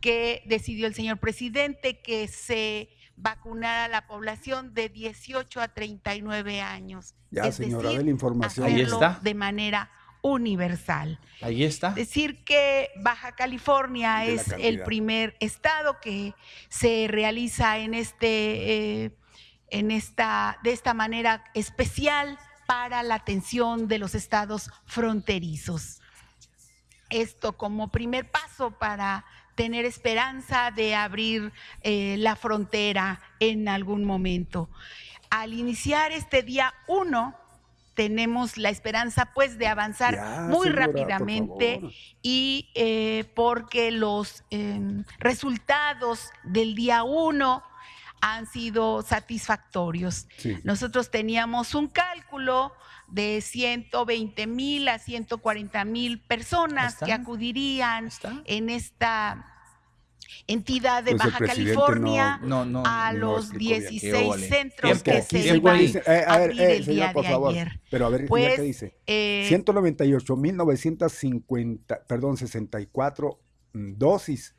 que 0.00 0.42
decidió 0.46 0.88
el 0.88 0.94
señor 0.94 1.18
presidente 1.18 2.00
que 2.00 2.26
se 2.26 2.88
vacunara 3.16 3.84
a 3.84 3.88
la 3.88 4.06
población 4.06 4.74
de 4.74 4.88
18 4.88 5.60
a 5.60 5.68
39 5.68 6.60
años. 6.60 7.14
Ya, 7.30 7.44
es 7.44 7.56
señora, 7.56 7.84
decir, 7.84 7.98
dé 7.98 8.04
la 8.04 8.10
información. 8.10 8.66
Ahí 8.66 8.80
está. 8.80 9.20
de 9.22 9.34
manera 9.34 9.90
universal. 10.22 11.18
Ahí 11.40 11.64
está. 11.64 11.90
Decir 11.90 12.44
que 12.44 12.90
Baja 13.02 13.32
California 13.32 14.18
De 14.18 14.34
es 14.34 14.48
el 14.58 14.82
primer 14.82 15.36
estado 15.40 16.00
que 16.00 16.34
se 16.68 17.06
realiza 17.08 17.78
en 17.78 17.94
este, 17.94 19.04
eh, 19.04 19.16
en 19.68 19.90
esta, 19.90 20.58
de 20.62 20.72
esta 20.72 20.94
manera 20.94 21.44
especial 21.54 22.38
para 22.66 23.02
la 23.02 23.16
atención 23.16 23.88
de 23.88 23.98
los 23.98 24.14
estados 24.14 24.70
fronterizos. 24.86 26.00
Esto 27.10 27.58
como 27.58 27.90
primer 27.90 28.30
paso 28.30 28.70
para 28.78 29.26
tener 29.54 29.84
esperanza 29.84 30.70
de 30.70 30.94
abrir 30.94 31.52
eh, 31.82 32.16
la 32.18 32.36
frontera 32.36 33.20
en 33.40 33.68
algún 33.68 34.04
momento. 34.04 34.68
Al 35.30 35.52
iniciar 35.52 36.12
este 36.12 36.42
día 36.42 36.74
1 36.88 37.36
tenemos 37.94 38.56
la 38.56 38.70
esperanza 38.70 39.30
pues 39.34 39.58
de 39.58 39.66
avanzar 39.66 40.14
Ya, 40.14 40.40
muy 40.48 40.68
señora, 40.68 40.86
rápidamente 40.86 41.80
y 42.22 42.70
eh, 42.74 43.30
porque 43.34 43.90
los 43.90 44.44
em, 44.50 45.04
resultados 45.18 46.30
del 46.42 46.74
día 46.74 47.02
uno 47.02 47.62
han 48.20 48.46
sido 48.46 49.02
satisfactorios. 49.02 50.26
Sí. 50.38 50.56
Nosotros 50.62 51.10
teníamos 51.10 51.74
un 51.74 51.88
cálculo 51.88 52.72
de 53.12 53.40
120 53.42 54.46
mil 54.46 54.88
a 54.88 54.98
140 54.98 55.84
mil 55.84 56.18
personas 56.20 56.96
que 56.96 57.12
acudirían 57.12 58.08
en 58.46 58.70
esta 58.70 59.46
entidad 60.46 61.04
de 61.04 61.10
Pues 61.12 61.24
Baja 61.24 61.44
California 61.44 62.40
no- 62.42 62.64
no- 62.64 62.82
a 62.86 63.12
no 63.12 63.18
los 63.18 63.44
explicó 63.50 63.58
bien. 63.68 63.80
16 63.90 64.00
Qué 64.00 64.14
óvole. 64.24 64.48
centros 64.48 64.92
Es 64.92 65.02
que 65.02 65.20
se 65.22 65.56
iban 65.56 65.78
eh, 65.78 66.02
a 66.06 66.10
a 66.34 66.38
ver, 66.38 66.50
abrir 66.50 66.60
eh, 66.62 66.76
el 66.78 66.84
señora, 66.84 67.04
día 67.06 67.12
por 67.12 67.24
de 67.24 67.30
favor, 67.30 67.50
ayer. 67.50 67.80
pero 67.90 68.06
a 68.06 68.08
ver, 68.08 68.26
Pues, 68.26 68.54
qué 68.56 68.62
dice. 68.62 68.96
eh, 69.06 69.44
198.950, 69.48 72.00
perdón, 72.08 72.38
64 72.38 73.38
mm, 73.74 73.92
dosis. 73.98 74.54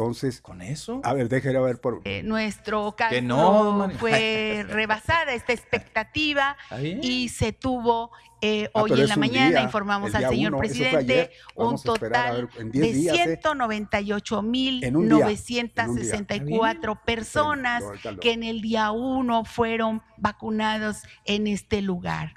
Entonces, 0.00 0.40
¿con 0.40 0.62
eso? 0.62 1.02
A 1.04 1.12
ver, 1.12 1.28
ver 1.28 1.80
por... 1.80 2.00
Eh, 2.04 2.22
nuestro 2.22 2.94
cálculo 2.96 3.22
no, 3.22 3.90
fue 3.98 4.64
rebasada 4.66 5.34
esta 5.34 5.52
expectativa 5.52 6.56
bien. 6.78 7.00
y 7.02 7.28
se 7.28 7.52
tuvo 7.52 8.10
eh, 8.40 8.70
Ah, 8.72 8.82
hoy 8.82 8.92
en 8.92 9.08
la 9.08 9.16
mañana, 9.16 9.48
día, 9.50 9.62
informamos 9.62 10.14
al 10.14 10.30
señor 10.30 10.52
uno, 10.54 10.60
presidente, 10.60 11.32
un 11.54 11.78
total 11.82 12.46
ver, 12.46 12.60
en 12.62 12.70
10 12.70 12.86
de 12.86 12.92
días, 12.94 13.16
¿eh? 13.18 13.38
198 13.42 14.42
mil 14.42 14.82
En 14.82 14.96
un 14.96 15.08
día, 15.08 15.16
en 15.18 15.18
un 15.18 15.18
día. 15.18 15.24
964 15.26 17.02
personas 17.04 17.84
que 18.22 18.32
en 18.32 18.42
el 18.42 18.62
día 18.62 18.90
uno 18.92 19.44
fueron 19.44 20.02
vacunados 20.16 21.02
en 21.26 21.46
este 21.46 21.82
lugar. 21.82 22.36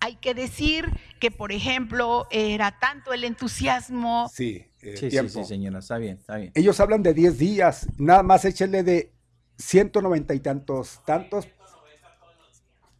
Hay 0.00 0.16
que 0.16 0.32
decir 0.32 0.88
que, 1.20 1.30
por 1.30 1.52
ejemplo, 1.52 2.26
era 2.30 2.78
tanto 2.78 3.12
el 3.12 3.24
entusiasmo 3.24 4.30
Sí, 4.32 4.69
eh, 4.82 4.92
Sí, 4.96 4.96
sí, 4.96 5.08
tiempo. 5.08 5.30
sí, 5.32 5.44
señora, 5.44 5.78
está 5.80 5.98
bien, 5.98 6.16
está 6.18 6.36
bien. 6.36 6.52
Ellos 6.54 6.78
hablan 6.80 7.02
de 7.02 7.14
10 7.14 7.38
días, 7.38 7.86
nada 7.98 8.22
más 8.22 8.44
échenle 8.44 8.82
de 8.82 9.12
190 9.58 10.34
y 10.34 10.40
tantos, 10.40 11.00
tantos. 11.04 11.46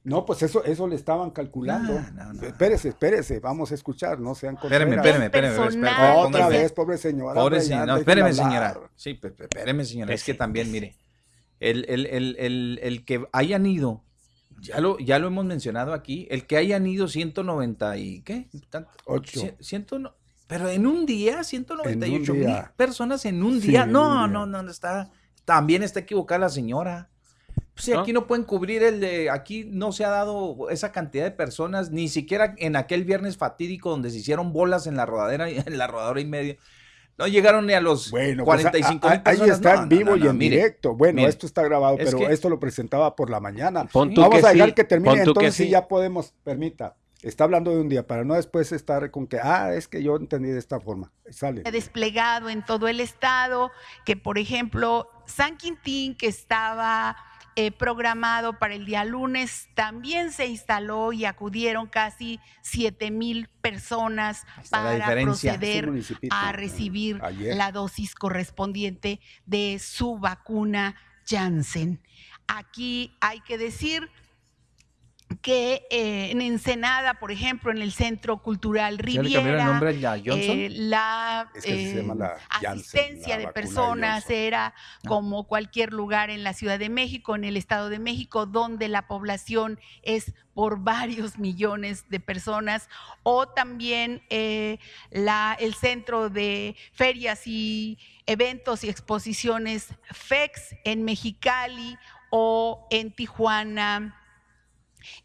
No, 0.03 0.25
pues 0.25 0.43
eso, 0.43 0.65
eso 0.65 0.89
le 0.89 0.97
estaban 0.97 1.31
calculando. 1.31 2.01
Espérese, 2.43 2.89
espérese, 2.89 3.39
vamos 3.39 3.71
a 3.71 3.75
escuchar, 3.75 4.19
no 4.19 4.35
sean 4.35 4.55
Espéreme, 4.55 4.97
espéreme, 4.97 5.27
espéreme, 5.27 5.55
espéreme, 5.55 5.89
espéreme, 5.89 6.17
Otra 6.17 6.49
vez, 6.49 6.73
pobre 6.73 6.97
señora. 6.97 7.35
Pobre 7.35 7.61
señora, 7.61 7.87
no, 7.87 7.97
espéreme, 7.99 8.33
señora. 8.33 8.81
Sí, 8.97 9.19
espéreme, 9.23 9.85
señora. 9.85 10.15
Es 10.15 10.25
que 10.25 10.33
también, 10.33 10.71
mire, 10.73 10.97
el, 11.61 11.85
el, 11.89 12.07
el, 12.07 12.37
el, 12.39 12.81
el 12.83 13.05
que 13.05 13.27
hayan 13.33 13.67
ido, 13.67 14.03
ya 14.63 14.81
lo, 14.81 14.99
ya 14.99 15.19
lo 15.19 15.27
hemos 15.27 15.45
mencionado 15.45 15.93
aquí, 15.93 16.27
el 16.31 16.47
que 16.47 16.57
hayan 16.57 16.87
ido 16.87 17.07
190 17.07 17.97
y, 17.99 18.23
¿qué? 18.23 18.49
Ocho. 19.05 19.41
cien- 19.41 19.57
ciento 19.61 19.99
no- 19.99 20.15
pero 20.51 20.69
en 20.69 20.87
un 20.87 21.07
día, 21.07 21.43
198 21.45 22.35
mil 22.35 22.45
día. 22.47 22.73
personas 22.77 23.25
en 23.25 23.43
un 23.43 23.61
Sí, 23.63 23.69
día. 23.69 23.85
en 23.85 23.93
no, 23.93 24.03
un 24.09 24.15
día. 24.19 24.27
no, 24.27 24.47
no, 24.47 24.63
no 24.65 24.71
está. 24.71 25.11
También 25.47 25.83
está 25.83 26.01
equivocada 26.01 26.41
la 26.41 26.49
señora. 26.51 27.09
Pues 27.73 27.85
si 27.87 27.93
¿No? 27.93 28.01
aquí 28.01 28.13
no 28.13 28.27
pueden 28.27 28.45
cubrir 28.45 28.83
el 28.83 29.01
de, 29.01 29.31
aquí 29.31 29.65
no 29.71 29.93
se 29.93 30.05
ha 30.05 30.11
dado 30.11 30.69
esa 30.69 30.93
cantidad 30.93 31.25
de 31.25 31.31
personas, 31.31 31.91
ni 31.93 32.09
siquiera 32.09 32.55
en 32.59 32.77
aquel 32.77 33.05
viernes 33.05 33.37
fatídico 33.39 33.91
donde 33.91 34.11
se 34.11 34.19
hicieron 34.19 34.53
bolas 34.53 34.87
en 34.87 34.97
la 34.97 35.07
rodadera, 35.07 35.49
en 35.49 35.79
la 35.79 35.87
rodadera 35.87 36.21
y 36.21 36.27
medio. 36.27 36.57
No 37.17 37.27
llegaron 37.29 37.67
ni 37.67 37.75
a 37.75 37.81
los 37.81 38.11
Bueno, 38.11 38.45
pues, 38.45 38.63
45 38.63 39.07
a- 39.07 39.11
mil 39.11 39.19
a- 39.25 39.31
ahí 39.31 39.37
personas. 39.37 39.57
está 39.57 39.77
No, 39.77 39.83
en 39.85 39.89
no, 39.89 39.97
vivo 39.97 40.17
no, 40.17 40.25
y 40.25 40.29
en 40.29 40.39
mire, 40.39 40.57
directo. 40.57 40.95
Bueno, 40.95 41.17
mire, 41.17 41.29
esto 41.29 41.47
está 41.47 41.63
grabado, 41.63 41.97
es 41.99 42.07
pero 42.07 42.19
que- 42.27 42.33
esto 42.33 42.49
lo 42.49 42.59
presentaba 42.59 43.15
por 43.15 43.31
la 43.31 43.41
mañana. 43.41 43.87
Vamos 43.93 44.15
que 44.15 44.47
a 44.47 44.53
dejar 44.53 44.69
sí, 44.69 44.75
que 44.75 44.85
termine, 44.85 45.15
que 45.17 45.21
entonces 45.23 45.55
sí 45.55 45.65
sí. 45.65 45.71
ya 45.71 45.87
podemos, 45.87 46.35
permita. 46.43 46.97
Está 47.23 47.45
hablando 47.45 47.71
de 47.71 47.81
un 47.81 47.89
día, 47.89 48.07
para 48.07 48.25
no 48.25 48.35
después 48.35 48.73
estar 48.73 49.11
con 49.11 49.27
que, 49.27 49.39
ah, 49.39 49.75
es 49.75 49.89
que 49.89 50.03
yo 50.03 50.17
entendí 50.17 50.49
de 50.49 50.59
esta 50.59 50.81
forma. 50.81 51.13
Sale. 51.31 51.63
desplegado 51.63 52.49
en 52.49 52.65
todo 52.65 52.89
el 52.89 52.99
estado, 53.01 53.71
que 54.05 54.17
por 54.17 54.39
ejemplo 54.39 55.09
San 55.27 55.57
Quintín, 55.57 56.17
que 56.17 56.27
estaba 56.27 57.17
eh, 57.57 57.73
programado 57.73 58.59
para 58.59 58.75
el 58.75 58.87
día 58.87 59.05
lunes, 59.05 59.69
también 59.75 60.33
se 60.33 60.47
instaló 60.47 61.13
y 61.13 61.25
acudieron 61.25 61.87
casi 61.89 62.41
7 62.63 63.11
mil 63.11 63.49
personas 63.61 64.45
para 64.71 65.07
proceder 65.21 65.91
a 66.31 66.53
recibir 66.53 67.21
ayer. 67.23 67.57
la 67.57 67.71
dosis 67.71 68.15
correspondiente 68.15 69.21
de 69.47 69.79
su 69.79 70.19
vacuna 70.19 70.97
Janssen. 71.29 72.01
Aquí 72.47 73.17
hay 73.21 73.41
que 73.41 73.59
decir 73.59 74.11
que 75.43 75.87
eh, 75.91 76.31
en 76.31 76.43
Ensenada, 76.43 77.15
por 77.15 77.31
ejemplo, 77.31 77.71
en 77.71 77.81
el 77.81 77.93
Centro 77.93 78.39
Cultural 78.39 78.97
¿Ya 78.99 79.03
Riviera, 79.23 79.79
el 79.79 80.03
eh, 80.27 80.69
la 80.71 81.51
Es 81.55 81.65
que 81.65 81.73
así 81.73 81.91
se 81.91 82.03
llama 82.03 82.27
eh, 82.27 82.41
Janssen, 82.49 82.71
asistencia 82.71 83.39
la 83.39 83.47
de 83.47 83.53
personas 83.53 84.29
era 84.29 84.75
como 85.07 85.47
cualquier 85.47 85.93
lugar 85.93 86.31
en 86.31 86.43
la 86.45 86.53
Ciudad 86.53 86.79
de 86.79 86.89
México, 86.89 87.35
en 87.35 87.45
el 87.45 87.57
Estado 87.57 87.89
de 87.89 87.99
México, 87.99 88.47
donde 88.47 88.89
la 88.89 89.07
población 89.07 89.79
es 90.03 90.35
por 90.53 90.81
varios 90.81 91.39
millones 91.39 92.09
de 92.11 92.21
personas, 92.21 92.89
o 93.23 93.49
también 93.49 94.23
eh, 94.31 94.79
la, 95.11 95.57
el 95.59 95.75
Centro 95.75 96.29
de 96.29 96.77
Ferias 96.93 97.47
y 97.47 97.99
Eventos 98.27 98.85
y 98.85 98.91
Exposiciones 98.91 99.95
FEX 100.11 100.75
en 100.85 101.05
Mexicali 101.05 101.97
o 102.31 102.87
en 102.91 103.11
Tijuana 103.13 104.20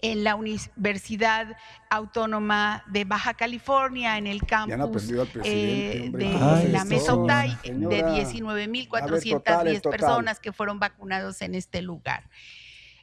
en 0.01 0.23
la 0.23 0.35
Universidad 0.35 1.57
Autónoma 1.89 2.83
de 2.87 3.05
Baja 3.05 3.33
California, 3.33 4.17
en 4.17 4.27
el 4.27 4.43
campus 4.45 5.09
eh, 5.43 6.09
de 6.11 6.37
Ay, 6.39 6.67
la 6.69 6.85
Mesa 6.85 7.15
de 7.15 7.17
Señora. 7.17 7.41
A 7.41 7.89
ver, 7.89 8.05
19.410 8.05 9.31
total, 9.31 9.67
el 9.67 9.81
total. 9.81 9.99
personas 9.99 10.39
que 10.39 10.51
fueron 10.51 10.79
vacunados 10.79 11.41
en 11.41 11.55
este 11.55 11.81
lugar. 11.81 12.23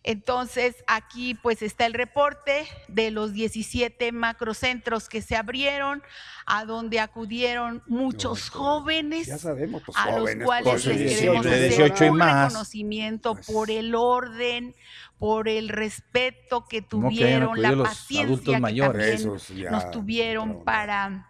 Entonces, 0.05 0.83
aquí 0.89 1.35
pues 1.35 1.63
está 1.63 1.87
el 1.87 1.95
reporte 1.95 2.67
de 2.89 3.13
los 3.13 3.33
17 3.33 4.11
macrocentros 4.11 5.09
que 5.09 5.23
se 5.23 5.37
abrieron, 5.37 6.03
a 6.45 6.65
donde 6.65 6.99
acudieron 6.99 7.85
muchos 7.87 8.51
jóvenes, 8.51 9.29
Ya 9.29 9.39
sabemos, 9.39 9.83
pues 9.87 9.97
a 9.97 10.19
los 10.19 10.29
cuales 10.45 10.83
pues, 10.83 10.87
les 10.87 11.19
queremos 11.19 11.45
sí, 11.45 11.51
de 11.51 11.57
hacer 11.57 11.69
18 11.69 12.05
y 12.05 12.09
un 12.09 12.17
más. 12.17 12.49
reconocimiento 12.49 13.35
por 13.47 13.71
el 13.71 13.95
orden, 13.95 14.75
por 15.19 15.49
el 15.49 15.69
respeto 15.69 16.67
que 16.67 16.85
¿Cómo 16.85 17.09
que 17.09 17.25
hayan 17.25 17.45
tuvieron, 17.47 17.63
la 17.63 17.85
paciencia 17.85 18.55
que 18.55 18.61
mayores? 18.61 19.23
también 19.23 19.37
Esos 19.37 19.49
ya, 19.57 19.71
nos 19.71 19.91
tuvieron 19.93 20.65
para 20.65 21.29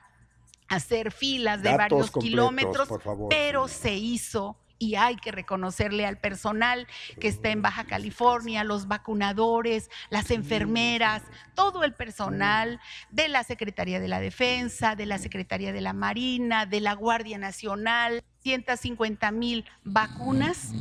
hacer 0.68 1.12
filas 1.12 1.62
de 1.62 1.68
Datos 1.76 2.10
varios 2.10 2.10
kilómetros, 2.12 2.88
pero 3.28 3.68
señora. 3.68 3.82
se 3.82 3.94
hizo 3.94 4.56
y 4.82 4.96
hay 4.96 5.14
que 5.14 5.30
reconocerle 5.30 6.04
al 6.06 6.18
personal 6.18 6.88
que 7.20 7.28
está 7.28 7.50
en 7.50 7.62
Baja 7.62 7.84
California, 7.84 8.64
los 8.64 8.88
vacunadores, 8.88 9.88
las 10.10 10.32
enfermeras, 10.32 11.22
todo 11.54 11.84
el 11.84 11.94
personal 11.94 12.80
de 13.12 13.28
la 13.28 13.44
Secretaría 13.44 14.00
de 14.00 14.08
la 14.08 14.18
Defensa, 14.18 14.96
de 14.96 15.06
la 15.06 15.18
Secretaría 15.18 15.72
de 15.72 15.82
la 15.82 15.92
Marina, 15.92 16.66
de 16.66 16.80
la 16.80 16.94
Guardia 16.94 17.38
Nacional, 17.38 18.24
150 18.42 19.30
mil 19.30 19.64
vacunas 19.84 20.72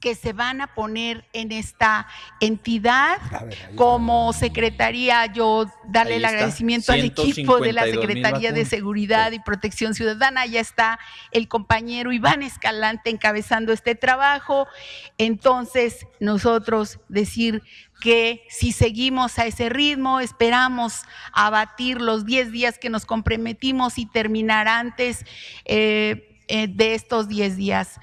que 0.00 0.14
se 0.14 0.32
van 0.32 0.60
a 0.60 0.74
poner 0.74 1.24
en 1.32 1.52
esta 1.52 2.06
entidad. 2.40 3.18
Como 3.74 4.32
secretaría, 4.32 5.26
yo 5.26 5.66
darle 5.86 6.16
el 6.16 6.24
agradecimiento 6.24 6.92
al 6.92 7.00
equipo 7.00 7.60
de 7.60 7.72
la 7.72 7.82
152,000 7.82 8.00
Secretaría 8.00 8.52
de. 8.52 8.64
Seguridad 8.64 9.32
y 9.32 9.40
Protección 9.40 9.94
Ciudadana. 9.94 10.46
Ya 10.46 10.60
está 10.60 10.98
el 11.32 11.48
compañero 11.48 12.12
Iván 12.12 12.42
Escalante 12.42 13.10
encabezando 13.10 13.72
este 13.72 13.94
trabajo. 13.94 14.66
Entonces, 15.16 16.06
nosotros 16.20 17.00
decir 17.08 17.62
que 18.00 18.44
si 18.48 18.72
seguimos 18.72 19.38
a 19.38 19.46
ese 19.46 19.68
ritmo, 19.68 20.20
esperamos 20.20 21.02
abatir 21.32 22.00
los 22.00 22.24
10 22.24 22.52
días 22.52 22.78
que 22.78 22.90
nos 22.90 23.06
comprometimos 23.06 23.98
y 23.98 24.06
terminar 24.06 24.68
antes 24.68 25.24
eh, 25.64 26.36
eh, 26.48 26.68
de 26.68 26.94
estos 26.94 27.28
10 27.28 27.56
días 27.56 28.00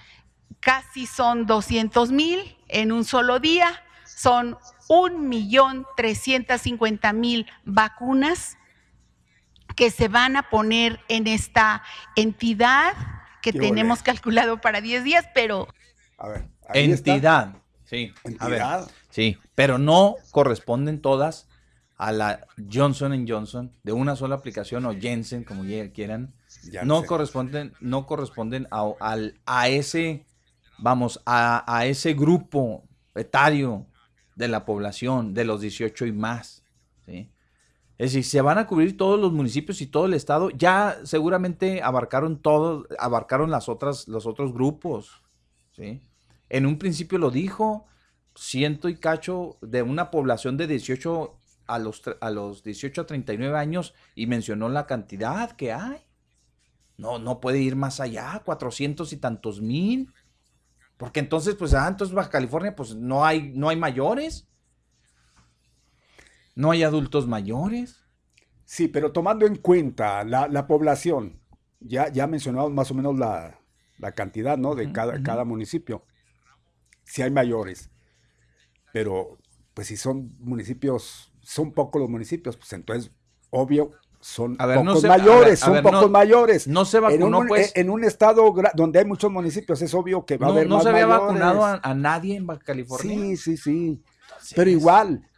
casi 0.66 1.06
son 1.06 1.46
200 1.46 2.12
mil 2.12 2.58
en 2.68 2.92
un 2.92 3.06
solo 3.06 3.40
día, 3.40 3.84
son 4.04 4.58
1.350.000 4.90 7.46
vacunas 7.66 8.58
que 9.76 9.92
se 9.92 10.08
van 10.08 10.38
a 10.38 10.50
poner 10.50 11.00
en 11.08 11.28
esta 11.28 11.84
entidad 12.16 12.94
que 13.44 13.52
Qué 13.52 13.60
tenemos 13.60 14.02
calculado 14.02 14.60
para 14.60 14.82
10 14.82 15.04
días, 15.04 15.28
pero 15.36 15.68
A 16.18 16.30
ver, 16.30 16.48
ahí 16.68 16.92
está. 16.92 17.14
Entidad. 17.14 17.58
Sí, 17.84 18.12
a 18.40 18.48
ver. 18.48 18.62
Entidad. 18.62 18.90
Sí, 19.12 19.38
pero 19.54 19.78
no 19.78 20.16
corresponden 20.32 21.00
todas 21.00 21.48
a 21.96 22.12
la 22.12 22.48
Johnson 22.74 23.28
Johnson 23.28 23.72
de 23.84 23.92
una 23.92 24.16
sola 24.16 24.34
aplicación 24.34 24.88
o 24.88 25.00
Jensen, 25.00 25.44
como 25.44 25.64
ya 25.64 25.92
quieran. 25.92 26.34
Janssen. 26.48 26.88
No 26.88 27.04
corresponden, 27.04 27.76
no 27.82 28.08
corresponden 28.08 28.68
a 28.72 29.68
ese, 29.68 30.26
vamos, 30.78 31.22
a, 31.26 31.64
a 31.74 31.86
ese 31.86 32.14
grupo 32.14 32.84
etario 33.16 33.88
de 34.36 34.48
la 34.48 34.66
población, 34.66 35.34
de 35.34 35.46
los 35.46 35.62
18 35.62 36.06
y 36.06 36.12
más. 36.12 36.64
¿sí? 37.06 37.32
Es 37.98 38.12
decir, 38.12 38.26
se 38.26 38.42
van 38.42 38.58
a 38.58 38.68
cubrir 38.68 38.98
todos 38.98 39.20
los 39.20 39.32
municipios 39.32 39.82
y 39.82 39.88
todo 39.88 40.06
el 40.06 40.14
estado. 40.14 40.50
Ya 40.50 40.98
seguramente 41.04 41.82
abarcaron 41.82 42.42
todos, 42.42 42.88
abarcaron 43.00 43.50
las 43.50 43.70
otras, 43.70 44.08
los 44.08 44.26
otros 44.26 44.54
grupos. 44.54 45.24
¿sí? 45.72 46.02
En 46.50 46.66
un 46.66 46.78
principio 46.78 47.18
lo 47.18 47.32
dijo, 47.32 47.86
ciento 48.36 48.90
y 48.90 48.98
cacho 48.98 49.58
de 49.62 49.82
una 49.82 50.12
población 50.12 50.58
de 50.58 50.68
18 50.68 51.40
a 51.68 51.80
los, 51.80 52.04
a 52.20 52.30
los 52.30 52.64
18 52.64 53.02
a 53.02 53.06
39 53.08 53.58
años 53.58 53.94
y 54.14 54.28
mencionó 54.28 54.68
la 54.68 54.86
cantidad 54.86 55.52
que 55.54 55.72
hay. 55.72 56.02
No, 56.98 57.20
no 57.20 57.40
puede 57.40 57.60
ir 57.60 57.76
más 57.76 58.00
allá, 58.00 58.42
400 58.46 59.12
y 59.14 59.18
tantos 59.18 59.62
mil. 59.62 60.14
Porque 60.98 61.20
entonces, 61.20 61.56
pues, 61.56 61.74
ah, 61.74 61.88
entonces 61.88 62.16
Baja 62.16 62.30
California, 62.30 62.76
pues 62.76 62.96
no 62.96 63.26
hay, 63.26 63.52
no 63.54 63.70
hay 63.70 63.76
mayores. 63.76 64.48
No 66.56 66.72
hay 66.72 66.84
adultos 66.84 67.28
mayores. 67.28 68.06
Sí, 68.64 68.88
pero 68.88 69.12
tomando 69.12 69.46
en 69.46 69.58
cuenta 69.58 70.24
la, 70.24 70.68
población, 70.68 71.42
ya, 71.80 72.12
ya 72.12 72.28
mencionamos 72.28 72.72
más 72.72 72.90
o 72.92 72.94
menos 72.94 73.18
la, 73.18 73.60
cantidad, 74.16 74.58
¿no? 74.58 74.76
De 74.76 74.92
cada, 74.92 75.22
cada 75.22 75.44
municipio. 75.44 76.06
Si 77.04 77.22
hay 77.22 77.32
mayores. 77.32 77.92
Pero, 78.94 79.38
pues 79.74 79.88
si 79.88 79.98
son 79.98 80.36
municipios, 80.40 81.34
son 81.42 81.74
pocos 81.74 82.02
los 82.02 82.10
municipios, 82.10 82.56
pues 82.56 82.72
entonces, 82.74 83.12
obvio, 83.50 83.92
son 84.26 84.58
pocos 84.58 85.04
mayores, 85.04 85.60
son 85.60 85.84
pocos 85.84 86.10
mayores. 86.10 86.68
No 86.68 86.84
se 86.84 87.00
vacunó, 87.00 87.28
en 87.28 87.36
un, 87.36 87.48
pues. 87.48 87.72
En 87.76 87.92
un 87.92 88.04
estado 88.04 88.52
donde 88.74 88.98
hay 88.98 89.06
muchos 89.06 89.32
municipios, 89.32 89.80
es 89.84 89.94
obvio 89.94 90.26
que 90.26 90.38
va 90.38 90.48
a 90.48 90.50
haber 90.50 90.68
no 90.68 90.76
más 90.76 90.84
se 90.84 90.90
había 90.90 91.06
mayores. 91.06 91.40
vacunado 91.40 91.80
a, 91.84 91.94
nadie 91.94 92.36
en 92.36 92.48
California. 92.58 93.16
Sí, 93.16 93.38
sí, 93.38 93.56
sí. 93.56 94.04
Pero 94.56 94.72
igual, 94.72 95.30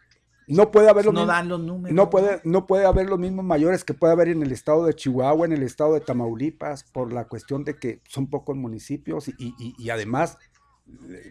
no 0.46 0.70
puede 0.70 0.88
haber 0.88 1.04
los 1.04 1.12
no 1.12 1.20
mismos, 1.20 1.36
dan 1.36 1.48
los 1.48 1.60
números. 1.60 1.94
No 1.94 2.08
puede, 2.08 2.40
no 2.44 2.66
puede 2.66 2.86
haber 2.86 3.10
los 3.10 3.18
mismos 3.18 3.44
mayores 3.44 3.84
que 3.84 3.92
puede 3.92 4.14
haber 4.14 4.28
en 4.28 4.42
el 4.42 4.52
estado 4.52 4.86
de 4.86 4.94
Chihuahua, 4.94 5.44
en 5.44 5.52
el 5.52 5.64
estado 5.64 5.92
de 5.92 6.00
Tamaulipas, 6.00 6.84
por 6.84 7.12
la 7.12 7.28
cuestión 7.28 7.64
de 7.64 7.76
que 7.76 8.00
son 8.08 8.28
pocos 8.30 8.56
municipios 8.56 9.28
y, 9.28 9.34
y, 9.36 9.74
y 9.76 9.90
además, 9.90 10.38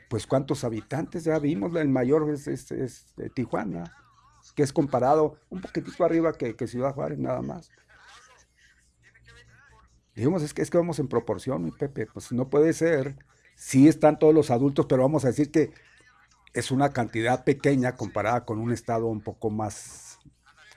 pues 0.09 0.27
cuántos 0.27 0.63
habitantes, 0.63 1.23
ya 1.23 1.39
vimos, 1.39 1.75
el 1.75 1.89
mayor 1.89 2.29
es, 2.29 2.47
es, 2.47 2.71
es 2.71 3.15
Tijuana, 3.33 3.95
que 4.57 4.63
es 4.63 4.73
comparado 4.73 5.39
un 5.49 5.61
poquitito 5.61 6.03
arriba 6.03 6.33
que, 6.33 6.55
que 6.55 6.65
Ciudad 6.65 6.95
Juárez, 6.95 7.19
nada 7.19 7.43
más. 7.43 7.69
Dijimos, 10.15 10.41
es 10.41 10.55
que, 10.55 10.63
es 10.63 10.71
que 10.71 10.79
vamos 10.79 10.97
en 10.97 11.07
proporción, 11.07 11.63
mi 11.63 11.69
Pepe, 11.69 12.07
pues 12.07 12.31
no 12.31 12.49
puede 12.49 12.73
ser. 12.73 13.19
Sí 13.55 13.87
están 13.87 14.17
todos 14.17 14.33
los 14.33 14.49
adultos, 14.49 14.87
pero 14.87 15.03
vamos 15.03 15.25
a 15.25 15.27
decir 15.27 15.51
que 15.51 15.75
es 16.55 16.71
una 16.71 16.91
cantidad 16.91 17.43
pequeña 17.43 17.95
comparada 17.95 18.45
con 18.45 18.57
un 18.57 18.73
estado 18.73 19.05
un 19.05 19.21
poco 19.21 19.51
más, 19.51 20.17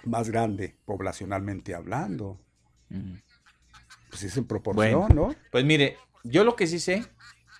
más 0.04 0.28
grande, 0.28 0.76
poblacionalmente 0.84 1.74
hablando. 1.74 2.38
Pues 4.10 4.24
es 4.24 4.36
en 4.36 4.44
proporción, 4.44 5.14
¿no? 5.14 5.34
Pues 5.50 5.64
mire, 5.64 5.96
yo 6.22 6.44
lo 6.44 6.54
que 6.54 6.66
sí 6.66 6.80
sé 6.80 7.06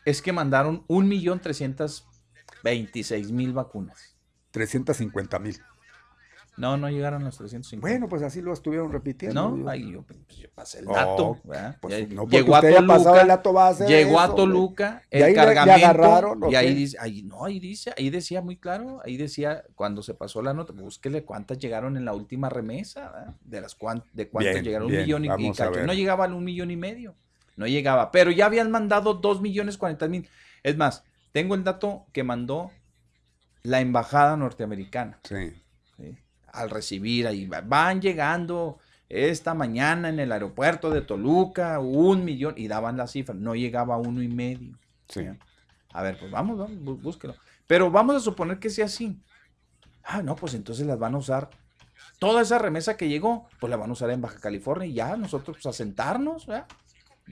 es 0.04 0.20
que 0.20 0.34
mandaron 0.34 0.86
1.326.000 0.86 3.54
vacunas. 3.54 4.18
350.000. 4.52 5.62
No, 6.56 6.76
no 6.76 6.90
llegaron 6.90 7.22
a 7.22 7.26
los 7.26 7.38
350. 7.38 7.80
Bueno, 7.80 8.08
pues 8.08 8.22
así 8.22 8.42
lo 8.42 8.52
estuvieron 8.52 8.92
repitiendo. 8.92 9.56
No, 9.56 9.68
ahí 9.68 9.92
yo, 9.92 10.02
pues, 10.02 10.18
yo, 10.28 10.48
pasé 10.54 10.80
el 10.80 10.86
dato. 10.86 11.28
Oh, 11.28 11.38
pues, 11.80 12.08
ya, 12.08 12.14
no, 12.14 12.26
llegó 12.26 12.56
a 12.56 12.60
Toluca, 12.60 13.20
el 13.22 13.28
dato 13.28 13.52
base 13.52 13.86
llegó 13.86 14.20
a 14.20 14.34
Toluca, 14.34 15.02
el 15.10 15.20
y 15.20 15.22
ahí 15.22 15.34
cargamento. 15.34 15.78
Le 15.78 15.84
agarraron, 15.84 16.40
y 16.50 16.54
ahí 16.54 16.74
dice, 16.74 16.98
ahí, 17.00 17.22
no, 17.22 17.44
ahí 17.44 17.60
dice, 17.60 17.94
ahí 17.96 18.10
decía 18.10 18.42
muy 18.42 18.56
claro, 18.56 19.00
ahí 19.04 19.16
decía, 19.16 19.64
cuando 19.74 20.02
se 20.02 20.14
pasó 20.14 20.42
la 20.42 20.52
nota, 20.52 20.72
búsquele 20.72 21.24
cuántas 21.24 21.58
llegaron 21.58 21.96
en 21.96 22.04
la 22.04 22.12
última 22.12 22.48
remesa, 22.48 23.10
¿verdad? 23.10 23.34
de 23.42 23.60
las 23.60 23.74
cuan, 23.74 24.04
de 24.12 24.28
cuántas 24.28 24.54
bien, 24.54 24.64
llegaron, 24.64 24.88
bien, 24.88 25.00
un 25.00 25.22
millón 25.22 25.24
y, 25.24 25.46
y. 25.46 25.86
No 25.86 25.94
llegaba 25.94 26.24
al 26.24 26.34
un 26.34 26.44
millón 26.44 26.70
y 26.70 26.76
medio, 26.76 27.14
no 27.56 27.66
llegaba, 27.66 28.10
pero 28.10 28.30
ya 28.30 28.46
habían 28.46 28.70
mandado 28.70 29.14
dos 29.14 29.40
millones 29.40 29.78
cuarenta 29.78 30.08
mil. 30.08 30.28
Es 30.62 30.76
más, 30.76 31.04
tengo 31.32 31.54
el 31.54 31.64
dato 31.64 32.06
que 32.12 32.22
mandó 32.22 32.70
la 33.62 33.80
embajada 33.80 34.36
norteamericana. 34.36 35.20
Sí. 35.24 35.52
Al 36.52 36.70
recibir 36.70 37.26
ahí. 37.26 37.46
Van 37.46 38.00
llegando 38.00 38.78
esta 39.08 39.54
mañana 39.54 40.08
en 40.08 40.20
el 40.20 40.30
aeropuerto 40.32 40.90
de 40.90 41.02
Toluca, 41.02 41.80
un 41.80 42.24
millón, 42.24 42.54
y 42.56 42.68
daban 42.68 42.96
la 42.96 43.06
cifra, 43.06 43.34
no 43.34 43.54
llegaba 43.54 43.94
a 43.96 43.98
uno 43.98 44.22
y 44.22 44.28
medio. 44.28 44.78
Sí. 45.08 45.26
A 45.92 46.02
ver, 46.02 46.18
pues 46.18 46.30
vamos, 46.30 46.58
vamos, 46.58 46.78
bú- 46.78 47.00
búsquelo. 47.00 47.34
Pero 47.66 47.90
vamos 47.90 48.16
a 48.16 48.20
suponer 48.20 48.58
que 48.58 48.70
sea 48.70 48.84
así. 48.84 49.20
Ah, 50.04 50.22
no, 50.22 50.36
pues 50.36 50.54
entonces 50.54 50.86
las 50.86 50.98
van 50.98 51.14
a 51.14 51.18
usar. 51.18 51.50
Toda 52.18 52.42
esa 52.42 52.58
remesa 52.58 52.96
que 52.96 53.08
llegó, 53.08 53.48
pues 53.58 53.70
la 53.70 53.76
van 53.76 53.90
a 53.90 53.92
usar 53.94 54.10
en 54.10 54.20
Baja 54.20 54.38
California 54.40 54.86
y 54.86 54.92
ya 54.94 55.16
nosotros 55.16 55.56
pues 55.56 55.66
a 55.66 55.72
sentarnos, 55.76 56.46
¿verdad? 56.46 56.66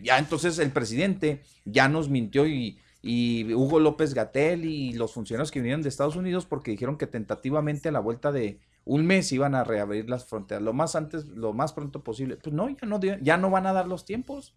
Ya 0.02 0.18
entonces 0.18 0.58
el 0.58 0.70
presidente 0.70 1.42
ya 1.64 1.88
nos 1.88 2.08
mintió 2.08 2.46
y, 2.46 2.78
y 3.02 3.52
Hugo 3.52 3.80
López 3.80 4.14
Gatel 4.14 4.64
y 4.64 4.92
los 4.92 5.12
funcionarios 5.12 5.50
que 5.50 5.60
vinieron 5.60 5.82
de 5.82 5.88
Estados 5.88 6.16
Unidos 6.16 6.46
porque 6.46 6.70
dijeron 6.70 6.96
que 6.98 7.06
tentativamente 7.06 7.88
a 7.88 7.92
la 7.92 8.00
vuelta 8.00 8.32
de 8.32 8.58
un 8.88 9.04
mes 9.04 9.30
iban 9.32 9.54
a 9.54 9.64
reabrir 9.64 10.08
las 10.08 10.24
fronteras, 10.24 10.62
lo 10.62 10.72
más 10.72 10.96
antes, 10.96 11.26
lo 11.26 11.52
más 11.52 11.74
pronto 11.74 12.02
posible. 12.02 12.38
Pues 12.38 12.54
no, 12.54 12.70
ya 12.70 12.86
no, 12.86 12.98
ya 13.00 13.36
no 13.36 13.50
van 13.50 13.66
a 13.66 13.74
dar 13.74 13.86
los 13.86 14.06
tiempos. 14.06 14.56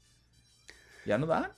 Ya 1.06 1.18
no 1.18 1.26
dan. 1.28 1.52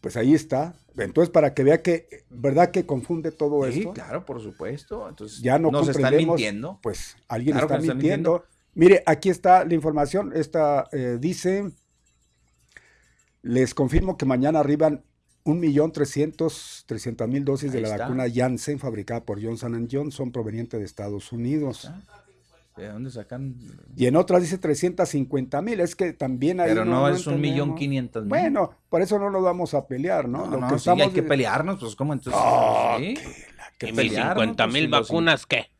Pues 0.00 0.16
ahí 0.16 0.34
está. 0.34 0.74
Entonces, 0.96 1.30
para 1.30 1.54
que 1.54 1.62
vea 1.62 1.82
que, 1.82 2.24
¿verdad 2.28 2.72
que 2.72 2.84
confunde 2.84 3.30
todo 3.30 3.62
Sí, 3.70 3.78
esto? 3.78 3.92
claro, 3.92 4.24
por 4.24 4.42
supuesto. 4.42 5.08
Entonces, 5.08 5.40
Ya 5.40 5.58
no 5.60 5.70
nos 5.70 5.88
están 5.88 6.16
mintiendo. 6.16 6.80
Pues 6.82 7.16
alguien 7.28 7.56
Claro 7.56 7.72
está 7.72 7.92
mintiendo. 7.92 8.44
Mire, 8.74 9.04
aquí 9.06 9.30
está 9.30 9.64
la 9.64 9.74
información. 9.74 10.32
Esta 10.34 10.88
eh, 10.90 11.18
dice, 11.20 11.70
les 13.42 13.72
confirmo 13.72 14.16
que 14.16 14.26
mañana 14.26 14.58
arriban 14.58 15.04
1.300.000 15.46 17.44
dosis 17.44 17.72
de 17.72 17.80
la 17.80 17.88
está. 17.88 18.02
vacuna 18.04 18.24
Janssen 18.32 18.78
fabricada 18.78 19.24
por 19.24 19.42
Johnson 19.42 19.88
Johnson 19.90 20.30
proveniente 20.32 20.78
de 20.78 20.84
Estados 20.84 21.32
Unidos. 21.32 21.90
¿De 22.76 22.88
dónde 22.88 23.10
sacan? 23.10 23.54
Y 23.96 24.04
en 24.06 24.16
otras 24.16 24.42
dice 24.42 24.60
350.000. 24.60 25.80
Es 25.80 25.96
que 25.96 26.12
también 26.12 26.60
hay 26.60 26.68
Pero 26.68 26.84
no, 26.84 27.08
es 27.08 27.26
un 27.26 27.40
millón 27.40 27.74
quinientos 27.74 28.22
mil. 28.24 28.28
Bueno, 28.28 28.72
por 28.90 29.00
eso 29.00 29.18
no 29.18 29.30
nos 29.30 29.42
vamos 29.42 29.72
a 29.72 29.86
pelear, 29.86 30.28
¿no? 30.28 30.44
No, 30.44 30.50
Lo 30.50 30.60
no, 30.60 30.66
que 30.68 30.74
sí, 30.74 30.76
estamos 30.80 31.06
hay 31.06 31.12
que 31.12 31.22
de- 31.22 31.28
pelearnos, 31.28 31.80
pues 31.80 31.96
¿cómo 31.96 32.12
entonces? 32.12 32.38
Ah, 32.44 32.96
sí, 32.98 33.14
¿Y 33.14 33.16
que 33.78 33.86
mis 33.86 33.94
pelearnos, 33.96 34.42
50 34.44 34.64
pues, 34.64 34.74
mil 34.74 34.82
sí, 34.84 34.88
los- 34.88 35.08
vacunas 35.08 35.46
qué? 35.46 35.70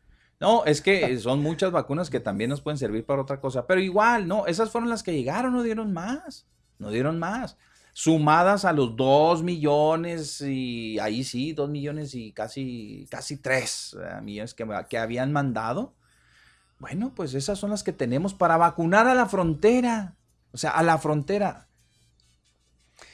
No, 0.41 0.65
es 0.65 0.81
que 0.83 1.19
son 1.19 1.43
muchas 1.43 1.71
vacunas 1.71 2.09
que 2.09 2.21
también 2.21 2.49
nos 2.51 2.61
pueden 2.63 2.79
servir 2.79 3.05
para 3.05 3.21
otra 3.23 3.41
cosa. 3.41 3.67
Pero 3.67 3.81
igual, 3.83 4.27
no, 4.29 4.47
esas 4.47 4.71
fueron 4.71 4.89
las 4.89 5.03
que 5.03 5.13
llegaron, 5.15 5.53
no 5.53 5.63
dieron 5.63 5.93
más. 5.93 6.47
No 6.79 6.91
dieron 6.91 7.19
más. 7.19 7.57
Sumadas 7.99 8.67
a 8.67 8.75
los 8.75 8.95
2 8.95 9.43
millones 9.43 10.43
y 10.43 10.99
ahí 10.99 11.25
sí, 11.25 11.55
2 11.55 11.71
millones 11.71 12.15
y 12.15 12.31
casi, 12.33 13.07
casi 13.11 13.39
3 13.39 13.97
millones 14.23 14.53
que, 14.53 14.67
que 14.91 14.99
habían 14.99 15.33
mandado. 15.33 15.95
Bueno, 16.79 17.15
pues 17.17 17.33
esas 17.33 17.59
son 17.59 17.71
las 17.71 17.83
que 17.83 17.95
tenemos 17.95 18.35
para 18.35 18.59
vacunar 18.59 19.07
a 19.09 19.15
la 19.15 19.25
frontera. 19.25 20.15
O 20.53 20.59
sea, 20.59 20.73
a 20.73 20.83
la 20.83 20.99
frontera. 20.99 21.69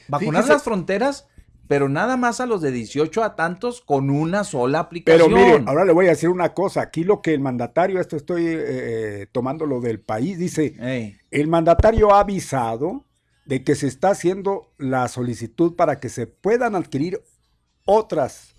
Vacunar 0.09 0.43
Fíjese- 0.43 0.53
las 0.53 0.63
fronteras, 0.63 1.27
pero 1.69 1.87
nada 1.87 2.17
más 2.17 2.41
a 2.41 2.45
los 2.45 2.59
de 2.59 2.71
18 2.71 3.23
a 3.23 3.37
tantos 3.37 3.79
con 3.79 4.09
una 4.09 4.43
sola 4.43 4.79
aplicación. 4.79 5.31
Pero 5.33 5.45
mire, 5.45 5.63
ahora 5.65 5.85
le 5.85 5.93
voy 5.93 6.07
a 6.07 6.09
decir 6.09 6.27
una 6.27 6.53
cosa. 6.53 6.81
Aquí 6.81 7.05
lo 7.05 7.21
que 7.21 7.33
el 7.33 7.39
mandatario, 7.39 8.01
esto 8.01 8.17
estoy 8.17 8.43
eh, 8.47 9.27
tomando 9.31 9.65
lo 9.65 9.79
del 9.79 10.01
país, 10.01 10.37
dice, 10.37 10.75
Ey. 10.77 11.15
el 11.31 11.47
mandatario 11.47 12.13
ha 12.13 12.19
avisado 12.19 13.05
de 13.45 13.63
que 13.63 13.75
se 13.75 13.87
está 13.87 14.09
haciendo 14.09 14.71
la 14.77 15.07
solicitud 15.07 15.75
para 15.75 15.99
que 15.99 16.09
se 16.09 16.27
puedan 16.27 16.75
adquirir 16.75 17.21
otras 17.85 18.53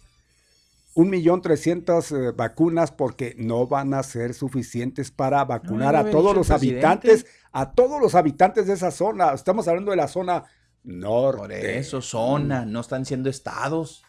un 0.94 1.10
millón 1.10 1.42
trescientas 1.42 2.12
eh, 2.12 2.30
vacunas 2.30 2.92
porque 2.92 3.34
no 3.36 3.66
van 3.66 3.94
a 3.94 4.02
ser 4.02 4.32
suficientes 4.32 5.10
para 5.10 5.44
vacunar 5.44 5.96
a 5.96 6.10
todos 6.10 6.34
los 6.36 6.46
presidente. 6.46 6.86
habitantes, 6.86 7.26
a 7.52 7.72
todos 7.72 8.00
los 8.00 8.14
habitantes 8.14 8.66
de 8.68 8.74
esa 8.74 8.90
zona. 8.90 9.32
Estamos 9.32 9.66
hablando 9.66 9.90
de 9.90 9.96
la 9.96 10.08
zona 10.08 10.44
norte. 10.84 11.38
Por 11.38 11.52
eso, 11.52 12.00
zona, 12.00 12.64
no 12.64 12.80
están 12.80 13.04
siendo 13.04 13.28
estados. 13.28 14.02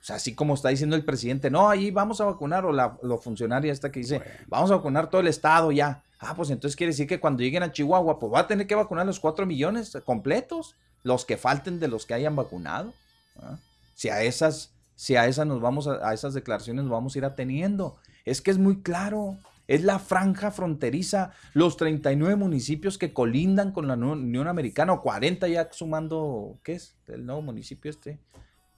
O 0.00 0.04
sea, 0.04 0.16
así 0.16 0.34
como 0.34 0.54
está 0.54 0.68
diciendo 0.68 0.96
el 0.96 1.04
presidente, 1.04 1.50
no, 1.50 1.68
ahí 1.68 1.90
vamos 1.90 2.20
a 2.20 2.24
vacunar, 2.24 2.64
o 2.64 2.72
la 2.72 2.98
lo 3.02 3.18
funcionaria 3.18 3.72
esta 3.72 3.90
que 3.90 4.00
dice, 4.00 4.22
vamos 4.46 4.70
a 4.70 4.76
vacunar 4.76 5.10
todo 5.10 5.20
el 5.20 5.26
estado 5.26 5.72
ya. 5.72 6.02
Ah, 6.20 6.34
pues 6.36 6.50
entonces 6.50 6.76
quiere 6.76 6.92
decir 6.92 7.06
que 7.06 7.18
cuando 7.18 7.42
lleguen 7.42 7.62
a 7.62 7.72
Chihuahua, 7.72 8.18
pues 8.18 8.30
va 8.30 8.40
a 8.40 8.46
tener 8.46 8.66
que 8.66 8.74
vacunar 8.74 9.06
los 9.06 9.18
cuatro 9.18 9.46
millones 9.46 9.96
completos, 10.04 10.76
los 11.02 11.24
que 11.24 11.38
falten 11.38 11.80
de 11.80 11.88
los 11.88 12.04
que 12.04 12.12
hayan 12.12 12.36
vacunado. 12.36 12.92
¿ah? 13.36 13.58
Si 13.94 14.10
a 14.10 14.22
esas, 14.22 14.74
si 14.94 15.16
a 15.16 15.26
esas 15.26 15.46
nos 15.46 15.62
vamos 15.62 15.88
a, 15.88 16.06
a 16.06 16.12
esas 16.12 16.34
declaraciones 16.34 16.84
nos 16.84 16.92
vamos 16.92 17.14
a 17.14 17.18
ir 17.18 17.24
ateniendo. 17.24 17.98
Es 18.26 18.42
que 18.42 18.50
es 18.50 18.58
muy 18.58 18.82
claro. 18.82 19.38
Es 19.66 19.82
la 19.82 19.98
franja 19.98 20.50
fronteriza, 20.50 21.30
los 21.54 21.76
39 21.78 22.36
municipios 22.36 22.98
que 22.98 23.14
colindan 23.14 23.72
con 23.72 23.86
la 23.86 23.94
Unión 23.94 24.48
Americana, 24.48 24.92
o 24.92 25.00
40 25.00 25.46
ya 25.48 25.68
sumando, 25.70 26.58
¿qué 26.64 26.72
es? 26.72 26.96
El 27.06 27.24
nuevo 27.24 27.40
municipio 27.40 27.88
este. 27.88 28.18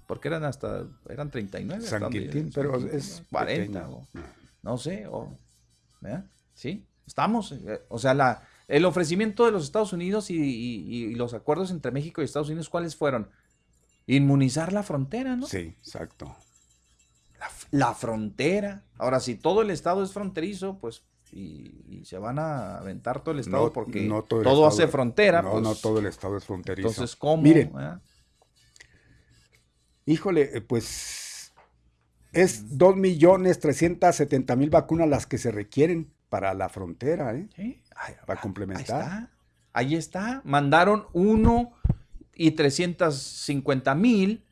porque 0.06 0.28
eran 0.28 0.44
hasta, 0.44 0.86
eran 1.08 1.30
39. 1.30 1.82
San 1.82 2.10
Quintín, 2.10 2.50
pero 2.54 2.76
es 2.76 3.22
40, 3.32 3.88
o, 3.88 4.06
no 4.62 4.76
sé, 4.76 5.06
o, 5.06 5.34
¿verdad? 6.02 6.26
Sí, 6.52 6.86
estamos, 7.06 7.52
eh, 7.52 7.82
o 7.88 7.98
sea, 7.98 8.14
la, 8.14 8.46
el 8.68 8.84
ofrecimiento 8.84 9.44
de 9.44 9.52
los 9.52 9.64
Estados 9.64 9.92
Unidos 9.92 10.30
y, 10.30 10.36
y, 10.36 11.14
los 11.14 11.34
acuerdos 11.34 11.70
entre 11.70 11.92
México 11.92 12.22
y 12.22 12.24
Estados 12.24 12.48
Unidos, 12.48 12.68
¿cuáles 12.68 12.96
fueron? 12.96 13.30
Inmunizar 14.06 14.72
la 14.72 14.82
frontera, 14.82 15.36
¿no? 15.36 15.46
Sí, 15.46 15.76
exacto. 15.78 16.34
La, 17.70 17.94
frontera. 17.94 18.84
Ahora, 18.98 19.20
si 19.20 19.34
todo 19.34 19.62
el 19.62 19.70
estado 19.70 20.02
es 20.02 20.12
fronterizo, 20.12 20.78
pues 20.78 21.02
y, 21.32 22.02
se 22.04 22.18
van 22.18 22.38
a 22.38 22.78
aventar 22.78 23.22
todo 23.22 23.32
el 23.32 23.40
estado 23.40 23.72
porque 23.72 24.08
todo, 24.28 24.66
hace 24.66 24.86
frontera. 24.86 25.42
No, 25.42 25.52
pues, 25.52 25.62
no 25.62 25.74
todo 25.74 25.98
el 25.98 26.06
estado 26.06 26.36
es 26.36 26.44
fronterizo. 26.44 26.88
Entonces, 26.88 27.16
¿cómo? 27.16 27.42
Miren, 27.42 27.72
híjole, 30.06 30.50
eh, 30.56 30.60
pues 30.60 31.52
es 32.32 32.78
2.370.000 32.78 34.70
vacunas 34.70 35.08
las 35.08 35.26
que 35.26 35.38
se 35.38 35.50
requieren 35.50 36.11
para 36.32 36.54
la 36.54 36.70
frontera, 36.70 37.34
¿eh? 37.34 37.46
¿Sí? 37.54 37.82
para 38.24 38.40
complementar. 38.40 39.02
Ahí 39.02 39.02
está. 39.02 39.30
Ahí 39.74 39.94
está. 39.96 40.40
Mandaron 40.46 41.04
uno 41.12 41.72
y 42.34 42.52
350 42.52 43.94
mil. 43.94 44.42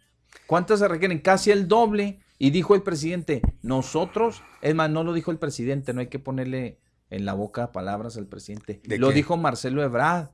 ¿Cuántas 0.47 0.81
se 0.81 0.89
requieren? 0.89 1.20
Casi 1.20 1.51
el 1.51 1.69
doble. 1.69 2.20
Y 2.39 2.51
dijo 2.51 2.74
el 2.74 2.82
presidente, 2.82 3.40
nosotros, 3.62 4.43
es 4.61 4.74
más, 4.74 4.90
no 4.90 5.05
lo 5.05 5.15
dijo 5.15 5.31
el 5.31 5.39
presidente, 5.39 5.94
no 5.94 6.01
hay 6.01 6.09
que 6.09 6.19
ponerle 6.19 6.81
en 7.09 7.24
la 7.24 7.32
boca 7.32 7.73
palabras 7.73 8.19
al 8.19 8.27
presidente. 8.27 8.82
Lo 8.98 9.11
dijo 9.11 9.39
Marcelo 9.39 9.82
Ebrard, 9.82 10.32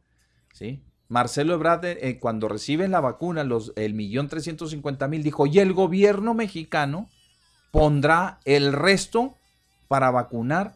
¿sí? 0.52 0.82
Marcelo 1.06 1.54
Ebrard, 1.54 1.84
eh, 1.84 1.98
eh, 2.02 2.18
cuando 2.18 2.48
reciben 2.48 2.90
la 2.90 3.00
vacuna, 3.00 3.44
los, 3.44 3.72
el 3.76 3.94
millón 3.94 4.26
trescientos 4.26 4.70
cincuenta 4.70 5.06
mil, 5.06 5.22
dijo, 5.22 5.46
y 5.46 5.60
el 5.60 5.72
gobierno 5.72 6.34
mexicano 6.34 7.08
pondrá 7.70 8.40
el 8.44 8.72
resto 8.72 9.36
para 9.86 10.10
vacunar 10.10 10.74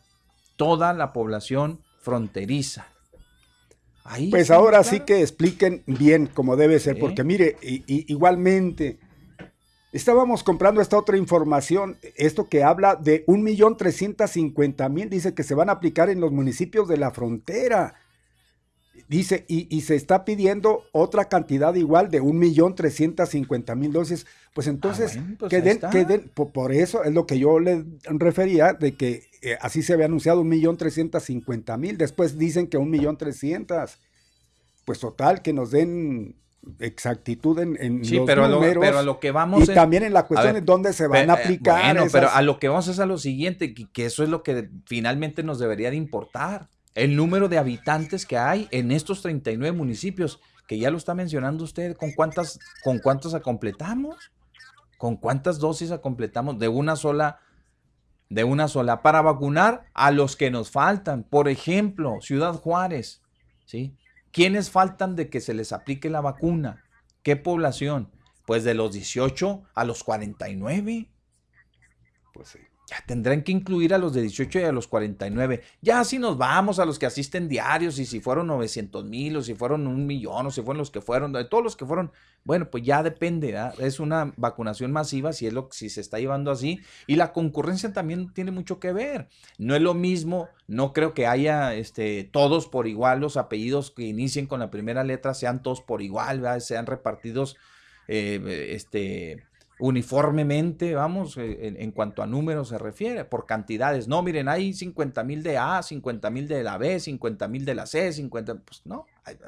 toda 0.61 0.93
la 0.93 1.15
población 1.15 1.81
fronteriza. 2.01 2.87
pues 4.31 4.51
ahora 4.51 4.85
sí 4.85 5.01
que 5.01 5.23
expliquen 5.23 5.83
bien 5.87 6.27
cómo 6.27 6.55
debe 6.55 6.79
ser, 6.81 6.99
porque 6.99 7.25
mire, 7.25 7.57
igualmente 7.87 8.99
Estábamos 9.93 10.45
comprando 10.45 10.81
esta 10.81 10.97
otra 10.99 11.17
información, 11.17 11.97
esto 12.15 12.49
que 12.49 12.63
habla 12.63 12.95
de 12.95 13.27
1.350.000, 13.27 15.09
dice 15.09 15.35
que 15.35 15.43
se 15.43 15.57
van 15.57 15.69
a 15.69 15.73
aplicar 15.73 16.11
en 16.11 16.21
los 16.21 16.31
municipios 16.31 16.87
de 16.87 16.97
la 16.97 17.11
frontera. 17.11 17.95
Dice, 19.11 19.45
y, 19.49 19.81
se 19.81 19.97
está 19.97 20.25
pidiendo 20.25 20.85
otra 20.93 21.25
cantidad 21.25 21.75
igual 21.75 22.13
de 22.13 22.23
1.350.000 22.23 23.91
dosis. 23.91 24.25
Pues 24.55 24.69
ah, 24.69 24.71
entonces, 24.71 25.19
pues 25.37 25.51
que, 25.51 25.61
den, 25.61 26.31
por, 26.33 26.73
eso 26.73 27.03
es 27.03 27.13
lo 27.13 27.27
que 27.27 27.37
yo 27.37 27.59
le 27.59 27.85
refería, 28.05 28.73
de 28.73 28.95
que 28.95 29.25
eh, 29.43 29.59
así 29.63 29.83
se 29.83 29.95
había 29.95 30.07
anunciado 30.07 30.45
1.350.000, 30.45 31.97
después 31.97 32.39
dicen 32.39 32.69
que 32.69 32.79
1.300.000. 32.79 33.97
Pues 34.85 35.01
total, 35.01 35.43
que 35.43 35.53
nos 35.55 35.73
den 35.73 36.37
exactitud 36.79 37.59
en, 37.59 37.77
en 37.81 38.05
sí, 38.05 38.21
pero, 38.25 38.47
números, 38.47 38.95
a 38.95 39.03
lo, 39.03 39.19
que 39.19 39.33
vamos 39.33 39.69
y 39.69 39.75
también 39.75 40.05
en 40.05 40.13
la 40.13 40.29
cuestión 40.29 40.55
de 40.55 40.61
dónde 40.61 40.93
se 40.93 41.09
van 41.09 41.31
a 41.31 41.35
eh, 41.35 41.43
aplicar. 41.43 41.97
Bueno, 41.97 42.09
pero 42.13 42.31
a 42.31 42.43
lo 42.43 42.61
que 42.61 42.69
vamos 42.69 42.87
es 42.87 43.01
a 43.01 43.07
lo 43.07 43.19
siguiente, 43.19 43.75
que, 43.75 44.05
eso 44.05 44.23
es 44.23 44.29
lo 44.29 44.45
que 44.45 44.71
finalmente 44.87 45.43
nos 45.43 45.59
debería 45.59 45.91
de 45.91 45.97
importar. 45.97 46.69
El 46.95 47.17
número 47.17 47.49
de 47.49 47.59
habitantes 47.59 48.27
que 48.27 48.37
hay 48.37 48.69
en 48.73 48.91
estos 48.91 49.23
39 49.23 49.77
municipios, 49.77 50.41
que 50.67 50.79
ya 50.79 50.91
lo 50.91 50.99
está 50.99 51.15
mencionando 51.15 51.65
usted, 51.65 51.97
¿con 51.97 52.13
cuántas, 52.13 52.59
con 52.83 52.99
cuántos 52.99 53.35
completamos? 53.41 54.33
¿Con 54.99 55.17
cuántas 55.17 55.59
dosis 55.59 55.93
completamos 56.03 56.59
de 56.59 56.69
una 56.69 56.97
sola? 56.97 57.41
De 58.29 58.45
una 58.45 58.69
sola, 58.69 59.03
para 59.03 59.23
vacunar 59.23 59.87
a 59.95 60.13
los 60.13 60.37
que 60.37 60.51
nos 60.51 60.71
faltan. 60.71 61.25
Por 61.25 61.49
ejemplo, 61.49 62.19
Ciudad 62.21 62.55
Juárez, 62.55 63.23
¿sí? 63.65 63.97
¿Quiénes 64.31 64.71
faltan 64.71 65.17
de 65.17 65.29
que 65.29 65.41
se 65.41 65.55
les 65.55 65.73
aplique 65.73 66.11
la 66.11 66.21
vacuna? 66.21 66.85
¿Qué 67.25 67.35
población? 67.35 68.13
Pues 68.47 68.63
de 68.63 68.75
los 68.75 68.93
18 68.93 69.63
a 69.75 69.85
los 69.85 70.05
49. 70.05 71.11
Pues 72.33 72.49
sí. 72.49 72.61
Ya 72.91 72.97
tendrán 73.07 73.43
que 73.43 73.53
incluir 73.53 73.95
a 73.95 73.99
los 73.99 74.13
de 74.15 74.23
18 74.23 74.59
y 74.59 74.63
a 74.65 74.73
los 74.73 74.89
49. 74.89 75.63
Ya 75.81 76.03
si 76.03 76.19
nos 76.19 76.37
vamos 76.37 76.81
a 76.81 76.85
los 76.85 76.99
que 76.99 77.07
asisten 77.07 77.49
diarios 77.49 78.01
y 78.01 78.05
si 78.05 78.19
fueron 78.19 78.49
900 78.49 79.05
mil 79.05 79.37
o 79.37 79.43
si 79.43 79.55
fueron 79.55 79.87
un 79.87 80.09
millón 80.09 80.47
o 80.47 80.51
si 80.51 80.61
fueron 80.61 80.79
los 80.79 80.91
que 80.91 81.01
fueron, 81.01 81.33
todos 81.49 81.63
los 81.63 81.77
que 81.77 81.87
fueron, 81.87 82.11
bueno, 82.43 82.69
pues 82.69 82.83
ya 82.83 83.05
depende. 83.05 83.57
Es 83.79 84.01
una 84.01 84.33
vacunación 84.37 84.91
masiva 84.91 85.33
si 85.33 85.47
es 85.47 85.53
lo 85.53 85.69
si 85.71 85.89
se 85.89 86.01
está 86.01 86.19
llevando 86.19 86.51
así 86.51 86.81
y 87.07 87.15
la 87.15 87.33
concurrencia 87.33 87.93
también 87.93 88.33
tiene 88.33 88.51
mucho 88.51 88.81
que 88.81 88.93
ver. 88.93 89.29
No 89.57 89.77
es 89.77 89.83
lo 89.83 89.95
mismo, 89.95 90.49
no 90.67 90.93
creo 90.93 91.15
que 91.15 91.29
haya 91.29 91.75
este 91.75 92.25
todos 92.25 92.67
por 92.67 92.89
igual 92.89 93.21
los 93.21 93.37
apellidos 93.37 93.93
que 93.93 94.03
inicien 94.03 94.47
con 94.47 94.59
la 94.59 94.71
primera 94.73 95.05
letra 95.05 95.35
sean 95.35 95.63
todos 95.63 95.81
por 95.81 96.03
igual, 96.03 96.61
sean 96.61 96.87
repartidos 96.87 97.57
eh, 98.09 98.73
este 98.75 99.45
uniformemente, 99.81 100.95
vamos, 100.95 101.37
eh, 101.39 101.75
en, 101.79 101.91
cuanto 101.91 102.23
a 102.23 102.27
números 102.27 102.69
se 102.69 102.79
refiere, 102.79 103.25
por 103.25 103.47
cantidades. 103.47 104.09
No, 104.09 104.23
miren, 104.23 104.49
hay 104.49 104.75
50 104.75 105.25
mil 105.25 105.43
de 105.43 105.57
A, 105.59 105.83
50 105.83 106.31
mil 106.31 106.47
de 106.47 106.63
la 106.63 106.77
B, 106.79 107.01
50 107.01 107.49
mil 107.49 107.65
de 107.65 107.75
la 107.75 107.87
C, 107.87 108.13
50, 108.13 108.57
pues 108.57 108.83
no, 108.85 109.07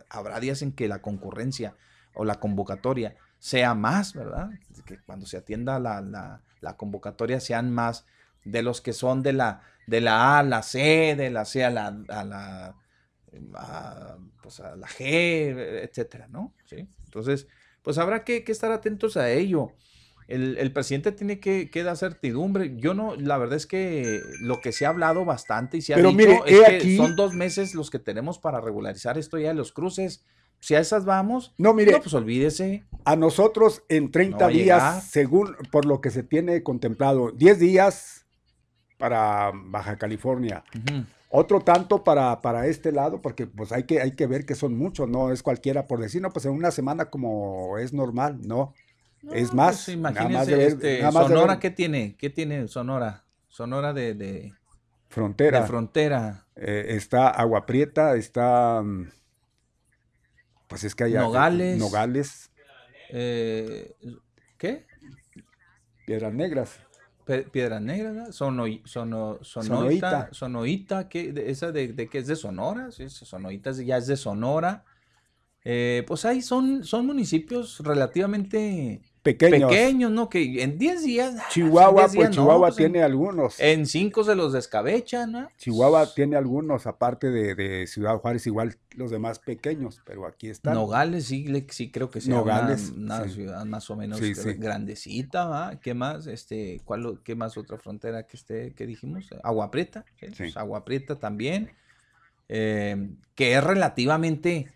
habrá 0.08 0.40
días 0.40 0.62
en 0.62 0.72
que 0.72 0.88
la 0.88 1.02
concurrencia 1.02 1.76
o 2.14 2.24
la 2.24 2.40
convocatoria 2.40 3.14
sea 3.38 3.74
más, 3.74 4.14
¿verdad? 4.14 4.50
Que 4.86 4.98
cuando 5.00 5.26
se 5.26 5.36
atienda 5.36 5.78
la, 5.78 6.40
convocatoria 6.76 7.38
sean 7.38 7.70
más 7.70 8.06
de 8.44 8.62
los 8.62 8.80
que 8.80 8.94
son 8.94 9.22
de 9.22 9.34
la, 9.34 9.62
de 9.86 10.00
la 10.00 10.36
A 10.36 10.38
a 10.38 10.42
la 10.42 10.62
C, 10.62 11.14
de 11.16 11.30
la 11.30 11.44
C 11.44 11.62
a 11.64 11.70
la, 11.70 11.88
a 12.08 12.24
la, 12.24 12.74
pues 14.42 14.60
a 14.60 14.76
la 14.76 14.86
G, 14.86 15.54
etcétera, 15.82 16.26
¿no? 16.28 16.54
¿Sí? 16.64 16.88
Entonces, 17.04 17.48
pues 17.82 17.98
habrá 17.98 18.24
que 18.24 18.42
estar 18.46 18.72
atentos 18.72 19.18
a 19.18 19.30
ello. 19.30 19.72
El, 20.32 20.72
presidente 20.72 21.12
tiene 21.12 21.40
que, 21.40 21.68
dar 21.84 21.96
certidumbre. 21.96 22.74
Yo 22.76 22.94
no, 22.94 23.14
la 23.16 23.36
verdad 23.36 23.56
es 23.56 23.66
que 23.66 24.20
lo 24.40 24.60
que 24.60 24.72
se 24.72 24.86
ha 24.86 24.88
hablado 24.88 25.26
bastante 25.26 25.76
y 25.76 25.82
se 25.82 25.92
ha 25.92 25.98
dicho 25.98 26.46
es 26.46 26.82
que 26.82 26.96
son 26.96 27.16
dos 27.16 27.34
meses 27.34 27.74
los 27.74 27.90
que 27.90 27.98
tenemos 27.98 28.38
para 28.38 28.60
regularizar 28.60 29.18
esto 29.18 29.38
ya 29.38 29.48
de 29.48 29.54
los 29.54 29.72
cruces. 29.72 30.24
Si 30.58 30.74
a 30.74 30.80
esas 30.80 31.04
vamos, 31.04 31.52
no, 31.58 31.74
mire, 31.74 31.98
pues 31.98 32.14
olvídese. 32.14 32.84
A 33.04 33.14
nosotros 33.14 33.82
en 33.90 34.10
30 34.10 34.48
días, 34.48 35.04
según 35.10 35.54
por 35.70 35.84
lo 35.84 36.00
que 36.00 36.10
se 36.10 36.22
tiene 36.22 36.62
contemplado, 36.62 37.32
10 37.32 37.58
días 37.58 38.24
para 38.96 39.50
Baja 39.52 39.98
California. 39.98 40.64
Otro 41.28 41.60
tanto 41.60 42.04
para, 42.04 42.40
para 42.40 42.66
este 42.68 42.92
lado, 42.92 43.20
porque 43.20 43.46
pues 43.46 43.72
hay 43.72 43.84
que, 43.84 44.00
hay 44.00 44.12
que 44.12 44.26
ver 44.26 44.46
que 44.46 44.54
son 44.54 44.78
muchos, 44.78 45.08
no 45.08 45.32
es 45.32 45.42
cualquiera 45.42 45.86
por 45.86 46.00
decir, 46.00 46.22
no, 46.22 46.30
pues 46.30 46.46
en 46.46 46.52
una 46.52 46.70
semana 46.70 47.06
como 47.06 47.76
es 47.78 47.92
normal, 47.92 48.38
no 48.46 48.72
es 49.30 49.54
más, 49.54 49.84
pues, 49.84 49.96
imagínese, 49.96 50.66
este, 50.66 51.10
Sonora, 51.12 51.58
¿qué 51.60 51.70
tiene? 51.70 52.16
¿Qué 52.16 52.30
tiene 52.30 52.66
Sonora? 52.68 53.24
Sonora 53.48 53.92
de, 53.92 54.52
frontera. 55.08 55.60
De 55.60 55.66
frontera. 55.66 56.46
Eh, 56.56 56.86
está 56.88 57.28
Agua 57.28 57.64
Prieta, 57.66 58.16
está. 58.16 58.82
Mm, 58.82 59.10
pues 60.66 60.84
es 60.84 60.94
que 60.94 61.04
hay. 61.04 61.12
Nogales. 61.14 61.78
Nogales. 61.78 62.50
Eh, 63.10 63.94
¿Qué? 64.58 64.86
Piedras 66.06 66.32
Negras. 66.32 66.80
Piedras 67.52 67.80
Negras, 67.80 68.34
Sono, 68.34 68.64
sono, 68.84 69.38
sonoita, 69.42 70.28
sonoita, 70.32 71.08
¿qué? 71.08 71.32
¿esa 71.46 71.70
de, 71.70 71.92
de 71.92 72.08
qué 72.08 72.18
es 72.18 72.26
de 72.26 72.34
Sonora? 72.34 72.90
Sí, 72.90 73.08
sonoita 73.08 73.70
ya 73.72 73.96
es 73.96 74.08
de 74.08 74.16
Sonora. 74.16 74.84
Eh, 75.64 76.04
pues 76.06 76.24
ahí 76.24 76.42
son, 76.42 76.82
son 76.84 77.06
municipios 77.06 77.78
relativamente 77.78 79.02
pequeños. 79.22 79.70
pequeños, 79.70 80.10
¿no? 80.10 80.28
Que 80.28 80.62
en 80.62 80.78
10 80.78 81.02
días. 81.04 81.34
Ah, 81.38 81.46
Chihuahua, 81.50 82.08
pues 82.12 82.30
Chihuahua 82.30 82.68
pues, 82.68 82.76
tiene 82.76 83.02
algunos. 83.02 83.58
En 83.60 83.86
5 83.86 84.24
se 84.24 84.34
los 84.34 84.52
descabechan, 84.52 85.32
¿no? 85.32 85.48
Chihuahua 85.56 86.12
tiene 86.14 86.36
algunos, 86.36 86.86
aparte 86.86 87.30
de, 87.30 87.86
Ciudad 87.86 88.18
Juárez, 88.18 88.46
igual 88.46 88.76
los 88.96 89.10
demás 89.10 89.38
pequeños, 89.38 90.02
pero 90.04 90.26
aquí 90.26 90.48
están. 90.48 90.74
Nogales, 90.74 91.26
sí, 91.26 91.46
sí 91.70 91.90
creo 91.90 92.10
que 92.10 92.20
sea 92.20 92.34
Nogales, 92.34 92.92
una, 92.96 93.28
ciudad 93.28 93.64
más 93.64 93.88
o 93.90 93.96
menos 93.96 94.20
grandecita, 94.58 95.46
¿va? 95.46 95.80
¿Qué 95.80 95.94
más? 95.94 96.26
Este, 96.26 96.80
¿cuál, 96.84 97.20
¿Qué 97.24 97.34
más 97.34 97.56
otra 97.56 97.78
frontera 97.78 98.26
que 98.26 98.36
esté, 98.36 98.74
que 98.74 98.86
dijimos? 98.86 99.30
Agua 99.42 99.70
Prieta, 99.70 100.04
pues 100.36 100.56
Agua 100.56 100.84
Prieta 100.84 101.18
también, 101.18 101.70
eh, 102.48 103.10
que 103.34 103.54
es 103.54 103.64
relativamente, 103.64 104.68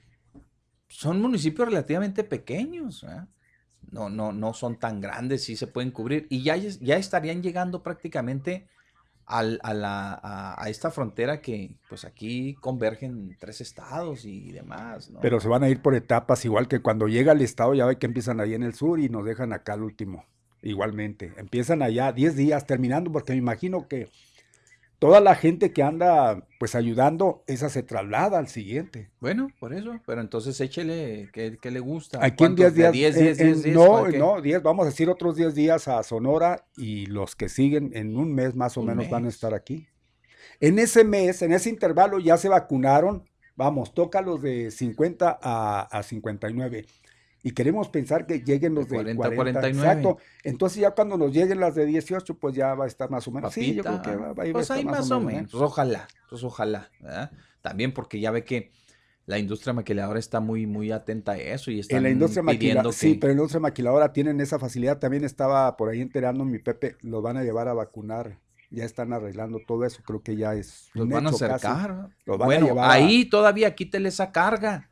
son 0.89 1.20
municipios 1.20 1.68
relativamente 1.68 2.24
pequeños, 2.24 3.02
¿verdad? 3.02 3.28
No, 3.90 4.10
no, 4.10 4.32
no 4.32 4.52
son 4.52 4.76
tan 4.76 5.00
grandes, 5.00 5.44
sí 5.44 5.56
se 5.56 5.66
pueden 5.66 5.90
cubrir 5.90 6.26
y 6.30 6.42
ya, 6.42 6.56
ya 6.56 6.96
estarían 6.96 7.42
llegando 7.42 7.82
prácticamente 7.82 8.66
a, 9.26 9.42
la, 9.42 10.54
a 10.56 10.68
esta 10.68 10.90
frontera 10.90 11.40
que 11.40 11.74
pues 11.88 12.04
aquí 12.04 12.54
convergen 12.60 13.36
tres 13.40 13.60
estados 13.60 14.24
y 14.24 14.52
demás, 14.52 15.10
¿no? 15.10 15.20
Pero 15.20 15.40
se 15.40 15.48
van 15.48 15.64
a 15.64 15.68
ir 15.68 15.82
por 15.82 15.94
etapas, 15.94 16.44
igual 16.44 16.68
que 16.68 16.80
cuando 16.80 17.08
llega 17.08 17.32
el 17.32 17.40
estado, 17.40 17.74
ya 17.74 17.86
ve 17.86 17.98
que 17.98 18.06
empiezan 18.06 18.40
ahí 18.40 18.54
en 18.54 18.62
el 18.62 18.74
sur 18.74 19.00
y 19.00 19.08
nos 19.08 19.24
dejan 19.24 19.52
acá 19.52 19.72
al 19.72 19.82
último. 19.82 20.24
Igualmente, 20.62 21.32
empiezan 21.36 21.82
allá 21.82 22.12
10 22.12 22.36
días 22.36 22.66
terminando, 22.66 23.10
porque 23.10 23.32
me 23.32 23.38
imagino 23.38 23.88
que 23.88 24.08
toda 24.98 25.20
la 25.20 25.35
gente 25.35 25.73
que 25.73 25.82
anda 25.82 26.43
pues 26.59 26.74
ayudando, 26.74 27.44
esa 27.47 27.68
se 27.68 27.82
traslada 27.82 28.39
al 28.39 28.48
siguiente. 28.48 29.10
Bueno, 29.20 29.48
por 29.60 29.74
eso, 29.74 30.01
pero 30.06 30.20
entonces 30.20 30.59
échele 30.60 31.28
que, 31.32 31.70
le 31.70 31.81
gusta. 31.81 32.18
Aquí 32.24 32.44
en 32.44 32.56
¿Cuántos? 32.56 32.74
10 32.74 32.74
¿De 32.74 32.93
días. 32.93 33.14
10, 33.14 33.16
en- 33.16 33.23
10, 33.24 33.40
en- 33.40 33.47
10, 33.47 33.62
10, 33.64 33.74
no, 33.77 34.09
no, 34.09 34.40
10, 34.40 34.62
vamos 34.62 34.85
a 34.85 34.89
decir 34.90 35.09
otros 35.10 35.36
10 35.36 35.55
días 35.55 35.86
a 35.89 36.02
Sonora 36.02 36.64
y 36.77 37.06
los 37.06 37.36
que 37.36 37.48
siguen 37.48 37.90
en 37.94 38.16
un 38.16 38.32
mes 38.35 38.55
más 38.55 38.77
o 38.77 38.82
menos 38.82 39.10
van 39.10 39.23
a 39.23 39.27
mes. 39.27 39.35
estar 39.35 39.52
aquí. 39.55 39.86
En 40.60 40.78
ese 40.78 41.05
mes, 41.05 41.43
en 41.43 41.52
ese 41.52 41.68
intervalo 41.68 42.18
ya 42.18 42.39
se 42.39 42.48
vacunaron, 42.48 43.28
vamos, 43.56 43.93
toca 43.93 44.23
los 44.23 44.40
de 44.40 44.70
50 44.70 45.39
a, 45.43 45.82
a 45.90 46.02
59. 46.02 46.86
Y 47.47 47.52
queremos 47.52 47.89
pensar 47.90 48.27
que 48.27 48.40
lleguen 48.40 48.74
los 48.74 48.89
de 48.89 48.97
40 48.97 49.24
a 49.28 49.31
40, 49.36 49.60
49. 49.60 49.89
Exacto. 50.01 50.18
Entonces 50.43 50.81
ya 50.81 50.90
cuando 50.90 51.16
nos 51.16 51.32
lleguen 51.32 51.60
las 51.60 51.77
de 51.77 51.86
18, 51.86 52.39
pues 52.40 52.56
ya 52.56 52.74
va 52.74 52.85
a 52.85 52.89
estar 52.89 53.09
más 53.09 53.28
o 53.28 53.31
menos. 53.31 53.52
Sí, 53.55 53.73
yo 53.73 53.85
creo 53.85 54.02
que 54.02 54.16
va, 54.16 54.32
va 54.32 54.43
a 54.43 54.47
Pues 54.51 54.62
estar 54.62 54.78
ahí 54.78 54.85
más 54.85 55.09
o 55.12 55.20
menos, 55.20 55.43
¿eh? 55.43 55.48
pues 55.52 55.62
ojalá, 55.62 56.09
pues 56.28 56.43
ojalá, 56.43 56.90
¿verdad? 57.01 57.31
También 57.62 57.93
porque 57.94 58.18
ya 58.18 58.32
ve 58.32 58.43
que 58.44 58.73
la 59.27 59.39
industria 59.39 59.73
maquiladora 59.73 60.18
está 60.18 60.40
muy, 60.40 60.66
muy 60.66 60.90
atenta 60.90 61.32
a 61.32 61.36
eso 61.36 61.70
y 61.70 61.78
están 61.78 61.98
En 61.98 62.02
la 62.02 62.10
industria 62.10 62.43
maquiladora, 62.43 62.90
sí, 62.93 63.12
que- 63.14 63.20
pero 63.20 63.31
en 63.31 63.36
la 63.36 63.43
industria 63.43 63.60
maquiladora 63.60 64.12
tienen 64.12 64.40
esa 64.40 64.59
facilidad. 64.59 64.98
También 64.98 65.23
estaba 65.23 65.77
por 65.77 65.89
ahí 65.90 66.01
enterando 66.01 66.44
mi 66.44 66.59
Pepe, 66.59 66.97
los 67.02 67.23
van 67.23 67.36
a 67.36 67.44
llevar 67.44 67.68
a 67.68 67.74
vacunar. 67.74 68.40
Ya 68.70 68.85
están 68.85 69.12
arreglando 69.12 69.60
todo 69.64 69.85
eso, 69.85 70.02
creo 70.05 70.20
que 70.20 70.35
ya 70.35 70.55
es 70.55 70.90
los 70.94 71.05
un 71.05 71.10
van 71.10 71.27
a 71.27 71.31
hecho 71.31 71.44
acercar. 71.44 72.09
Los 72.24 72.39
van 72.39 72.43
a 72.43 72.44
bueno, 72.47 72.66
llevar 72.66 72.90
a- 72.90 72.94
ahí 72.94 73.24
todavía 73.24 73.73
quítele 73.77 74.09
esa 74.09 74.32
carga. 74.32 74.90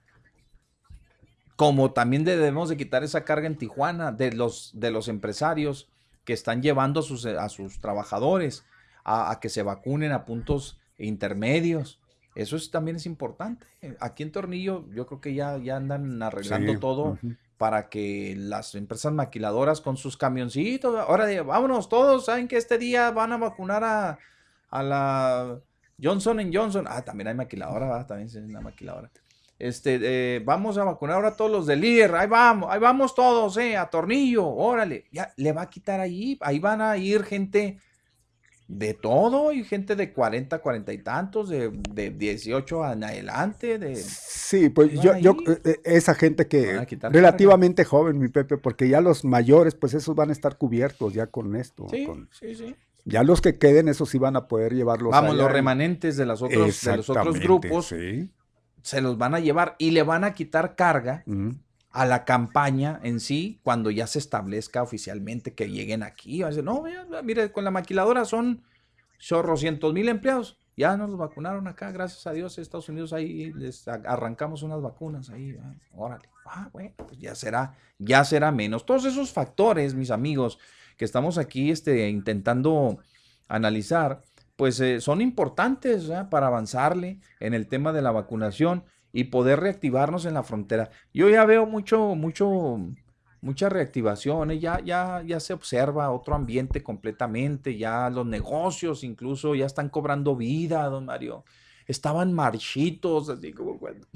Como 1.56 1.92
también 1.92 2.24
debemos 2.24 2.68
de 2.68 2.76
quitar 2.76 3.04
esa 3.04 3.24
carga 3.24 3.46
en 3.46 3.56
Tijuana 3.56 4.12
de 4.12 4.32
los, 4.32 4.72
de 4.74 4.90
los 4.90 5.08
empresarios 5.08 5.88
que 6.24 6.32
están 6.32 6.62
llevando 6.62 7.00
a 7.00 7.02
sus, 7.02 7.26
a 7.26 7.48
sus 7.48 7.80
trabajadores 7.80 8.64
a, 9.04 9.30
a 9.30 9.40
que 9.40 9.48
se 9.48 9.62
vacunen 9.62 10.12
a 10.12 10.24
puntos 10.24 10.80
intermedios. 10.98 12.00
Eso 12.34 12.56
es, 12.56 12.70
también 12.70 12.96
es 12.96 13.06
importante. 13.06 13.66
Aquí 14.00 14.22
en 14.24 14.32
Tornillo 14.32 14.86
yo 14.92 15.06
creo 15.06 15.20
que 15.20 15.34
ya, 15.34 15.58
ya 15.58 15.76
andan 15.76 16.22
arreglando 16.22 16.72
Sí, 16.72 16.78
todo 16.78 17.18
para 17.58 17.88
que 17.88 18.34
las 18.36 18.74
empresas 18.74 19.12
maquiladoras 19.12 19.80
con 19.80 19.96
sus 19.96 20.16
camioncitos, 20.16 20.96
ahora 20.98 21.24
de, 21.24 21.40
vámonos 21.40 21.88
todos, 21.88 22.26
saben 22.26 22.48
que 22.48 22.56
este 22.56 22.78
día 22.78 23.10
van 23.12 23.32
a 23.32 23.36
vacunar 23.36 23.84
a, 23.84 24.18
a 24.70 24.82
la 24.82 25.60
Johnson 26.02 26.50
Johnson. 26.52 26.86
Ah, 26.88 27.02
también 27.02 27.28
hay 27.28 27.34
maquiladora, 27.34 27.86
¿verdad? 27.86 28.06
también 28.06 28.28
es 28.28 28.34
una 28.34 28.60
maquiladora. 28.60 29.10
Este, 29.58 30.00
eh, 30.02 30.42
vamos 30.44 30.76
a 30.78 30.84
vacunar 30.84 31.16
ahora 31.16 31.28
a 31.28 31.36
todos 31.36 31.50
los 31.50 31.66
de 31.66 31.76
líder, 31.76 32.14
ahí 32.16 32.26
vamos, 32.26 32.68
ahí 32.72 32.80
vamos 32.80 33.14
todos, 33.14 33.56
eh, 33.56 33.76
a 33.76 33.86
tornillo, 33.86 34.46
órale, 34.46 35.04
ya 35.12 35.32
le 35.36 35.52
va 35.52 35.62
a 35.62 35.70
quitar 35.70 36.00
ahí, 36.00 36.36
ahí 36.40 36.58
van 36.58 36.80
a 36.82 36.96
ir 36.96 37.22
gente 37.22 37.78
de 38.66 38.94
todo 38.94 39.52
y 39.52 39.62
gente 39.62 39.94
de 39.94 40.12
40, 40.12 40.58
40 40.58 40.92
y 40.92 40.98
tantos, 40.98 41.50
de, 41.50 41.70
de 41.70 42.10
18 42.10 42.92
en 42.92 43.04
adelante, 43.04 43.78
de... 43.78 43.94
Sí, 43.94 44.70
pues 44.70 44.92
yo, 45.00 45.16
yo, 45.18 45.36
eh, 45.46 45.60
eh, 45.64 45.80
esa 45.84 46.14
gente 46.14 46.48
que 46.48 46.84
relativamente 47.10 47.84
joven, 47.84 48.18
mi 48.18 48.28
Pepe, 48.28 48.56
porque 48.56 48.88
ya 48.88 49.00
los 49.00 49.24
mayores, 49.24 49.74
pues 49.74 49.94
esos 49.94 50.16
van 50.16 50.30
a 50.30 50.32
estar 50.32 50.56
cubiertos 50.58 51.12
ya 51.14 51.26
con 51.28 51.54
esto. 51.56 51.86
Sí, 51.90 52.06
con- 52.06 52.28
sí, 52.32 52.54
sí. 52.56 52.74
ya 53.04 53.22
los 53.22 53.40
que 53.42 53.58
queden, 53.58 53.88
esos 53.88 54.08
sí 54.08 54.18
van 54.18 54.34
a 54.34 54.48
poder 54.48 54.74
llevarlos. 54.74 55.12
Vamos, 55.12 55.30
allá 55.32 55.38
los 55.42 55.48
en- 55.48 55.54
remanentes 55.54 56.16
de, 56.16 56.26
las 56.26 56.40
otros, 56.42 56.82
de 56.82 56.96
los 56.96 57.08
otros 57.10 57.38
grupos 57.38 57.86
sí. 57.86 58.30
Se 58.84 59.00
los 59.00 59.16
van 59.16 59.34
a 59.34 59.40
llevar 59.40 59.76
y 59.78 59.92
le 59.92 60.02
van 60.02 60.24
a 60.24 60.34
quitar 60.34 60.76
carga 60.76 61.24
a 61.90 62.04
la 62.04 62.26
campaña 62.26 63.00
en 63.02 63.18
sí 63.18 63.58
cuando 63.62 63.90
ya 63.90 64.06
se 64.06 64.18
establezca 64.18 64.82
oficialmente 64.82 65.54
que 65.54 65.70
lleguen 65.70 66.02
aquí. 66.02 66.42
Va 66.42 66.48
a 66.48 66.50
decir, 66.50 66.64
no, 66.64 66.82
mira, 66.82 67.06
mire, 67.22 67.50
con 67.50 67.64
la 67.64 67.70
maquiladora 67.70 68.26
son 68.26 68.62
chorrocientos 69.18 69.94
mil 69.94 70.06
empleados. 70.10 70.58
Ya 70.76 70.98
nos 70.98 71.16
vacunaron 71.16 71.66
acá, 71.66 71.92
gracias 71.92 72.26
a 72.26 72.32
Dios, 72.32 72.58
Estados 72.58 72.90
Unidos 72.90 73.14
ahí 73.14 73.54
les 73.54 73.88
arrancamos 73.88 74.62
unas 74.62 74.82
vacunas 74.82 75.30
ahí. 75.30 75.56
ah, 75.62 75.74
órale. 75.94 76.28
Ah, 76.44 76.68
bueno, 76.70 76.92
pues 76.98 77.18
ya 77.18 77.34
será, 77.34 77.74
ya 77.98 78.22
será 78.22 78.52
menos. 78.52 78.84
Todos 78.84 79.06
esos 79.06 79.32
factores, 79.32 79.94
mis 79.94 80.10
amigos, 80.10 80.58
que 80.98 81.06
estamos 81.06 81.38
aquí 81.38 81.70
este, 81.70 82.10
intentando 82.10 82.98
analizar, 83.48 84.22
pues 84.56 84.78
eh, 84.80 85.00
son 85.00 85.20
importantes 85.20 86.10
para 86.30 86.46
avanzarle 86.46 87.20
en 87.40 87.54
el 87.54 87.66
tema 87.66 87.92
de 87.92 88.02
la 88.02 88.12
vacunación 88.12 88.84
y 89.12 89.24
poder 89.24 89.60
reactivarnos 89.60 90.26
en 90.26 90.34
la 90.34 90.42
frontera. 90.42 90.90
Yo 91.12 91.28
ya 91.28 91.44
veo 91.44 91.66
mucho, 91.66 92.14
mucho, 92.14 92.78
mucha 93.40 93.68
reactivación, 93.68 94.50
¿eh? 94.50 94.58
ya, 94.58 94.80
ya, 94.80 95.22
ya 95.24 95.40
se 95.40 95.52
observa 95.52 96.10
otro 96.10 96.34
ambiente 96.34 96.82
completamente, 96.82 97.76
ya 97.76 98.10
los 98.10 98.26
negocios 98.26 99.04
incluso 99.04 99.54
ya 99.54 99.66
están 99.66 99.88
cobrando 99.88 100.36
vida, 100.36 100.84
don 100.86 101.06
Mario. 101.06 101.44
Estaban 101.86 102.32
marchitos, 102.32 103.28
así 103.28 103.52
como 103.52 103.78
cuando, 103.78 104.06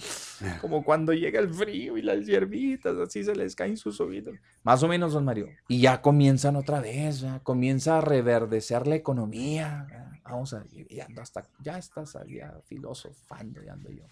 como 0.61 0.85
cuando 0.85 1.13
llega 1.13 1.41
el 1.41 1.53
frío 1.53 1.97
y 1.99 2.03
las 2.03 2.27
hierbitas, 2.27 2.97
así 2.97 3.23
se 3.25 3.35
les 3.35 3.55
caen 3.55 3.77
sus 3.77 4.01
oídos. 4.01 4.37
Más 4.63 4.83
o 4.83 4.89
menos, 4.89 5.13
don 5.13 5.25
Mario. 5.25 5.49
Y 5.69 5.81
ya 5.81 6.01
comienzan 6.01 6.57
otra 6.57 6.81
vez, 6.81 7.21
ya 7.21 7.41
comienza 7.41 7.99
a 7.99 8.01
reverdecer 8.01 8.87
la 8.87 8.95
economía. 8.95 9.87
¿verdad? 9.89 10.09
Vamos 10.25 10.53
a, 10.53 10.63
ya 10.91 11.07
ando 11.07 11.23
hasta, 11.23 11.47
ya 11.61 11.79
estás 11.79 12.19
ya 12.29 12.61
filosofando, 12.67 13.63
ya 13.63 13.73
ando 13.73 13.91
yo. 13.91 14.05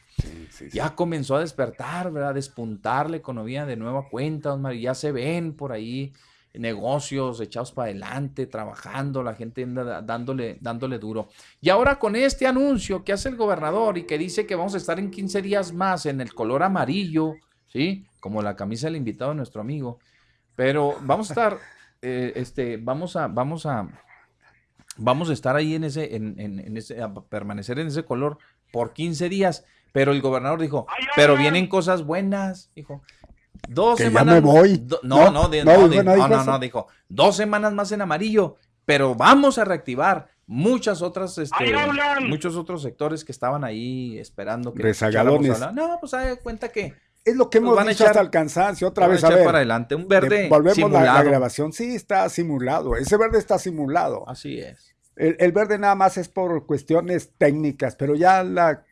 Ya 0.73 0.95
comenzó 0.95 1.37
a 1.37 1.41
despertar, 1.41 2.11
¿verdad? 2.11 2.35
Despuntar 2.35 3.11
la 3.11 3.19
economía 3.19 3.67
de 3.67 3.77
nueva 3.77 4.09
cuenta, 4.09 4.51
don 4.51 4.63
Mario. 4.63 4.81
Ya 4.81 4.95
se 4.95 5.13
ven 5.13 5.53
por 5.53 5.73
ahí 5.73 6.13
negocios 6.59 7.41
echados 7.41 7.73
para 7.73 7.87
adelante, 7.91 8.47
trabajando, 8.47 9.23
la 9.23 9.35
gente 9.35 9.63
anda 9.63 9.85
da- 9.85 10.03
dándole, 10.03 10.59
dándole 10.61 10.99
duro. 10.99 11.29
Y 11.61 11.69
ahora 11.71 11.99
con 11.99 12.17
este 12.17 12.47
anuncio 12.47 13.05
que 13.05 13.13
hace 13.13 13.29
el 13.29 13.37
gobernador 13.37 13.99
y 13.99 14.05
que 14.05 14.19
dice 14.19 14.47
que 14.47 14.55
vamos 14.55 14.75
a 14.75 14.79
estar 14.79 14.99
en 14.99 15.11
15 15.11 15.43
días 15.43 15.73
más 15.73 16.07
en 16.07 16.21
el 16.21 16.33
color 16.35 16.63
amarillo, 16.63 17.35
¿sí? 17.69 18.07
Como 18.21 18.43
la 18.43 18.57
camisa 18.57 18.87
del 18.87 18.97
invitado 18.97 19.31
de 19.31 19.37
nuestro 19.37 19.61
amigo. 19.61 19.99
Pero 20.55 20.97
vamos 21.03 21.31
a 21.31 21.33
estar, 21.35 21.59
eh, 22.03 22.33
este, 22.37 22.77
vamos 22.79 23.17
a, 23.17 23.29
vamos 23.29 23.67
a, 23.67 23.89
vamos 24.97 25.31
a 25.31 25.33
estar 25.33 25.57
ahí 25.57 25.75
en 25.75 25.85
ese, 25.85 26.17
en, 26.17 26.39
en- 26.41 26.59
en 26.61 26.77
ese, 26.77 27.03
a 27.03 27.13
permanecer 27.13 27.79
en 27.79 27.89
ese 27.89 28.05
color 28.05 28.39
por 28.73 28.93
15 28.93 29.29
días. 29.29 29.65
Pero 29.93 30.13
el 30.13 30.21
gobernador 30.21 30.61
dijo, 30.61 30.87
pero 31.15 31.37
vienen 31.39 31.69
cosas 31.69 32.05
buenas, 32.05 32.71
dijo. 32.75 33.03
Dos 33.69 33.97
Que 33.97 34.05
ya 34.05 34.09
semanas. 34.11 34.35
me 34.37 34.41
voy. 34.41 34.77
do- 34.79 35.01
no, 35.03 35.17
No, 35.17 35.31
no, 35.31 35.49
no, 35.49 35.65
no, 35.65 35.65
no 35.65 35.83
no, 35.83 35.89
dijo 35.89 36.29
no, 36.29 36.35
eso. 36.41 36.45
no, 36.45 36.59
dijo. 36.59 36.87
Dos 37.09 37.37
semanas 37.37 37.73
más 37.73 37.91
en 37.93 38.03
amarillo, 38.03 38.57
pero 38.85 39.15
vamos 39.15 39.59
a 39.59 39.65
reactivar 39.65 40.29
muchas 40.47 41.03
otras, 41.03 41.37
este, 41.39 41.75
muchos 42.23 42.55
otros 42.57 42.83
sectores 42.83 43.25
que 43.25 43.33
estaban 43.33 43.65
ahí 43.65 44.19
esperando 44.19 44.73
que 44.73 44.83
Rezagadones. 44.83 45.61
a. 45.61 45.73
No, 45.73 45.99
pues 46.01 46.13
da 46.13 46.37
cuenta 46.37 46.69
que 46.69 46.95
Es 47.25 47.35
lo 47.35 47.51
que 47.51 47.59
hemos 47.59 47.75
van 47.75 47.89
a 47.89 47.91
dicho 47.91 48.05
echar- 48.05 48.11
hasta 48.11 48.21
el 48.21 48.31
cansancio. 48.31 48.87
Otra 48.89 49.07
van 49.09 49.11
a 49.11 49.15
vez, 49.15 49.25
a 49.25 49.29
ver. 49.31 49.45
para 49.45 49.59
adelante. 49.59 49.95
Un 49.97 50.07
verde 50.07 50.43
De- 50.43 50.49
volvemos 50.49 50.91
la- 50.93 51.03
La, 51.05 51.23
grabación. 51.25 51.73
Sí, 51.73 51.97
está 51.97 52.29
simulado. 52.29 52.95
Ese 52.95 53.17
verde 53.17 53.39
está 53.39 53.59
simulado. 53.59 54.29
Así 54.29 54.61
es. 54.61 54.95
El, 55.17 55.35
el 55.41 55.51
verde 55.51 55.79
nada 55.79 55.95
más 55.97 56.19
es 56.19 56.29
por 56.29 56.67
cuestiones 56.67 57.33
técnicas, 57.39 57.97
pero 57.97 58.15
ya 58.15 58.45
la 58.45 58.85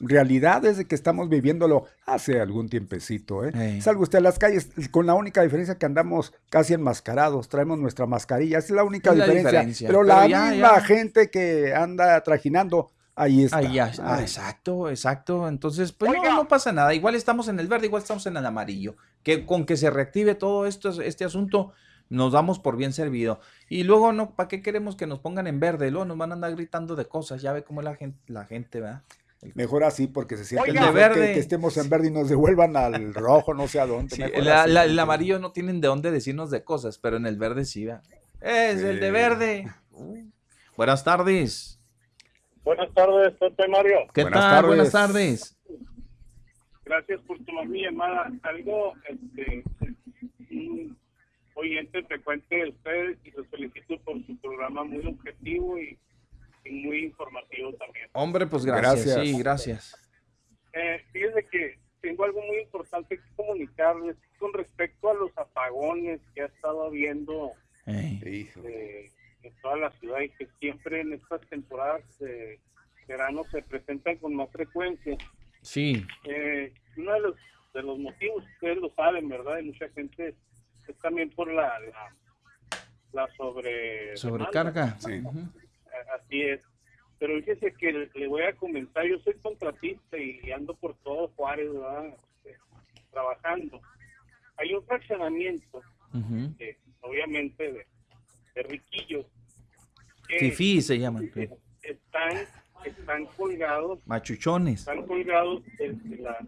realidad 0.00 0.64
es 0.64 0.76
de 0.76 0.84
que 0.86 0.94
estamos 0.94 1.28
viviéndolo 1.28 1.86
hace 2.06 2.40
algún 2.40 2.68
tiempecito. 2.68 3.44
¿eh? 3.44 3.80
Salga 3.80 4.00
usted 4.00 4.18
a 4.18 4.22
las 4.22 4.38
calles 4.38 4.70
con 4.90 5.06
la 5.06 5.14
única 5.14 5.42
diferencia 5.42 5.76
que 5.76 5.86
andamos 5.86 6.32
casi 6.50 6.74
enmascarados, 6.74 7.48
traemos 7.48 7.78
nuestra 7.78 8.06
mascarilla, 8.06 8.58
esa 8.58 8.68
es 8.68 8.76
la 8.76 8.84
única 8.84 9.10
Es 9.12 9.18
la 9.18 9.26
diferencia. 9.26 9.88
Pero, 9.88 10.00
pero 10.00 10.08
la 10.08 10.26
ya, 10.26 10.50
misma 10.50 10.74
ya. 10.74 10.80
gente 10.80 11.30
que 11.30 11.74
anda 11.74 12.20
trajinando, 12.22 12.90
ahí 13.14 13.44
está. 13.44 13.58
Ahí 13.58 13.74
ya, 13.74 13.92
ah, 14.02 14.20
exacto, 14.20 14.88
exacto. 14.88 15.48
Entonces, 15.48 15.92
pues 15.92 16.12
no, 16.12 16.22
no 16.22 16.48
pasa 16.48 16.72
nada. 16.72 16.94
Igual 16.94 17.14
estamos 17.14 17.48
en 17.48 17.60
el 17.60 17.68
verde, 17.68 17.86
igual 17.86 18.02
estamos 18.02 18.26
en 18.26 18.36
el 18.36 18.46
amarillo. 18.46 18.96
Que 19.22 19.46
con 19.46 19.66
que 19.66 19.76
se 19.76 19.90
reactive 19.90 20.34
todo 20.34 20.66
esto, 20.66 21.00
este 21.00 21.24
asunto, 21.24 21.72
nos 22.12 22.32
damos 22.32 22.58
por 22.58 22.76
bien 22.76 22.92
servido. 22.92 23.40
Y 23.68 23.84
luego, 23.84 24.12
no, 24.12 24.34
¿para 24.34 24.48
qué 24.48 24.60
queremos 24.60 24.96
que 24.96 25.06
nos 25.06 25.20
pongan 25.20 25.46
en 25.46 25.60
verde? 25.60 25.90
Luego 25.90 26.04
nos 26.04 26.18
van 26.18 26.30
a 26.30 26.34
andar 26.34 26.54
gritando 26.54 26.94
de 26.94 27.06
cosas. 27.06 27.40
Ya 27.40 27.52
ve 27.52 27.64
cómo 27.64 27.80
es 27.80 27.84
la 27.86 27.94
gente, 27.94 28.20
la 28.26 28.44
gente, 28.44 28.80
¿verdad? 28.80 29.02
Mejor 29.54 29.82
así 29.84 30.06
porque 30.06 30.36
se 30.36 30.44
siente 30.44 30.70
Oiga. 30.70 30.82
mejor 30.92 30.94
que- 30.94 31.00
verde. 31.20 31.34
Que, 31.34 31.40
estemos 31.40 31.76
en 31.76 31.90
verde 31.90 32.08
y 32.08 32.10
nos 32.12 32.28
devuelvan 32.28 32.76
al 32.76 33.12
rojo, 33.14 33.54
no 33.54 33.66
sé 33.68 33.80
a 33.80 33.86
dónde. 33.86 34.14
Sí, 34.14 34.22
la- 34.40 34.62
así. 34.62 34.70
la- 34.72 34.84
el 34.84 34.98
amarillo 34.98 35.38
no 35.40 35.52
tienen 35.52 35.80
de 35.80 35.88
dónde 35.88 36.10
decirnos 36.12 36.50
de 36.50 36.62
cosas, 36.64 36.98
pero 36.98 37.16
en 37.16 37.26
el 37.26 37.36
verde 37.38 37.64
sí, 37.64 37.86
¿verdad? 37.86 38.02
Es 38.40 38.82
el 38.82 39.00
de 39.00 39.10
verde. 39.10 39.66
Uh. 39.92 40.18
Buenas 40.76 41.02
tardes. 41.04 41.78
Buenas 42.64 42.92
tardes, 42.94 43.32
Pepe 43.38 43.66
Mario. 43.68 43.98
¿Qué 44.14 44.22
Buenas 44.22 44.40
tal? 44.40 44.66
Buenas 44.66 44.92
tardes. 44.92 45.56
tardes. 45.58 45.58
Gracias 46.84 47.20
por 47.22 47.38
tomar 47.44 47.66
mi 47.68 47.82
llamada. 47.82 48.30
Algo, 48.42 48.92
este, 49.08 49.64
un 50.50 50.96
oyente 51.54 52.02
frecuente 52.04 52.54
de 52.56 52.68
ustedes 52.70 53.18
y 53.24 53.30
los 53.32 53.46
felicito 53.48 53.98
por 54.04 54.24
su 54.26 54.36
programa 54.38 54.84
muy 54.84 55.04
objetivo 55.06 55.78
y 55.78 55.98
muy 56.70 57.04
informativo 57.04 57.72
también. 57.74 58.08
Hombre, 58.12 58.46
pues 58.46 58.64
gracias. 58.64 59.06
Gracias. 59.06 59.26
Sí, 59.28 59.38
gracias. 59.38 60.10
Eh, 60.72 61.04
fíjense 61.12 61.46
que 61.50 61.78
tengo 62.00 62.24
algo 62.24 62.40
muy 62.42 62.58
importante 62.60 63.16
que 63.16 63.34
comunicarles 63.36 64.16
con 64.38 64.52
respecto 64.52 65.10
a 65.10 65.14
los 65.14 65.36
apagones 65.38 66.20
que 66.34 66.42
ha 66.42 66.46
estado 66.46 66.84
habiendo 66.84 67.52
eh, 67.86 69.10
en 69.42 69.52
toda 69.60 69.76
la 69.76 69.90
ciudad 69.92 70.20
y 70.20 70.28
que 70.30 70.48
siempre 70.60 71.00
en 71.00 71.12
estas 71.12 71.40
temporadas 71.48 72.02
de 72.18 72.58
verano 73.06 73.42
se 73.50 73.62
presentan 73.62 74.16
con 74.16 74.34
más 74.34 74.50
frecuencia. 74.50 75.16
Sí. 75.60 76.04
Eh, 76.24 76.72
uno 76.96 77.12
de 77.14 77.20
los, 77.20 77.36
de 77.74 77.82
los 77.82 77.98
motivos, 77.98 78.44
ustedes 78.54 78.78
lo 78.78 78.90
saben, 78.94 79.28
¿verdad? 79.28 79.58
Y 79.58 79.66
mucha 79.66 79.88
gente 79.90 80.34
es 80.88 80.96
también 80.98 81.30
por 81.30 81.52
la, 81.52 81.78
la, 81.80 82.16
la 83.12 83.28
sobre 83.36 84.16
Sobrecarga. 84.16 84.84
A- 84.84 85.08
Así 86.14 86.42
es. 86.42 86.60
Pero 87.18 87.36
fíjese 87.38 87.72
que 87.74 87.92
le, 87.92 88.10
le 88.14 88.26
voy 88.26 88.42
a 88.42 88.52
comentar, 88.54 89.06
yo 89.06 89.18
soy 89.20 89.34
contratista 89.34 90.18
y 90.18 90.50
ando 90.50 90.74
por 90.74 90.96
todo 90.98 91.28
Juárez, 91.36 91.72
¿verdad? 91.72 92.06
Este, 92.44 92.58
trabajando. 93.10 93.80
Hay 94.56 94.74
un 94.74 94.84
fraccionamiento, 94.84 95.80
eh, 96.58 96.76
obviamente, 97.00 97.72
de, 97.72 97.86
de 98.54 98.62
riquillos. 98.64 99.26
Fifí 100.38 100.80
se 100.82 100.98
llaman. 100.98 101.30
sí. 101.32 101.48
Están, 101.82 102.38
están 102.84 103.26
colgados 103.36 103.98
Machuchones. 104.06 104.80
están 104.80 105.04
colgados 105.06 105.62
de, 105.78 105.92
de 105.92 106.16
la, 106.18 106.38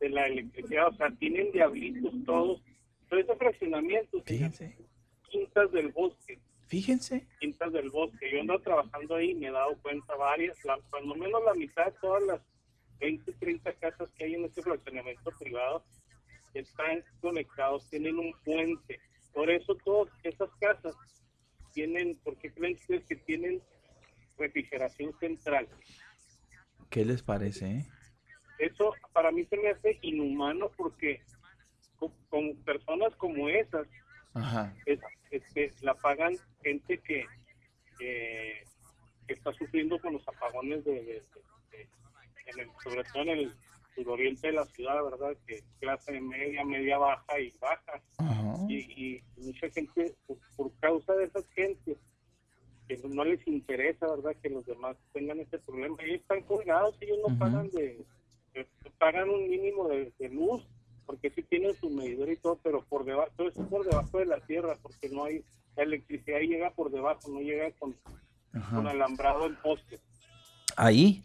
de 0.00 0.08
la 0.08 0.26
electricidad, 0.26 0.88
o 0.88 0.92
sea, 0.94 1.10
tienen 1.12 1.50
diablitos 1.52 2.12
todos. 2.24 2.62
Pero 3.08 3.22
ese 3.22 3.36
fraccionamiento, 3.36 4.22
quintas 4.24 5.72
del 5.72 5.88
bosque, 5.88 6.38
Fíjense. 6.68 7.26
quintas 7.40 7.72
del 7.72 7.90
bosque. 7.90 8.30
Yo 8.32 8.40
ando 8.40 8.60
trabajando 8.60 9.14
ahí 9.16 9.30
y 9.30 9.34
me 9.34 9.48
he 9.48 9.50
dado 9.50 9.76
cuenta 9.82 10.14
varias, 10.16 10.62
la, 10.64 10.78
cuando 10.90 11.14
menos 11.14 11.42
la 11.44 11.54
mitad 11.54 11.86
de 11.86 11.92
todas 12.00 12.22
las 12.24 12.40
20, 13.00 13.32
30 13.32 13.72
casas 13.74 14.10
que 14.12 14.24
hay 14.24 14.34
en 14.34 14.44
este 14.44 14.62
fraccionamiento 14.62 15.30
privado 15.38 15.84
están 16.54 17.04
conectados, 17.20 17.88
tienen 17.88 18.18
un 18.18 18.32
puente. 18.44 19.00
Por 19.32 19.50
eso 19.50 19.74
todas 19.84 20.12
esas 20.24 20.50
casas 20.60 20.94
tienen, 21.72 22.16
¿por 22.24 22.36
qué 22.38 22.52
creen 22.52 22.74
ustedes 22.74 23.04
que 23.06 23.16
tienen 23.16 23.62
refrigeración 24.36 25.12
central? 25.20 25.68
¿Qué 26.90 27.04
les 27.04 27.22
parece? 27.22 27.66
eh? 27.70 27.86
eso 28.58 28.92
para 29.12 29.30
mí 29.30 29.44
se 29.44 29.56
me 29.56 29.68
hace 29.70 29.98
inhumano 30.02 30.70
porque 30.76 31.22
co- 31.96 32.12
con, 32.28 32.56
personas 32.64 33.14
como 33.16 33.48
esas 33.48 33.86
Ajá. 34.38 34.74
es, 34.86 35.00
este, 35.30 35.72
la 35.82 35.94
pagan 35.94 36.34
gente 36.62 36.98
que, 36.98 37.26
que, 37.98 38.64
que 39.26 39.32
está 39.34 39.52
sufriendo 39.52 39.98
con 40.00 40.14
los 40.14 40.26
apagones 40.28 40.84
de, 40.84 40.92
de- 40.92 41.02
de- 41.04 41.22
de- 41.70 41.88
en 42.46 42.60
el- 42.60 42.70
sobre 42.82 43.04
todo 43.04 43.22
en 43.22 43.28
el 43.30 43.52
suroriente 43.94 44.46
de 44.48 44.52
la 44.54 44.64
ciudad, 44.66 45.02
¿verdad? 45.04 45.36
Que 45.46 45.62
clase 45.80 46.20
media, 46.20 46.64
media 46.64 46.98
baja 46.98 47.40
y 47.40 47.50
baja. 47.60 48.00
Y, 48.70 48.76
y 49.16 49.22
mucha 49.38 49.68
gente, 49.70 50.14
por, 50.26 50.36
por 50.56 50.72
causa 50.80 51.14
de 51.14 51.24
esas 51.24 51.46
gentes, 51.48 51.96
que 52.86 52.96
no 53.08 53.24
les 53.24 53.46
interesa, 53.46 54.06
¿verdad? 54.06 54.34
Que 54.42 54.48
los 54.50 54.64
demás 54.64 54.96
tengan 55.12 55.40
ese 55.40 55.58
problema. 55.58 55.96
Ellos 56.02 56.20
están 56.20 56.42
colgados, 56.42 56.96
ellos 57.00 57.18
no 57.26 57.38
pagan 57.38 57.68
de, 57.70 58.04
de- 58.54 58.66
pagan 58.98 59.28
un 59.28 59.48
mínimo 59.48 59.88
de, 59.88 60.12
de 60.18 60.28
luz, 60.30 60.66
porque 61.08 61.30
sí 61.30 61.42
tienen 61.42 61.74
su 61.80 61.88
medidor 61.88 62.30
y 62.30 62.36
todo, 62.36 62.60
pero 62.62 62.84
por 62.84 63.02
debajo, 63.02 63.30
todo 63.34 63.48
eso 63.48 63.62
es 63.62 63.68
por 63.68 63.82
debajo 63.82 64.18
de 64.18 64.26
la 64.26 64.40
tierra, 64.40 64.76
porque 64.82 65.08
no 65.08 65.24
hay, 65.24 65.42
la 65.74 65.84
electricidad 65.84 66.40
llega 66.40 66.70
por 66.72 66.90
debajo, 66.90 67.30
no 67.30 67.40
llega 67.40 67.72
con, 67.78 67.96
con 68.68 68.86
alambrado 68.86 69.46
en 69.46 69.56
poste. 69.56 69.98
Ahí. 70.76 71.24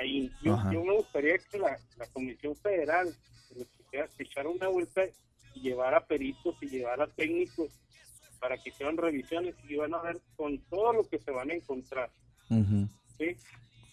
Ahí, 0.00 0.32
yo, 0.42 0.54
Ajá. 0.54 0.72
yo 0.72 0.82
me 0.82 0.94
gustaría 0.94 1.36
que 1.36 1.58
la, 1.58 1.78
la 1.98 2.06
Comisión 2.14 2.56
Federal 2.56 3.14
se 3.90 4.22
echara 4.22 4.48
una 4.48 4.68
vuelta 4.68 5.02
y 5.54 5.60
llevara 5.60 6.06
peritos 6.06 6.56
y 6.62 6.68
llevara 6.68 7.06
técnicos 7.06 7.68
para 8.40 8.56
que 8.56 8.70
hicieran 8.70 8.96
revisiones 8.96 9.54
y 9.68 9.76
van 9.76 9.92
a 9.92 10.00
ver 10.00 10.18
con 10.34 10.58
todo 10.70 10.94
lo 10.94 11.04
que 11.06 11.18
se 11.18 11.30
van 11.30 11.50
a 11.50 11.54
encontrar. 11.54 12.10
¿sí? 12.48 13.36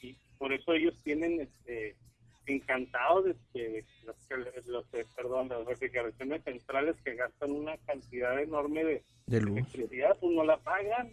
Y 0.02 0.16
por 0.38 0.54
eso 0.54 0.72
ellos 0.72 0.96
tienen 1.04 1.42
este, 1.42 1.98
encantados 2.48 3.26
de 3.26 3.36
que 3.54 3.86
los, 4.06 4.16
que- 4.28 4.62
los, 4.72 4.86
perdón, 5.16 5.50
las 5.50 5.66
refrigeraciones 5.66 6.44
centrales 6.44 6.96
que 7.04 7.16
gastan 7.16 7.52
una 7.52 7.78
cantidad 7.78 8.40
enorme 8.42 8.84
de, 8.84 9.04
De 9.28 9.42
luz. 9.42 9.58
electricidad, 9.58 10.18
pues 10.20 10.34
no 10.34 10.44
la 10.44 10.58
pagan, 10.58 11.12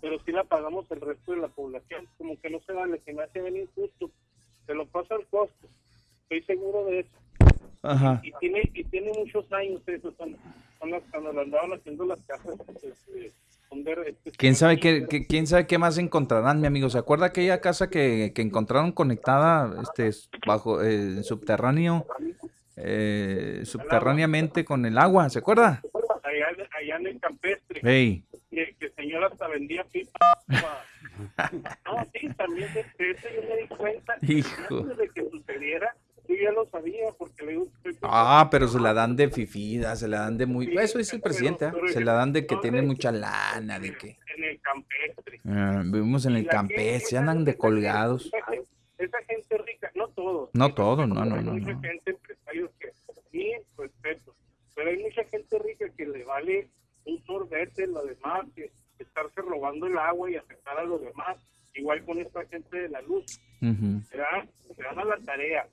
pero 0.00 0.18
sí 0.24 0.32
la 0.32 0.44
pagamos 0.44 0.90
el 0.90 1.00
resto 1.00 1.32
de 1.32 1.38
la 1.38 1.48
población, 1.48 2.06
como 2.18 2.38
que 2.40 2.50
no 2.50 2.60
se 2.60 2.72
vale, 2.72 2.98
que 3.00 3.12
me 3.12 3.22
hace 3.22 3.40
bien 3.40 3.56
injusto, 3.56 4.10
se 4.66 4.74
lo 4.74 4.86
pasa 4.86 5.14
al 5.14 5.26
costo, 5.26 5.68
estoy 6.22 6.42
seguro 6.42 6.84
de 6.86 7.00
eso. 7.00 7.10
Ajá. 7.82 8.20
Y 8.22 8.32
tiene, 8.40 8.62
y 8.74 8.84
tiene 8.84 9.12
muchos 9.16 9.50
años 9.52 9.80
eso, 9.86 10.12
son, 10.16 10.36
son 10.78 10.90
las, 10.90 11.02
cuando 11.10 11.32
lo 11.32 11.40
andaban 11.42 11.72
haciendo 11.72 12.04
las 12.04 12.20
casas, 12.22 12.54
este, 12.82 13.32
de- 13.74 14.10
este, 14.10 14.30
¿Quién 14.32 14.54
sabe 14.54 14.78
qué, 14.78 15.06
qué- 15.08 15.26
quién 15.26 15.46
sabe 15.46 15.66
qué 15.66 15.78
más 15.78 15.98
encontrarán, 15.98 16.60
mi 16.60 16.66
amigo? 16.66 16.90
¿Se 16.90 16.98
acuerda 16.98 17.26
aquella 17.26 17.60
casa 17.60 17.88
que, 17.90 18.32
que 18.34 18.42
encontraron 18.42 18.92
conectada 18.92 19.74
este, 19.82 20.10
bajo 20.46 20.82
el 20.82 21.24
subterráneo, 21.24 22.06
eh, 22.76 23.62
subterráneamente 23.64 24.64
con 24.64 24.84
el 24.86 24.98
agua? 24.98 25.28
¿Se 25.30 25.38
acuerda? 25.38 25.82
allá, 26.22 26.46
allá 26.80 26.96
en 26.96 27.06
el 27.06 27.20
campestre. 27.20 27.80
Ey. 27.82 28.24
que, 28.50 28.74
que 28.78 28.86
el 28.86 28.94
señor 28.94 29.24
hasta 29.24 29.48
vendía 29.48 29.84
pipa. 29.84 30.18
No, 31.84 32.06
sí, 32.14 32.28
también 32.36 32.72
de 32.72 32.82
de 32.98 33.10
eso 33.10 33.28
yo 33.34 33.42
me 33.48 33.56
di 33.62 33.68
cuenta. 33.68 34.14
Hijo. 34.22 34.78
Antes 34.78 34.96
de 34.96 35.08
que 35.10 35.30
sucediera, 35.30 35.94
yo 36.34 36.42
ya 36.42 36.52
lo 36.52 36.66
sabía, 36.66 37.06
porque 37.18 37.44
le 37.44 37.52
digo, 37.52 37.68
Ah, 38.02 38.48
pero 38.50 38.68
se 38.68 38.78
la 38.80 38.92
dan 38.92 39.16
de 39.16 39.28
fifida, 39.30 39.94
se 39.96 40.08
la 40.08 40.20
dan 40.20 40.38
de 40.38 40.46
muy... 40.46 40.76
Eso 40.78 40.98
dice 40.98 41.16
el 41.16 41.22
presidente, 41.22 41.66
¿eh? 41.66 41.72
se 41.92 42.00
la 42.00 42.12
dan 42.14 42.32
de 42.32 42.46
que 42.46 42.56
tienen 42.56 42.86
mucha 42.86 43.12
lana, 43.12 43.78
de 43.78 43.96
que 43.96 44.18
en 44.36 44.44
el 44.44 44.60
campestre. 44.60 45.40
ah, 45.46 45.82
vivimos 45.84 46.24
en 46.26 46.36
el 46.36 46.46
campestre, 46.46 47.18
andan 47.18 47.44
de 47.44 47.56
colgados. 47.56 48.26
Esa, 48.26 48.42
gen- 48.46 48.64
esa 48.98 49.18
gente 49.28 49.58
rica, 49.58 49.90
no 49.94 50.08
todos. 50.08 50.50
No 50.54 50.72
todos, 50.74 51.06
no, 51.08 51.24
no, 51.24 51.34
hay 51.36 51.44
no, 51.44 51.52
mucha 51.52 51.72
no. 51.72 51.80
gente, 51.82 52.10
empresarios 52.12 52.70
que, 52.80 52.92
mi 53.32 53.52
respeto, 53.78 54.34
pero 54.74 54.90
hay 54.90 54.98
mucha 55.02 55.24
gente 55.24 55.58
rica 55.58 55.86
que 55.96 56.06
le 56.06 56.24
vale 56.24 56.68
un 57.04 57.22
sorbete 57.24 57.86
lo 57.86 58.04
demás, 58.04 58.46
que 58.54 58.70
estarse 58.98 59.40
robando 59.42 59.86
el 59.86 59.98
agua 59.98 60.30
y 60.30 60.36
afectar 60.36 60.78
a 60.78 60.84
los 60.84 61.00
demás, 61.00 61.36
igual 61.74 62.04
con 62.04 62.18
esta 62.18 62.44
gente 62.46 62.76
de 62.82 62.88
la 62.88 63.00
luz. 63.02 63.24
Se 63.60 64.16
dan, 64.16 64.48
se 64.76 64.82
dan 64.82 64.98
a 64.98 65.04
la 65.04 65.16
tarea, 65.18 65.66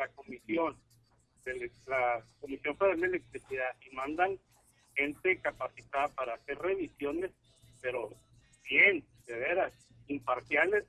la 0.00 0.08
comisión, 0.08 0.76
de 1.44 1.70
la 1.86 2.22
Comisión 2.40 2.76
Federal 2.76 3.00
de 3.00 3.06
Electricidad, 3.06 3.70
y 3.90 3.94
mandan 3.94 4.38
gente 4.96 5.38
capacitada 5.40 6.08
para 6.08 6.34
hacer 6.34 6.58
revisiones, 6.58 7.30
pero 7.80 8.10
bien, 8.68 9.04
de 9.26 9.34
veras, 9.38 9.72
imparciales, 10.08 10.84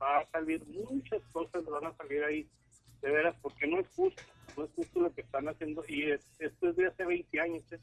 va 0.00 0.18
a 0.20 0.26
salir 0.30 0.62
muchas 0.66 1.20
cosas, 1.32 1.64
van 1.64 1.86
a 1.86 1.96
salir 1.96 2.22
ahí, 2.24 2.46
de 3.00 3.10
veras, 3.10 3.34
porque 3.42 3.66
no 3.66 3.80
es 3.80 3.86
justo, 3.96 4.22
no 4.56 4.64
es 4.64 4.70
justo 4.76 5.00
lo 5.00 5.12
que 5.14 5.22
están 5.22 5.48
haciendo, 5.48 5.82
y 5.88 6.10
es- 6.10 6.26
esto 6.38 6.68
es 6.70 6.76
de 6.76 6.86
hace 6.86 7.04
20 7.04 7.40
años, 7.40 7.62
¿eh? 7.72 7.78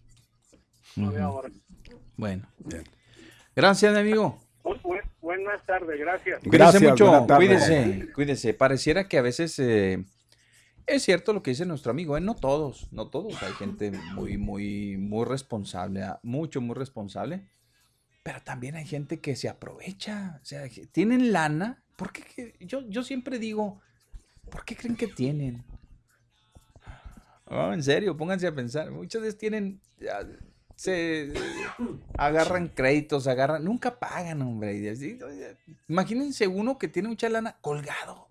no 0.96 1.12
de 1.12 1.22
ahora. 1.22 1.50
Bueno. 2.18 2.48
Gracias, 3.56 3.94
mi 3.94 4.00
amigo. 4.00 4.40
Bu- 4.64 4.80
bu- 4.82 5.02
buenas 5.22 5.66
tardes, 5.66 6.00
gracias. 6.00 6.42
Cuídese 6.44 6.80
mucho, 6.90 7.26
tarde. 7.28 7.36
cuídese, 7.36 8.12
cuídese. 8.14 8.54
Pareciera 8.54 9.08
que 9.08 9.18
a 9.18 9.22
veces 9.22 9.58
eh, 9.60 10.04
es 10.90 11.04
cierto 11.04 11.34
lo 11.34 11.44
que 11.44 11.52
dice 11.52 11.66
nuestro 11.66 11.92
amigo, 11.92 12.18
¿eh? 12.18 12.22
no 12.22 12.36
todos, 12.36 12.88
no 12.92 13.10
todos. 13.10 13.42
Hay 13.44 13.54
gente 13.54 13.92
muy, 14.14 14.38
muy, 14.38 14.98
muy 14.98 15.26
responsable, 15.26 16.04
ah, 16.04 16.20
mucho, 16.24 16.62
muy 16.62 16.76
responsable. 16.76 17.48
Pero 18.24 18.42
también 18.42 18.76
hay 18.76 18.86
gente 18.86 19.20
que 19.20 19.36
se 19.36 19.50
aprovecha, 19.50 20.40
o 20.42 20.46
sea, 20.46 20.64
tienen 20.92 21.32
lana. 21.32 21.84
¿Por 21.96 22.12
qué? 22.12 22.24
que- 22.24 22.66
Yo, 22.66 22.82
yo 22.90 23.04
siempre 23.04 23.40
digo, 23.40 23.82
¿por 24.50 24.66
qué 24.66 24.76
creen 24.76 24.96
que 24.96 25.08
tienen? 25.08 25.64
Oh, 27.46 27.74
en 27.74 27.84
serio, 27.84 28.16
pónganse 28.16 28.48
a 28.48 28.54
pensar. 28.54 28.92
Muchas 28.92 29.22
veces 29.22 29.38
tienen, 29.38 29.82
ya, 30.00 30.20
se 30.76 31.34
agarran 32.18 32.70
créditos, 32.70 33.28
agarran, 33.28 33.64
nunca 33.66 34.00
pagan, 34.00 34.42
hombre. 34.42 34.96
Imagínense 35.88 36.48
uno 36.48 36.78
que 36.78 36.88
tiene 36.88 37.10
mucha 37.10 37.28
lana 37.28 37.58
colgado. 37.60 38.29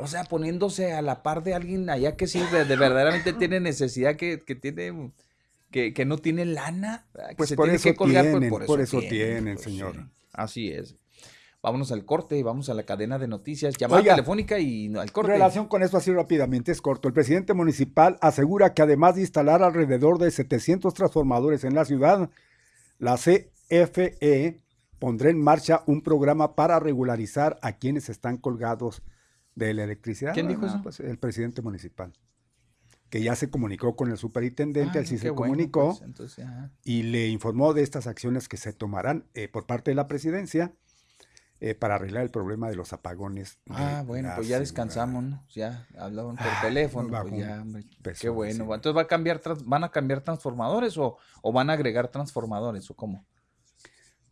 O 0.00 0.06
sea, 0.08 0.24
poniéndose 0.24 0.92
a 0.92 1.02
la 1.02 1.22
par 1.22 1.42
de 1.42 1.54
alguien 1.54 1.88
allá 1.90 2.16
que 2.16 2.26
sí 2.26 2.48
de, 2.52 2.64
de 2.64 2.76
verdaderamente 2.76 3.32
tiene 3.34 3.60
necesidad, 3.60 4.16
que, 4.16 4.40
que 4.44 4.54
tiene, 4.54 5.12
que, 5.70 5.94
que 5.94 6.04
no 6.04 6.18
tiene 6.18 6.44
lana, 6.46 7.06
que 7.36 7.36
Pues 7.36 7.48
se 7.48 7.56
por 7.56 7.66
tiene 7.66 7.76
eso 7.76 7.82
que 7.82 7.96
colgar, 7.96 8.28
pues, 8.30 8.40
tienen, 8.40 8.50
por 8.64 8.80
eso 8.80 9.02
tienen, 9.08 9.56
pues, 9.56 9.64
señor. 9.64 9.96
sí. 9.96 10.10
Así 10.32 10.70
es. 10.70 10.96
Vámonos 11.62 11.92
al 11.92 12.04
corte 12.06 12.38
y 12.38 12.42
vamos 12.42 12.68
a 12.70 12.74
la 12.74 12.84
cadena 12.84 13.18
de 13.18 13.28
noticias. 13.28 13.76
Llamada 13.76 14.02
Oiga, 14.02 14.14
telefónica 14.14 14.58
y 14.58 14.94
al 14.96 15.10
En 15.12 15.12
corte. 15.12 15.32
relación 15.32 15.66
con 15.68 15.82
eso, 15.82 15.96
así 15.98 16.12
rápidamente, 16.12 16.72
es 16.72 16.80
corto. 16.80 17.08
El 17.08 17.14
presidente 17.14 17.54
municipal 17.54 18.18
asegura 18.22 18.74
que 18.74 18.82
además 18.82 19.16
de 19.16 19.22
instalar 19.22 19.62
alrededor 19.62 20.18
de 20.18 20.30
700 20.30 20.94
transformadores 20.94 21.64
en 21.64 21.74
la 21.74 21.84
ciudad, 21.84 22.30
la 22.98 23.16
CFE 23.16 24.62
pondrá 24.98 25.30
en 25.30 25.40
marcha 25.42 25.82
un 25.86 26.02
programa 26.02 26.54
para 26.54 26.78
regularizar 26.80 27.58
a 27.62 27.72
quienes 27.74 28.08
están 28.08 28.36
colgados 28.38 29.02
de 29.66 29.74
la 29.74 29.84
electricidad. 29.84 30.34
¿Quién 30.34 30.48
dijo 30.48 30.62
No, 30.62 30.68
eso? 30.68 30.80
pues, 30.82 31.00
el 31.00 31.18
presidente 31.18 31.62
municipal. 31.62 32.12
Que 33.08 33.22
ya 33.22 33.34
se 33.34 33.50
comunicó 33.50 33.96
con 33.96 34.10
el 34.10 34.16
superintendente, 34.16 34.98
Ah, 34.98 35.00
él 35.00 35.06
sí 35.06 35.18
se 35.18 35.30
bueno, 35.30 35.42
comunicó 35.42 35.88
pues, 35.88 36.02
entonces, 36.02 36.46
y 36.84 37.02
le 37.02 37.28
informó 37.28 37.74
de 37.74 37.82
estas 37.82 38.06
acciones 38.06 38.48
que 38.48 38.56
se 38.56 38.72
tomarán 38.72 39.26
eh, 39.34 39.48
por 39.48 39.66
parte 39.66 39.90
de 39.90 39.96
la 39.96 40.06
presidencia 40.06 40.72
eh, 41.58 41.74
para 41.74 41.96
arreglar 41.96 42.22
el 42.22 42.30
problema 42.30 42.70
de 42.70 42.76
los 42.76 42.92
apagones. 42.92 43.58
Ah, 43.68 44.04
bueno, 44.06 44.30
pues 44.36 44.46
ya 44.48 44.60
descansamos, 44.60 45.24
¿no? 45.24 45.44
Ya 45.50 45.86
hablaban 45.98 46.36
por 46.36 46.46
Ah, 46.46 46.60
teléfono, 46.62 47.08
pues 47.22 47.34
ya, 47.36 47.60
hombre, 47.60 47.84
qué 48.18 48.28
bueno. 48.28 48.62
Entonces 48.74 48.96
va 48.96 49.02
a 49.02 49.06
cambiar, 49.08 49.42
van 49.64 49.84
a 49.84 49.90
cambiar 49.90 50.20
transformadores 50.22 50.96
o, 50.96 51.18
o 51.42 51.52
van 51.52 51.68
a 51.68 51.72
agregar 51.74 52.08
transformadores 52.08 52.88
o 52.90 52.94
cómo? 52.94 53.26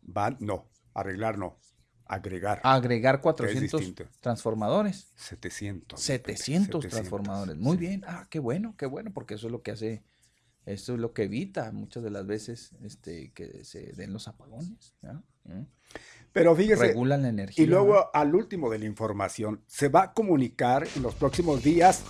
Van, 0.01 0.37
no, 0.39 0.65
arreglar 0.93 1.37
no, 1.37 1.57
agregar. 2.09 2.59
Agregar 2.63 3.17
que 3.17 3.21
400 3.21 3.79
distinto. 3.79 4.11
transformadores. 4.19 5.07
700. 5.15 6.01
700 6.01 6.87
transformadores. 6.87 7.55
Muy 7.55 7.77
bien. 7.77 8.03
Ah, 8.05 8.27
qué 8.29 8.39
bueno, 8.39 8.75
qué 8.77 8.87
bueno, 8.87 9.11
porque 9.13 9.35
eso 9.35 9.47
es 9.47 9.51
lo 9.51 9.61
que 9.61 9.71
hace, 9.71 10.03
eso 10.65 10.95
es 10.95 10.99
lo 10.99 11.13
que 11.13 11.23
evita 11.23 11.71
muchas 11.71 12.03
de 12.03 12.09
las 12.09 12.25
veces 12.25 12.71
este, 12.83 13.31
que 13.31 13.63
se 13.63 13.93
den 13.93 14.11
los 14.11 14.27
apagones. 14.27 14.93
¿ya? 15.01 15.21
¿Mm? 15.45 15.65
Pero 16.33 16.55
fíjese. 16.55 16.87
Regulan 16.87 17.21
la 17.21 17.29
energía. 17.29 17.63
Y 17.63 17.67
luego, 17.67 18.09
al 18.13 18.35
último 18.35 18.69
de 18.69 18.79
la 18.79 18.85
información, 18.85 19.61
se 19.67 19.87
va 19.87 20.03
a 20.03 20.13
comunicar 20.13 20.87
en 20.95 21.03
los 21.03 21.15
próximos 21.15 21.63
días 21.63 22.03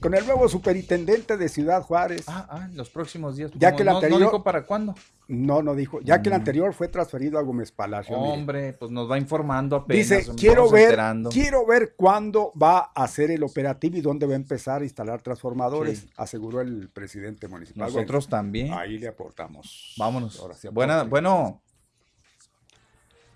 con 0.00 0.14
el 0.14 0.24
nuevo 0.24 0.48
superintendente 0.48 1.36
de 1.36 1.48
Ciudad 1.48 1.82
Juárez. 1.82 2.24
Ah, 2.28 2.46
ah, 2.50 2.64
en 2.70 2.76
los 2.76 2.88
próximos 2.88 3.36
días. 3.36 3.50
Ya 3.54 3.74
que 3.74 3.82
el 3.82 3.86
no- 3.86 3.92
no 3.92 3.98
anterior- 3.98 4.20
dijo 4.20 4.44
para 4.44 4.64
cuándo? 4.64 4.94
No, 5.26 5.60
no 5.62 5.74
dijo. 5.74 6.00
Ya 6.02 6.22
que 6.22 6.28
el 6.28 6.34
Mm. 6.34 6.38
anterior 6.38 6.72
fue 6.72 6.88
transferido 6.88 7.38
a 7.38 7.42
Gómez 7.42 7.72
Palacio. 7.72 8.16
mire. 8.16 8.32
Hombre, 8.32 8.72
pues 8.74 8.90
nos 8.90 9.10
va 9.10 9.18
informando 9.18 9.76
apenas. 9.76 10.08
Dice, 10.08 10.32
quiero 10.36 10.70
ver, 10.70 10.84
enterando". 10.84 11.30
quiero 11.30 11.66
ver 11.66 11.94
cuándo 11.96 12.52
va 12.60 12.90
a 12.94 13.02
hacer 13.04 13.30
el 13.30 13.42
operativo 13.42 13.96
y 13.96 14.00
dónde 14.00 14.26
va 14.26 14.32
a 14.34 14.36
empezar 14.36 14.82
a 14.82 14.84
instalar 14.84 15.20
transformadores, 15.20 15.98
Sí. 16.00 16.10
aseguró 16.16 16.60
el 16.60 16.88
presidente 16.90 17.48
municipal. 17.48 17.86
Nosotros 17.88 18.26
Bueno, 18.28 18.30
también. 18.42 18.72
Ahí 18.72 18.98
le 18.98 19.08
aportamos. 19.08 19.94
Vámonos. 19.98 20.38
Ahora 20.40 20.54
sí, 20.54 20.68
Buena, 20.68 21.02
bueno. 21.02 21.60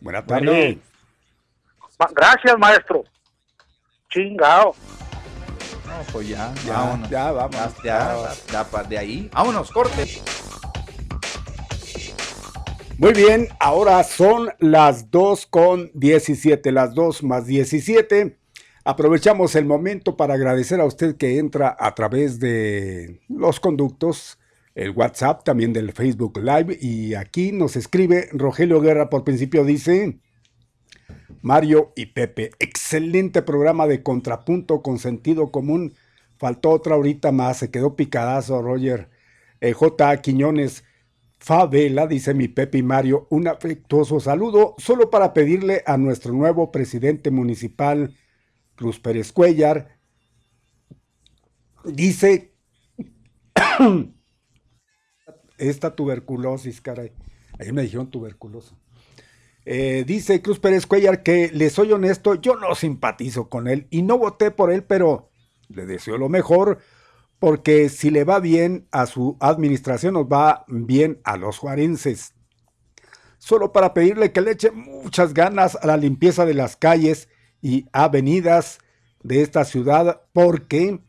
Buenas 0.00 0.26
tardes. 0.26 0.78
Gracias, 2.14 2.58
maestro. 2.58 3.04
Chingao. 4.10 4.74
No, 5.92 6.02
pues 6.10 6.28
ya, 6.28 6.54
Ya, 6.66 6.72
vámonos. 6.72 7.10
ya, 7.10 7.32
vamos. 7.32 7.56
Ya, 7.84 8.16
ya, 8.50 8.66
ya, 8.72 8.82
de 8.84 8.98
ahí. 8.98 9.30
Vámonos, 9.32 9.70
corte. 9.70 10.06
Muy 12.96 13.12
bien, 13.12 13.48
ahora 13.60 14.02
son 14.04 14.48
las 14.58 15.10
2 15.10 15.46
con 15.46 15.90
17, 15.92 16.72
las 16.72 16.94
2 16.94 17.22
más 17.24 17.46
17. 17.46 18.38
Aprovechamos 18.84 19.54
el 19.54 19.66
momento 19.66 20.16
para 20.16 20.34
agradecer 20.34 20.80
a 20.80 20.86
usted 20.86 21.16
que 21.16 21.38
entra 21.38 21.76
a 21.78 21.94
través 21.94 22.40
de 22.40 23.20
los 23.28 23.60
conductos, 23.60 24.38
el 24.74 24.90
WhatsApp, 24.92 25.44
también 25.44 25.74
del 25.74 25.92
Facebook 25.92 26.38
Live. 26.38 26.78
Y 26.80 27.14
aquí 27.14 27.52
nos 27.52 27.76
escribe 27.76 28.30
Rogelio 28.32 28.80
Guerra 28.80 29.10
por 29.10 29.24
principio, 29.24 29.64
dice 29.64 30.18
Mario 31.42 31.92
y 31.96 32.06
Pepe. 32.06 32.52
Excelente 32.58 33.42
programa 33.42 33.86
de 33.86 34.02
contrapunto 34.02 34.82
con 34.82 34.98
sentido 34.98 35.50
común. 35.50 35.94
Faltó 36.38 36.70
otra 36.70 36.96
horita 36.96 37.32
más, 37.32 37.58
se 37.58 37.70
quedó 37.70 37.96
picadazo, 37.96 38.62
Roger. 38.62 39.10
Eh, 39.60 39.72
J. 39.72 40.16
Quiñones. 40.22 40.84
Favela, 41.42 42.06
dice 42.06 42.34
mi 42.34 42.46
Pepe 42.46 42.78
y 42.78 42.82
Mario, 42.84 43.26
un 43.28 43.48
afectuoso 43.48 44.20
saludo 44.20 44.76
solo 44.78 45.10
para 45.10 45.32
pedirle 45.32 45.82
a 45.86 45.96
nuestro 45.96 46.32
nuevo 46.32 46.70
presidente 46.70 47.32
municipal, 47.32 48.14
Cruz 48.76 49.00
Pérez 49.00 49.32
Cuellar, 49.32 49.98
dice 51.84 52.54
esta 55.58 55.96
tuberculosis, 55.96 56.80
caray, 56.80 57.10
ahí 57.58 57.72
me 57.72 57.82
dijeron 57.82 58.08
tuberculoso. 58.08 58.76
Eh, 59.64 60.04
dice 60.06 60.42
Cruz 60.42 60.58
Pérez 60.58 60.86
Cuellar 60.86 61.22
que 61.22 61.50
le 61.52 61.70
soy 61.70 61.92
honesto, 61.92 62.34
yo 62.34 62.56
no 62.56 62.74
simpatizo 62.74 63.48
con 63.48 63.68
él 63.68 63.86
y 63.90 64.02
no 64.02 64.18
voté 64.18 64.50
por 64.50 64.72
él, 64.72 64.82
pero 64.82 65.30
le 65.68 65.86
deseo 65.86 66.18
lo 66.18 66.28
mejor 66.28 66.78
porque 67.38 67.88
si 67.88 68.10
le 68.10 68.22
va 68.22 68.38
bien 68.38 68.86
a 68.92 69.06
su 69.06 69.36
administración, 69.40 70.14
nos 70.14 70.26
va 70.26 70.64
bien 70.68 71.20
a 71.24 71.36
los 71.36 71.58
juarenses. 71.58 72.34
Solo 73.38 73.72
para 73.72 73.94
pedirle 73.94 74.30
que 74.30 74.40
le 74.40 74.52
eche 74.52 74.70
muchas 74.70 75.34
ganas 75.34 75.74
a 75.74 75.88
la 75.88 75.96
limpieza 75.96 76.46
de 76.46 76.54
las 76.54 76.76
calles 76.76 77.28
y 77.60 77.86
avenidas 77.92 78.78
de 79.24 79.42
esta 79.42 79.64
ciudad, 79.64 80.22
porque, 80.32 81.00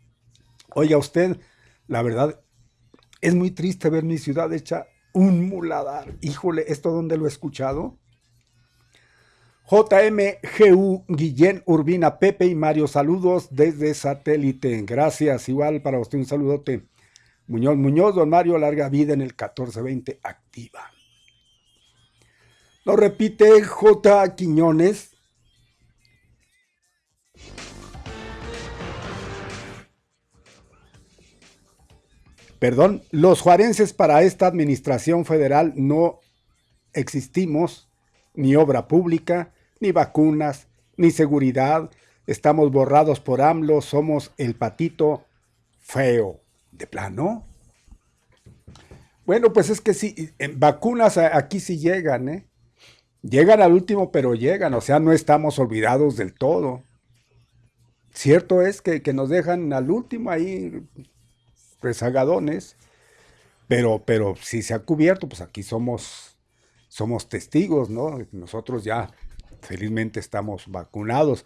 oiga 0.74 0.98
usted, 0.98 1.38
la 1.86 2.02
verdad, 2.02 2.42
es 3.22 3.36
muy 3.36 3.52
triste 3.52 3.92
ver 3.92 4.04
mi 4.04 4.18
ciudad 4.18 4.52
hecha 4.54 4.88
un 5.14 5.48
muladar. 5.48 6.18
Híjole, 6.22 6.66
¿esto 6.68 6.90
dónde 6.90 7.18
lo 7.18 7.26
he 7.26 7.30
escuchado? 7.30 8.00
JMGU 9.74 11.04
Guillén 11.08 11.64
Urbina 11.66 12.20
Pepe 12.20 12.46
y 12.46 12.54
Mario, 12.54 12.88
saludos 12.88 13.48
desde 13.50 13.96
satélite. 13.96 14.84
Gracias, 14.84 15.50
igual 15.50 15.82
para 15.82 15.98
usted 15.98 16.20
un 16.20 16.28
saludote. 16.28 16.86
Muñoz 17.48 17.76
Muñoz, 17.76 18.14
don 18.14 18.30
Mario, 18.30 18.60
larga 18.60 18.88
vida 18.90 19.14
en 19.14 19.22
el 19.22 19.30
1420 19.30 20.20
activa. 20.22 20.92
Lo 22.86 22.96
repite 22.96 23.64
J. 23.64 24.36
Quiñones. 24.36 25.10
Perdón, 32.60 33.02
los 33.10 33.42
juarenses 33.42 33.92
para 33.92 34.22
esta 34.22 34.46
administración 34.46 35.26
federal 35.26 35.74
no 35.76 36.20
existimos, 36.94 37.90
ni 38.36 38.56
obra 38.56 38.88
pública, 38.88 39.53
ni 39.84 39.92
vacunas, 39.92 40.68
ni 40.98 41.12
seguridad. 41.12 41.92
Estamos 42.26 42.72
borrados 42.72 43.20
por 43.20 43.42
AMLO, 43.42 43.82
somos 43.82 44.32
el 44.38 44.56
patito 44.56 45.26
feo. 45.80 46.40
¿De 46.72 46.88
plano? 46.88 47.46
Bueno, 49.26 49.54
pues 49.54 49.70
es 49.70 49.80
que 49.80 49.94
sí, 49.94 50.32
en 50.40 50.60
vacunas 50.60 51.18
aquí 51.18 51.60
sí 51.60 51.78
llegan, 51.78 52.30
¿eh? 52.30 52.48
Llegan 53.22 53.62
al 53.62 53.74
último, 53.74 54.12
pero 54.12 54.34
llegan, 54.34 54.74
o 54.74 54.82
sea, 54.82 55.00
no 55.00 55.14
estamos 55.14 55.60
olvidados 55.60 56.18
del 56.18 56.34
todo. 56.34 56.82
Cierto 58.12 58.62
es 58.62 58.82
que, 58.82 59.02
que 59.02 59.14
nos 59.14 59.30
dejan 59.30 59.72
al 59.72 59.92
último 59.92 60.32
ahí 60.32 60.82
rezagadones, 61.82 62.76
pero, 63.68 64.04
pero 64.04 64.36
si 64.42 64.62
se 64.62 64.74
ha 64.74 64.80
cubierto, 64.80 65.30
pues 65.30 65.42
aquí 65.42 65.64
somos, 65.64 66.38
somos 66.90 67.30
testigos, 67.30 67.90
¿no? 67.90 68.20
Nosotros 68.32 68.84
ya 68.84 69.12
felizmente 69.64 70.20
estamos 70.20 70.68
vacunados. 70.68 71.46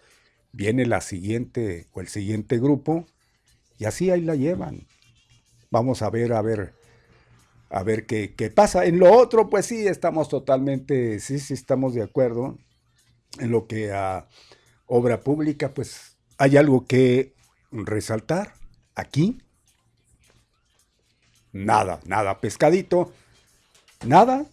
Viene 0.52 0.86
la 0.86 1.00
siguiente 1.00 1.88
o 1.92 2.00
el 2.00 2.08
siguiente 2.08 2.58
grupo 2.58 3.06
y 3.78 3.84
así 3.84 4.10
ahí 4.10 4.22
la 4.22 4.34
llevan. 4.34 4.86
Vamos 5.70 6.02
a 6.02 6.10
ver, 6.10 6.32
a 6.32 6.42
ver, 6.42 6.74
a 7.70 7.82
ver 7.82 8.06
qué, 8.06 8.34
qué 8.34 8.50
pasa. 8.50 8.86
En 8.86 8.98
lo 8.98 9.12
otro, 9.12 9.48
pues 9.48 9.66
sí, 9.66 9.86
estamos 9.86 10.28
totalmente, 10.28 11.20
sí, 11.20 11.38
sí, 11.38 11.54
estamos 11.54 11.94
de 11.94 12.02
acuerdo. 12.02 12.58
En 13.38 13.50
lo 13.50 13.66
que 13.66 13.92
a 13.92 14.26
obra 14.86 15.20
pública, 15.20 15.74
pues 15.74 16.16
hay 16.38 16.56
algo 16.56 16.86
que 16.86 17.34
resaltar 17.70 18.54
aquí. 18.94 19.42
Nada, 21.52 22.00
nada, 22.06 22.40
pescadito. 22.40 23.12
Nada, 24.06 24.46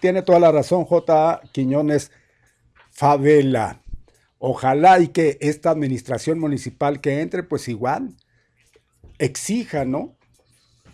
tiene 0.00 0.22
toda 0.22 0.40
la 0.40 0.50
razón 0.50 0.84
J. 0.84 1.42
Quiñones 1.52 2.10
Favela. 2.98 3.80
Ojalá 4.40 4.98
y 4.98 5.08
que 5.08 5.38
esta 5.40 5.70
administración 5.70 6.40
municipal 6.40 7.00
que 7.00 7.20
entre, 7.20 7.44
pues 7.44 7.68
igual, 7.68 8.16
exija, 9.20 9.84
¿no? 9.84 10.16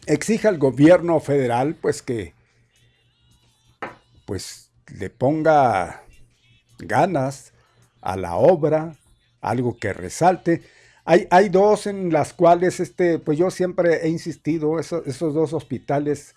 Exija 0.04 0.50
al 0.50 0.58
gobierno 0.58 1.18
federal, 1.20 1.76
pues 1.80 2.02
que, 2.02 2.34
pues 4.26 4.70
le 4.98 5.08
ponga 5.08 6.02
ganas 6.78 7.54
a 8.02 8.18
la 8.18 8.34
obra, 8.36 8.96
algo 9.40 9.78
que 9.78 9.94
resalte. 9.94 10.60
Hay, 11.06 11.26
hay 11.30 11.48
dos 11.48 11.86
en 11.86 12.12
las 12.12 12.34
cuales, 12.34 12.80
este, 12.80 13.18
pues 13.18 13.38
yo 13.38 13.50
siempre 13.50 14.04
he 14.04 14.10
insistido, 14.10 14.78
eso- 14.78 15.02
esos 15.06 15.32
dos 15.32 15.54
hospitales 15.54 16.34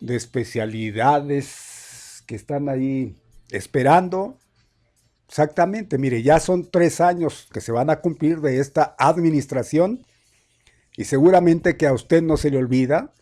de 0.00 0.16
especialidades 0.16 2.24
que 2.26 2.34
están 2.34 2.68
ahí 2.68 3.14
esperando. 3.52 4.36
Exactamente, 5.28 5.98
mire, 5.98 6.22
ya 6.22 6.38
son 6.38 6.70
tres 6.70 7.00
años 7.00 7.48
que 7.52 7.60
se 7.60 7.72
van 7.72 7.90
a 7.90 8.00
cumplir 8.00 8.40
de 8.40 8.60
esta 8.60 8.94
administración 8.98 10.04
y 10.96 11.04
seguramente 11.04 11.76
que 11.76 11.86
a 11.86 11.92
usted 11.92 12.22
no 12.22 12.36
se 12.36 12.50
le 12.50 12.58
olvida 12.58 13.12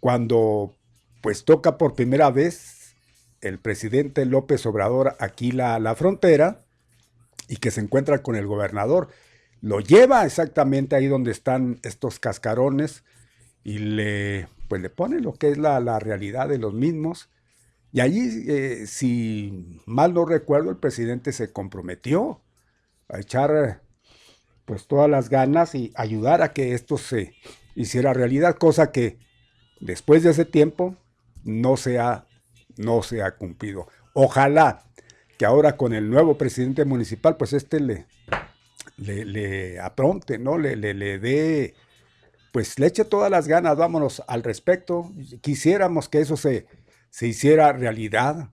cuando 0.00 0.74
pues 1.20 1.44
toca 1.44 1.78
por 1.78 1.94
primera 1.94 2.30
vez 2.30 2.96
el 3.40 3.58
presidente 3.58 4.24
López 4.24 4.66
Obrador 4.66 5.16
aquí 5.20 5.52
la, 5.52 5.78
la 5.78 5.94
frontera 5.94 6.64
y 7.48 7.56
que 7.56 7.70
se 7.70 7.80
encuentra 7.80 8.22
con 8.22 8.36
el 8.36 8.46
gobernador. 8.46 9.08
Lo 9.60 9.80
lleva 9.80 10.24
exactamente 10.24 10.96
ahí 10.96 11.06
donde 11.06 11.30
están 11.30 11.78
estos 11.82 12.18
cascarones 12.18 13.04
y 13.64 13.78
le, 13.78 14.48
pues 14.68 14.82
le 14.82 14.90
pone 14.90 15.20
lo 15.20 15.34
que 15.34 15.50
es 15.50 15.58
la, 15.58 15.80
la 15.80 15.98
realidad 15.98 16.48
de 16.48 16.58
los 16.58 16.74
mismos. 16.74 17.28
Y 17.92 18.00
allí, 18.00 18.44
eh, 18.48 18.86
si 18.86 19.80
mal 19.86 20.12
no 20.14 20.24
recuerdo, 20.24 20.70
el 20.70 20.76
presidente 20.76 21.32
se 21.32 21.52
comprometió 21.52 22.42
a 23.08 23.20
echar 23.20 23.82
pues 24.64 24.86
todas 24.86 25.08
las 25.08 25.30
ganas 25.30 25.74
y 25.74 25.92
ayudar 25.94 26.42
a 26.42 26.52
que 26.52 26.74
esto 26.74 26.98
se 26.98 27.34
hiciera 27.74 28.12
realidad, 28.12 28.56
cosa 28.56 28.92
que 28.92 29.18
después 29.80 30.22
de 30.22 30.30
ese 30.30 30.44
tiempo 30.44 30.96
no 31.44 31.78
se 31.78 31.98
ha, 31.98 32.26
no 32.76 33.02
se 33.02 33.22
ha 33.22 33.36
cumplido. 33.36 33.88
Ojalá 34.12 34.84
que 35.38 35.46
ahora 35.46 35.76
con 35.76 35.94
el 35.94 36.10
nuevo 36.10 36.36
presidente 36.36 36.84
municipal, 36.84 37.36
pues 37.38 37.54
este 37.54 37.80
le, 37.80 38.06
le, 38.98 39.24
le 39.24 39.80
apronte, 39.80 40.38
¿no? 40.38 40.58
Le, 40.58 40.76
le, 40.76 40.92
le 40.92 41.18
dé, 41.18 41.74
pues 42.52 42.78
le 42.78 42.88
eche 42.88 43.04
todas 43.04 43.30
las 43.30 43.48
ganas, 43.48 43.76
vámonos 43.76 44.22
al 44.26 44.42
respecto. 44.42 45.10
Quisiéramos 45.40 46.08
que 46.08 46.20
eso 46.20 46.36
se, 46.36 46.66
se 47.10 47.26
hiciera 47.26 47.72
realidad, 47.72 48.50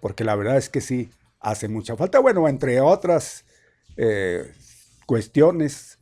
porque 0.00 0.24
la 0.24 0.36
verdad 0.36 0.56
es 0.56 0.68
que 0.68 0.80
sí, 0.80 1.10
hace 1.40 1.68
mucha 1.68 1.96
falta. 1.96 2.18
Bueno, 2.18 2.48
entre 2.48 2.80
otras 2.80 3.44
eh, 3.96 4.52
cuestiones, 5.06 5.98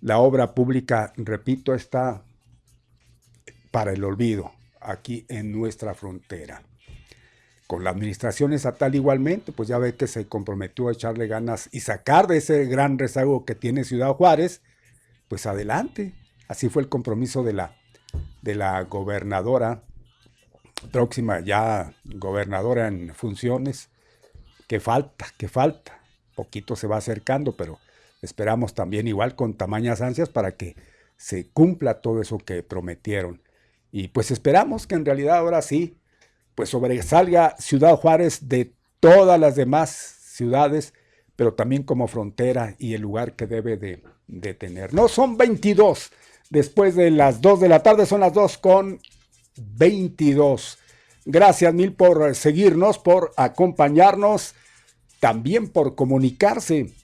la 0.00 0.18
obra 0.18 0.54
pública, 0.54 1.12
repito, 1.16 1.74
está 1.74 2.22
para 3.70 3.92
el 3.92 4.02
olvido 4.04 4.52
aquí 4.80 5.26
en 5.28 5.52
nuestra 5.52 5.94
frontera. 5.94 6.62
Con 7.66 7.84
la 7.84 7.90
administración 7.90 8.52
estatal 8.52 8.94
igualmente, 8.94 9.52
pues 9.52 9.68
ya 9.68 9.78
ve 9.78 9.94
que 9.94 10.08
se 10.08 10.26
comprometió 10.26 10.88
a 10.88 10.92
echarle 10.92 11.28
ganas 11.28 11.68
y 11.70 11.80
sacar 11.80 12.26
de 12.26 12.38
ese 12.38 12.64
gran 12.64 12.98
rezago 12.98 13.44
que 13.44 13.54
tiene 13.54 13.84
Ciudad 13.84 14.12
Juárez, 14.14 14.62
pues 15.28 15.46
adelante. 15.46 16.14
Así 16.48 16.68
fue 16.68 16.82
el 16.82 16.88
compromiso 16.88 17.44
de 17.44 17.52
la, 17.52 17.76
de 18.42 18.56
la 18.56 18.82
gobernadora, 18.82 19.84
próxima 20.92 21.40
ya 21.40 21.92
gobernadora 22.04 22.88
en 22.88 23.14
funciones, 23.14 23.90
que 24.66 24.80
falta, 24.80 25.26
que 25.36 25.48
falta. 25.48 26.00
Poquito 26.34 26.76
se 26.76 26.86
va 26.86 26.96
acercando, 26.96 27.56
pero 27.56 27.78
esperamos 28.22 28.74
también 28.74 29.08
igual 29.08 29.34
con 29.34 29.54
tamañas 29.54 30.00
ansias 30.00 30.28
para 30.28 30.56
que 30.56 30.76
se 31.16 31.48
cumpla 31.48 32.00
todo 32.00 32.22
eso 32.22 32.38
que 32.38 32.62
prometieron. 32.62 33.42
Y 33.92 34.08
pues 34.08 34.30
esperamos 34.30 34.86
que 34.86 34.94
en 34.94 35.04
realidad 35.04 35.38
ahora 35.38 35.62
sí, 35.62 35.98
pues 36.54 36.70
sobresalga 36.70 37.56
Ciudad 37.58 37.96
Juárez 37.96 38.48
de 38.48 38.72
todas 39.00 39.38
las 39.40 39.56
demás 39.56 39.90
ciudades, 39.90 40.94
pero 41.36 41.54
también 41.54 41.82
como 41.82 42.06
frontera 42.06 42.76
y 42.78 42.94
el 42.94 43.02
lugar 43.02 43.34
que 43.34 43.46
debe 43.46 43.76
de, 43.76 44.02
de 44.28 44.54
tener. 44.54 44.94
No 44.94 45.08
son 45.08 45.36
22, 45.36 46.12
después 46.50 46.94
de 46.94 47.10
las 47.10 47.40
2 47.40 47.60
de 47.60 47.68
la 47.68 47.82
tarde 47.82 48.06
son 48.06 48.20
las 48.20 48.32
2 48.32 48.58
con 48.58 49.00
22. 49.76 50.78
Gracias 51.24 51.74
mil 51.74 51.94
por 51.94 52.34
seguirnos, 52.34 52.98
por 52.98 53.32
acompañarnos, 53.36 54.54
también 55.20 55.68
por 55.68 55.94
comunicarse. 55.94 56.94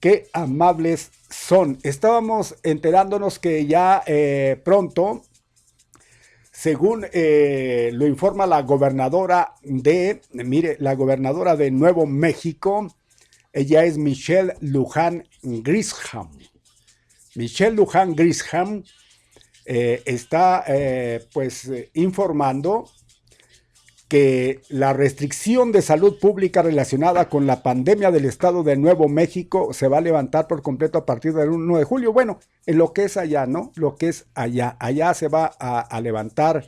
Qué 0.00 0.28
amables 0.32 1.10
son. 1.28 1.78
Estábamos 1.82 2.56
enterándonos 2.62 3.38
que 3.38 3.66
ya 3.66 4.02
eh, 4.06 4.60
pronto, 4.64 5.22
según 6.52 7.06
eh, 7.12 7.90
lo 7.92 8.06
informa 8.06 8.46
la 8.46 8.62
gobernadora 8.62 9.54
de, 9.62 10.22
mire, 10.32 10.76
la 10.80 10.94
gobernadora 10.94 11.56
de 11.56 11.70
Nuevo 11.70 12.06
México, 12.06 12.88
ella 13.52 13.84
es 13.84 13.98
Michelle 13.98 14.54
Luján 14.60 15.24
Grisham. 15.42 16.30
Michelle 17.34 17.76
Luján 17.76 18.14
Grisham 18.14 18.82
eh, 19.68 20.02
está 20.06 20.64
pues 21.32 21.70
informando 21.94 22.86
que 24.08 24.62
la 24.70 24.94
restricción 24.94 25.70
de 25.70 25.82
salud 25.82 26.18
pública 26.18 26.62
relacionada 26.62 27.28
con 27.28 27.46
la 27.46 27.62
pandemia 27.62 28.10
del 28.10 28.24
estado 28.24 28.62
de 28.62 28.76
Nuevo 28.76 29.06
México 29.06 29.74
se 29.74 29.86
va 29.86 29.98
a 29.98 30.00
levantar 30.00 30.48
por 30.48 30.62
completo 30.62 30.96
a 30.96 31.04
partir 31.04 31.34
del 31.34 31.50
1 31.50 31.76
de 31.76 31.84
julio. 31.84 32.12
Bueno, 32.14 32.40
en 32.64 32.78
lo 32.78 32.94
que 32.94 33.04
es 33.04 33.18
allá, 33.18 33.46
¿no? 33.46 33.70
Lo 33.76 33.96
que 33.96 34.08
es 34.08 34.24
allá. 34.34 34.76
Allá 34.80 35.12
se 35.12 35.28
va 35.28 35.52
a, 35.60 36.00
levantar 36.00 36.64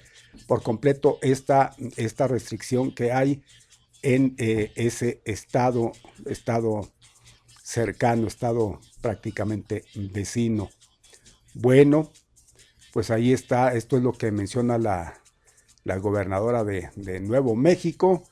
por 0.47 0.63
completo 0.63 1.19
esta, 1.23 1.75
esta 1.97 2.29
restricción 2.29 2.95
que 2.95 3.11
hay 3.11 3.43
en 4.03 4.35
eh, 4.37 4.73
ese 4.77 5.23
estado, 5.25 5.93
estado 6.27 6.91
cercano, 7.63 8.27
estado 8.27 8.81
prácticamente 9.01 9.85
vecino. 9.95 10.69
Bueno, 11.55 12.11
pues 12.93 13.11
ahí 13.11 13.33
está, 13.33 13.75
esto 13.75 13.97
es 13.97 14.03
lo 14.03 14.13
que 14.13 14.31
menciona 14.33 14.79
la, 14.79 15.21
gobernadora 15.99 16.65
de, 16.65 17.21
Nuevo 17.21 17.57
México, 17.57 18.25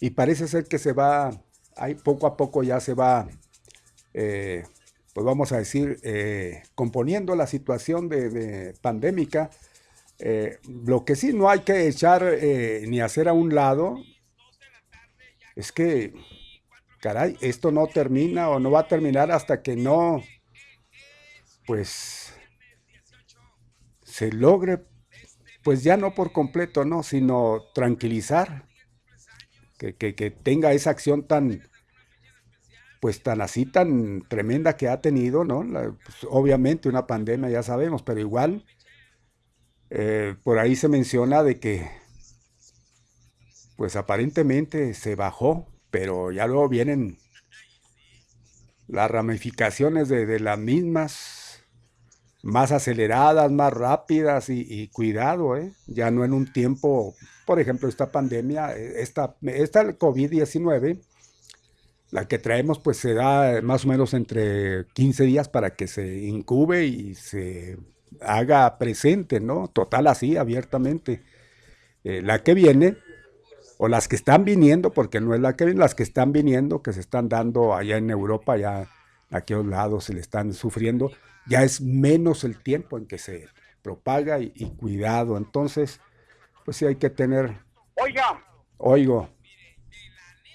y 0.00 0.10
parece 0.10 0.46
ser 0.46 0.66
que 0.66 0.78
se 0.78 0.92
va, 0.92 1.42
ahí 1.76 1.94
poco 1.94 2.26
a 2.26 2.36
poco 2.36 2.62
ya 2.62 2.80
se 2.80 2.94
va, 2.94 3.28
eh, 4.14 4.64
pues 5.14 5.24
vamos 5.24 5.52
a 5.52 5.58
decir, 5.58 5.98
eh, 6.02 6.62
componiendo 6.74 7.34
la 7.34 7.46
situación 7.46 8.08
de, 8.08 8.74
pandémica. 8.80 9.50
Eh, 10.20 10.58
lo 10.84 11.04
que 11.04 11.16
sí 11.16 11.32
no 11.32 11.48
hay 11.48 11.60
que 11.60 11.86
echar 11.86 12.24
ni 12.86 13.00
hacer 13.00 13.28
a 13.28 13.32
un 13.32 13.54
lado 13.54 13.96
es 15.56 15.72
que, 15.72 16.12
caray, 17.00 17.36
esto 17.40 17.72
no 17.72 17.86
termina 17.86 18.48
o 18.48 18.60
no 18.60 18.70
va 18.70 18.80
a 18.80 18.88
terminar 18.88 19.32
hasta 19.32 19.62
que 19.62 19.76
no, 19.76 20.22
pues, 21.66 22.17
se 24.18 24.32
logre 24.32 24.84
pues 25.62 25.84
ya 25.84 25.96
no 25.96 26.12
por 26.12 26.32
completo, 26.32 26.84
¿no? 26.84 27.04
Sino 27.04 27.62
tranquilizar, 27.72 28.66
que, 29.76 29.92
tenga 30.42 30.72
esa 30.72 30.90
acción 30.90 31.28
tan, 31.28 31.62
pues 33.00 33.22
tan 33.22 33.40
así, 33.40 33.64
tan 33.64 34.22
tremenda 34.26 34.76
que 34.76 34.88
ha 34.88 35.00
tenido, 35.00 35.44
¿no? 35.44 35.60
Pues, 36.04 36.26
obviamente 36.28 36.88
una 36.88 37.06
pandemia, 37.06 37.48
ya 37.48 37.62
sabemos, 37.62 38.02
pero 38.02 38.18
igual, 38.18 38.64
eh, 39.90 40.34
por 40.42 40.58
ahí 40.58 40.74
se 40.74 40.88
menciona 40.88 41.44
de 41.44 41.60
que, 41.60 41.88
pues 43.76 43.94
aparentemente 43.94 44.94
se 44.94 45.14
bajó, 45.14 45.68
pero 45.92 46.32
ya 46.32 46.48
luego 46.48 46.68
vienen 46.68 47.18
las 48.88 49.08
ramificaciones 49.08 50.08
de, 50.08 50.26
de 50.26 50.40
las 50.40 50.58
mismas 50.58 51.37
más 52.42 52.72
aceleradas, 52.72 53.50
más 53.50 53.72
rápidas 53.72 54.48
y, 54.48 54.88
cuidado, 54.88 55.56
¿eh? 55.56 55.72
ya 55.86 56.10
no 56.10 56.24
en 56.24 56.32
un 56.32 56.52
tiempo, 56.52 57.14
por 57.46 57.60
ejemplo, 57.60 57.88
esta 57.88 58.12
pandemia, 58.12 58.76
eh, 58.76 59.02
esta, 59.02 59.36
esta 59.42 59.98
COVID-19, 59.98 61.00
la 62.10 62.26
que 62.26 62.38
traemos 62.38 62.78
pues 62.78 62.96
se 62.96 63.12
da 63.12 63.60
más 63.60 63.84
o 63.84 63.88
menos 63.88 64.14
entre 64.14 64.86
15 64.94 65.24
días 65.24 65.48
para 65.48 65.70
que 65.70 65.86
se 65.86 66.20
incube 66.20 66.86
y 66.86 67.14
se 67.14 67.76
haga 68.22 68.78
presente, 68.78 69.40
¿no? 69.40 69.68
Total 69.68 70.06
así, 70.06 70.36
abiertamente. 70.36 71.22
Eh, 72.04 72.22
la 72.22 72.42
que 72.42 72.54
viene, 72.54 72.96
o 73.76 73.88
las 73.88 74.08
que 74.08 74.16
están 74.16 74.44
viniendo, 74.44 74.90
porque 74.90 75.20
no 75.20 75.34
es 75.34 75.40
la 75.40 75.56
que 75.56 75.66
viene, 75.66 75.80
las 75.80 75.94
que 75.94 76.02
están 76.02 76.32
viniendo, 76.32 76.82
que 76.82 76.92
se 76.92 77.00
están 77.00 77.28
dando 77.28 77.74
allá 77.74 77.96
en 77.98 78.10
Europa, 78.10 78.56
ya 78.56 78.88
a 79.30 79.36
aquellos 79.36 79.66
lados 79.66 80.04
se 80.04 80.14
le 80.14 80.20
están 80.20 80.54
sufriendo, 80.54 81.10
ya 81.48 81.62
es 81.62 81.80
menos 81.80 82.44
el 82.44 82.62
tiempo 82.62 82.98
en 82.98 83.06
que 83.06 83.18
se 83.18 83.48
propaga 83.82 84.38
y, 84.38 84.50
cuidado. 84.78 85.36
Entonces, 85.36 86.00
pues 86.64 86.76
sí 86.76 86.86
hay 86.86 86.96
que 86.96 87.10
tener. 87.10 87.56
Oiga. 87.94 88.44
Oigo. 88.76 89.28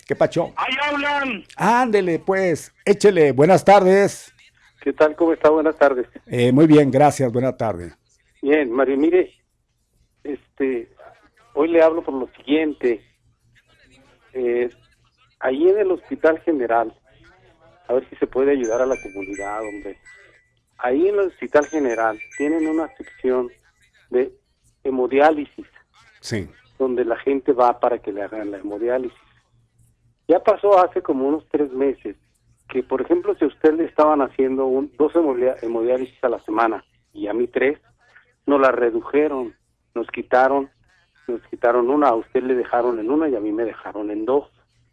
¿Qué 0.07 0.15
pacho? 0.15 0.53
Ahí 0.55 0.73
hablan. 0.81 1.43
Ándele, 1.55 2.19
pues, 2.19 2.73
échele. 2.85 3.31
Buenas 3.31 3.65
tardes. 3.65 4.33
¿Qué 4.81 4.93
tal? 4.93 5.15
¿Cómo 5.15 5.33
está? 5.33 5.49
Buenas 5.49 5.77
tardes. 5.77 6.07
Eh, 6.27 6.51
muy 6.51 6.67
bien, 6.67 6.91
gracias. 6.91 7.31
Buenas 7.31 7.57
tardes. 7.57 7.97
Bien, 8.41 8.69
Mario, 8.69 8.97
mire, 8.97 9.33
este, 10.23 10.93
hoy 11.53 11.69
le 11.69 11.81
hablo 11.81 12.03
por 12.03 12.13
lo 12.13 12.29
siguiente. 12.35 13.01
Eh, 14.33 14.69
ahí 15.39 15.69
en 15.69 15.79
el 15.79 15.91
Hospital 15.91 16.39
General, 16.41 16.93
a 17.87 17.93
ver 17.93 18.09
si 18.09 18.17
se 18.17 18.27
puede 18.27 18.51
ayudar 18.51 18.81
a 18.81 18.85
la 18.85 18.97
comunidad, 19.01 19.61
hombre 19.61 19.97
ahí 20.77 21.07
en 21.07 21.15
el 21.15 21.27
Hospital 21.27 21.65
General 21.67 22.19
tienen 22.37 22.67
una 22.67 22.87
sección 22.95 23.49
de 24.09 24.33
hemodiálisis. 24.83 25.67
Sí. 26.19 26.49
Donde 26.79 27.05
la 27.05 27.17
gente 27.17 27.53
va 27.53 27.79
para 27.79 27.99
que 27.99 28.11
le 28.11 28.23
hagan 28.23 28.51
la 28.51 28.57
hemodiálisis. 28.57 29.17
Ya 30.27 30.39
pasó 30.39 30.79
hace 30.83 31.01
como 31.01 31.27
unos 31.27 31.47
tres 31.49 31.71
meses 31.71 32.15
que, 32.69 32.81
por 32.81 33.01
ejemplo, 33.01 33.35
si 33.35 33.45
a 33.45 33.47
usted 33.47 33.73
le 33.73 33.85
estaban 33.85 34.21
haciendo 34.21 34.65
un, 34.65 34.91
dos 34.97 35.13
hemodiálisis 35.15 36.23
a 36.23 36.29
la 36.29 36.39
semana 36.39 36.83
y 37.13 37.27
a 37.27 37.33
mí 37.33 37.47
tres, 37.47 37.79
nos 38.45 38.59
la 38.59 38.71
redujeron, 38.71 39.55
nos 39.93 40.07
quitaron 40.07 40.69
nos 41.27 41.41
quitaron 41.43 41.89
una, 41.89 42.09
a 42.09 42.15
usted 42.15 42.43
le 42.43 42.55
dejaron 42.55 42.99
en 42.99 43.09
una 43.09 43.29
y 43.29 43.35
a 43.35 43.39
mí 43.39 43.51
me 43.51 43.63
dejaron 43.63 44.11
en 44.11 44.25
dos, 44.25 44.49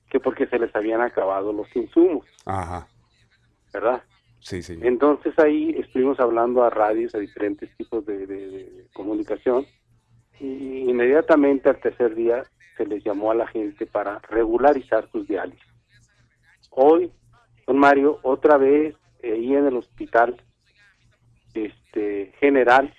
que 0.08 0.20
porque 0.20 0.46
se 0.46 0.58
les 0.58 0.74
habían 0.74 1.00
acabado 1.00 1.52
los 1.52 1.74
insumos, 1.74 2.26
Ajá. 2.44 2.86
¿verdad? 3.72 4.02
Sí, 4.40 4.62
sí. 4.62 4.78
Entonces 4.82 5.38
ahí 5.38 5.74
estuvimos 5.78 6.18
hablando 6.18 6.62
a 6.64 6.70
radios, 6.70 7.14
a 7.14 7.18
diferentes 7.18 7.74
tipos 7.76 8.04
de, 8.06 8.26
de- 8.26 8.50
de 8.50 8.86
comunicación, 8.94 9.66
y 10.38 10.88
inmediatamente 10.90 11.68
al 11.68 11.78
tercer 11.80 12.14
día 12.14 12.44
se 12.76 12.86
les 12.86 13.04
llamó 13.04 13.30
a 13.30 13.34
la 13.34 13.46
gente 13.46 13.86
para 13.86 14.18
regularizar 14.20 15.08
sus 15.12 15.28
diálisis. 15.28 15.62
Hoy, 16.70 17.10
don 17.66 17.78
Mario, 17.78 18.18
otra 18.22 18.56
vez 18.56 18.96
ahí 19.22 19.54
en 19.54 19.66
el 19.66 19.76
hospital 19.76 20.42
este 21.52 22.32
general 22.40 22.94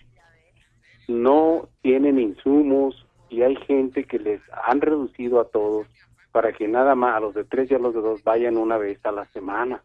no 1.08 1.70
tienen 1.82 2.20
insumos 2.20 3.08
y 3.30 3.42
hay 3.42 3.56
gente 3.66 4.04
que 4.04 4.20
les 4.20 4.42
han 4.66 4.82
reducido 4.82 5.40
a 5.40 5.46
todos 5.50 5.88
para 6.32 6.52
que 6.54 6.68
nada 6.68 6.96
más 6.96 7.16
a 7.16 7.20
los 7.22 7.34
de 7.34 7.44
tres 7.46 7.72
y 7.72 7.76
a 7.76 7.80
los 7.80 7.94
de 7.94 8.02
dos 8.02 8.24
vayan 8.24 8.58
una 8.58 8.78
vez 8.78 9.00
a 9.06 9.12
la 9.12 9.26
semana 9.32 9.82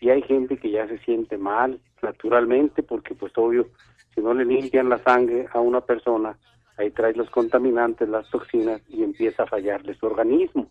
y 0.00 0.08
hay 0.08 0.22
gente 0.22 0.56
que 0.56 0.70
ya 0.70 0.88
se 0.88 0.98
siente 0.98 1.36
mal 1.36 1.78
naturalmente 2.02 2.82
porque 2.82 3.14
pues 3.14 3.32
obvio 3.36 3.66
si 4.14 4.20
no 4.20 4.34
le 4.34 4.44
limpian 4.44 4.88
la 4.88 4.98
sangre 4.98 5.46
a 5.52 5.60
una 5.60 5.80
persona 5.82 6.36
ahí 6.80 6.90
trae 6.90 7.12
los 7.12 7.30
contaminantes 7.30 8.08
las 8.08 8.28
toxinas 8.30 8.80
y 8.88 9.04
empieza 9.04 9.42
a 9.42 9.46
fallarle 9.46 9.94
su 9.94 10.06
organismo. 10.06 10.68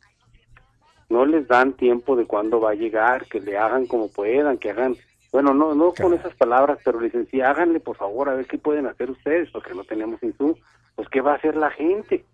No 1.10 1.26
les 1.26 1.48
dan 1.48 1.74
tiempo 1.74 2.16
de 2.16 2.26
cuándo 2.26 2.60
va 2.60 2.72
a 2.72 2.76
llegar 2.76 3.26
que 3.28 3.40
le 3.40 3.58
hagan 3.58 3.86
como 3.86 4.12
puedan 4.12 4.58
que 4.58 4.72
hagan 4.72 4.96
bueno 5.32 5.54
no 5.54 5.76
no 5.76 5.94
con 5.94 6.14
esas 6.14 6.34
palabras 6.36 6.80
pero 6.84 7.00
le 7.00 7.06
dicen 7.06 7.28
sí 7.30 7.42
háganle 7.42 7.80
por 7.80 7.96
favor 7.96 8.30
a 8.30 8.36
ver 8.36 8.48
qué 8.48 8.58
pueden 8.58 8.88
hacer 8.88 9.12
ustedes 9.12 9.50
porque 9.52 9.74
no 9.76 9.84
tenemos 9.84 10.22
insumos 10.24 10.58
pues 10.96 11.08
qué 11.10 11.22
va 11.22 11.34
a 11.34 11.36
hacer 11.36 11.56
la 11.56 11.70
gente 11.72 12.26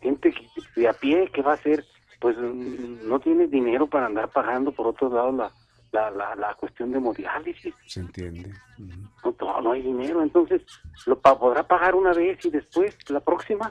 gente 0.00 0.32
de 0.76 0.88
a 0.88 0.92
pie 0.92 1.30
qué 1.32 1.42
va 1.42 1.52
a 1.52 1.54
hacer 1.54 1.84
pues 2.20 2.36
no 2.38 3.18
tiene 3.20 3.46
dinero 3.46 3.86
para 3.86 4.06
andar 4.06 4.30
pagando 4.30 4.72
por 4.72 4.86
otro 4.88 5.08
lado 5.08 5.32
la 5.32 5.52
la, 5.92 6.10
la, 6.10 6.34
la 6.34 6.54
cuestión 6.56 6.90
de 6.90 6.98
hemodiálisis. 6.98 7.72
Se 7.86 8.00
entiende. 8.00 8.52
no, 8.78 9.36
no, 9.40 9.60
no 9.60 9.70
hay 9.72 9.82
dinero. 9.82 10.22
Entonces 10.24 10.62
lo 11.06 11.16
pa- 11.20 11.38
podrá 11.38 11.62
pagar 11.68 11.94
una 11.94 12.12
vez 12.12 12.44
y 12.44 12.50
después 12.50 12.96
la 13.10 13.20
próxima 13.20 13.70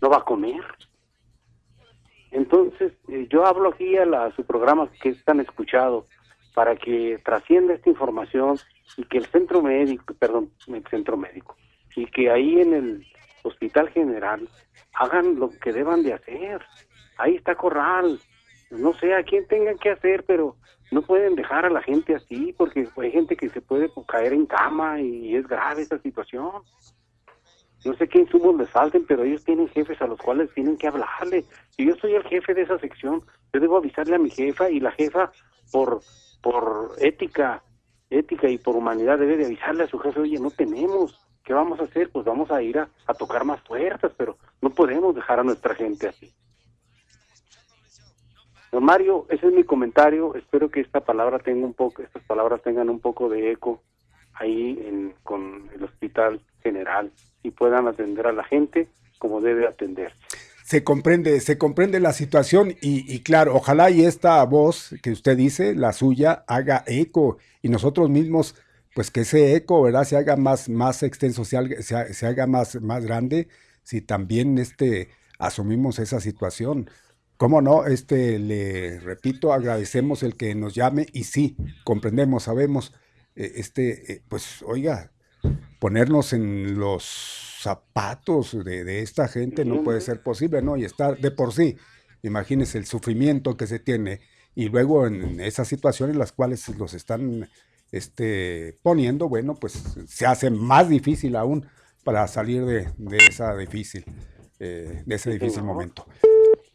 no 0.00 0.08
va 0.10 0.18
a 0.18 0.24
comer. 0.24 0.62
Entonces 2.30 2.92
eh, 3.08 3.26
yo 3.30 3.44
hablo 3.46 3.70
aquí 3.70 3.96
a, 3.96 4.04
la- 4.06 4.26
a 4.26 4.36
su 4.36 4.44
programa 4.44 4.88
que 5.02 5.10
es 5.10 5.24
tan 5.24 5.40
escuchado 5.40 6.06
para 6.54 6.76
que 6.76 7.20
trascienda 7.24 7.74
esta 7.74 7.90
información 7.90 8.56
y 8.96 9.04
que 9.04 9.18
el 9.18 9.26
centro 9.26 9.60
médico 9.60 10.14
perdón 10.14 10.50
el 10.68 10.86
centro 10.88 11.16
médico 11.16 11.56
y 11.96 12.06
que 12.06 12.30
ahí 12.30 12.60
en 12.60 12.74
el 12.74 13.06
hospital 13.42 13.88
general 13.90 14.48
hagan 14.94 15.36
lo 15.38 15.50
que 15.50 15.72
deban 15.72 16.02
de 16.04 16.12
hacer 16.12 16.62
ahí 17.18 17.36
está 17.36 17.54
Corral 17.54 18.18
no 18.70 18.92
sé 18.94 19.14
a 19.14 19.22
quién 19.22 19.46
tengan 19.46 19.78
que 19.78 19.90
hacer 19.90 20.24
pero 20.24 20.56
no 20.90 21.02
pueden 21.02 21.34
dejar 21.34 21.64
a 21.64 21.70
la 21.70 21.82
gente 21.82 22.14
así 22.14 22.54
porque 22.56 22.88
hay 22.96 23.10
gente 23.10 23.36
que 23.36 23.48
se 23.48 23.60
puede 23.60 23.90
caer 24.06 24.32
en 24.32 24.46
cama 24.46 25.00
y 25.00 25.36
es 25.36 25.46
grave 25.46 25.82
esa 25.82 25.98
situación 25.98 26.62
no 27.84 27.94
sé 27.96 28.08
qué 28.08 28.20
insumos 28.20 28.56
les 28.56 28.70
falten, 28.70 29.04
pero 29.04 29.24
ellos 29.24 29.44
tienen 29.44 29.68
jefes 29.68 30.00
a 30.00 30.06
los 30.06 30.18
cuales 30.18 30.50
tienen 30.54 30.78
que 30.78 30.88
hablarle. 30.88 31.44
Si 31.70 31.84
yo 31.84 31.94
soy 31.96 32.14
el 32.14 32.24
jefe 32.24 32.54
de 32.54 32.62
esa 32.62 32.78
sección, 32.78 33.22
yo 33.52 33.60
debo 33.60 33.76
avisarle 33.76 34.16
a 34.16 34.18
mi 34.18 34.30
jefa 34.30 34.70
y 34.70 34.80
la 34.80 34.90
jefa 34.92 35.30
por 35.70 36.00
por 36.42 36.92
ética, 36.98 37.62
ética 38.10 38.48
y 38.50 38.58
por 38.58 38.76
humanidad 38.76 39.18
debe 39.18 39.38
de 39.38 39.46
avisarle 39.46 39.84
a 39.84 39.88
su 39.88 39.98
jefe, 39.98 40.20
oye, 40.20 40.38
no 40.38 40.50
tenemos, 40.50 41.18
¿qué 41.42 41.54
vamos 41.54 41.80
a 41.80 41.84
hacer? 41.84 42.10
Pues 42.10 42.26
vamos 42.26 42.50
a 42.50 42.62
ir 42.62 42.78
a, 42.78 42.88
a 43.06 43.14
tocar 43.14 43.46
más 43.46 43.62
puertas, 43.62 44.12
pero 44.14 44.36
no 44.60 44.68
podemos 44.68 45.14
dejar 45.14 45.40
a 45.40 45.42
nuestra 45.42 45.74
gente 45.74 46.08
así. 46.08 46.34
Mario, 48.80 49.26
ese 49.30 49.46
es 49.48 49.52
mi 49.52 49.64
comentario. 49.64 50.34
Espero 50.34 50.70
que 50.70 50.80
esta 50.80 51.00
palabra 51.00 51.38
tenga 51.38 51.66
un 51.66 51.74
poco, 51.74 52.02
estas 52.02 52.22
palabras 52.24 52.62
tengan 52.62 52.88
un 52.90 53.00
poco 53.00 53.28
de 53.28 53.52
eco 53.52 53.82
ahí 54.34 54.82
en, 54.86 55.14
con 55.22 55.68
el 55.74 55.84
hospital 55.84 56.40
general 56.62 57.12
y 57.42 57.50
puedan 57.50 57.86
atender 57.86 58.26
a 58.26 58.32
la 58.32 58.44
gente 58.44 58.88
como 59.18 59.40
debe 59.40 59.66
atenderse. 59.66 60.16
Se 60.64 60.82
comprende, 60.82 61.40
se 61.40 61.58
comprende 61.58 62.00
la 62.00 62.14
situación 62.14 62.74
y, 62.80 63.20
claro, 63.20 63.54
ojalá 63.54 63.90
y 63.90 64.04
esta 64.06 64.42
voz 64.44 64.94
que 65.02 65.10
usted 65.10 65.36
dice, 65.36 65.74
la 65.74 65.92
suya, 65.92 66.42
haga 66.46 66.82
eco 66.86 67.36
y 67.60 67.68
nosotros 67.68 68.08
mismos, 68.08 68.54
pues 68.94 69.10
que 69.10 69.20
ese 69.20 69.54
eco, 69.56 69.82
¿verdad? 69.82 70.04
Se 70.04 70.16
haga 70.16 70.36
más, 70.36 70.70
más 70.70 71.02
extenso, 71.02 71.44
se 71.44 71.58
haga, 71.58 71.82
se 71.82 71.94
ha- 71.94 72.06
se 72.06 72.26
haga 72.26 72.46
más, 72.46 72.80
más 72.80 73.04
grande, 73.04 73.48
si 73.82 74.00
también 74.00 74.56
este, 74.56 75.10
asumimos 75.38 75.98
esa 75.98 76.18
situación. 76.20 76.88
¿Cómo 77.36 77.60
no? 77.60 77.86
Este, 77.86 78.38
le 78.38 79.00
repito, 79.00 79.52
agradecemos 79.52 80.22
el 80.22 80.36
que 80.36 80.54
nos 80.54 80.74
llame 80.74 81.06
y 81.12 81.24
sí, 81.24 81.56
comprendemos, 81.84 82.44
sabemos, 82.44 82.92
eh, 83.34 83.52
este, 83.56 84.12
eh, 84.12 84.22
pues 84.28 84.62
oiga, 84.62 85.12
ponernos 85.80 86.32
en 86.32 86.78
los 86.78 87.04
zapatos 87.60 88.64
de, 88.64 88.84
de 88.84 89.00
esta 89.00 89.26
gente 89.26 89.64
no 89.64 89.82
puede 89.82 90.00
ser 90.00 90.22
posible, 90.22 90.62
¿no? 90.62 90.76
Y 90.76 90.84
estar 90.84 91.18
de 91.18 91.30
por 91.30 91.52
sí, 91.52 91.76
imagínense 92.22 92.78
el 92.78 92.86
sufrimiento 92.86 93.56
que 93.56 93.66
se 93.66 93.78
tiene 93.78 94.20
y 94.54 94.68
luego 94.68 95.06
en 95.06 95.40
esas 95.40 95.68
situaciones 95.68 96.14
en 96.14 96.20
las 96.20 96.32
cuales 96.32 96.68
los 96.78 96.94
están 96.94 97.48
este, 97.90 98.76
poniendo, 98.82 99.28
bueno, 99.28 99.54
pues 99.54 99.82
se 100.06 100.26
hace 100.26 100.50
más 100.50 100.88
difícil 100.88 101.36
aún 101.36 101.66
para 102.04 102.26
salir 102.28 102.64
de, 102.64 102.88
de 102.96 103.16
esa 103.28 103.56
difícil, 103.56 104.04
eh, 104.60 105.02
de 105.04 105.14
ese 105.14 105.30
difícil 105.30 105.62
momento. 105.62 106.06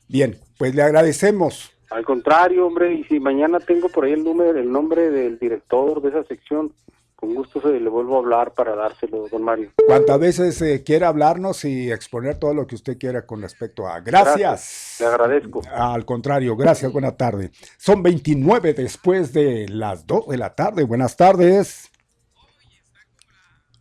Bien, 0.09 0.39
pues 0.57 0.73
le 0.73 0.81
agradecemos. 0.81 1.71
Al 1.91 2.03
contrario, 2.03 2.65
hombre, 2.65 2.93
y 2.93 3.03
si 3.03 3.19
mañana 3.19 3.59
tengo 3.59 3.89
por 3.89 4.05
ahí 4.05 4.13
el 4.13 4.23
número, 4.23 4.59
el 4.59 4.71
nombre 4.71 5.11
del 5.11 5.37
director 5.37 6.01
de 6.01 6.09
esa 6.09 6.23
sección, 6.23 6.73
con 7.15 7.35
gusto 7.35 7.61
se 7.61 7.79
le 7.79 7.89
vuelvo 7.89 8.15
a 8.15 8.19
hablar 8.19 8.53
para 8.53 8.75
dárselo, 8.75 9.27
don 9.29 9.43
Mario. 9.43 9.71
Cuantas 9.85 10.19
veces 10.19 10.61
eh, 10.63 10.83
quiera 10.83 11.09
hablarnos 11.09 11.63
y 11.63 11.91
exponer 11.91 12.39
todo 12.39 12.55
lo 12.55 12.65
que 12.65 12.75
usted 12.75 12.97
quiera 12.97 13.25
con 13.25 13.41
respecto 13.41 13.87
a... 13.87 13.99
Gracias. 13.99 14.37
Gracias, 14.37 14.97
le 14.99 15.05
agradezco. 15.05 15.61
Al 15.71 16.05
contrario, 16.05 16.55
gracias, 16.55 16.91
buena 16.91 17.15
tarde. 17.15 17.51
Son 17.77 18.01
29 18.01 18.73
después 18.73 19.31
de 19.31 19.67
las 19.69 20.07
2 20.07 20.29
de 20.29 20.37
la 20.37 20.55
tarde. 20.55 20.83
Buenas 20.85 21.15
tardes. 21.15 21.91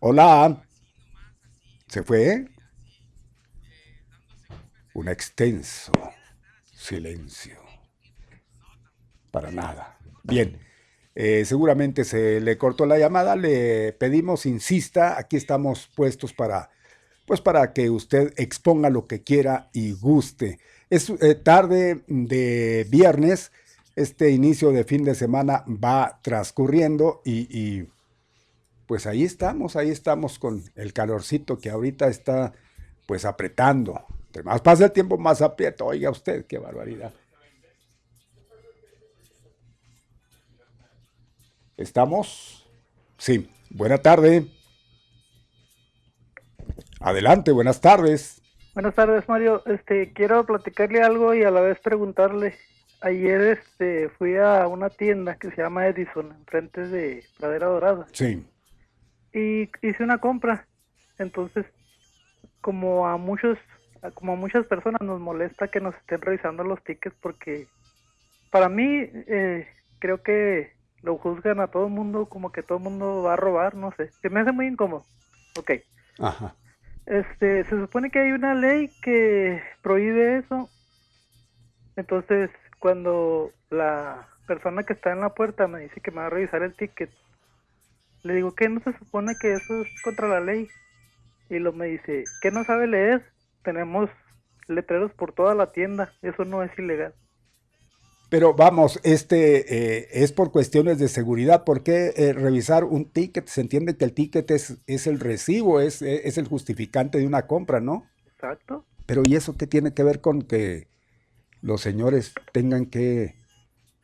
Hola. 0.01 0.63
¿Se 1.87 2.03
fue? 2.03 2.49
Un 4.93 5.09
extenso 5.09 5.93
silencio. 6.89 7.57
Para 9.31 9.51
nada. 9.51 9.99
Bien. 10.23 10.59
Eh, 11.15 11.45
seguramente 11.45 12.05
se 12.05 12.41
le 12.41 12.57
cortó 12.57 12.87
la 12.87 12.99
llamada. 12.99 13.37
Le 13.37 13.93
pedimos, 13.93 14.47
insista. 14.47 15.19
Aquí 15.19 15.37
estamos 15.37 15.91
puestos 15.95 16.33
para, 16.33 16.71
pues 17.27 17.41
para 17.41 17.73
que 17.73 17.91
usted 17.91 18.33
exponga 18.37 18.89
lo 18.89 19.07
que 19.07 19.23
quiera 19.23 19.69
y 19.73 19.93
guste. 19.93 20.59
Es 20.91 21.11
eh, 21.11 21.35
tarde 21.35 22.05
de 22.07 22.87
viernes. 22.89 23.53
Este 23.97 24.31
inicio 24.31 24.71
de 24.71 24.85
fin 24.85 25.05
de 25.05 25.15
semana 25.15 25.65
va 25.67 26.21
transcurriendo 26.23 27.21
y, 27.25 27.49
y, 27.51 27.89
pues 28.87 29.07
ahí 29.09 29.25
estamos, 29.25 29.75
ahí 29.75 29.91
estamos 29.91 30.39
con 30.39 30.63
el 30.77 30.93
calorcito 30.93 31.59
que 31.59 31.69
ahorita 31.69 32.07
está 32.07 32.55
pues 33.07 33.25
apretando. 33.25 34.07
Entre 34.39 34.53
más 34.53 34.61
pasa 34.61 34.85
el 34.85 34.93
tiempo, 34.93 35.19
más 35.19 35.43
aprieta. 35.43 35.83
Oiga 35.83 36.11
usted, 36.11 36.47
qué 36.47 36.59
barbaridad. 36.59 37.13
¿Estamos? 41.77 42.65
Sí. 43.17 43.51
Buena 43.71 43.99
tarde. 43.99 44.47
Adelante, 47.01 47.51
buenas 47.51 47.81
tardes. 47.81 48.41
Buenas 48.75 48.95
tardes, 48.95 49.29
Mario. 49.29 49.63
Este, 49.67 50.13
quiero 50.13 50.47
platicarle 50.47 51.03
algo 51.03 51.35
y 51.35 51.43
a 51.43 51.51
la 51.51 51.61
vez 51.61 51.81
preguntarle. 51.81 52.55
Ayer 53.01 53.41
este, 53.59 54.09
fui 54.11 54.37
a 54.37 54.69
una 54.69 54.89
tienda 54.89 55.37
que 55.37 55.51
se 55.51 55.63
llama 55.63 55.89
Edison, 55.89 56.33
enfrente 56.33 56.87
de 56.87 57.25
Pradera 57.39 57.67
Dorada, 57.67 58.07
Sí. 58.13 58.45
y 59.33 59.63
hice 59.83 60.03
una 60.05 60.19
compra. 60.19 60.67
Entonces, 61.19 61.67
como 62.61 63.07
a 63.09 63.17
muchos, 63.17 63.59
como 64.15 64.37
muchas 64.37 64.67
personas 64.67 65.01
nos 65.01 65.21
molesta 65.21 65.69
que 65.69 65.81
nos 65.81 65.95
estén 65.97 66.21
revisando 66.21 66.65
los 66.65 66.83
tickets 66.83 67.17
porque 67.21 67.67
para 68.51 68.69
mí 68.69 69.11
eh, 69.13 69.67
creo 69.99 70.23
que 70.23 70.73
lo 71.03 71.17
juzgan 71.17 71.61
a 71.61 71.69
todo 71.69 71.87
el 71.87 71.93
mundo 71.93 72.27
como 72.27 72.51
que 72.53 72.63
todo 72.63 72.79
el 72.79 72.85
mundo 72.85 73.23
va 73.23 73.35
a 73.35 73.37
robar, 73.37 73.75
no 73.75 73.93
sé. 73.93 74.11
Se 74.21 74.31
me 74.31 74.41
hace 74.41 74.53
muy 74.53 74.67
incómodo. 74.67 75.05
Ok. 75.59 75.73
Ajá. 76.19 76.55
Este, 77.07 77.65
se 77.65 77.71
supone 77.71 78.11
que 78.11 78.19
hay 78.19 78.33
una 78.33 78.55
ley 78.55 78.91
que 79.03 79.63
prohíbe 79.83 80.39
eso. 80.39 80.69
Entonces, 81.97 82.51
cuando 82.79 83.53
la 83.71 84.29
persona 84.47 84.83
que 84.83 84.93
está 84.93 85.13
en 85.13 85.21
la 85.21 85.35
puerta 85.35 85.67
me 85.67 85.81
dice 85.81 86.01
que 86.01 86.11
me 86.11 86.19
va 86.19 86.27
a 86.27 86.31
revisar 86.31 86.63
el 86.63 86.75
ticket, 86.75 87.11
le 88.23 88.35
digo 88.35 88.55
que 88.55 88.69
no 88.69 88.81
se 88.81 88.93
supone 88.99 89.37
que 89.41 89.55
eso 89.55 89.83
es 89.83 90.03
contra 90.03 90.29
la 90.29 90.41
ley. 90.41 90.69
Y 91.49 91.59
lo 91.61 91.73
me 91.73 91.87
dice, 91.87 92.25
¿qué 92.43 92.51
no 92.51 92.65
sabe 92.65 92.87
leer? 92.87 93.25
Tenemos 93.69 94.09
letreros 94.67 95.13
por 95.13 95.35
toda 95.35 95.55
la 95.55 95.73
tienda, 95.73 96.11
eso 96.23 96.47
no 96.47 96.63
es 96.63 96.71
ilegal. 96.79 97.13
Pero 98.31 98.55
vamos, 98.55 98.99
este 99.03 99.99
eh, 99.99 100.09
es 100.11 100.33
por 100.33 100.53
cuestiones 100.53 100.99
de 100.99 101.09
seguridad. 101.09 101.65
¿Por 101.65 101.83
qué 101.83 102.15
eh, 102.17 102.33
revisar 102.33 102.85
un 102.85 103.11
ticket? 103.11 103.47
Se 103.47 103.61
entiende 103.61 103.99
que 103.99 104.07
el 104.07 104.15
ticket 104.15 104.51
es, 104.53 104.79
es 104.87 105.07
el 105.07 105.21
recibo, 105.21 105.83
es, 105.83 106.01
es 106.01 106.39
el 106.39 106.49
justificante 106.49 107.19
de 107.19 107.27
una 107.27 107.47
compra, 107.47 107.79
¿no? 107.79 108.07
Exacto. 108.33 108.87
Pero 109.05 109.21
¿y 109.27 109.37
eso 109.37 109.59
qué 109.59 109.67
tiene 109.67 109.93
que 109.93 110.03
ver 110.03 110.23
con 110.23 110.41
que 110.41 110.89
los 111.61 111.83
señores 111.83 112.33
tengan 112.55 112.87
que, 112.87 113.35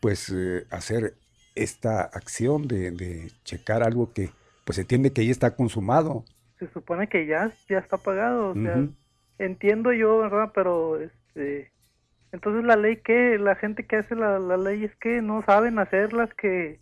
pues, 0.01 0.29
eh, 0.29 0.67
hacer 0.71 1.15
esta 1.55 2.03
acción 2.03 2.69
de, 2.69 2.91
de 2.91 3.33
checar 3.45 3.83
algo 3.83 4.13
que, 4.13 4.29
pues, 4.67 4.77
se 4.77 4.83
entiende 4.83 5.15
que 5.15 5.25
ya 5.25 5.33
está 5.33 5.57
consumado? 5.57 6.27
Se 6.59 6.71
supone 6.71 7.09
que 7.09 7.27
ya, 7.27 7.51
ya 7.67 7.79
está 7.79 7.97
pagado, 7.97 8.51
o 8.51 8.55
sea. 8.55 8.87
Entiendo 9.39 9.93
yo, 9.93 10.19
¿verdad? 10.19 10.53
Pero, 10.55 11.01
este, 11.01 11.71
entonces 12.33 12.65
la 12.65 12.77
ley 12.77 12.97
que, 12.97 13.39
la 13.39 13.55
gente 13.57 13.87
que 13.87 13.97
hace 13.97 14.15
la, 14.15 14.39
la 14.39 14.57
ley 14.57 14.85
es 14.85 14.95
que 14.97 15.23
no 15.23 15.45
saben 15.45 15.79
hacerlas, 15.79 16.31
que, 16.35 16.79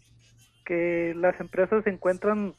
que 0.65 1.15
las 1.17 1.39
empresas 1.41 1.87
encuentran 1.87 2.55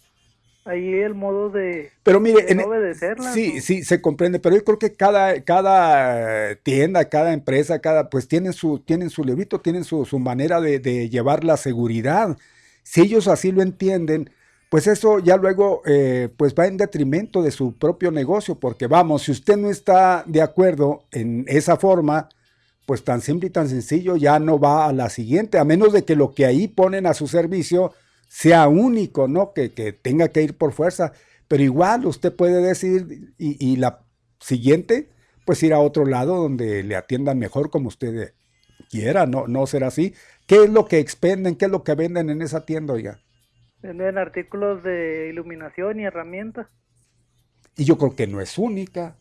ahí 0.65 0.93
el 0.93 1.13
modo 1.13 1.49
de, 1.49 1.91
Pero 2.03 2.19
mire, 2.19 2.43
de 2.45 2.55
no 2.55 2.63
obedecerlas. 2.63 3.33
Sí, 3.33 3.53
¿no? 3.55 3.61
sí, 3.61 3.83
se 3.83 4.01
comprende, 4.01 4.39
pero 4.39 4.55
yo 4.55 4.63
creo 4.63 4.79
que 4.79 4.95
cada, 4.95 5.41
cada 5.43 6.55
tienda, 6.55 7.09
cada 7.09 7.33
empresa, 7.33 7.79
cada, 7.79 8.09
pues 8.09 8.27
tienen 8.27 8.53
su, 8.53 8.79
tienen 8.79 9.09
su 9.09 9.23
librito, 9.23 9.59
tienen 9.59 9.83
su, 9.83 10.05
su 10.05 10.19
manera 10.19 10.61
de, 10.61 10.79
de 10.79 11.09
llevar 11.09 11.43
la 11.43 11.57
seguridad. 11.57 12.37
Si 12.83 13.01
ellos 13.01 13.27
así 13.27 13.51
lo 13.51 13.61
entienden, 13.61 14.29
pues 14.73 14.87
eso 14.87 15.19
ya 15.19 15.37
luego 15.37 15.83
eh, 15.85 16.29
pues 16.35 16.55
va 16.55 16.65
en 16.65 16.77
detrimento 16.77 17.43
de 17.43 17.51
su 17.51 17.77
propio 17.77 18.09
negocio, 18.09 18.55
porque 18.55 18.87
vamos, 18.87 19.21
si 19.21 19.31
usted 19.31 19.55
no 19.55 19.69
está 19.69 20.23
de 20.25 20.41
acuerdo 20.41 21.03
en 21.11 21.45
esa 21.47 21.77
forma, 21.77 22.27
pues 22.87 23.03
tan 23.03 23.21
simple 23.21 23.49
y 23.49 23.51
tan 23.51 23.69
sencillo 23.69 24.15
ya 24.15 24.39
no 24.39 24.57
va 24.57 24.87
a 24.87 24.91
la 24.91 25.11
siguiente, 25.11 25.59
a 25.59 25.63
menos 25.63 25.93
de 25.93 26.05
que 26.05 26.15
lo 26.15 26.33
que 26.33 26.47
ahí 26.47 26.67
ponen 26.67 27.05
a 27.05 27.13
su 27.13 27.27
servicio 27.27 27.93
sea 28.27 28.67
único, 28.67 29.27
¿no? 29.27 29.53
Que, 29.53 29.73
que 29.73 29.93
tenga 29.93 30.29
que 30.29 30.41
ir 30.41 30.57
por 30.57 30.73
fuerza. 30.73 31.13
Pero 31.47 31.61
igual 31.61 32.07
usted 32.07 32.35
puede 32.35 32.59
decir 32.59 33.35
y, 33.37 33.63
y 33.63 33.75
la 33.75 33.99
siguiente, 34.39 35.11
pues 35.45 35.61
ir 35.61 35.75
a 35.75 35.81
otro 35.81 36.07
lado 36.07 36.37
donde 36.37 36.81
le 36.81 36.95
atiendan 36.95 37.37
mejor 37.37 37.69
como 37.69 37.89
usted 37.89 38.33
quiera, 38.89 39.27
¿no? 39.27 39.47
No 39.47 39.67
será 39.67 39.89
así. 39.89 40.15
¿Qué 40.47 40.63
es 40.63 40.71
lo 40.71 40.87
que 40.87 40.97
expenden? 40.97 41.57
¿Qué 41.57 41.65
es 41.65 41.71
lo 41.71 41.83
que 41.83 41.93
venden 41.93 42.31
en 42.31 42.41
esa 42.41 42.65
tienda, 42.65 42.95
oiga? 42.95 43.19
Venden 43.83 44.17
artículos 44.17 44.81
de 44.81 45.29
iluminación 45.29 45.99
y 45.99 46.05
herramientas. 46.05 46.67
Y 47.77 47.85
yo 47.85 47.97
creo 47.97 48.15
que 48.15 48.25
no 48.27 48.41
es 48.41 48.57
única. 48.57 49.15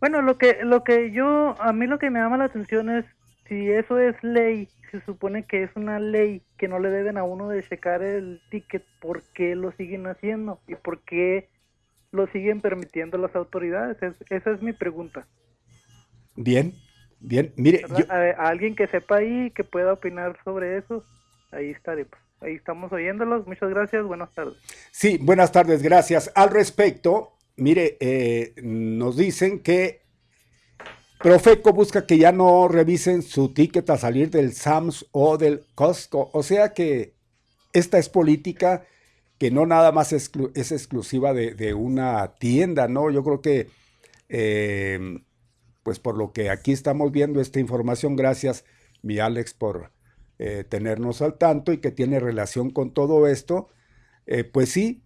Bueno, 0.00 0.22
lo 0.22 0.38
que, 0.38 0.58
lo 0.64 0.84
que 0.84 1.10
yo, 1.12 1.60
a 1.60 1.72
mí 1.72 1.86
lo 1.86 1.98
que 1.98 2.10
me 2.10 2.20
llama 2.20 2.36
la 2.38 2.44
atención 2.44 2.88
es 2.90 3.04
si 3.48 3.70
eso 3.70 3.98
es 3.98 4.16
ley, 4.22 4.70
se 4.90 5.00
supone 5.02 5.46
que 5.46 5.64
es 5.64 5.70
una 5.76 5.98
ley 6.00 6.42
que 6.56 6.68
no 6.68 6.78
le 6.78 6.90
deben 6.90 7.18
a 7.18 7.24
uno 7.24 7.48
de 7.48 7.62
checar 7.68 8.02
el 8.02 8.42
ticket, 8.50 8.86
¿por 9.00 9.24
qué 9.34 9.54
lo 9.56 9.72
siguen 9.72 10.06
haciendo? 10.06 10.62
¿Y 10.68 10.76
por 10.76 11.02
qué 11.04 11.50
lo 12.12 12.26
siguen 12.28 12.62
permitiendo 12.62 13.18
las 13.18 13.34
autoridades? 13.36 14.02
Es- 14.02 14.16
esa 14.30 14.52
es 14.52 14.62
mi 14.62 14.72
pregunta. 14.74 15.28
Bien, 16.36 16.74
bien. 17.20 17.52
Mire, 17.56 17.86
A, 17.90 18.04
a 18.12 18.48
alguien 18.50 18.76
que 18.76 18.86
sepa 18.86 19.16
ahí, 19.16 19.50
que 19.52 19.64
pueda 19.64 19.92
opinar 19.92 20.38
sobre 20.44 20.78
eso, 20.78 21.06
ahí 21.50 21.70
estaremos. 21.70 22.18
Ahí 22.40 22.54
estamos 22.54 22.92
oyéndolos. 22.92 23.46
Muchas 23.46 23.70
gracias. 23.70 24.04
Buenas 24.04 24.32
tardes. 24.34 24.56
Sí, 24.90 25.18
buenas 25.20 25.52
tardes, 25.52 25.82
gracias. 25.82 26.30
Al 26.34 26.50
respecto, 26.50 27.32
mire, 27.56 27.96
eh, 28.00 28.54
nos 28.62 29.16
dicen 29.16 29.60
que 29.60 30.02
Profeco 31.18 31.72
busca 31.72 32.06
que 32.06 32.16
ya 32.16 32.30
no 32.30 32.68
revisen 32.68 33.22
su 33.22 33.52
ticket 33.52 33.90
a 33.90 33.98
salir 33.98 34.30
del 34.30 34.52
Sams 34.52 35.06
o 35.10 35.36
del 35.36 35.64
Costco. 35.74 36.30
O 36.32 36.44
sea 36.44 36.72
que 36.74 37.14
esta 37.72 37.98
es 37.98 38.08
política 38.08 38.84
que 39.38 39.50
no 39.50 39.66
nada 39.66 39.92
más 39.92 40.12
es 40.12 40.30
exclusiva 40.72 41.32
de, 41.32 41.54
de 41.54 41.74
una 41.74 42.34
tienda, 42.34 42.88
¿no? 42.88 43.10
Yo 43.10 43.22
creo 43.22 43.40
que, 43.40 43.68
eh, 44.28 45.20
pues 45.82 45.98
por 45.98 46.16
lo 46.16 46.32
que 46.32 46.50
aquí 46.50 46.72
estamos 46.72 47.12
viendo 47.12 47.40
esta 47.40 47.60
información, 47.60 48.16
gracias, 48.16 48.64
mi 49.02 49.18
Alex, 49.18 49.54
por 49.54 49.90
eh, 50.38 50.64
tenernos 50.64 51.20
al 51.20 51.36
tanto 51.36 51.72
y 51.72 51.78
que 51.78 51.90
tiene 51.90 52.20
relación 52.20 52.70
con 52.70 52.94
todo 52.94 53.26
esto, 53.26 53.70
eh, 54.26 54.44
pues 54.44 54.70
sí, 54.70 55.02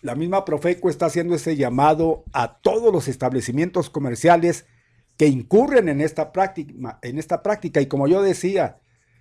la 0.00 0.14
misma 0.14 0.44
Profeco 0.44 0.90
está 0.90 1.06
haciendo 1.06 1.34
ese 1.34 1.56
llamado 1.56 2.24
a 2.32 2.60
todos 2.60 2.92
los 2.92 3.08
establecimientos 3.08 3.90
comerciales 3.90 4.66
que 5.16 5.26
incurren 5.26 5.88
en 5.88 6.00
esta 6.00 6.30
práctica, 6.30 6.98
en 7.02 7.18
esta 7.18 7.42
práctica. 7.42 7.80
Y 7.80 7.86
como 7.86 8.06
yo 8.06 8.22
decía, 8.22 8.80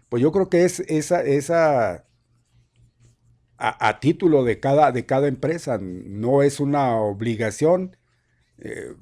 pues 0.09 0.21
yo 0.21 0.31
creo 0.31 0.49
que 0.49 0.65
es 0.65 0.81
esa, 0.81 1.23
esa 1.23 2.05
a, 3.57 3.99
título 4.01 4.43
de 4.43 4.59
cada, 4.59 4.91
de 4.91 5.05
cada 5.05 5.27
empresa, 5.27 5.79
no 5.81 6.43
es 6.43 6.59
una 6.59 6.97
obligación, 6.97 7.97
eh, 8.57 8.93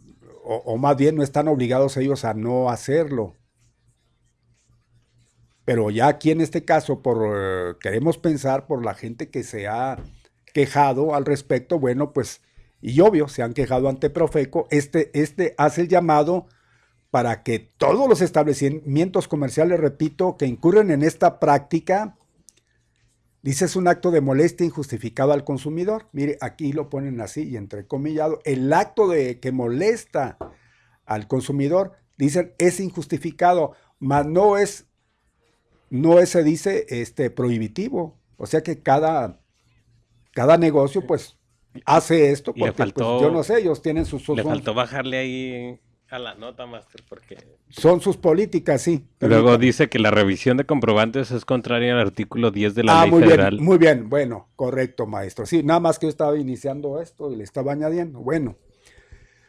o 0.44 0.78
más 0.78 0.96
bien 0.98 1.16
no 1.16 1.24
están 1.24 1.48
obligados 1.48 1.98
ellos 1.98 2.26
a 2.26 2.34
no 2.34 2.70
hacerlo. 2.70 3.36
Pero 5.72 5.90
ya 5.90 6.10
aquí 6.10 6.32
en 6.32 6.42
este 6.42 6.66
caso, 6.66 7.02
por 7.02 7.32
eh, 7.34 7.76
queremos 7.80 8.18
pensar 8.18 8.68
por 8.68 8.84
la 8.84 8.94
gente 8.94 9.30
que 9.30 9.42
se 9.42 9.70
ha 9.70 9.98
quejado 10.54 11.16
al 11.16 11.24
respecto, 11.24 11.80
bueno, 11.80 12.12
pues, 12.12 12.42
y 12.82 13.00
obvio, 13.00 13.30
se 13.30 13.42
han 13.42 13.54
quejado 13.54 13.88
ante 13.88 14.10
Profeco, 14.10 14.68
este, 14.70 15.18
este 15.18 15.56
hace 15.58 15.80
el 15.80 15.88
llamado 15.88 16.48
para 17.10 17.44
que 17.44 17.60
todos 17.60 18.10
los 18.10 18.20
establecimientos 18.20 19.30
comerciales, 19.30 19.80
repito, 19.80 20.36
que 20.36 20.46
incurren 20.46 20.92
en 20.92 21.04
esta 21.04 21.40
práctica, 21.40 22.18
dice 23.42 23.64
es 23.64 23.78
un 23.78 23.88
acto 23.88 24.12
de 24.12 24.20
molestia 24.20 24.66
injustificado 24.66 25.32
al 25.32 25.46
consumidor. 25.46 26.10
Mire, 26.12 26.38
aquí 26.42 26.74
lo 26.74 26.90
ponen 26.90 27.22
así 27.22 27.44
y 27.44 27.56
entrecomillado. 27.56 28.42
El 28.44 28.74
acto 28.74 29.08
de 29.08 29.40
que 29.40 29.54
molesta 29.54 30.38
al 31.06 31.30
consumidor, 31.30 31.94
dicen, 32.18 32.56
es 32.58 32.82
injustificado, 32.82 33.72
mas 34.00 34.26
no 34.26 34.58
es, 34.58 34.91
no 35.92 36.18
es, 36.20 36.30
se 36.30 36.44
dice, 36.44 36.88
este, 36.90 37.30
prohibitivo. 37.30 38.18
O 38.38 38.48
sea 38.48 38.64
que 38.64 38.82
cada, 38.82 39.40
cada 40.34 40.58
negocio, 40.58 41.06
pues, 41.06 41.38
hace 41.86 42.32
esto 42.32 42.54
Le 42.56 42.62
porque, 42.62 42.74
pues, 42.74 42.78
faltó- 42.94 43.22
yo 43.22 43.30
no 43.32 43.44
sé, 43.44 43.60
ellos 43.60 43.82
tienen 43.84 44.06
sus, 44.06 44.24
sus- 44.24 44.36
Le 44.38 44.42
son- 44.44 44.54
faltó 44.54 44.74
bajarle 44.74 45.18
ahí 45.20 45.80
a 46.10 46.18
la 46.20 46.36
nota, 46.36 46.66
Master, 46.66 47.04
porque 47.08 47.38
son 47.70 48.02
sus 48.02 48.18
políticas, 48.18 48.82
sí. 48.82 49.06
luego 49.20 49.46
Permítame. 49.46 49.66
dice 49.66 49.90
que 49.90 50.00
la 50.00 50.12
revisión 50.12 50.58
de 50.58 50.66
comprobantes 50.66 51.32
es 51.32 51.46
contraria 51.46 51.94
al 51.94 52.00
artículo 52.00 52.52
10 52.52 52.74
de 52.76 52.84
la 52.84 53.00
ah, 53.00 53.04
ley 53.04 53.12
muy 53.12 53.24
federal. 53.24 53.52
bien, 53.56 53.64
muy 53.66 53.78
bien, 53.78 54.10
bueno, 54.10 54.50
correcto, 54.58 55.06
maestro. 55.08 55.46
Sí, 55.46 55.62
nada 55.64 55.80
más 55.80 56.00
que 56.00 56.08
yo 56.08 56.10
estaba 56.10 56.38
iniciando 56.38 57.00
esto 57.02 57.32
y 57.32 57.36
le 57.38 57.44
estaba 57.46 57.72
añadiendo. 57.74 58.20
Bueno, 58.20 58.58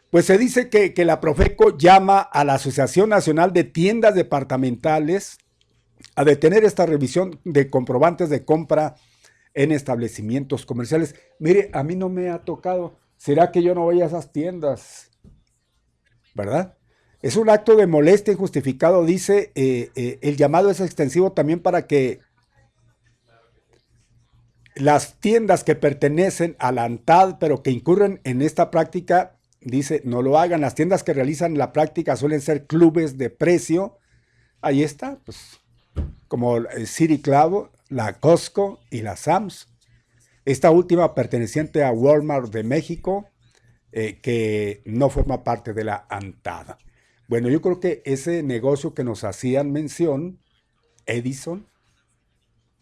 pues 0.09 0.25
se 0.25 0.37
dice 0.37 0.69
que, 0.69 0.93
que 0.93 1.03
la 1.05 1.19
Profeco 1.19 1.77
llama 1.77 2.19
a 2.19 2.45
la 2.45 2.53
Asociación 2.53 3.09
Nacional 3.09 3.51
de 3.51 3.63
Tiendas 3.65 4.15
Departamentales 4.15 5.37
a 6.15 6.23
detener 6.23 6.63
esta 6.63 6.85
revisión 6.85 7.39
de 7.43 7.69
comprobantes 7.69 8.29
de 8.29 8.45
compra 8.45 8.95
en 9.53 9.71
establecimientos 9.71 10.65
comerciales. 10.65 11.15
Mire, 11.39 11.69
a 11.73 11.83
mí 11.83 11.95
no 11.95 12.09
me 12.09 12.29
ha 12.29 12.39
tocado. 12.39 12.99
¿Será 13.17 13.51
que 13.51 13.63
yo 13.63 13.73
no 13.75 13.81
voy 13.81 14.01
a 14.01 14.05
esas 14.05 14.31
tiendas? 14.31 15.09
¿Verdad? 16.35 16.77
Es 17.21 17.37
un 17.37 17.49
acto 17.49 17.75
de 17.75 17.87
molestia 17.87 18.33
injustificado, 18.33 19.05
dice, 19.05 19.51
eh, 19.55 19.91
eh, 19.95 20.19
el 20.21 20.35
llamado 20.35 20.69
es 20.69 20.81
extensivo 20.81 21.31
también 21.31 21.61
para 21.61 21.87
que 21.87 22.19
las 24.75 25.19
tiendas 25.19 25.63
que 25.63 25.75
pertenecen 25.75 26.55
a 26.59 26.71
la 26.71 26.83
ANTAD, 26.83 27.37
pero 27.39 27.63
que 27.63 27.71
incurren 27.71 28.19
en 28.23 28.41
esta 28.41 28.71
práctica, 28.71 29.37
dice, 29.61 30.01
no 30.03 30.21
lo 30.21 30.37
hagan. 30.37 30.61
Las 30.61 30.75
tiendas 30.75 31.03
que 31.03 31.13
realizan 31.13 31.57
la 31.57 31.71
práctica 31.71 32.15
suelen 32.15 32.41
ser 32.41 32.65
clubes 32.65 33.17
de 33.17 33.29
precio. 33.29 33.99
Ahí 34.61 34.83
está, 34.83 35.19
pues, 35.23 35.62
como 36.33 36.63
City 36.87 37.21
Club, 37.21 37.69
la 37.89 38.13
Costco 38.13 38.79
y 38.89 39.03
la 39.03 39.15
Sams. 39.15 39.67
Esta 40.45 40.71
última 40.71 41.13
perteneciente 41.13 41.83
a 41.83 41.91
Walmart 41.91 42.51
de 42.51 42.63
México, 42.63 43.29
eh, 43.91 44.19
que 44.19 44.81
no 44.83 45.11
forma 45.11 45.43
parte 45.43 45.73
de 45.73 45.83
la 45.83 46.07
ANTAD. 46.09 46.77
Bueno, 47.27 47.49
yo 47.49 47.61
creo 47.61 47.79
que 47.79 48.01
ese 48.03 48.41
negocio 48.41 48.95
que 48.95 49.03
nos 49.03 49.23
hacían 49.23 49.71
mención, 49.71 50.39
Edison, 51.05 51.67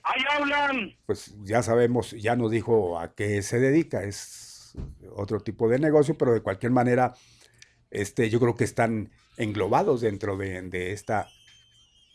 ¡Ahí 0.03 0.23
hablan! 0.33 0.95
pues 1.05 1.35
ya 1.43 1.61
sabemos, 1.61 2.11
ya 2.11 2.37
nos 2.37 2.51
dijo 2.51 2.97
a 2.99 3.13
qué 3.15 3.41
se 3.41 3.59
dedica, 3.59 4.01
es 4.05 4.77
otro 5.13 5.41
tipo 5.41 5.67
de 5.67 5.77
negocio, 5.77 6.17
pero 6.17 6.33
de 6.33 6.39
cualquier 6.41 6.71
manera, 6.71 7.15
este, 7.89 8.29
yo 8.29 8.39
creo 8.39 8.55
que 8.55 8.63
están 8.63 9.11
englobados 9.35 9.99
dentro 9.99 10.37
de, 10.37 10.61
de 10.61 10.93
esta 10.93 11.27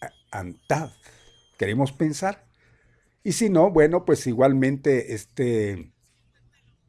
a- 0.00 0.38
ANTAD. 0.38 0.92
Queremos 1.56 1.92
pensar. 1.92 2.46
Y 3.22 3.32
si 3.32 3.48
no, 3.50 3.70
bueno, 3.70 4.04
pues 4.04 4.26
igualmente, 4.26 5.14
este, 5.14 5.92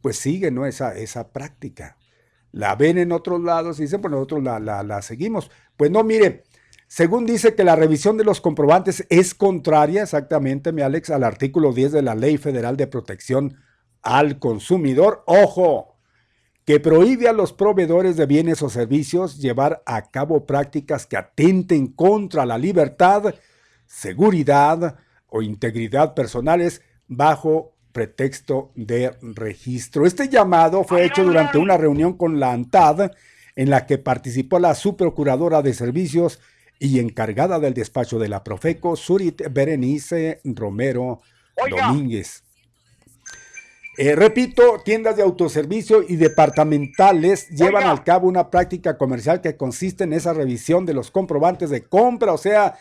pues 0.02 0.18
sigue, 0.18 0.52
¿no? 0.52 0.66
Esa, 0.66 0.96
esa 0.96 1.32
práctica. 1.32 1.98
la 2.52 2.76
ven 2.76 2.98
en 2.98 3.12
otros 3.12 3.42
lados 3.42 3.80
y 3.80 3.84
dicen, 3.84 4.02
pues 4.02 4.12
nosotros 4.12 4.44
la, 4.44 4.60
la, 4.60 4.84
la 4.84 5.02
seguimos. 5.02 5.52
Pues 5.76 5.92
no, 5.92 6.04
mire, 6.04 6.44
según 6.88 7.26
dice 7.26 7.54
que 7.56 7.64
la 7.66 7.76
revisión 7.76 8.18
de 8.18 8.24
los 8.24 8.40
comprobantes 8.40 9.06
es 9.10 9.34
contraria 9.34 10.04
exactamente, 10.04 10.72
mi 10.72 10.82
Alex, 10.82 11.10
al 11.10 11.24
artículo 11.24 11.74
10 11.74 11.92
de 11.92 12.02
la 12.02 12.16
Ley 12.16 12.38
Federal 12.38 12.78
de 12.78 12.88
Protección 12.88 13.58
al 14.02 14.40
Consumidor. 14.40 15.24
Ojo, 15.28 15.98
que 16.66 16.80
prohíbe 16.80 17.28
a 17.28 17.34
los 17.34 17.52
proveedores 17.52 18.16
de 18.16 18.26
bienes 18.26 18.62
o 18.62 18.70
servicios 18.70 19.40
llevar 19.40 19.84
a 19.86 20.10
cabo 20.10 20.46
prácticas 20.46 21.06
que 21.06 21.18
atenten 21.18 21.88
contra 21.88 22.46
la 22.46 22.58
libertad, 22.58 23.36
seguridad 23.88 24.98
o 25.28 25.42
integridad 25.42 26.14
personales 26.14 26.82
bajo 27.08 27.74
pretexto 27.92 28.72
de 28.76 29.16
registro. 29.22 30.06
Este 30.06 30.30
llamado 30.30 30.84
fue 30.84 31.06
hecho 31.06 31.24
durante 31.24 31.58
una 31.58 31.78
reunión 31.78 32.14
con 32.14 32.40
la 32.40 32.52
ANTAD 32.52 33.12
en 33.56 33.70
la 33.72 33.88
que 33.88 33.98
participó 33.98 34.60
la 34.60 34.76
subprocuradora 34.76 35.64
de 35.64 35.74
servicios 35.74 36.40
y 36.80 37.00
encargada 37.00 37.60
del 37.60 37.74
despacho 37.74 38.20
de 38.20 38.28
la 38.28 38.44
Profeco, 38.44 38.96
Surit 38.96 39.42
Berenice 39.52 40.42
Romero 40.44 41.22
Domínguez. 41.70 42.44
Eh, 43.98 44.16
repito, 44.16 44.80
tiendas 44.86 45.18
de 45.18 45.24
autoservicio 45.24 46.04
y 46.08 46.18
departamentales 46.18 47.50
llevan 47.50 47.88
al 47.88 48.04
cabo 48.04 48.28
una 48.28 48.52
práctica 48.52 48.96
comercial 48.96 49.42
que 49.42 49.58
consiste 49.58 50.04
en 50.04 50.14
esa 50.14 50.34
revisión 50.34 50.86
de 50.86 50.94
los 50.94 51.10
comprobantes 51.10 51.72
de 51.72 51.82
compra, 51.82 52.32
o 52.32 52.38
sea, 52.38 52.78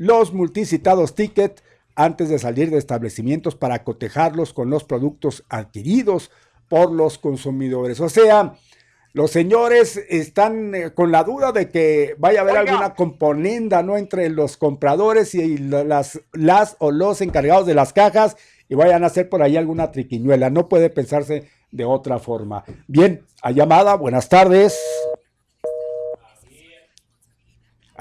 los 0.00 0.32
multicitados 0.32 1.14
tickets 1.14 1.62
antes 1.94 2.30
de 2.30 2.38
salir 2.38 2.70
de 2.70 2.78
establecimientos 2.78 3.54
para 3.54 3.84
cotejarlos 3.84 4.54
con 4.54 4.70
los 4.70 4.82
productos 4.82 5.44
adquiridos 5.50 6.30
por 6.70 6.90
los 6.90 7.18
consumidores. 7.18 8.00
O 8.00 8.08
sea, 8.08 8.54
los 9.12 9.30
señores 9.30 9.98
están 10.08 10.74
eh, 10.74 10.94
con 10.94 11.12
la 11.12 11.22
duda 11.22 11.52
de 11.52 11.68
que 11.68 12.14
vaya 12.16 12.38
a 12.38 12.42
haber 12.44 12.56
alguna 12.56 12.94
componenda 12.94 13.82
¿no? 13.82 13.98
entre 13.98 14.30
los 14.30 14.56
compradores 14.56 15.34
y 15.34 15.58
las, 15.58 16.18
las 16.32 16.76
o 16.78 16.92
los 16.92 17.20
encargados 17.20 17.66
de 17.66 17.74
las 17.74 17.92
cajas 17.92 18.38
y 18.70 18.76
vayan 18.76 19.04
a 19.04 19.08
hacer 19.08 19.28
por 19.28 19.42
ahí 19.42 19.58
alguna 19.58 19.92
triquiñuela. 19.92 20.48
No 20.48 20.66
puede 20.70 20.88
pensarse 20.88 21.50
de 21.72 21.84
otra 21.84 22.18
forma. 22.18 22.64
Bien, 22.86 23.26
a 23.42 23.50
llamada, 23.50 23.96
buenas 23.96 24.30
tardes. 24.30 24.80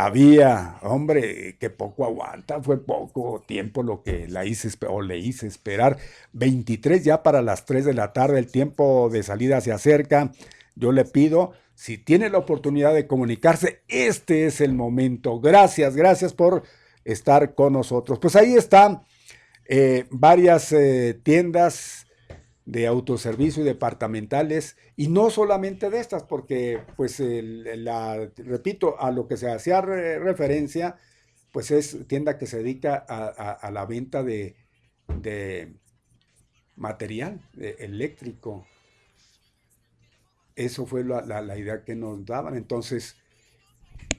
Había, 0.02 0.78
hombre, 0.82 1.58
que 1.60 1.70
poco 1.70 2.06
aguanta, 2.06 2.64
fue 2.64 2.82
poco 2.82 3.44
tiempo 3.46 3.84
lo 3.84 4.02
que 4.02 4.30
la 4.30 4.46
hice 4.46 4.70
o 4.88 5.02
le 5.02 5.18
hice 5.18 5.46
esperar. 5.46 5.98
23 6.32 7.04
ya 7.04 7.22
para 7.22 7.42
las 7.42 7.66
3 7.66 7.84
de 7.84 7.94
la 7.94 8.14
tarde, 8.14 8.40
el 8.40 8.50
tiempo 8.50 9.10
de 9.12 9.24
salida 9.24 9.60
se 9.60 9.74
acerca. 9.74 10.32
Yo 10.76 10.94
le 10.94 11.04
pido, 11.04 11.52
si 11.76 11.98
tiene 11.98 12.30
la 12.30 12.38
oportunidad 12.38 12.94
de 12.94 13.08
comunicarse, 13.08 13.82
este 13.90 14.46
es 14.46 14.62
el 14.62 14.72
momento. 14.72 15.42
Gracias, 15.42 15.98
gracias 15.98 16.32
por 16.32 16.64
estar 17.04 17.54
con 17.54 17.74
nosotros. 17.74 18.20
Pues 18.20 18.38
ahí 18.38 18.54
están 18.56 19.02
eh, 19.68 20.06
varias 20.12 20.72
eh, 20.72 21.20
tiendas 21.22 22.08
de 22.70 22.86
autoservicio 22.86 23.64
y 23.64 23.66
departamentales, 23.66 24.78
y 24.96 25.08
no 25.08 25.32
solamente 25.32 25.90
de 25.90 26.00
estas, 26.00 26.24
porque, 26.24 26.82
pues, 26.96 27.20
la, 27.20 28.30
repito, 28.38 29.00
a 29.02 29.12
lo 29.12 29.28
que 29.28 29.38
se 29.38 29.50
hacía 29.50 29.82
referencia, 29.82 30.98
pues 31.52 31.72
es 31.72 31.98
tienda 32.08 32.38
que 32.38 32.46
se 32.46 32.58
dedica 32.58 32.96
a, 32.96 33.72
la 33.72 33.86
venta 33.88 34.22
de, 34.22 34.56
de 35.08 35.74
material 36.76 37.42
eléctrico, 37.58 38.68
eso 40.56 40.86
fue 40.86 41.04
la, 41.04 41.58
idea 41.58 41.84
que 41.84 41.96
nos 41.96 42.26
daban. 42.26 42.56
Entonces, 42.56 43.16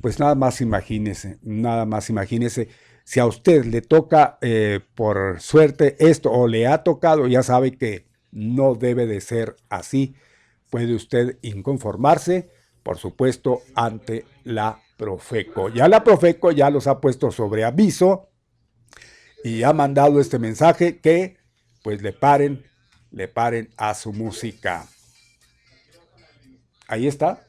pues 0.01 0.19
nada 0.19 0.35
más 0.35 0.61
imagínese, 0.61 1.39
nada 1.43 1.85
más 1.85 2.11
imagínese. 2.11 2.69
Si 3.05 3.21
a 3.21 3.27
usted 3.27 3.65
le 3.65 3.83
toca 3.83 4.39
eh, 4.41 4.81
por 4.95 5.41
suerte 5.41 5.97
esto 5.99 6.33
o 6.33 6.49
le 6.49 6.67
ha 6.67 6.83
tocado, 6.83 7.29
ya 7.29 7.43
sabe 7.43 7.77
que 7.77 8.10
no 8.33 8.75
debe 8.75 9.07
de 9.07 9.21
ser 9.21 9.57
así. 9.69 10.15
Puede 10.71 10.95
usted 10.95 11.39
inconformarse, 11.43 12.51
por 12.83 12.99
supuesto, 12.99 13.63
ante 13.75 14.25
la 14.45 14.81
Profeco. 14.97 15.69
Ya 15.71 15.89
la 15.89 16.05
Profeco 16.05 16.51
ya 16.53 16.71
los 16.71 16.87
ha 16.87 17.01
puesto 17.01 17.31
sobre 17.31 17.65
aviso 17.65 18.29
y 19.43 19.63
ha 19.63 19.73
mandado 19.73 20.21
este 20.21 20.39
mensaje 20.39 20.99
que 20.99 21.39
pues 21.83 22.03
le 22.03 22.13
paren, 22.13 22.65
le 23.11 23.27
paren 23.27 23.73
a 23.77 23.95
su 23.95 24.13
música. 24.13 24.87
Ahí 26.87 27.07
está. 27.07 27.47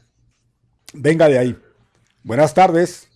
Venga 0.93 1.27
de 1.27 1.39
ahí. 1.39 1.61
Buenas 2.23 2.53
tardes. 2.53 3.09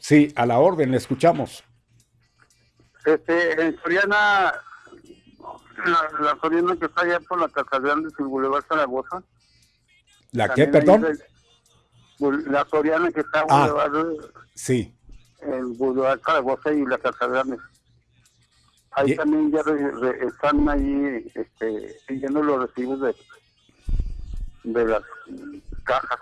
Sí, 0.00 0.32
a 0.36 0.46
la 0.46 0.58
orden, 0.58 0.90
le 0.90 0.96
escuchamos. 0.96 1.64
Este, 3.04 3.62
en 3.62 3.80
Soriana, 3.80 4.52
la, 5.84 6.38
Soriana 6.40 6.76
que 6.76 6.86
está 6.86 7.02
allá 7.02 7.20
por 7.20 7.40
la 7.40 7.48
Casa 7.48 7.78
Grande, 7.78 8.08
el 8.18 8.24
Boulevard 8.26 8.64
Zaragoza. 8.66 9.22
¿La 10.32 10.48
qué, 10.48 10.66
perdón? 10.66 11.06
la 12.18 12.66
Soriana 12.70 13.10
que 13.12 13.20
está 13.20 13.44
ah, 13.50 13.92
sí. 14.54 14.94
el 15.42 15.66
Boulevard 15.76 16.20
Zaragoza 16.24 16.72
y 16.72 16.84
la 16.86 16.98
Casa 16.98 17.26
Grande. 17.26 17.58
Ahí 18.92 19.14
también 19.14 19.52
ya 19.52 19.60
están 20.26 20.66
ahí 20.68 21.30
este, 21.34 21.98
siguiendo 22.08 22.42
los 22.42 22.62
recibos 22.62 23.00
de 23.02 23.14
de 24.66 24.84
las 24.84 25.02
cajas 25.84 26.18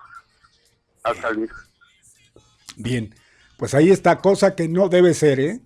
al 1.02 1.16
salir. 1.16 1.50
Bien, 2.76 3.14
pues 3.56 3.74
ahí 3.74 3.90
está, 3.90 4.18
cosa 4.18 4.54
que 4.54 4.68
no 4.68 4.88
debe 4.88 5.14
ser, 5.14 5.40
¿eh? 5.40 5.60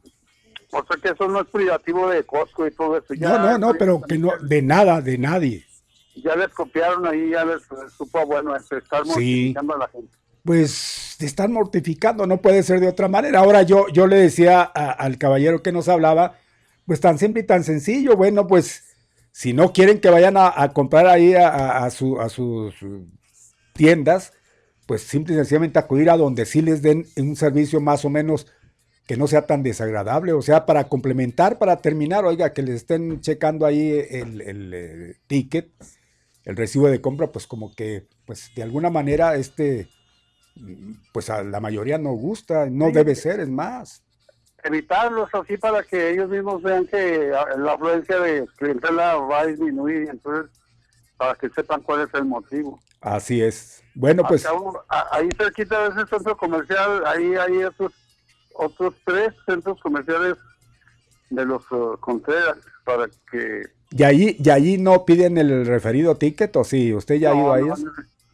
O 0.71 0.85
sea 0.85 0.97
que 1.03 1.09
eso 1.09 1.29
no 1.29 1.41
es 1.41 1.47
privativo 1.49 2.09
de 2.11 2.25
Costco 2.25 2.67
y 2.67 2.71
todo 2.71 2.99
eso. 2.99 3.15
no, 3.19 3.39
no, 3.39 3.59
no, 3.59 3.75
pero 3.75 4.01
que 4.03 4.19
no, 4.19 4.33
de 4.41 4.63
nada, 4.63 5.01
de 5.01 5.19
nadie. 5.19 5.65
Ya 6.17 6.35
les 6.37 6.49
copiaron 6.49 7.07
ahí, 7.07 7.31
ya 7.31 7.45
les 7.45 7.63
supo, 7.97 8.27
bueno, 8.27 8.55
este, 8.55 8.79
estar 8.79 9.05
mortificando 9.05 9.75
a 9.75 9.79
la 9.79 9.89
gente. 9.89 10.13
Pues 10.45 11.17
te 11.19 11.27
están 11.27 11.53
mortificando, 11.53 12.27
no 12.27 12.39
puede 12.39 12.63
ser 12.63 12.81
de 12.81 12.89
otra 12.89 13.09
manera. 13.09 13.41
Ahora 13.41 13.63
yo, 13.63 13.89
yo 13.89 14.07
le 14.07 14.17
decía 14.17 14.63
al 14.63 15.19
caballero 15.19 15.63
que 15.63 15.73
nos 15.73 15.89
hablaba, 15.89 16.39
pues 16.87 17.01
tan 17.01 17.19
simple 17.19 17.43
y 17.43 17.47
tan 17.47 17.65
sencillo, 17.65 18.17
bueno, 18.17 18.47
pues 18.47 18.97
si 19.33 19.53
no 19.53 19.73
quieren 19.73 20.01
que 20.01 20.11
vayan 20.11 20.37
a, 20.37 20.73
comprar 20.73 21.07
ahí 21.07 21.35
a, 21.35 21.89
sus 21.91 22.75
tiendas, 23.73 24.33
pues 24.87 25.03
simple 25.03 25.35
y 25.35 25.37
sencillamente 25.37 25.79
acudir 25.79 26.11
a 26.11 26.17
donde 26.17 26.47
sí 26.47 26.63
les 26.63 26.83
den 26.83 27.07
un 27.17 27.37
servicio 27.37 27.81
más 27.81 28.05
o 28.05 28.11
menos 28.11 28.47
que 29.09 29.17
no 29.17 29.27
sea 29.27 29.47
tan 29.47 29.65
desagradable, 29.65 30.33
o 30.33 30.43
sea, 30.43 30.67
para 30.67 30.85
complementar, 30.85 31.59
para 31.59 31.79
terminar, 31.79 32.25
oiga, 32.25 32.53
que 32.53 32.63
les 32.63 32.77
estén 32.77 33.21
checando 33.21 33.67
ahí 33.67 33.91
el, 33.91 34.73
eh, 34.73 35.17
ticket, 35.27 35.73
el 36.45 36.55
recibo 36.55 36.89
de 36.89 37.01
compra, 37.01 37.27
pues 37.27 37.49
como 37.49 37.75
que, 37.75 38.07
pues 38.25 38.53
de 38.55 38.63
alguna 38.63 38.91
manera, 38.91 39.35
este, 39.35 39.89
pues 41.13 41.31
a 41.31 41.43
la 41.43 41.59
mayoría 41.59 41.99
no 41.99 42.13
gusta, 42.13 42.67
no 42.71 42.93
debe 42.93 43.17
ser, 43.17 43.41
es 43.41 43.49
más 43.49 44.05
evitarlos 44.65 45.29
así 45.33 45.57
para 45.57 45.83
que 45.83 46.11
ellos 46.11 46.29
mismos 46.29 46.63
vean 46.63 46.87
que 46.87 47.31
la 47.59 47.73
afluencia 47.73 48.19
de 48.19 48.47
clientela 48.57 49.17
va 49.17 49.41
a 49.41 49.47
disminuir 49.47 50.05
y 50.05 50.09
entonces 50.09 50.51
para 51.17 51.35
que 51.35 51.49
sepan 51.51 51.83
cuál 51.83 52.03
es 52.03 52.15
el 52.15 52.25
motivo. 52.25 52.79
Así 53.01 53.43
es. 53.43 53.83
Bueno, 53.95 54.23
pues... 54.27 54.47
ahí 55.11 55.29
cerquita 55.37 55.89
de 55.89 56.01
ese 56.01 56.09
centro 56.09 56.37
comercial, 56.37 57.05
ahí 57.07 57.35
hay 57.35 57.65
otros, 57.65 57.93
otros 58.59 58.95
tres 59.05 59.33
centros 59.47 59.81
comerciales 59.81 60.37
de 61.31 61.45
los 61.45 61.63
uh, 61.71 61.97
Contreras 62.01 62.59
para 62.85 63.09
que... 63.31 63.63
¿Y 63.91 64.03
allí, 64.03 64.37
¿Y 64.39 64.51
allí 64.51 64.79
no 64.79 65.05
piden 65.05 65.39
el 65.39 65.65
referido 65.65 66.17
ticket 66.17 66.55
o 66.57 66.65
sí? 66.65 66.93
¿Usted 66.93 67.17
ya 67.17 67.31
ha 67.31 67.35
ido 67.35 67.53
a 67.53 67.61
ellos? 67.61 67.85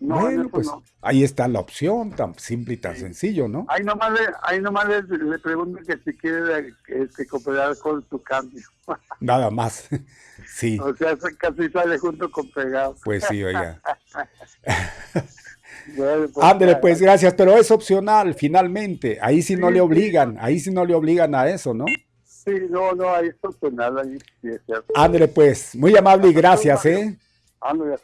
bueno, 0.00 0.48
pues 0.48 0.68
ahí 1.00 1.22
está 1.24 1.48
la 1.48 1.60
opción, 1.60 2.10
tan 2.10 2.38
simple 2.38 2.74
y 2.74 2.76
tan 2.76 2.96
sencillo, 2.96 3.48
¿no? 3.48 3.64
Ahí 3.68 3.84
nomás 3.84 4.12
le, 4.12 4.20
ahí 4.42 4.60
nomás 4.60 4.88
le, 4.88 5.02
le 5.02 5.38
pregunto 5.38 5.80
que 5.86 5.96
si 5.98 6.16
quiere 6.18 6.74
este, 6.88 7.26
cooperar 7.26 7.78
con 7.78 8.06
su 8.08 8.20
cambio. 8.22 8.62
Nada 9.20 9.50
más, 9.50 9.88
sí. 10.46 10.78
O 10.80 10.94
sea, 10.96 11.16
casi 11.38 11.68
sale 11.70 11.98
junto 11.98 12.30
con 12.30 12.50
pegado. 12.50 12.96
Pues 13.04 13.24
sí, 13.28 13.42
oiga. 13.42 13.80
pues, 15.96 16.76
pues 16.80 17.00
gracias, 17.00 17.34
pero 17.34 17.56
es 17.56 17.70
opcional 17.70 18.34
finalmente. 18.34 19.18
Ahí 19.20 19.42
sí 19.42 19.56
no 19.56 19.70
le 19.70 19.80
obligan, 19.80 20.36
ahí 20.40 20.60
sí 20.60 20.70
no 20.70 20.84
le 20.84 20.94
obligan 20.94 21.34
a 21.34 21.48
eso, 21.48 21.74
¿no? 21.74 21.84
Sí, 22.24 22.52
no, 22.68 22.92
no, 22.92 23.08
ahí 23.08 23.28
es 23.28 23.36
opcional, 23.40 23.98
ahí 23.98 24.18
sí 24.42 24.48
es 24.48 24.60
cierto. 24.66 24.92
Ándale, 24.94 25.28
pues, 25.28 25.74
muy 25.74 25.96
amable 25.96 26.28
y 26.28 26.32
gracias, 26.34 26.84
¿eh? 26.86 27.16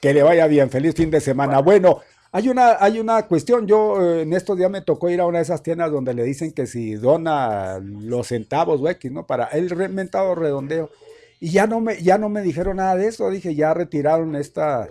Que 0.01 0.15
le 0.15 0.23
vaya 0.23 0.47
bien, 0.47 0.71
feliz 0.71 0.95
fin 0.95 1.11
de 1.11 1.21
semana. 1.21 1.61
Bueno, 1.61 2.01
hay 2.33 2.49
una, 2.49 2.77
hay 2.81 2.99
una 3.01 3.27
cuestión, 3.27 3.67
yo 3.67 4.01
eh, 4.01 4.23
en 4.23 4.33
estos 4.33 4.57
días 4.57 4.71
me 4.71 4.81
tocó 4.83 5.11
ir 5.11 5.21
a 5.21 5.27
una 5.27 5.39
de 5.39 5.43
esas 5.43 5.63
tiendas 5.63 5.91
donde 5.91 6.15
le 6.15 6.23
dicen 6.23 6.53
que 6.53 6.67
si 6.67 6.95
dona 6.95 7.81
los 7.83 8.29
centavos 8.29 8.81
o 8.81 8.89
X, 8.89 9.11
¿no? 9.11 9.27
Para 9.27 9.47
el 9.47 9.69
reventado 9.69 10.35
redondeo. 10.35 10.91
Y 11.41 11.51
ya 11.51 11.67
no 11.67 11.81
me, 11.81 12.01
ya 12.03 12.19
no 12.19 12.29
me 12.29 12.43
dijeron 12.43 12.77
nada 12.77 12.97
de 12.97 13.09
eso, 13.09 13.31
dije, 13.31 13.55
ya 13.55 13.75
retiraron 13.75 14.37
esta, 14.37 14.89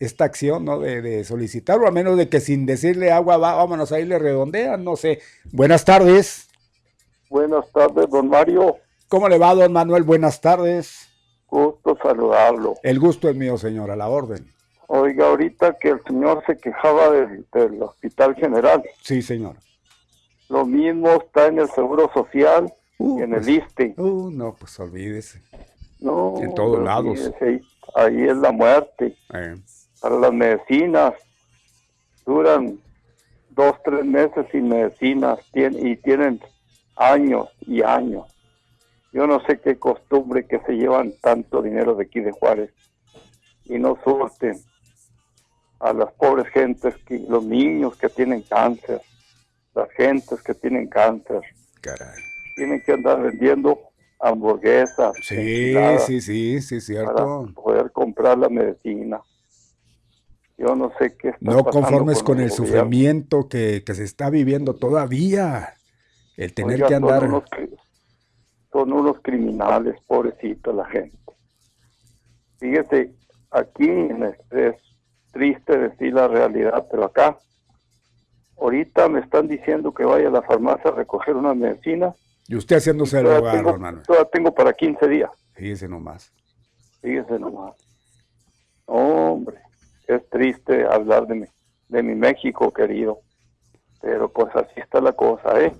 esta 0.00 0.24
acción, 0.24 0.64
¿no? 0.64 0.78
De, 0.80 1.00
de 1.02 1.24
solicitarlo, 1.24 1.86
a 1.86 1.90
menos 1.90 2.16
de 2.16 2.28
que 2.28 2.40
sin 2.40 2.66
decirle 2.66 3.10
agua, 3.12 3.36
va, 3.36 3.54
vámonos 3.54 3.92
ahí 3.92 4.04
le 4.04 4.18
redondean, 4.18 4.84
no 4.84 4.96
sé. 4.96 5.20
Buenas 5.52 5.84
tardes. 5.84 6.48
Buenas 7.30 7.70
tardes, 7.72 8.08
don 8.10 8.28
Mario. 8.28 8.76
¿Cómo 9.08 9.28
le 9.28 9.38
va, 9.38 9.54
don 9.54 9.72
Manuel? 9.72 10.02
Buenas 10.02 10.40
tardes. 10.40 11.08
Gusto 11.48 11.96
saludarlo. 12.02 12.74
El 12.82 12.98
gusto 12.98 13.28
es 13.28 13.36
mío, 13.36 13.56
señor, 13.58 13.90
a 13.90 13.96
la 13.96 14.08
orden. 14.08 14.50
Oiga, 14.86 15.28
ahorita 15.28 15.78
que 15.78 15.90
el 15.90 16.02
señor 16.06 16.42
se 16.46 16.56
quejaba 16.58 17.10
del, 17.10 17.46
del 17.52 17.82
Hospital 17.82 18.34
General. 18.34 18.82
Sí, 19.02 19.22
señor. 19.22 19.56
Lo 20.48 20.66
mismo 20.66 21.10
está 21.12 21.46
en 21.46 21.58
el 21.60 21.70
Seguro 21.70 22.10
Social 22.12 22.72
y 22.98 23.22
en 23.22 23.34
el 23.34 23.48
ISTE. 23.48 23.94
Uh, 23.96 24.30
no, 24.30 24.54
pues 24.54 24.78
olvídese. 24.78 25.40
No, 26.00 26.34
En 26.40 26.54
todos 26.54 26.82
lados. 26.82 27.06
olvídese, 27.18 27.44
Ahí, 27.44 27.60
ahí 27.94 28.28
es 28.28 28.36
la 28.36 28.52
muerte. 28.52 29.16
Eh, 29.32 29.56
Para 30.04 30.16
las 30.16 30.34
medicinas, 30.34 31.14
duran 32.26 32.78
dos, 33.48 33.74
tres 33.82 34.04
meses 34.04 34.44
sin 34.52 34.68
medicinas 34.68 35.38
y 35.54 35.96
tienen 35.96 36.42
años 36.94 37.48
y 37.62 37.80
años. 37.80 38.26
Yo 39.14 39.26
no 39.26 39.40
sé 39.46 39.58
qué 39.60 39.78
costumbre 39.78 40.46
que 40.46 40.60
se 40.66 40.72
llevan 40.72 41.14
tanto 41.22 41.62
dinero 41.62 41.94
de 41.94 42.04
aquí 42.04 42.20
de 42.20 42.32
Juárez 42.32 42.70
y 43.64 43.78
no 43.78 43.98
surten 44.04 44.60
a 45.80 45.94
las 45.94 46.12
pobres 46.12 46.48
gentes, 46.48 46.94
que, 47.06 47.20
los 47.20 47.42
niños 47.42 47.96
que 47.96 48.10
tienen 48.10 48.42
cáncer, 48.42 49.00
las 49.74 49.90
gentes 49.92 50.42
que 50.42 50.52
tienen 50.52 50.86
cáncer. 50.86 51.40
Caray. 51.80 52.20
Tienen 52.56 52.82
que 52.82 52.92
andar 52.92 53.22
vendiendo 53.22 53.80
hamburguesas. 54.20 55.16
Sí, 55.22 55.74
sí, 56.00 56.20
sí, 56.20 56.60
sí, 56.60 56.80
cierto. 56.82 57.14
Para 57.14 57.54
poder 57.54 57.90
comprar 57.90 58.36
la 58.36 58.50
medicina. 58.50 59.22
Yo 60.56 60.76
no 60.76 60.92
sé 60.98 61.16
qué 61.16 61.30
está 61.30 61.38
No 61.40 61.64
conformes 61.64 62.22
con 62.22 62.38
el 62.40 62.48
gobierno. 62.50 62.56
sufrimiento 62.56 63.48
que, 63.48 63.82
que 63.84 63.94
se 63.94 64.04
está 64.04 64.30
viviendo 64.30 64.74
todavía. 64.74 65.74
El 66.36 66.54
tener 66.54 66.76
Oiga, 66.76 66.88
que 66.88 66.94
son 66.94 67.04
andar. 67.04 67.24
unos 67.24 67.44
Son 68.72 68.92
unos 68.92 69.20
criminales, 69.22 69.96
pobrecito 70.06 70.72
la 70.72 70.84
gente. 70.86 71.16
Fíjese, 72.58 73.12
aquí 73.50 73.84
en- 73.88 74.34
es 74.50 74.74
triste 75.32 75.76
decir 75.78 76.12
la 76.14 76.28
realidad, 76.28 76.86
pero 76.90 77.04
acá, 77.04 77.36
ahorita 78.60 79.08
me 79.08 79.20
están 79.20 79.48
diciendo 79.48 79.92
que 79.92 80.04
vaya 80.04 80.28
a 80.28 80.32
la 80.32 80.42
farmacia 80.42 80.90
a 80.90 80.94
recoger 80.94 81.34
una 81.36 81.54
medicina. 81.54 82.14
Y 82.48 82.56
usted 82.56 82.76
haciéndose 82.76 83.18
el 83.18 83.24
lugar, 83.24 83.56
tengo, 83.56 83.78
Manuel. 83.78 84.04
todavía 84.06 84.28
tengo 84.30 84.54
para 84.54 84.72
15 84.72 85.08
días. 85.08 85.30
Fíjese 85.54 85.88
nomás. 85.88 86.32
Fíjese 87.00 87.38
nomás. 87.38 87.74
Hombre, 88.86 89.58
es 90.06 90.28
triste 90.30 90.84
hablar 90.84 91.26
de 91.26 91.34
mi, 91.34 91.46
de 91.88 92.02
mi 92.02 92.14
México 92.14 92.72
querido. 92.72 93.20
Pero 94.00 94.30
pues 94.30 94.54
así 94.54 94.80
está 94.80 95.00
la 95.00 95.12
cosa, 95.12 95.60
¿eh? 95.60 95.72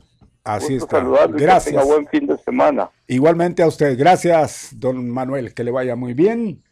Así 0.45 0.79
Gusto 0.79 0.99
está. 0.99 1.27
y 1.29 1.33
que 1.33 1.43
Gracias. 1.43 1.75
tenga 1.75 1.85
buen 1.85 2.07
fin 2.07 2.27
de 2.27 2.37
semana. 2.39 2.91
Igualmente 3.07 3.63
a 3.63 3.67
usted. 3.67 3.99
Gracias, 3.99 4.71
don 4.77 5.09
Manuel. 5.09 5.55
Que 5.55 5.65
le 5.65 5.71
vaya 5.71 5.97
muy 5.97 6.15
bien. 6.15 6.63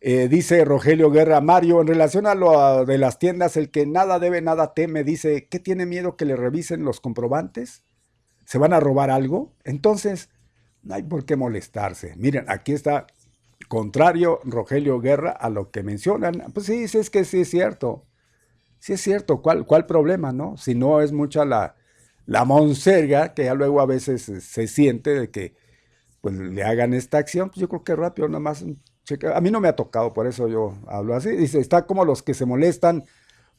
Eh, 0.00 0.28
dice 0.28 0.64
Rogelio 0.64 1.10
Guerra 1.10 1.40
Mario, 1.40 1.80
en 1.80 1.86
relación 1.86 2.26
a 2.26 2.34
lo 2.34 2.84
de 2.84 2.98
las 2.98 3.18
tiendas, 3.18 3.56
el 3.56 3.70
que 3.70 3.86
nada 3.86 4.18
debe, 4.18 4.42
nada 4.42 4.74
teme, 4.74 5.04
dice, 5.04 5.48
¿qué 5.48 5.58
tiene 5.58 5.86
miedo 5.86 6.16
que 6.16 6.26
le 6.26 6.36
revisen 6.36 6.84
los 6.84 7.00
comprobantes? 7.00 7.82
¿Se 8.44 8.58
van 8.58 8.72
a 8.72 8.80
robar 8.80 9.10
algo? 9.10 9.54
Entonces, 9.64 10.28
no 10.82 10.94
hay 10.94 11.02
por 11.02 11.24
qué 11.24 11.34
molestarse. 11.34 12.14
Miren, 12.16 12.44
aquí 12.48 12.72
está, 12.72 13.06
contrario 13.68 14.40
Rogelio 14.44 15.00
Guerra 15.00 15.30
a 15.32 15.50
lo 15.50 15.70
que 15.70 15.82
mencionan. 15.82 16.52
Pues 16.52 16.66
sí, 16.66 16.88
sí, 16.88 16.98
es 16.98 17.10
que 17.10 17.24
sí 17.24 17.40
es 17.40 17.50
cierto. 17.50 18.06
Sí 18.78 18.94
es 18.94 19.00
cierto, 19.00 19.42
¿cuál, 19.42 19.66
cuál 19.66 19.86
problema, 19.86 20.32
no? 20.32 20.56
Si 20.56 20.74
no 20.74 21.00
es 21.02 21.12
mucha 21.12 21.44
la, 21.44 21.76
la 22.26 22.44
monserga, 22.44 23.34
que 23.34 23.44
ya 23.44 23.54
luego 23.54 23.80
a 23.80 23.86
veces 23.86 24.22
se, 24.22 24.40
se 24.40 24.66
siente 24.68 25.10
de 25.14 25.30
que 25.30 25.56
pues 26.20 26.34
le 26.36 26.64
hagan 26.64 26.94
esta 26.94 27.18
acción, 27.18 27.50
pues 27.50 27.60
yo 27.60 27.68
creo 27.68 27.84
que 27.84 27.96
rápido 27.96 28.28
nada 28.28 28.40
más. 28.40 28.64
A 29.34 29.40
mí 29.40 29.50
no 29.50 29.60
me 29.60 29.68
ha 29.68 29.76
tocado, 29.76 30.12
por 30.12 30.26
eso 30.26 30.48
yo 30.48 30.74
hablo 30.88 31.14
así. 31.14 31.30
Dice, 31.30 31.60
está 31.60 31.86
como 31.86 32.04
los 32.04 32.22
que 32.22 32.34
se 32.34 32.46
molestan 32.46 33.04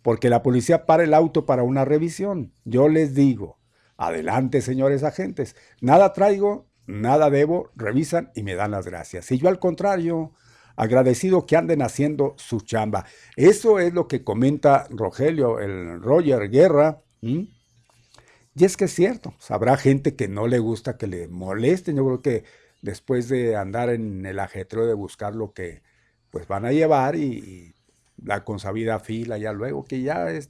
porque 0.02 0.30
la 0.30 0.44
policía 0.44 0.86
para 0.86 1.03
el 1.03 1.14
auto 1.14 1.45
para 1.45 1.64
una 1.64 1.86
revisión. 1.86 2.53
Yo 2.65 2.90
les 2.90 3.14
digo, 3.15 3.60
adelante 3.98 4.61
señores 4.61 5.03
agentes, 5.03 5.56
nada 5.82 6.14
traigo, 6.14 6.68
nada 6.88 7.30
debo, 7.30 7.69
revisan 7.76 8.31
y 8.34 8.43
me 8.43 8.55
dan 8.55 8.72
las 8.72 8.85
gracias. 8.85 9.31
Y 9.31 9.38
yo 9.38 9.49
al 9.49 9.59
contrario, 9.59 10.34
agradecido 10.76 11.45
que 11.45 11.57
anden 11.57 11.81
haciendo 11.81 12.34
su 12.38 12.61
chamba. 12.61 13.05
Eso 13.35 13.80
es 13.80 13.93
lo 13.93 14.07
que 14.07 14.23
comenta 14.23 14.88
Rogelio, 14.89 15.59
el 15.59 16.01
Roger 16.01 16.49
Guerra. 16.49 17.01
Y 17.22 17.49
es 18.59 18.77
que 18.77 18.85
es 18.85 18.93
cierto, 18.93 19.34
habrá 19.49 19.77
gente 19.77 20.15
que 20.15 20.27
no 20.27 20.47
le 20.47 20.59
gusta 20.59 20.97
que 20.97 21.07
le 21.07 21.27
molesten. 21.27 21.97
Yo 21.97 22.05
creo 22.05 22.22
que 22.22 22.43
después 22.81 23.27
de 23.27 23.55
andar 23.55 23.89
en 23.89 24.26
el 24.26 24.39
ajetreo 24.39 24.85
de 24.85 24.93
buscar 24.93 25.35
lo 25.35 25.53
que 25.53 25.84
pues 26.30 26.47
van 26.47 26.65
a 26.65 26.72
llevar 26.72 27.15
y, 27.15 27.73
la 28.23 28.43
consabida 28.43 28.99
fila 28.99 29.38
ya 29.38 29.53
luego, 29.53 29.85
que 29.85 30.01
ya 30.01 30.31
es, 30.31 30.49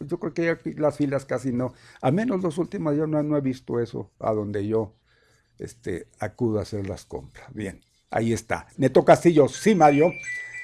yo 0.00 0.18
creo 0.18 0.32
que 0.32 0.44
ya 0.44 0.58
las 0.80 0.96
filas 0.96 1.26
casi 1.26 1.52
no, 1.52 1.74
al 2.00 2.14
menos 2.14 2.42
los 2.42 2.56
últimos 2.56 2.96
yo 2.96 3.06
no, 3.06 3.22
no 3.22 3.36
he 3.36 3.42
visto 3.42 3.78
eso 3.78 4.10
a 4.18 4.32
donde 4.32 4.66
yo 4.66 4.94
este, 5.58 6.08
acudo 6.18 6.58
a 6.58 6.62
hacer 6.62 6.88
las 6.88 7.04
compras. 7.04 7.46
Bien, 7.52 7.80
ahí 8.10 8.32
está. 8.32 8.66
Neto 8.76 9.04
Castillo, 9.04 9.48
sí, 9.48 9.74
Mario. 9.74 10.12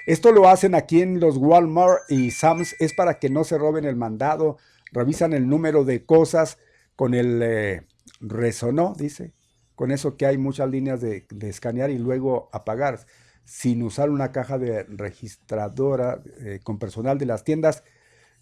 Esto 0.06 0.32
lo 0.32 0.48
hacen 0.48 0.74
aquí 0.74 1.02
en 1.02 1.20
los 1.20 1.36
Walmart 1.36 2.10
y 2.10 2.30
Sams, 2.30 2.74
es 2.80 2.94
para 2.94 3.18
que 3.18 3.30
no 3.30 3.44
se 3.44 3.58
roben 3.58 3.84
el 3.84 3.96
mandado, 3.96 4.58
revisan 4.92 5.32
el 5.32 5.48
número 5.48 5.84
de 5.84 6.04
cosas 6.04 6.58
con 6.96 7.14
el 7.14 7.40
eh, 7.42 7.86
resonó, 8.20 8.94
dice, 8.96 9.32
con 9.74 9.90
eso 9.90 10.16
que 10.16 10.26
hay 10.26 10.38
muchas 10.38 10.68
líneas 10.68 11.00
de, 11.00 11.26
escanear 11.42 11.90
y 11.90 11.98
luego 11.98 12.50
apagar, 12.52 13.00
sin 13.44 13.82
usar 13.82 14.10
una 14.10 14.32
caja 14.32 14.58
de 14.58 14.84
registradora 14.84 16.22
eh, 16.40 16.60
con 16.62 16.78
personal 16.78 17.18
de 17.18 17.26
las 17.26 17.44
tiendas. 17.44 17.82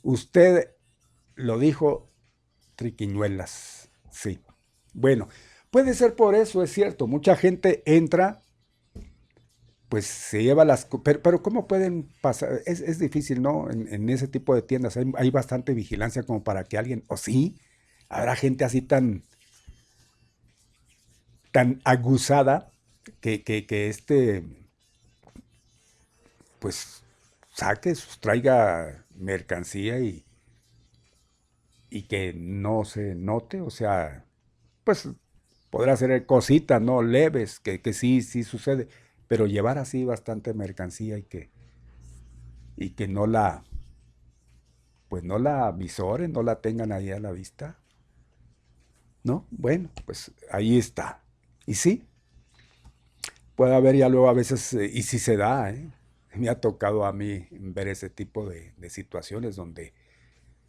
Usted 0.02 0.70
lo 1.34 1.58
dijo, 1.58 2.10
triquiñuelas, 2.76 3.90
sí. 4.10 4.40
Bueno, 4.94 5.28
puede 5.70 5.94
ser 5.94 6.14
por 6.14 6.34
eso, 6.34 6.62
es 6.62 6.72
cierto, 6.72 7.06
mucha 7.06 7.36
gente 7.36 7.82
entra 7.86 8.40
pues 9.88 10.06
se 10.06 10.42
lleva 10.42 10.64
las... 10.64 10.86
Pero, 11.02 11.22
pero 11.22 11.42
¿cómo 11.42 11.66
pueden 11.66 12.08
pasar? 12.20 12.60
Es, 12.66 12.80
es 12.80 12.98
difícil, 12.98 13.42
¿no? 13.42 13.70
En, 13.70 13.92
en 13.92 14.08
ese 14.10 14.28
tipo 14.28 14.54
de 14.54 14.62
tiendas 14.62 14.96
hay, 14.96 15.10
hay 15.16 15.30
bastante 15.30 15.74
vigilancia 15.74 16.22
como 16.24 16.44
para 16.44 16.64
que 16.64 16.78
alguien... 16.78 17.04
¿O 17.08 17.16
sí? 17.16 17.56
Habrá 18.08 18.36
gente 18.36 18.64
así 18.64 18.82
tan... 18.82 19.22
tan 21.52 21.80
aguzada 21.84 22.70
que, 23.20 23.42
que, 23.42 23.66
que 23.66 23.88
este... 23.88 24.44
pues 26.58 27.02
saque, 27.54 27.94
sustraiga 27.94 29.06
mercancía 29.14 30.00
y... 30.00 30.26
y 31.88 32.02
que 32.02 32.34
no 32.34 32.84
se 32.84 33.14
note, 33.14 33.62
o 33.62 33.70
sea, 33.70 34.26
pues 34.84 35.08
podrá 35.70 35.96
ser 35.96 36.26
cositas, 36.26 36.80
¿no? 36.80 37.02
Leves, 37.02 37.60
que, 37.60 37.80
que 37.80 37.92
sí, 37.92 38.22
sí 38.22 38.44
sucede 38.44 38.88
pero 39.28 39.46
llevar 39.46 39.78
así 39.78 40.04
bastante 40.04 40.54
mercancía 40.54 41.18
y 41.18 41.22
que 41.22 41.50
y 42.76 42.90
que 42.90 43.06
no 43.06 43.26
la 43.26 43.62
pues 45.08 45.22
no 45.22 45.38
la 45.38 45.70
visoren, 45.72 46.32
no 46.32 46.42
la 46.42 46.60
tengan 46.60 46.92
ahí 46.92 47.10
a 47.10 47.20
la 47.20 47.32
vista. 47.32 47.78
¿No? 49.24 49.46
Bueno, 49.50 49.90
pues 50.04 50.32
ahí 50.50 50.78
está. 50.78 51.22
Y 51.66 51.74
sí, 51.74 52.04
puede 53.56 53.74
haber 53.74 53.96
ya 53.96 54.08
luego 54.08 54.28
a 54.28 54.34
veces, 54.34 54.74
eh, 54.74 54.90
y 54.92 55.02
sí 55.02 55.18
se 55.18 55.36
da, 55.36 55.70
¿eh? 55.70 55.90
me 56.34 56.50
ha 56.50 56.60
tocado 56.60 57.06
a 57.06 57.12
mí 57.12 57.48
ver 57.50 57.88
ese 57.88 58.10
tipo 58.10 58.48
de 58.48 58.90
situaciones 58.90 59.56
donde 59.56 59.94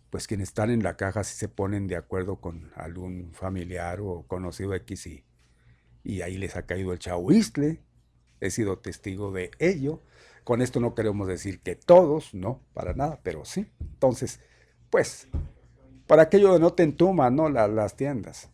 pues 0.09 0.27
quienes 0.27 0.49
están 0.49 0.69
en 0.71 0.83
la 0.83 0.97
caja 0.97 1.23
sí 1.23 1.35
se 1.35 1.49
ponen 1.49 1.87
de 1.87 1.95
acuerdo 1.95 2.37
con 2.41 2.71
algún 2.75 3.31
familiar 3.33 3.99
o 4.01 4.25
conocido 4.27 4.73
X 4.75 5.07
y, 5.07 5.25
y 6.03 6.21
ahí 6.21 6.37
les 6.37 6.55
ha 6.55 6.65
caído 6.65 6.93
el 6.93 6.99
chahuistle 6.99 7.81
he 8.41 8.51
sido 8.51 8.79
testigo 8.79 9.31
de 9.31 9.51
ello. 9.59 10.01
Con 10.43 10.61
esto 10.61 10.79
no 10.79 10.95
queremos 10.95 11.27
decir 11.27 11.59
que 11.61 11.75
todos, 11.75 12.33
no, 12.33 12.61
para 12.73 12.93
nada, 12.93 13.19
pero 13.23 13.45
sí. 13.45 13.67
Entonces, 13.81 14.39
pues, 14.89 15.27
para 16.07 16.23
aquello 16.23 16.53
de 16.53 16.59
no 16.59 16.73
te 16.73 16.83
entuman, 16.83 17.35
¿no? 17.35 17.49
La- 17.49 17.67
las 17.67 17.95
tiendas. 17.95 18.49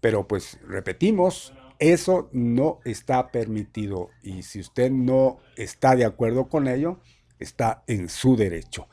Pero 0.00 0.28
pues, 0.28 0.58
repetimos, 0.66 1.52
eso 1.78 2.28
no 2.32 2.80
está 2.84 3.30
permitido. 3.30 4.10
Y 4.22 4.42
si 4.44 4.60
usted 4.60 4.90
no 4.90 5.38
está 5.56 5.96
de 5.96 6.04
acuerdo 6.04 6.48
con 6.48 6.68
ello, 6.68 7.00
está 7.38 7.82
en 7.86 8.08
su 8.08 8.36
derecho. 8.36 8.88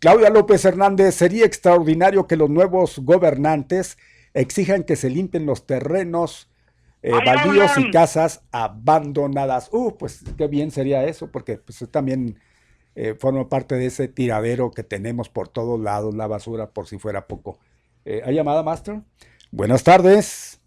Claudia 0.00 0.30
López 0.30 0.64
Hernández, 0.64 1.14
sería 1.14 1.44
extraordinario 1.44 2.26
que 2.26 2.36
los 2.36 2.48
nuevos 2.48 3.00
gobernantes 3.00 3.98
exijan 4.32 4.84
que 4.84 4.96
se 4.96 5.10
limpien 5.10 5.46
los 5.46 5.66
terrenos 5.66 6.48
eh, 7.02 7.12
¡Ay, 7.12 7.26
baldíos 7.26 7.78
y 7.78 7.90
casas 7.90 8.42
abandonadas. 8.50 9.68
Uh, 9.72 9.96
pues 9.96 10.22
qué 10.36 10.46
bien 10.46 10.70
sería 10.70 11.04
eso, 11.04 11.30
porque 11.30 11.56
pues 11.58 11.84
también 11.90 12.40
eh, 12.94 13.14
forma 13.18 13.48
parte 13.48 13.76
de 13.76 13.86
ese 13.86 14.08
tiradero 14.08 14.70
que 14.70 14.82
tenemos 14.82 15.28
por 15.28 15.48
todos 15.48 15.80
lados, 15.80 16.14
la 16.14 16.26
basura, 16.26 16.70
por 16.70 16.86
si 16.86 16.98
fuera 16.98 17.26
poco. 17.26 17.58
Eh, 18.04 18.22
¿Hay 18.24 18.34
llamada, 18.34 18.62
Master? 18.62 19.00
Buenas 19.50 19.84
tardes. 19.84 20.60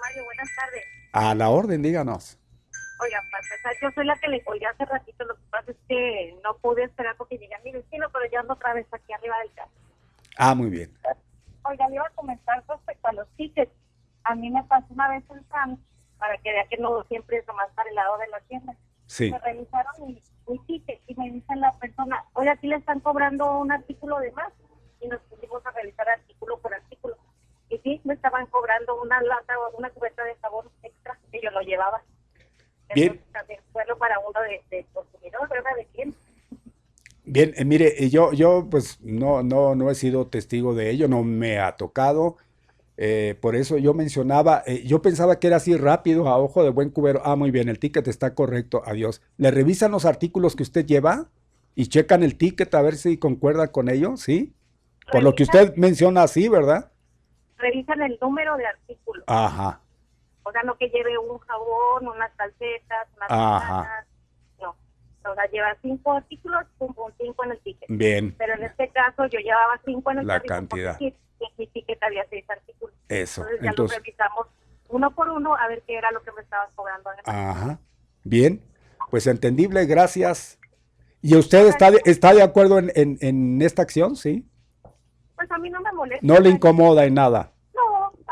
Mario, 0.00 0.24
buenas 0.24 0.48
tardes. 0.54 0.82
A 1.12 1.34
la 1.34 1.48
orden, 1.48 1.82
díganos. 1.82 2.38
Oiga, 3.02 3.22
empezar, 3.46 3.72
yo 3.80 3.90
soy 3.92 4.06
la 4.06 4.18
que 4.18 4.28
le 4.28 4.42
colgué 4.44 4.66
hace 4.66 4.84
ratito. 4.84 5.24
Lo 5.24 5.34
que 5.36 5.42
pasa 5.50 5.70
es 5.70 5.76
que 5.88 6.38
no 6.42 6.56
pude 6.58 6.84
esperar 6.84 7.16
porque 7.16 7.38
llegué 7.38 7.54
a 7.54 7.60
mi 7.60 7.72
destino, 7.72 8.08
pero 8.12 8.26
ya 8.30 8.40
ando 8.40 8.54
otra 8.54 8.74
vez 8.74 8.86
aquí 8.92 9.12
arriba 9.12 9.38
del 9.38 9.52
carro. 9.52 9.70
Ah, 10.36 10.54
muy 10.54 10.68
bien. 10.68 10.92
Oiga, 11.64 11.88
le 11.88 11.96
iba 11.96 12.06
a 12.06 12.10
comentar 12.10 12.62
respecto 12.68 13.08
a 13.08 13.12
los 13.12 13.28
tickets. 13.36 13.72
A 14.24 14.34
mí 14.34 14.50
me 14.50 14.62
pasó 14.64 14.86
una 14.90 15.08
vez 15.08 15.24
en 15.30 15.48
SAM 15.48 15.78
para 16.18 16.36
que 16.38 16.52
vea 16.52 16.66
que 16.68 16.78
no 16.78 17.02
siempre 17.04 17.38
es 17.38 17.46
nomás 17.46 17.70
para 17.74 17.88
el 17.88 17.94
lado 17.94 18.18
de 18.18 18.28
la 18.28 18.40
tienda. 18.40 18.74
Sí. 19.06 19.30
Me 19.30 19.38
revisaron 19.38 19.92
mi, 20.06 20.22
mi 20.48 20.58
ticket 20.66 21.00
y 21.06 21.14
me 21.14 21.30
dice 21.30 21.54
la 21.56 21.72
persona, 21.78 22.24
oye, 22.34 22.50
aquí 22.50 22.66
le 22.66 22.76
están 22.76 23.00
cobrando 23.00 23.58
un 23.58 23.72
artículo 23.72 24.18
de 24.18 24.32
más. 24.32 24.52
Y 25.00 25.08
nos 25.08 25.20
pusimos 25.22 25.64
a 25.66 25.70
revisar 25.72 26.08
artículo 26.08 26.58
por 26.58 26.74
artículo. 26.74 27.16
Y 27.68 27.78
sí, 27.78 28.00
me 28.04 28.14
estaban 28.14 28.46
cobrando 28.46 29.00
una 29.00 29.20
lata 29.20 29.58
o 29.58 29.76
una 29.76 29.90
cubeta 29.90 30.24
de 30.24 30.36
sabor 30.36 30.70
extra 30.82 31.18
que 31.30 31.40
yo 31.42 31.50
lo 31.50 31.60
llevaba. 31.60 32.02
Bien. 32.94 33.20
También 33.32 33.60
fue 33.72 33.84
lo 33.86 33.98
para 33.98 34.18
uno 34.20 34.40
de, 34.42 34.76
de 34.76 34.86
consumidor, 34.92 35.48
¿verdad? 35.48 35.70
Bien, 37.24 37.52
eh, 37.56 37.64
mire, 37.64 38.04
eh, 38.04 38.08
yo, 38.08 38.32
yo 38.32 38.68
pues 38.70 39.00
no, 39.02 39.42
no, 39.42 39.74
no 39.74 39.90
he 39.90 39.94
sido 39.96 40.28
testigo 40.28 40.74
de 40.74 40.90
ello, 40.90 41.08
no 41.08 41.22
me 41.24 41.58
ha 41.58 41.76
tocado. 41.76 42.36
eh, 42.96 43.36
por 43.40 43.56
eso 43.56 43.76
yo 43.78 43.92
mencionaba, 43.94 44.62
eh, 44.66 44.82
yo 44.86 45.02
pensaba 45.02 45.38
que 45.38 45.48
era 45.48 45.56
así 45.56 45.76
rápido, 45.76 46.28
a 46.28 46.38
ojo 46.38 46.62
de 46.64 46.70
buen 46.70 46.90
cubero. 46.90 47.20
Ah, 47.24 47.36
muy 47.36 47.50
bien, 47.50 47.68
el 47.68 47.78
ticket 47.78 48.06
está 48.08 48.34
correcto, 48.34 48.82
adiós. 48.86 49.20
¿Le 49.36 49.50
revisan 49.50 49.90
los 49.90 50.04
artículos 50.04 50.56
que 50.56 50.62
usted 50.62 50.86
lleva 50.86 51.28
y 51.74 51.88
checan 51.88 52.22
el 52.22 52.36
ticket 52.36 52.74
a 52.74 52.82
ver 52.82 52.96
si 52.96 53.18
concuerda 53.18 53.72
con 53.72 53.88
ello? 53.90 54.16
¿Sí? 54.16 54.54
Por 55.12 55.22
lo 55.22 55.34
que 55.34 55.42
usted 55.42 55.74
menciona 55.76 56.22
así, 56.22 56.48
¿verdad? 56.48 56.90
Revisan 57.58 58.02
el 58.02 58.18
número 58.20 58.56
de 58.56 58.66
artículos. 58.66 59.24
Ajá, 59.26 59.80
O 60.48 60.52
sea, 60.52 60.62
no 60.62 60.76
que 60.78 60.88
lleve 60.90 61.18
un 61.18 61.38
jabón, 61.40 62.06
unas 62.06 62.30
calcetas, 62.36 63.08
unas 63.16 63.28
ventanas, 63.28 64.06
No. 64.60 64.76
O 65.30 65.34
sea, 65.34 65.44
lleva 65.50 65.76
cinco 65.82 66.12
artículos, 66.12 66.64
pum, 66.78 66.94
pum, 66.94 67.10
cinco 67.18 67.44
en 67.44 67.50
el 67.50 67.60
ticket. 67.60 67.88
Bien. 67.88 68.34
Pero 68.38 68.54
en 68.54 68.62
este 68.62 68.88
caso 68.90 69.26
yo 69.26 69.40
llevaba 69.40 69.80
cinco 69.84 70.12
en 70.12 70.18
el 70.20 70.26
La 70.26 70.40
cantidad. 70.40 70.96
sí, 70.98 71.12
y 71.40 71.44
en 71.44 71.50
mi 71.58 71.66
ticket 71.66 72.00
había 72.00 72.24
seis 72.30 72.44
artículos. 72.48 72.94
eso. 73.08 73.40
Entonces 73.42 73.60
ya 73.62 73.68
Entonces, 73.70 73.98
lo 73.98 74.04
revisamos 74.04 74.46
uno 74.88 75.10
por 75.10 75.28
uno 75.30 75.56
a 75.56 75.66
ver 75.66 75.82
qué 75.84 75.96
era 75.96 76.12
lo 76.12 76.22
que 76.22 76.30
me 76.30 76.42
estabas 76.42 76.70
cobrando. 76.76 77.10
ajá, 77.24 77.80
bien, 78.22 78.62
pues 79.10 79.26
entendible, 79.26 79.84
gracias. 79.86 80.60
¿Y 81.22 81.34
usted 81.36 81.66
está 81.66 81.90
de, 81.90 82.00
está 82.04 82.32
de 82.34 82.42
acuerdo 82.42 82.78
en, 82.78 82.92
en, 82.94 83.18
en 83.20 83.60
esta 83.62 83.82
acción? 83.82 84.14
¿Sí? 84.14 84.48
Pues 85.34 85.50
a 85.50 85.58
mí 85.58 85.70
no 85.70 85.80
me 85.80 85.90
molesta. 85.92 86.24
No 86.24 86.38
le 86.38 86.50
incomoda 86.50 87.04
en 87.04 87.14
nada. 87.14 87.52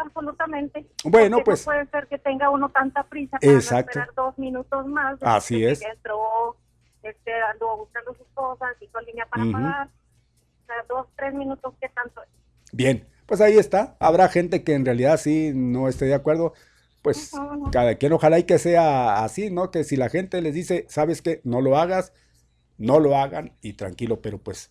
Absolutamente. 0.06 0.86
Bueno, 1.04 1.38
pues- 1.44 1.66
No 1.66 1.72
puede 1.72 1.86
ser 1.86 2.06
que 2.08 2.18
tenga 2.18 2.50
uno 2.50 2.68
tanta 2.70 3.02
prisa 3.04 3.38
para 3.38 3.52
Exacto. 3.52 3.84
no 3.98 4.02
esperar 4.02 4.14
dos 4.14 4.38
minutos 4.38 4.86
más. 4.86 5.18
Así 5.22 5.64
es. 5.64 5.80
Que 5.80 5.88
entró, 5.88 6.56
este, 7.02 7.32
anduvo 7.52 7.78
buscando 7.78 8.14
sus 8.14 8.26
cosas, 8.34 8.68
hizo 8.80 9.00
línea 9.00 9.26
para 9.26 9.44
pagar. 9.50 9.88
O 9.88 10.66
sea, 10.66 10.76
dos, 10.88 11.06
tres 11.16 11.34
minutos, 11.34 11.74
¿qué 11.80 11.88
tanto 11.90 12.22
es? 12.22 12.28
Bien, 12.72 13.06
pues 13.26 13.40
ahí 13.40 13.58
está. 13.58 13.96
Habrá 14.00 14.28
gente 14.28 14.64
que 14.64 14.74
en 14.74 14.84
realidad 14.84 15.16
sí 15.18 15.52
no 15.54 15.88
esté 15.88 16.06
de 16.06 16.14
acuerdo. 16.14 16.54
Pues 17.02 17.32
cada 17.70 17.96
quien, 17.96 18.14
ojalá 18.14 18.38
y 18.38 18.44
que 18.44 18.58
sea 18.58 19.22
así, 19.24 19.50
¿no? 19.50 19.70
Que 19.70 19.84
si 19.84 19.94
la 19.96 20.08
gente 20.08 20.40
les 20.40 20.54
dice, 20.54 20.86
¿sabes 20.88 21.20
qué? 21.20 21.42
No 21.44 21.60
lo 21.60 21.76
hagas, 21.76 22.14
no 22.78 22.98
lo 22.98 23.14
hagan 23.14 23.52
y 23.60 23.74
tranquilo, 23.74 24.22
pero 24.22 24.38
pues, 24.38 24.70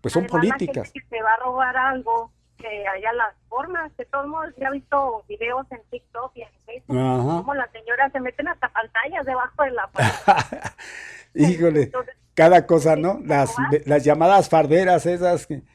pues 0.00 0.14
son 0.14 0.24
Además, 0.24 0.30
políticas. 0.56 0.90
que 0.92 1.00
se 1.10 1.22
va 1.22 1.34
a 1.34 1.44
robar 1.44 1.76
algo, 1.76 2.32
que 2.58 2.86
haya 2.88 3.12
las 3.14 3.34
formas. 3.48 3.96
De 3.96 4.04
todos 4.06 4.26
modos, 4.26 4.52
ya 4.58 4.68
he 4.68 4.72
visto 4.72 5.24
videos 5.28 5.66
en 5.70 5.80
TikTok 5.90 6.32
y 6.36 6.42
en 6.42 6.48
Facebook, 6.66 6.98
Ajá. 6.98 7.22
como 7.38 7.54
las 7.54 7.70
señoras 7.70 8.12
se 8.12 8.20
meten 8.20 8.48
hasta 8.48 8.68
pantallas 8.68 9.24
debajo 9.24 9.62
de 9.62 9.70
la 9.70 9.90
Híjole, 11.34 11.92
cada 12.34 12.66
cosa, 12.66 12.96
¿no? 12.96 13.20
Las, 13.24 13.54
las 13.86 14.04
llamadas 14.04 14.48
farderas 14.48 15.06
esas 15.06 15.46
que... 15.46 15.62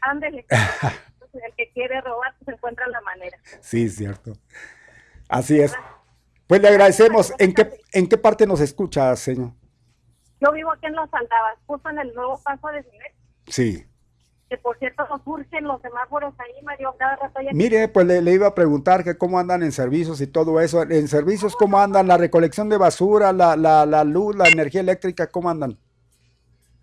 El 1.34 1.56
que 1.56 1.72
quiere 1.72 2.00
robar, 2.02 2.36
pues 2.38 2.56
encuentra 2.56 2.88
la 2.90 3.02
manera. 3.02 3.38
Sí, 3.60 3.90
cierto. 3.90 4.34
Así 5.28 5.60
es. 5.60 5.74
Pues 6.46 6.62
le 6.62 6.68
agradecemos. 6.68 7.34
¿En 7.40 7.54
qué, 7.56 7.80
en 7.92 8.08
qué 8.08 8.18
parte 8.18 8.46
nos 8.46 8.62
escucha, 8.62 9.16
señor? 9.16 9.50
Yo 10.40 10.52
vivo 10.52 10.72
aquí 10.72 10.86
en 10.86 10.96
Los 10.96 11.12
Aldabas, 11.12 11.58
justo 11.66 11.90
en 11.90 11.98
el 12.00 12.14
nuevo 12.14 12.40
paso 12.44 12.68
de 12.68 12.84
Cinet, 12.84 13.14
Sí. 13.48 13.88
Que 14.54 14.58
por 14.60 14.78
cierto 14.78 15.04
nos 15.10 15.20
urgen 15.26 15.64
los 15.64 15.82
semáforos 15.82 16.32
ahí, 16.38 16.64
Mario, 16.64 16.94
cada 17.00 17.16
rato 17.16 17.40
hay 17.40 17.48
Mire, 17.54 17.88
pues 17.88 18.06
le, 18.06 18.22
le 18.22 18.34
iba 18.34 18.46
a 18.46 18.54
preguntar 18.54 19.04
que 19.04 19.18
cómo 19.18 19.40
andan 19.40 19.64
en 19.64 19.72
servicios 19.72 20.22
y 20.22 20.28
todo 20.28 20.62
eso. 20.62 20.84
En 20.84 21.08
servicios, 21.08 21.56
¿cómo 21.56 21.80
andan? 21.80 22.08
La 22.08 22.18
recolección 22.18 22.70
de 22.70 22.78
basura, 22.78 23.34
la, 23.34 23.56
la, 23.56 23.88
la 23.88 24.04
luz, 24.04 24.36
la 24.36 24.48
energía 24.48 24.82
eléctrica, 24.82 25.26
¿cómo 25.26 25.50
andan? 25.50 25.72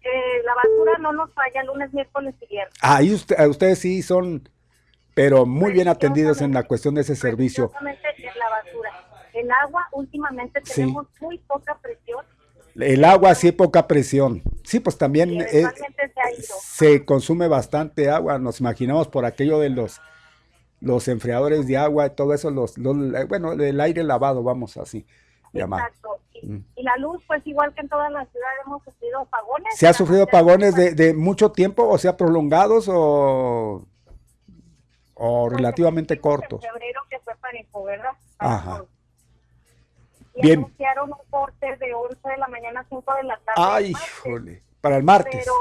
Eh, 0.03 0.43
la 0.45 0.53
basura 0.57 0.99
no 0.99 1.13
nos 1.13 1.33
falla 1.33 1.63
lunes, 1.63 1.93
miércoles 1.95 2.35
y 2.41 2.47
viernes. 2.49 2.75
Ahí 2.81 3.15
usted, 3.15 3.47
ustedes 3.47 3.79
sí 3.79 4.03
son, 4.03 4.49
pero 5.15 5.47
muy 5.47 5.71
bien 5.71 5.87
atendidos 5.87 6.41
en 6.41 6.53
la 6.53 6.65
cuestión 6.65 6.97
de 6.97 7.03
ese 7.03 7.15
servicio. 7.15 7.71
Es 7.77 8.37
la 8.37 8.49
basura. 8.49 8.91
El 9.33 9.49
agua, 9.49 9.87
últimamente 9.93 10.61
Sí. 10.65 10.81
tenemos 10.81 11.07
muy 11.21 11.39
poca 11.39 11.79
presión. 11.81 12.25
El 12.83 13.05
agua 13.05 13.35
sí 13.35 13.53
poca 13.53 13.87
presión. 13.87 14.43
Sí, 14.65 14.81
pues 14.81 14.97
también 14.99 15.41
eh, 15.41 15.65
se 16.63 17.05
consume 17.05 17.49
bastante 17.49 18.11
agua. 18.11 18.39
Nos 18.39 18.61
imaginamos 18.61 19.09
por 19.09 19.25
aquello 19.25 19.59
de 19.59 19.71
los 19.71 20.01
los 20.83 21.09
enfriadores 21.09 21.67
de 21.67 21.77
agua 21.77 22.07
y 22.07 22.11
todo 22.11 22.33
eso, 22.33 22.51
los, 22.51 22.79
los- 22.79 22.97
eh, 23.15 23.25
bueno, 23.25 23.53
el 23.53 23.81
aire 23.83 24.03
lavado, 24.03 24.43
vamos 24.43 24.79
así 24.79 25.05
llamar. 25.53 25.83
Exacto. 25.83 26.09
Y, 26.33 26.47
Mm. 26.47 26.65
y 26.77 26.83
la 26.83 26.97
luz, 26.97 27.23
pues 27.27 27.47
igual 27.47 27.75
que 27.75 27.83
en 27.83 27.89
toda 27.91 28.09
la 28.09 28.25
ciudad 28.25 28.49
hemos 28.65 28.83
sufrido 28.83 29.21
apagones. 29.21 29.75
¿Se 29.77 29.87
ha 29.87 29.93
sufrido 29.93 30.23
apagones 30.23 30.75
de, 30.75 30.95
de 30.95 31.13
mucho 31.13 31.53
tiempo, 31.53 31.87
o 31.87 31.99
sea, 31.99 32.17
prolongados 32.17 32.89
o, 32.89 33.85
o 35.15 35.49
relativamente 35.51 36.19
cortos? 36.19 36.65
En 36.65 36.71
febrero 36.71 37.01
que 37.11 37.19
fue 37.19 37.35
para 37.37 37.59
¿verdad? 37.85 38.13
Ajá. 38.39 38.85
Y 40.35 40.43
Bien. 40.43 40.61
anunciaron 40.61 41.11
un 41.13 41.19
corte 41.31 41.77
de 41.77 41.95
11 41.95 42.17
de 42.29 42.37
la 42.39 42.49
mañana 42.49 42.81
a 42.81 42.85
5 42.89 43.15
de 43.15 43.23
la 43.25 43.37
tarde. 43.39 43.55
Ay, 43.57 43.91
híjole, 43.91 44.63
para 44.81 44.97
el 44.97 45.03
martes. 45.03 45.37
Pero, 45.45 45.53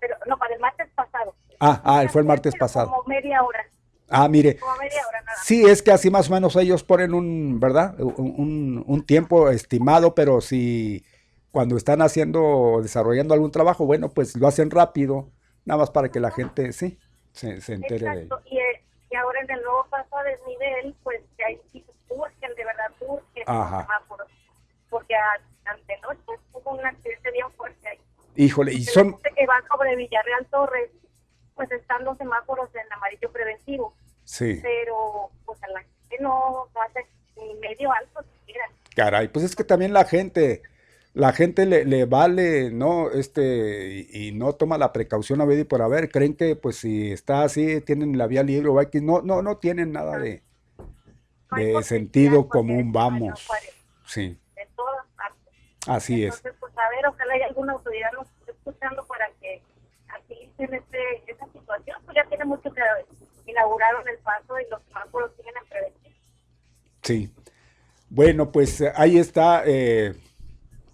pero, 0.00 0.16
no, 0.26 0.36
para 0.38 0.54
el 0.54 0.60
martes 0.60 0.88
pasado. 0.94 1.34
Ah, 1.60 1.80
ah, 1.84 2.04
fue 2.08 2.20
el 2.22 2.26
martes 2.26 2.54
pasado. 2.56 2.90
Como 2.90 3.02
media 3.08 3.42
hora. 3.42 3.66
Ah, 4.08 4.28
mire, 4.28 4.56
Como 4.58 4.76
media 4.76 5.02
hora 5.06 5.20
nada. 5.22 5.36
sí, 5.42 5.64
es 5.66 5.82
que 5.82 5.90
así 5.90 6.10
más 6.10 6.30
o 6.30 6.32
menos 6.32 6.54
ellos 6.56 6.82
ponen 6.84 7.12
un, 7.12 7.58
¿verdad? 7.60 7.98
Un, 8.00 8.14
un- 8.38 8.84
un 8.86 9.04
tiempo 9.04 9.50
estimado, 9.50 10.14
pero 10.14 10.40
si 10.40 11.04
cuando 11.50 11.76
están 11.76 12.00
haciendo 12.00 12.78
desarrollando 12.80 13.34
algún 13.34 13.50
trabajo, 13.50 13.84
bueno, 13.84 14.08
pues 14.10 14.36
lo 14.36 14.46
hacen 14.46 14.70
rápido, 14.70 15.30
nada 15.64 15.78
más 15.80 15.90
para 15.90 16.10
que 16.10 16.20
la 16.20 16.30
gente, 16.30 16.72
sí, 16.72 16.98
se, 17.32 17.60
se 17.60 17.74
entere 17.74 18.08
de 18.08 18.22
ello. 18.22 18.40
Y, 18.46 18.58
eh, 18.58 18.84
y 19.10 19.16
ahora 19.16 19.40
en 19.40 19.50
el 19.50 19.62
nuevo 19.62 19.84
paso 19.90 20.16
a 20.16 20.22
desnivel, 20.22 20.94
pues 21.02 21.20
que 21.36 21.44
hay 21.44 21.60
sí 21.72 21.84
urgen, 22.08 22.54
de 22.54 22.64
verdad 22.64 22.77
Porque 24.90 25.14
a- 25.14 25.70
antenoche 25.70 26.22
hubo 26.52 26.70
un 26.72 26.84
accidente 26.86 27.30
bien 27.30 27.46
fuerte 27.56 27.88
ahí. 27.88 27.98
Híjole, 28.36 28.72
y 28.72 28.84
son, 28.84 29.12
gente 29.12 29.30
que 29.36 29.46
va 29.46 29.62
sobre 29.72 29.96
Villarreal 29.96 30.46
Torres, 30.46 30.90
pues 31.54 31.70
están 31.72 32.04
los 32.04 32.16
semáforos 32.18 32.70
en 32.74 32.90
amarillo 32.92 33.30
preventivo. 33.32 33.94
sí, 34.24 34.60
Pero 34.62 35.30
pues 35.44 35.62
a 35.62 35.68
la 35.68 35.80
gente 35.80 36.16
no 36.20 36.66
hace 36.86 37.06
ni 37.36 37.54
medio 37.56 37.90
alto 37.92 38.22
siquiera. 38.40 38.64
caray, 38.94 39.28
pues 39.28 39.44
es 39.44 39.56
que 39.56 39.64
también 39.64 39.92
la 39.92 40.04
gente, 40.04 40.62
la 41.14 41.32
gente 41.32 41.66
le, 41.66 41.84
le 41.84 42.04
vale, 42.04 42.70
¿no? 42.70 43.10
Este, 43.10 44.06
y, 44.12 44.28
y 44.28 44.32
no 44.32 44.54
toma 44.54 44.78
la 44.78 44.92
precaución 44.92 45.40
a 45.40 45.44
ver 45.44 45.58
y 45.58 45.64
por 45.64 45.82
haber, 45.82 46.08
creen 46.10 46.34
que 46.36 46.54
pues 46.56 46.76
si 46.76 47.12
está 47.12 47.42
así, 47.42 47.80
tienen 47.82 48.16
la 48.16 48.26
vía 48.28 48.42
libre 48.42 48.68
o 48.68 48.80
X, 48.80 49.02
no, 49.02 49.20
no, 49.22 49.42
no 49.42 49.56
tienen 49.58 49.92
nada 49.92 50.18
de, 50.18 50.42
de 51.56 51.82
sentido 51.82 52.48
común, 52.48 52.92
vamos, 52.92 53.48
sí, 54.06 54.38
en 54.56 54.68
todas 54.76 55.06
partes. 55.16 55.54
así 55.86 56.24
es. 56.24 56.36
Entonces, 56.36 56.54
pues 56.60 56.72
a 56.78 56.90
ver, 56.90 57.06
ojalá 57.06 57.34
hay 57.34 57.42
alguna 57.42 57.72
autoridad 57.72 58.12
nos 58.12 58.26
esté 58.40 58.52
escuchando 58.52 59.04
para 59.06 59.28
que 59.40 59.62
agilicen 60.08 60.74
este, 60.74 60.98
esa 61.26 61.46
situación. 61.52 61.96
Pues 62.04 62.16
ya 62.16 62.24
tiene 62.28 62.44
mucho 62.44 62.70
que 62.72 62.80
inauguraron 63.46 64.06
el 64.08 64.18
paso 64.18 64.58
y 64.60 64.70
los 64.70 64.82
semáforos 64.84 65.32
siguen 65.36 65.54
en 65.62 65.68
prevención. 65.68 66.14
Sí. 67.02 67.32
Bueno, 68.10 68.50
pues 68.52 68.82
ahí 68.94 69.18
está 69.18 69.62
eh, 69.66 70.14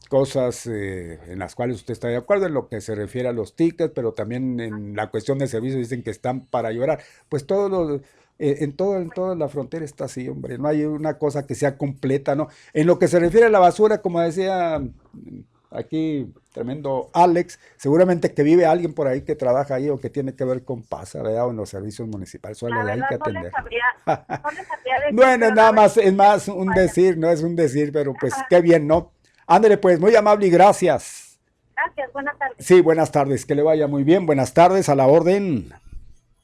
cosas 0.09 0.67
eh, 0.67 1.21
en 1.27 1.39
las 1.39 1.55
cuales 1.55 1.77
usted 1.77 1.93
está 1.93 2.09
de 2.09 2.17
acuerdo 2.17 2.47
en 2.47 2.55
lo 2.55 2.69
que 2.69 2.81
se 2.81 2.95
refiere 2.95 3.29
a 3.29 3.33
los 3.33 3.55
tickets, 3.55 3.93
pero 3.95 4.13
también 4.13 4.61
en 4.61 4.97
la 4.97 5.11
cuestión 5.11 5.39
de 5.39 5.47
servicios 5.47 5.81
dicen 5.81 6.03
que 6.03 6.11
están 6.11 6.47
para 6.47 6.73
llorar. 6.73 7.03
Pues 7.29 7.47
todos 7.47 7.71
los 7.71 8.01
eh, 8.39 8.59
en 8.61 8.75
todo 8.77 8.97
en 8.97 9.11
toda 9.11 9.35
la 9.37 9.49
frontera 9.49 9.85
está 9.85 10.07
así, 10.07 10.29
hombre. 10.29 10.59
No 10.59 10.69
hay 10.69 10.85
una 10.85 11.19
cosa 11.19 11.47
que 11.47 11.55
sea 11.55 11.77
completa, 11.79 12.35
¿no? 12.35 12.49
En 12.73 12.87
lo 12.87 12.99
que 12.99 13.09
se 13.09 13.21
refiere 13.21 13.47
a 13.47 13.51
la 13.51 13.59
basura, 13.61 14.03
como 14.03 14.21
decía 14.21 14.81
mm, 14.81 15.41
aquí 15.71 16.33
tremendo 16.53 17.11
Alex, 17.13 17.59
seguramente 17.77 18.33
que 18.33 18.43
vive 18.45 18.65
alguien 18.65 18.95
por 18.95 19.09
ahí 19.09 19.23
que 19.23 19.35
trabaja 19.35 19.75
ahí 19.75 19.89
o 19.89 19.99
que 20.01 20.09
tiene 20.11 20.35
que 20.35 20.45
ver 20.45 20.65
con 20.65 20.83
PASA, 20.85 21.23
¿verdad? 21.23 21.47
O 21.49 21.51
en 21.51 21.57
los 21.57 21.69
servicios 21.69 22.07
municipales, 22.09 22.63
o 22.63 22.67
algo 22.67 22.83
La 22.83 22.85
verdad 22.85 23.09
que 23.09 23.19
no 23.19 23.41
les 23.41 23.53
atender. 23.53 23.53
sabría, 23.53 23.85
no 24.07 24.51
les 24.51 24.67
sabría 24.69 24.95
decir, 25.01 25.15
Bueno, 25.15 25.51
nada 25.51 25.73
no 25.73 25.77
más, 25.83 25.97
es 25.97 26.15
más 26.15 26.49
un 26.49 26.69
decir, 26.75 27.19
no 27.19 27.29
es 27.31 27.43
un 27.43 27.57
decir, 27.57 27.91
pero 27.93 28.15
pues 28.19 28.35
qué 28.49 28.61
bien, 28.61 28.87
¿no? 28.87 29.13
Ándale, 29.47 29.77
pues, 29.79 29.99
muy 30.01 30.15
amable 30.17 30.47
y 30.47 30.51
gracias. 30.51 31.39
Gracias, 31.77 32.13
buenas 32.13 32.39
tardes. 32.39 32.57
Sí, 32.59 32.81
buenas 32.81 33.11
tardes, 33.11 33.45
que 33.45 33.55
le 33.55 33.63
vaya 33.63 33.89
muy 33.89 34.05
bien, 34.05 34.27
buenas 34.27 34.55
tardes, 34.55 34.89
a 34.89 34.95
la 34.95 35.07
orden. 35.09 35.71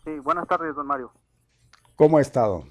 Sí, 0.04 0.18
buenas 0.18 0.48
tardes, 0.48 0.74
don 0.74 0.86
Mario. 0.86 1.12
¿Cómo 2.01 2.16
ha 2.16 2.22
estado? 2.22 2.64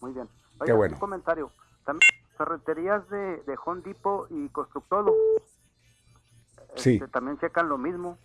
Muy 0.00 0.12
bien. 0.12 0.28
Qué 0.64 0.72
bueno. 0.72 0.94
Un 0.94 1.00
comentario. 1.00 1.50
También 1.84 2.08
ferreterías 2.38 3.08
de, 3.10 3.38
de 3.42 3.56
Home 3.66 3.82
Depot 3.82 4.28
y 4.30 4.48
Constructolo 4.50 5.12
Sí. 6.76 6.94
este, 6.94 7.08
también 7.08 7.36
checan 7.40 7.68
lo 7.68 7.76
mismo. 7.76 8.16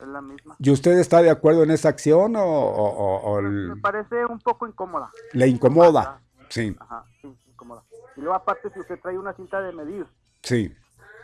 Es 0.00 0.08
la 0.08 0.20
misma. 0.20 0.56
¿Y 0.58 0.72
usted 0.72 0.98
está 0.98 1.22
de 1.22 1.30
acuerdo 1.30 1.62
en 1.62 1.70
esa 1.70 1.90
acción 1.90 2.34
o, 2.34 2.42
o- 2.42 3.20
o- 3.22 3.38
o 3.38 3.40
Me 3.42 3.76
parece 3.80 4.26
un 4.26 4.40
poco 4.40 4.66
incómoda. 4.66 5.12
le 5.32 5.46
incomoda? 5.46 6.20
Sí, 6.48 6.76
Ajá, 6.80 7.04
sí, 7.22 7.32
incómoda. 7.46 7.84
Y 8.16 8.20
luego 8.20 8.34
aparte 8.34 8.70
si 8.70 8.80
usted 8.80 8.98
trae 9.00 9.16
una 9.16 9.32
cinta 9.34 9.60
de 9.60 9.72
medir 9.72 10.06
sí. 10.42 10.74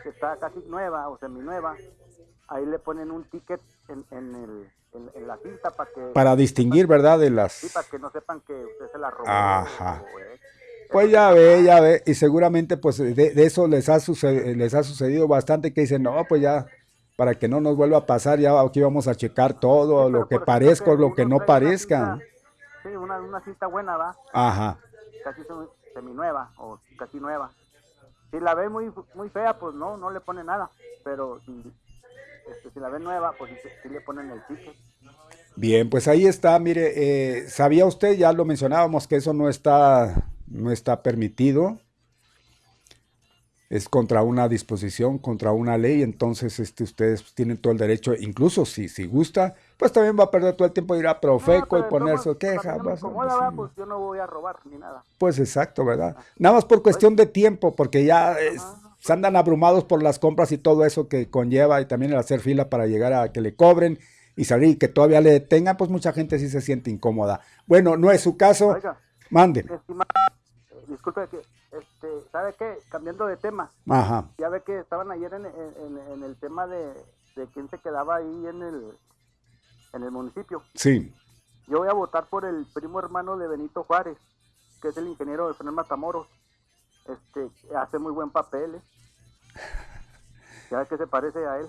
que 0.04 0.10
está 0.10 0.36
casi 0.36 0.60
nueva 0.68 1.08
o 1.08 1.18
seminueva, 1.18 1.74
ahí 2.46 2.64
le 2.66 2.78
ponen 2.78 3.10
un 3.10 3.24
ticket 3.24 3.60
en, 3.88 4.04
en, 4.12 4.34
el, 4.36 4.70
en, 4.94 5.10
en 5.14 5.26
la 5.28 5.36
cinta 5.38 5.70
para 5.70 5.90
que... 5.90 6.00
Para 6.12 6.36
distinguir, 6.36 6.86
¿verdad? 6.86 7.18
De 7.18 7.30
las... 7.30 7.52
Sí, 7.52 7.68
para 7.72 7.86
que 7.88 7.98
no 7.98 8.10
sepan 8.10 8.40
que 8.40 8.52
usted 8.54 8.90
se 8.92 8.98
la 8.98 9.10
robó. 9.10 9.28
Ajá. 9.28 10.02
o, 10.14 10.18
eh, 10.18 10.40
Pues 10.90 11.10
ya 11.10 11.30
ve, 11.30 11.62
ya 11.62 11.80
ve, 11.80 12.02
y 12.06 12.14
seguramente 12.14 12.76
pues 12.76 12.98
de, 12.98 13.14
de 13.14 13.44
eso 13.44 13.68
les 13.68 13.88
ha, 13.88 14.00
sucedido, 14.00 14.54
les 14.56 14.74
ha 14.74 14.82
sucedido 14.82 15.28
bastante 15.28 15.72
que 15.72 15.82
dicen, 15.82 16.02
no, 16.02 16.24
pues 16.28 16.42
ya, 16.42 16.66
para 17.16 17.34
que 17.34 17.48
no 17.48 17.60
nos 17.60 17.76
vuelva 17.76 17.98
a 17.98 18.06
pasar, 18.06 18.38
ya 18.38 18.58
aquí 18.60 18.80
vamos 18.80 19.06
a 19.06 19.14
checar 19.14 19.58
todo, 19.58 20.10
lo 20.10 20.26
que 20.26 20.40
parezca 20.40 20.90
o 20.90 20.96
lo 20.96 21.14
que 21.14 21.26
no 21.26 21.40
parezca. 21.46 22.18
Sí, 22.82 22.88
una, 22.88 23.20
una 23.20 23.40
cinta 23.42 23.66
buena, 23.66 23.96
va. 23.96 24.16
Ajá. 24.32 24.78
Casi 25.22 25.42
semi- 25.42 25.68
seminueva 25.92 26.50
o 26.56 26.78
casi 26.98 27.18
nueva. 27.20 27.50
Si 28.30 28.40
la 28.40 28.54
ve 28.54 28.68
muy 28.68 28.90
muy 29.14 29.28
fea, 29.28 29.58
pues 29.58 29.74
no, 29.74 29.96
no 29.98 30.10
le 30.10 30.20
pone 30.20 30.42
nada. 30.42 30.70
Pero 31.04 31.40
si, 31.44 31.72
este, 32.50 32.70
si 32.70 32.80
la 32.80 32.88
ve 32.88 33.00
nueva, 33.00 33.34
pues 33.38 33.52
sí, 33.62 33.68
sí 33.82 33.88
le 33.88 34.00
ponen 34.00 34.30
el 34.30 34.44
ticket. 34.46 34.74
Bien, 35.56 35.90
pues 35.90 36.08
ahí 36.08 36.26
está, 36.26 36.58
mire, 36.58 36.92
eh, 36.96 37.48
¿sabía 37.48 37.84
usted? 37.86 38.16
Ya 38.16 38.32
lo 38.32 38.44
mencionábamos 38.44 39.06
que 39.06 39.16
eso 39.16 39.32
no 39.32 39.48
está, 39.48 40.30
no 40.46 40.70
está 40.70 41.02
permitido. 41.02 41.78
Es 43.68 43.88
contra 43.88 44.22
una 44.22 44.48
disposición, 44.48 45.18
contra 45.18 45.52
una 45.52 45.78
ley, 45.78 46.02
entonces 46.02 46.58
este, 46.58 46.82
ustedes 46.82 47.34
tienen 47.34 47.56
todo 47.56 47.72
el 47.72 47.78
derecho, 47.78 48.14
incluso 48.18 48.66
si, 48.66 48.88
si 48.88 49.06
gusta, 49.06 49.54
pues 49.76 49.92
también 49.92 50.18
va 50.18 50.24
a 50.24 50.30
perder 50.30 50.56
todo 50.56 50.66
el 50.66 50.72
tiempo 50.72 50.94
de 50.94 51.00
ir 51.00 51.06
a 51.06 51.20
Profeco 51.20 51.78
y 51.78 51.82
poner 51.84 52.18
su 52.18 52.36
queja. 52.36 52.78
No 52.78 53.14
va, 53.14 53.52
pues 53.54 53.70
yo 53.76 53.86
no 53.86 54.00
voy 54.00 54.18
a 54.18 54.26
robar 54.26 54.56
ni 54.64 54.76
nada. 54.76 55.04
Pues 55.18 55.38
exacto, 55.38 55.84
¿verdad? 55.84 56.16
Nada 56.36 56.56
más 56.56 56.64
por 56.64 56.82
cuestión 56.82 57.14
de 57.14 57.26
tiempo, 57.26 57.76
porque 57.76 58.04
ya 58.04 58.32
eh, 58.40 58.56
se 59.00 59.12
andan 59.12 59.34
abrumados 59.36 59.84
por 59.84 60.02
las 60.02 60.18
compras 60.18 60.52
y 60.52 60.58
todo 60.58 60.84
eso 60.84 61.08
que 61.08 61.28
conlleva 61.30 61.80
y 61.80 61.86
también 61.86 62.12
el 62.12 62.18
hacer 62.18 62.40
fila 62.40 62.70
para 62.70 62.86
llegar 62.86 63.12
a 63.12 63.32
que 63.32 63.40
le 63.40 63.54
cobren 63.56 63.98
y 64.36 64.44
salir 64.44 64.70
y 64.70 64.76
que 64.76 64.88
todavía 64.88 65.20
le 65.20 65.30
detengan, 65.32 65.76
pues 65.76 65.90
mucha 65.90 66.12
gente 66.12 66.38
sí 66.38 66.48
se 66.48 66.60
siente 66.60 66.90
incómoda. 66.90 67.40
Bueno, 67.66 67.96
no 67.96 68.10
es 68.10 68.20
su 68.20 68.36
caso. 68.36 68.68
Oiga, 68.68 68.96
Mande. 69.30 69.64
disculpe 70.86 71.26
que, 71.30 71.38
este, 71.38 72.08
¿sabe 72.32 72.54
qué? 72.58 72.78
Cambiando 72.90 73.26
de 73.26 73.36
tema. 73.36 73.70
Ajá. 73.88 74.28
Ya 74.38 74.48
ve 74.48 74.62
que 74.64 74.78
estaban 74.78 75.10
ayer 75.10 75.32
en, 75.34 75.46
en- 75.46 75.98
en- 76.12 76.22
el 76.24 76.36
tema 76.36 76.66
de, 76.66 76.92
de 77.36 77.46
quién 77.52 77.68
se 77.70 77.78
quedaba 77.78 78.16
ahí 78.16 78.46
en 78.46 78.62
el, 78.62 78.92
en 79.94 80.02
el 80.02 80.10
municipio. 80.10 80.62
Sí. 80.74 81.12
Yo 81.68 81.78
voy 81.78 81.88
a 81.88 81.92
votar 81.92 82.26
por 82.26 82.44
el 82.44 82.66
primo 82.74 82.98
hermano 82.98 83.36
de 83.36 83.46
Benito 83.48 83.84
Juárez, 83.84 84.16
que 84.82 84.88
es 84.88 84.96
el 84.96 85.06
ingeniero 85.08 85.48
de 85.48 85.54
Fernán 85.54 85.74
Matamoros. 85.74 86.26
Este, 87.12 87.48
hace 87.76 87.98
muy 87.98 88.12
buen 88.12 88.30
papel, 88.30 88.74
¿eh? 88.76 88.80
Ve 90.70 90.86
que 90.88 90.96
se 90.96 91.06
parece 91.06 91.38
a 91.46 91.58
él. 91.58 91.66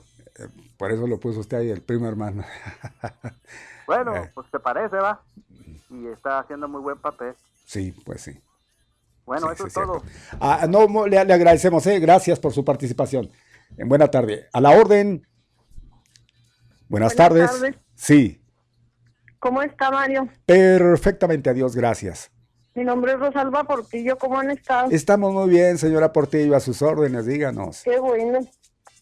Por 0.78 0.92
eso 0.92 1.08
lo 1.08 1.20
puso 1.20 1.40
usted 1.40 1.58
ahí, 1.58 1.70
el 1.72 1.82
primo 1.82 2.08
hermano. 2.08 2.44
Bueno, 3.88 4.16
Eh. 4.16 4.32
pues 4.34 4.48
se 4.50 4.60
parece, 4.60 4.96
va. 4.98 5.22
Y 5.90 6.08
está 6.08 6.40
haciendo 6.40 6.68
muy 6.70 6.82
buen 6.82 6.98
papel. 7.00 7.34
Sí, 7.66 7.92
pues 8.06 8.22
sí. 8.22 8.40
Bueno, 9.26 9.48
Sí, 9.48 9.54
eso 9.56 9.64
sí, 9.64 9.68
es 9.68 9.74
todo. 9.74 10.02
Ah, 10.40 10.66
no, 10.70 11.08
le, 11.08 11.26
le 11.26 11.34
agradecemos, 11.34 11.86
eh, 11.88 12.00
gracias 12.00 12.40
por 12.40 12.54
su 12.54 12.64
participación. 12.64 13.30
En 13.78 13.90
buena 13.90 14.08
tarde. 14.10 14.48
A 14.54 14.62
la 14.62 14.70
orden. 14.70 15.28
Buenas, 16.88 17.14
Buenas 17.14 17.16
tardes. 17.16 17.52
tardes. 17.52 17.76
Sí, 17.96 18.38
¿Cómo 19.40 19.62
está, 19.62 19.90
Mario? 19.92 20.30
perfectamente, 20.46 21.50
adiós, 21.50 21.76
gracias. 21.76 22.32
Mi 22.74 22.84
nombre 22.84 23.14
es 23.14 23.20
Rosalba 23.20 23.64
Portillo. 23.66 24.18
¿Cómo 24.18 24.40
han 24.40 24.52
estado? 24.52 24.90
Estamos 24.92 25.34
muy 25.34 25.50
bien, 25.50 25.78
señora 25.78 26.14
Portillo, 26.14 26.56
a 26.56 26.60
sus 26.60 26.82
órdenes, 26.82 27.26
díganos. 27.26 27.82
Qué 27.84 28.00
bueno. 28.00 28.40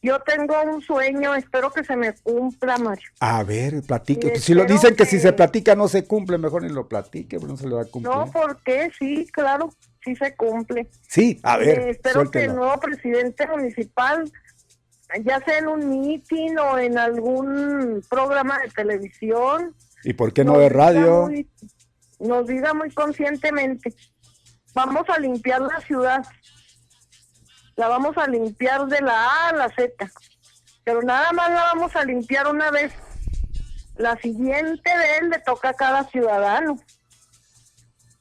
Yo 0.01 0.17
tengo 0.21 0.55
un 0.63 0.81
sueño, 0.81 1.35
espero 1.35 1.69
que 1.71 1.83
se 1.83 1.95
me 1.97 2.13
cumpla, 2.13 2.77
Mario. 2.77 3.09
A 3.19 3.43
ver, 3.43 3.81
platique. 3.83 4.35
Sí, 4.35 4.41
si 4.41 4.53
lo 4.53 4.63
dicen 4.63 4.95
que, 4.95 5.05
si 5.05 5.19
se 5.19 5.33
platica 5.33 5.75
no 5.75 5.89
se 5.89 6.05
cumple, 6.05 6.37
mejor 6.37 6.63
ni 6.63 6.69
lo 6.69 6.87
platique, 6.87 7.37
pero 7.37 7.49
no 7.51 7.57
se 7.57 7.67
le 7.67 7.75
va 7.75 7.81
a 7.81 7.85
cumplir. 7.85 8.15
No, 8.15 8.31
porque 8.31 8.89
sí, 8.97 9.27
claro, 9.31 9.73
sí 10.03 10.15
se 10.15 10.35
cumple. 10.37 10.87
Sí, 11.07 11.39
a 11.43 11.57
ver, 11.57 11.79
Eh, 11.79 11.89
espero 11.89 12.31
que 12.31 12.45
el 12.45 12.55
nuevo 12.55 12.79
presidente 12.79 13.45
municipal, 13.45 14.31
ya 15.21 15.41
sea 15.43 15.57
en 15.59 15.67
un 15.67 15.89
meeting 15.89 16.55
o 16.57 16.79
en 16.79 16.97
algún 16.97 18.01
programa 18.09 18.57
de 18.59 18.69
televisión, 18.69 19.75
¿Y 20.05 20.13
por 20.13 20.31
qué 20.31 20.45
no 20.45 20.53
nos 20.53 20.61
de 20.61 20.69
radio? 20.69 21.23
muy- 21.27 21.45
nos 22.19 22.47
diga 22.47 22.73
muy 22.73 22.91
conscientemente, 22.91 23.93
vamos 24.73 25.07
a 25.09 25.17
limpiar 25.19 25.61
la 25.61 25.79
ciudad, 25.81 26.25
la 27.75 27.87
vamos 27.87 28.17
a 28.17 28.27
limpiar 28.27 28.87
de 28.87 29.01
la 29.01 29.25
A 29.25 29.49
a 29.49 29.53
la 29.53 29.69
Z, 29.69 29.93
pero 30.83 31.01
nada 31.01 31.31
más 31.31 31.49
la 31.49 31.63
vamos 31.73 31.95
a 31.95 32.03
limpiar 32.03 32.47
una 32.47 32.71
vez. 32.71 32.91
La 33.95 34.15
siguiente 34.17 34.89
él 35.19 35.29
le 35.29 35.39
toca 35.39 35.69
a 35.69 35.73
cada 35.73 36.03
ciudadano, 36.05 36.77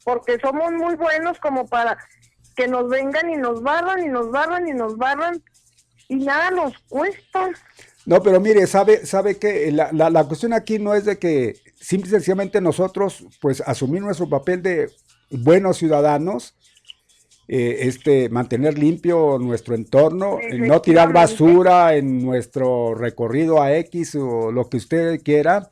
porque 0.04 0.38
somos 0.40 0.72
muy 0.72 0.96
buenos 0.96 1.38
como 1.38 1.66
para 1.66 1.98
que 2.56 2.66
nos 2.66 2.88
vengan 2.88 3.30
y 3.30 3.36
nos 3.36 3.62
barran 3.62 4.02
y 4.04 4.08
nos 4.08 4.30
barran 4.30 4.66
y 4.68 4.72
nos 4.72 4.96
barran 4.96 5.42
y 6.08 6.16
nada 6.16 6.50
nos 6.50 6.76
cuesta. 6.88 7.50
No, 8.06 8.22
pero 8.22 8.40
mire, 8.40 8.66
sabe, 8.66 9.04
sabe 9.06 9.38
que 9.38 9.70
la, 9.70 9.90
la- 9.92 10.10
la 10.10 10.24
cuestión 10.24 10.52
aquí 10.52 10.78
no 10.78 10.94
es 10.94 11.04
de 11.04 11.18
que 11.18 11.60
simple 11.80 12.08
y 12.08 12.10
sencillamente 12.12 12.60
nosotros, 12.60 13.24
pues, 13.40 13.60
asumir 13.66 14.02
nuestro 14.02 14.28
papel 14.28 14.62
de 14.62 14.90
buenos 15.30 15.78
ciudadanos, 15.78 16.54
eh, 17.48 17.86
este, 17.88 18.28
mantener 18.28 18.78
limpio 18.78 19.38
nuestro 19.38 19.74
entorno, 19.74 20.38
eh, 20.38 20.58
no 20.58 20.82
tirar 20.82 21.12
basura 21.12 21.94
en 21.96 22.22
nuestro 22.24 22.94
recorrido 22.94 23.62
a 23.62 23.74
X 23.76 24.16
o 24.16 24.52
lo 24.52 24.68
que 24.68 24.76
usted 24.76 25.22
quiera, 25.22 25.70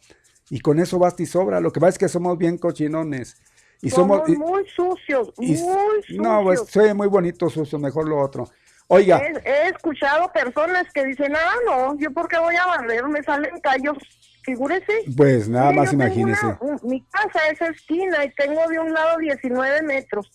y 0.49 0.61
con 0.61 0.79
eso 0.79 0.99
basta 0.99 1.23
y 1.23 1.27
sobra. 1.27 1.61
Lo 1.61 1.73
que 1.73 1.81
pasa 1.81 1.91
es 1.91 1.99
que 1.99 2.09
somos 2.09 2.39
bien 2.39 2.57
cochinones. 2.57 3.37
Y 3.83 3.91
somos, 3.91 4.27
muy 4.27 4.65
sucios, 4.75 5.33
y- 5.39 5.49
muy 5.53 6.03
sucios. 6.03 6.19
no, 6.23 6.43
pues 6.45 6.63
soy 6.69 6.95
muy 6.95 7.09
bonito, 7.09 7.51
sucio, 7.51 7.79
mejor 7.79 8.09
lo 8.09 8.21
otro. 8.21 8.49
Oiga, 8.89 9.19
He, 9.19 9.49
he 9.49 9.69
escuchado 9.69 10.33
personas 10.33 10.87
que 10.95 11.05
dicen, 11.05 11.35
ah, 11.37 11.57
no, 11.67 11.99
yo 11.99 12.11
porque 12.13 12.39
voy 12.39 12.55
a 12.57 12.67
barrer, 12.67 13.05
me 13.09 13.23
salen 13.23 13.61
callos. 13.61 13.99
Figúrese. 14.47 14.93
pues 15.17 15.49
nada 15.49 15.71
Mire, 15.71 15.81
más 15.83 15.93
imagínese. 15.93 16.47
una- 16.61 16.79
mi 16.85 17.05
casa 17.07 17.41
es 17.51 17.61
esquina 17.61 18.25
y 18.25 18.33
tengo 18.35 18.67
de 18.69 18.79
un 18.79 18.93
lado 18.95 19.19
19 19.19 19.83
metros. 19.83 20.31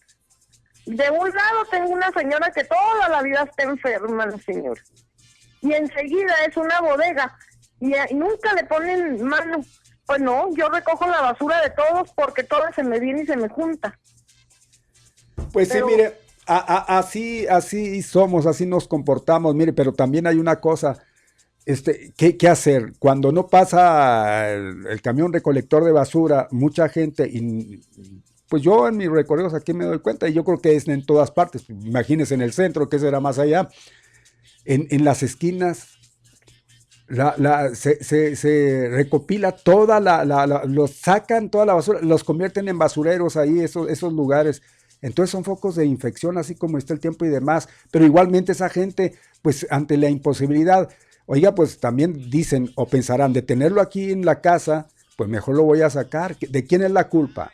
De 0.86 1.10
un 1.10 1.30
lado 1.30 1.66
tengo 1.72 1.90
una 1.92 2.12
señora 2.12 2.52
que 2.52 2.64
toda 2.66 3.08
la 3.10 3.22
vida 3.24 3.44
está 3.50 3.64
enferma, 3.64 4.26
la 4.26 4.38
señora. 4.40 4.82
Y 5.62 5.72
enseguida 5.74 6.34
es 6.48 6.58
una 6.58 6.82
bodega 6.82 7.38
y, 7.80 7.94
eh, 7.94 8.08
nunca 8.14 8.54
le 8.54 8.66
ponen 8.66 9.24
mano. 9.24 9.64
Pues 10.06 10.20
no, 10.20 10.54
yo 10.56 10.68
recojo 10.68 11.08
la 11.08 11.22
basura 11.22 11.62
de 11.62 11.70
todos 11.70 12.12
porque 12.14 12.44
toda 12.44 12.74
se 12.74 12.84
me 12.84 13.00
viene 13.00 13.24
y 13.24 13.26
se 13.26 13.38
me 13.38 13.48
junta. 13.48 13.98
Pues 15.54 15.70
sí, 15.70 15.78
mire, 15.86 16.18
a- 16.48 16.58
a- 16.58 17.00
así, 17.00 17.48
así 17.48 18.02
somos, 18.02 18.46
así 18.46 18.66
nos 18.66 18.88
comportamos, 18.88 19.56
mire, 19.56 19.72
pero 19.74 19.94
también 19.94 20.28
hay 20.28 20.38
una 20.38 20.60
cosa, 20.60 20.98
este, 21.66 22.14
¿qué, 22.18 22.38
qué 22.38 22.48
hacer? 22.50 22.94
Cuando 23.00 23.32
no 23.32 23.48
pasa 23.48 24.52
el, 24.54 25.02
camión 25.02 25.32
recolector 25.34 25.84
de 25.86 25.92
basura, 25.92 26.48
mucha 26.52 26.90
gente, 26.90 27.28
y, 27.32 27.82
pues 28.50 28.64
yo 28.64 28.88
en 28.88 28.98
mis 28.98 29.10
recorridos 29.10 29.54
aquí 29.54 29.74
me 29.74 29.86
doy 29.86 30.00
cuenta, 30.00 30.28
y 30.28 30.34
yo 30.34 30.44
creo 30.44 30.60
que 30.62 30.76
es 30.76 30.88
en 30.88 31.06
todas 31.06 31.32
partes, 31.32 31.70
imagínense 31.70 32.34
en 32.34 32.42
el 32.42 32.54
centro, 32.54 32.90
que 32.90 33.00
será 33.00 33.20
más 33.20 33.40
allá, 33.40 33.70
en, 34.66 34.88
en 34.92 35.06
las 35.06 35.24
esquinas, 35.24 35.88
la, 37.08 37.36
la- 37.38 37.76
se, 37.76 38.04
se- 38.04 38.90
recopila 38.90 39.52
toda 39.52 40.00
la, 40.00 40.24
la- 40.26 40.48
la- 40.48 40.64
los 40.66 40.92
sacan 40.92 41.50
toda 41.50 41.66
la 41.66 41.74
basura, 41.74 42.00
los 42.02 42.24
convierten 42.24 42.68
en 42.70 42.78
basureros 42.78 43.36
ahí, 43.38 43.60
esos, 43.60 43.90
esos 43.90 44.14
lugares. 44.14 44.62
Entonces 45.02 45.32
son 45.32 45.44
focos 45.44 45.76
de 45.76 45.86
infección, 45.86 46.38
así 46.38 46.56
como 46.56 46.78
está 46.78 46.94
el 46.94 47.00
tiempo 47.00 47.26
y 47.26 47.30
demás. 47.30 47.68
Pero 47.90 48.06
igualmente 48.06 48.52
esa 48.52 48.70
gente, 48.70 49.14
pues 49.42 49.66
ante 49.72 49.98
la 49.98 50.10
imposibilidad, 50.10 50.90
oiga, 51.32 51.56
pues 51.56 51.80
también 51.80 52.30
dicen 52.30 52.70
o 52.76 52.86
pensarán 52.86 53.32
de 53.32 53.42
tenerlo 53.42 53.80
aquí 53.80 54.12
en 54.12 54.26
la 54.26 54.42
casa, 54.42 54.88
pues 55.16 55.30
mejor 55.30 55.56
lo 55.56 55.64
voy 55.64 55.82
a 55.82 55.90
sacar. 55.90 56.38
¿De 56.38 56.66
quién 56.66 56.84
es 56.84 56.92
la 56.92 57.08
culpa? 57.08 57.52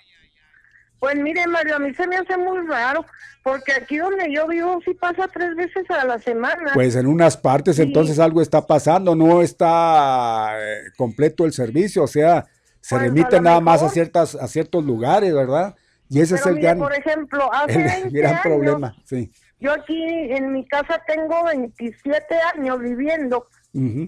Pues 1.00 1.16
mire, 1.16 1.46
Mario, 1.46 1.76
a 1.76 1.80
mí 1.80 1.94
se 1.94 2.08
me 2.08 2.16
hace 2.18 2.36
muy 2.38 2.66
raro, 2.66 3.06
porque 3.44 3.72
aquí 3.74 3.98
donde 3.98 4.34
yo 4.34 4.48
vivo 4.48 4.80
sí 4.84 4.96
pasa 4.96 5.28
tres 5.32 5.56
veces 5.56 5.86
a 5.92 6.04
la 6.06 6.18
semana. 6.18 6.72
Pues 6.74 6.96
en 6.96 7.06
unas 7.06 7.38
partes 7.38 7.78
entonces 7.78 8.18
algo 8.18 8.42
está 8.42 8.66
pasando, 8.66 9.16
no 9.16 9.44
está 9.44 10.50
eh, 10.60 10.92
completo 10.98 11.46
el 11.46 11.54
servicio, 11.54 12.02
o 12.04 12.08
sea, 12.08 12.48
se 12.82 12.96
Pues, 12.96 13.02
remite 13.04 13.40
nada 13.40 13.60
más 13.62 13.84
a 13.84 13.90
ciertas 13.90 14.34
a 14.34 14.48
ciertos 14.48 14.84
lugares, 14.84 15.32
¿verdad? 15.36 15.76
Y 16.10 16.20
ese 16.20 16.34
Pero 16.36 16.42
es 16.42 16.46
el 16.48 16.54
mire, 16.56 16.64
gran, 16.64 16.80
por 16.80 16.94
ejemplo, 16.94 17.54
hace 17.54 17.76
el 17.76 17.84
20 17.84 18.10
gran 18.18 18.32
años, 18.32 18.42
problema, 18.42 18.96
sí. 19.06 19.32
Yo 19.60 19.72
aquí 19.74 20.04
en 20.32 20.52
mi 20.52 20.68
casa 20.68 21.00
tengo 21.06 21.44
27 21.46 22.36
años 22.56 22.80
viviendo. 22.80 23.46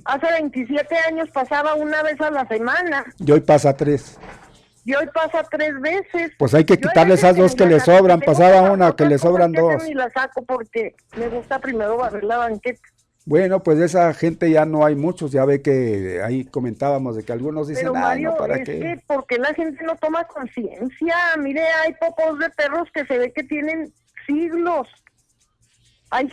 Hace 0.05 0.31
27 0.31 0.95
años 1.07 1.29
pasaba 1.31 1.75
una 1.75 2.01
vez 2.03 2.19
a 2.21 2.31
la 2.31 2.47
semana 2.47 3.05
Y 3.19 3.31
hoy 3.31 3.41
pasa 3.41 3.75
tres. 3.75 4.17
y 4.85 4.95
hoy 4.95 5.07
pasa 5.13 5.43
tres 5.49 5.79
veces. 5.79 6.31
Pues 6.39 6.53
hay 6.55 6.63
que 6.65 6.75
Yo 6.75 6.79
hay 6.83 6.89
quitarle 6.89 7.13
esas 7.13 7.35
dos 7.35 7.53
que 7.55 7.65
le 7.67 7.79
sobran. 7.79 8.19
Pasaba 8.21 8.71
una 8.71 8.95
que 8.95 9.05
le 9.05 9.17
sobran 9.19 9.51
dos. 9.51 9.83
Ni 9.83 9.93
la 9.93 10.09
saco 10.09 10.43
porque 10.43 10.95
me 11.17 11.27
gusta 11.29 11.59
primero 11.59 11.97
barrer 11.97 12.23
la 12.23 12.37
banqueta. 12.37 12.81
Bueno, 13.25 13.61
pues 13.61 13.77
de 13.77 13.85
esa 13.85 14.11
gente 14.15 14.49
ya 14.49 14.65
no 14.65 14.83
hay 14.83 14.95
muchos. 14.95 15.31
Ya 15.31 15.45
ve 15.45 15.61
que 15.61 16.19
ahí 16.23 16.45
comentábamos 16.45 17.15
de 17.15 17.23
que 17.23 17.31
algunos 17.31 17.67
dicen, 17.67 17.91
Pero 17.93 18.31
no, 18.31 18.37
¿para 18.37 18.55
es 18.55 18.65
qué? 18.65 18.79
que 18.79 19.01
¿por 19.05 19.27
qué 19.27 19.37
la 19.37 19.53
gente 19.53 19.83
no 19.83 19.95
toma 19.97 20.23
conciencia? 20.23 21.15
Mire, 21.37 21.61
hay 21.85 21.93
popos 21.93 22.39
de 22.39 22.49
perros 22.49 22.89
que 22.91 23.05
se 23.05 23.19
ve 23.19 23.31
que 23.31 23.43
tienen 23.43 23.93
siglos. 24.25 24.87
Ay, 26.09 26.27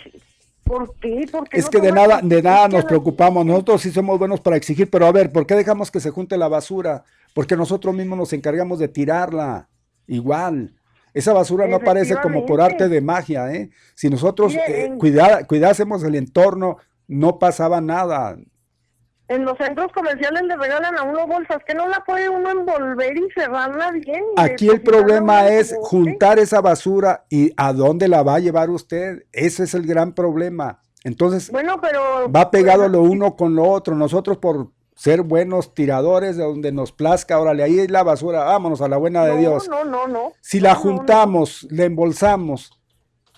¿por 0.67 0.95
qué? 0.97 1.27
¿Por 1.31 1.49
qué 1.49 1.59
Es 1.59 1.65
no 1.65 1.71
que 1.71 1.81
de 1.81 1.93
nada, 1.93 2.21
de 2.23 2.43
nada 2.43 2.69
nos 2.69 2.85
preocupamos. 2.85 3.47
Nosotros 3.47 3.81
sí 3.81 3.91
somos 3.91 4.19
buenos 4.19 4.41
para 4.41 4.57
exigir, 4.57 4.91
pero 4.91 5.07
a 5.07 5.13
ver, 5.13 5.33
¿por 5.33 5.47
qué 5.47 5.55
dejamos 5.55 5.91
que 5.91 6.01
se 6.01 6.11
junte 6.11 6.37
la 6.37 6.49
basura? 6.49 7.05
Porque 7.33 7.57
nosotros 7.57 7.95
mismos 7.95 8.19
nos 8.19 8.33
encargamos 8.33 8.79
de 8.79 8.89
tirarla. 8.89 9.69
Igual. 10.07 10.75
Esa 11.15 11.33
basura 11.33 11.67
no 11.67 11.77
aparece 11.77 12.17
como 12.17 12.45
por 12.45 12.61
arte 12.61 12.91
de 12.91 13.01
magia, 13.01 13.51
¿eh? 13.55 13.71
Si 13.95 14.11
nosotros 14.11 14.55
eh, 14.55 14.93
cuidásemos 14.99 16.03
el 16.03 16.15
entorno, 16.15 16.77
no 17.09 17.39
pasaba 17.39 17.81
nada. 17.81 18.37
En 19.29 19.45
los 19.45 19.59
centros 19.59 19.91
comerciales 19.93 20.43
le 20.43 20.57
regalan 20.57 20.97
a 20.99 21.03
uno 21.03 21.27
bolsas 21.27 21.59
que 21.67 21.75
no 21.75 21.89
la 21.89 22.05
puede 22.05 22.29
uno 22.29 22.51
envolver 22.51 23.17
y 23.17 23.29
cerrarla 23.35 23.91
bien. 23.91 24.23
Aquí 24.37 24.69
el 24.69 24.83
problema 24.83 25.49
es 25.49 25.75
juntar 25.81 26.39
esa 26.39 26.61
basura 26.61 27.25
y 27.29 27.53
a 27.57 27.73
dónde 27.73 28.07
la 28.07 28.23
va 28.23 28.37
a 28.37 28.41
llevar 28.41 28.71
usted. 28.71 29.25
Ese 29.33 29.65
es 29.65 29.75
el 29.75 29.87
gran 29.87 30.13
problema. 30.13 30.81
Entonces, 31.03 31.51
Bueno, 31.51 31.81
pero 31.81 32.31
va 32.31 32.51
pegado 32.51 32.89
lo 32.89 33.03
uno 33.03 33.37
con 33.37 33.55
lo 33.55 33.69
otro. 33.69 33.95
Nosotros 33.95 34.39
por 34.39 34.71
ser 34.97 35.23
buenos 35.23 35.75
tiradores 35.75 36.37
de 36.37 36.45
donde 36.45 36.73
nos 36.73 36.91
plazca, 36.91 37.39
órale, 37.39 37.63
ahí 37.63 37.79
es 37.79 37.91
la 37.91 38.03
basura, 38.03 38.45
vámonos 38.45 38.81
a 38.81 38.89
la 38.89 38.97
buena 38.97 39.25
de 39.25 39.35
no, 39.35 39.39
Dios. 39.39 39.69
No, 39.69 39.85
no, 39.85 40.09
no. 40.09 40.33
Si 40.41 40.59
la 40.59 40.75
juntamos, 40.75 41.67
la 41.71 41.85
embolsamos, 41.85 42.73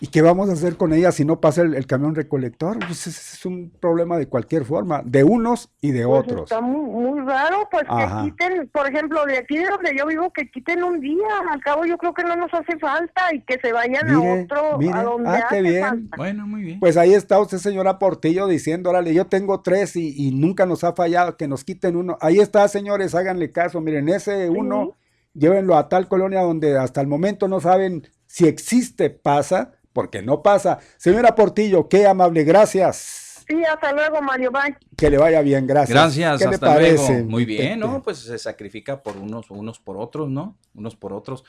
¿y 0.01 0.07
qué 0.09 0.23
vamos 0.23 0.49
a 0.49 0.53
hacer 0.53 0.77
con 0.77 0.93
ella 0.93 1.13
si 1.13 1.25
no 1.25 1.41
pasa 1.41 1.63
el, 1.63 1.75
el 1.75 1.87
camión 1.87 2.15
recolector? 2.15 2.79
Pues 2.79 3.07
ese 3.07 3.37
es 3.37 3.47
un 3.47 3.71
problema 3.71 4.17
de 4.17 4.27
cualquier 4.27 4.65
forma, 4.65 5.03
de 5.05 5.25
unos 5.25 5.71
y 5.81 5.93
de 5.93 6.07
Pues 6.07 6.21
otros. 6.21 6.43
Está 6.43 6.61
muy, 6.61 6.91
muy 6.91 7.21
raro, 7.21 7.69
pues 7.71 7.85
Ajá. 7.89 8.23
que 8.23 8.31
quiten, 8.31 8.69
por 8.69 8.89
ejemplo, 8.89 9.25
de 9.27 9.39
aquí 9.39 9.59
de 9.59 9.67
donde 9.67 9.97
yo 9.97 10.07
vivo, 10.07 10.33
que 10.33 10.51
quiten 10.51 10.83
un 10.83 11.01
día. 11.01 11.27
Al 11.51 11.61
cabo, 11.61 11.85
yo 11.85 11.99
creo 11.99 12.15
que 12.15 12.25
no 12.25 12.37
nos 12.37 12.53
hace 12.55 12.79
falta 12.79 13.35
y 13.35 13.41
que 13.43 13.59
se 13.61 13.73
vayan 13.73 14.09
a 14.11 14.21
otro, 14.21 14.79
mire, 14.79 14.95
a 14.95 15.03
donde 15.03 15.31
ah, 15.31 15.47
qué 15.51 15.63
bien. 15.63 15.83
falta. 15.83 16.17
Bueno, 16.17 16.47
muy 16.47 16.63
bien. 16.63 16.81
Pues 16.81 16.97
ahí 16.97 17.15
está 17.15 17.41
usted, 17.41 17.59
señora 17.59 17.99
Portillo, 17.99 18.47
diciendo, 18.47 18.91
órale, 18.91 19.15
yo 19.15 19.27
tengo 19.27 19.61
tres 19.61 19.97
y, 19.97 20.15
y 20.17 20.33
nunca 20.33 20.67
nos 20.67 20.85
ha 20.85 20.93
fallado, 20.93 21.37
que 21.37 21.49
nos 21.49 21.65
quiten 21.65 21.97
uno. 21.97 22.19
Ahí 22.21 22.39
está, 22.39 22.67
señores, 22.69 23.15
háganle 23.15 23.53
caso. 23.53 23.81
Miren, 23.81 24.09
ese 24.09 24.49
uno, 24.49 24.97
llévenlo 25.35 25.77
a 25.77 25.89
tal 25.89 26.09
colonia 26.09 26.43
donde 26.43 26.79
hasta 26.79 27.01
el 27.01 27.07
momento 27.07 27.49
no 27.49 27.61
saben 27.61 28.07
si 28.27 28.47
existe, 28.47 29.11
pasa, 29.11 29.73
porque 29.99 30.23
no 30.23 30.43
pasa. 30.43 30.79
Señora 30.97 31.35
Portillo, 31.35 31.89
qué 31.89 32.07
amable, 32.07 32.45
gracias. 32.45 33.43
Sí, 33.49 33.65
hasta 33.65 33.93
luego, 33.93 34.23
Mario. 34.23 34.53
Bye. 34.53 34.77
Que 34.97 35.11
le 35.11 35.19
vaya 35.19 35.43
bien, 35.43 35.67
gracias. 35.67 35.91
Gracias, 35.91 36.39
¿Qué 36.39 36.45
le 36.47 36.55
hasta 36.55 36.79
luego. 36.79 37.05
parece? 37.05 37.25
Muy 37.25 37.45
bien? 37.45 37.81
¿no? 37.81 38.01
Pues 38.01 38.19
se 38.19 38.39
sacrifica 38.39 39.03
por 39.03 39.17
unos, 39.17 39.51
unos 39.51 39.81
por 39.81 39.97
otros, 39.97 40.31
¿no? 40.31 40.57
Unos 40.73 40.95
por 40.95 41.13
otros. 41.13 41.43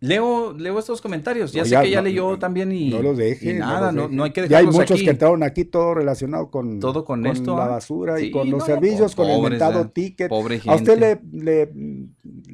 Leo, 0.00 0.52
leo 0.56 0.78
estos 0.78 1.00
comentarios. 1.00 1.52
Ya 1.52 1.64
Oiga, 1.64 1.80
sé 1.80 1.84
que 1.86 1.90
ya 1.90 2.00
no- 2.00 2.04
leyó 2.04 2.38
también 2.38 2.70
y, 2.70 2.90
No 2.90 3.02
los 3.02 3.16
deje. 3.16 3.50
y 3.50 3.54
nada, 3.54 3.90
no, 3.90 4.02
los 4.02 4.12
no 4.12 4.22
hay 4.24 4.30
que 4.30 4.42
deje. 4.42 4.52
Ya 4.52 4.58
hay 4.58 4.66
dejarlos 4.66 4.80
muchos 4.82 4.94
aquí. 4.96 5.04
que 5.04 5.10
entraron 5.10 5.42
aquí 5.42 5.64
todo 5.64 5.94
relacionado 5.94 6.50
con, 6.52 6.78
Todo 6.78 7.04
con 7.04 7.26
esto, 7.26 7.56
la 7.56 7.64
¿ah? 7.64 7.68
basura 7.68 8.20
y 8.20 8.30
con 8.30 8.48
los 8.48 8.60
no, 8.60 8.66
servicios, 8.66 9.16
con 9.16 9.26
el 9.52 9.60
¿ah? 9.60 9.90
ticket. 9.92 10.28
Pobre 10.28 10.60
¿A 10.66 10.76
usted 10.76 10.98
le, 11.00 11.06
gente. 11.16 11.26
le, 11.32 11.72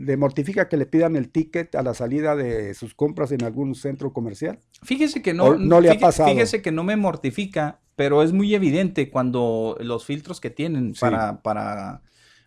le 0.07 0.17
mortifica 0.17 0.69
que 0.71 0.79
le 0.79 0.87
pidan 0.87 1.17
el 1.17 1.29
ticket 1.29 1.75
a 1.75 1.83
la 1.83 1.93
salida 1.93 2.35
de 2.35 2.73
sus 2.73 2.95
compras 2.95 3.31
en 3.31 3.45
algún 3.45 3.75
centro 3.75 4.13
comercial? 4.15 4.59
Fíjese 4.83 5.21
que 5.21 5.35
no, 5.35 5.45
¿O 5.45 5.55
no 5.57 5.83
le 5.83 5.91
ha 5.91 5.99
pasado? 5.99 6.31
Fíjese 6.31 6.63
que 6.63 6.73
no 6.73 6.83
me 6.83 6.97
mortifica, 6.97 7.81
pero 7.95 8.23
es 8.23 8.33
muy 8.33 8.55
evidente 8.55 9.11
cuando 9.11 9.77
los 9.81 10.07
filtros 10.07 10.41
que 10.41 10.49
tienen 10.49 10.95
para, 10.99 11.43
para, 11.43 12.01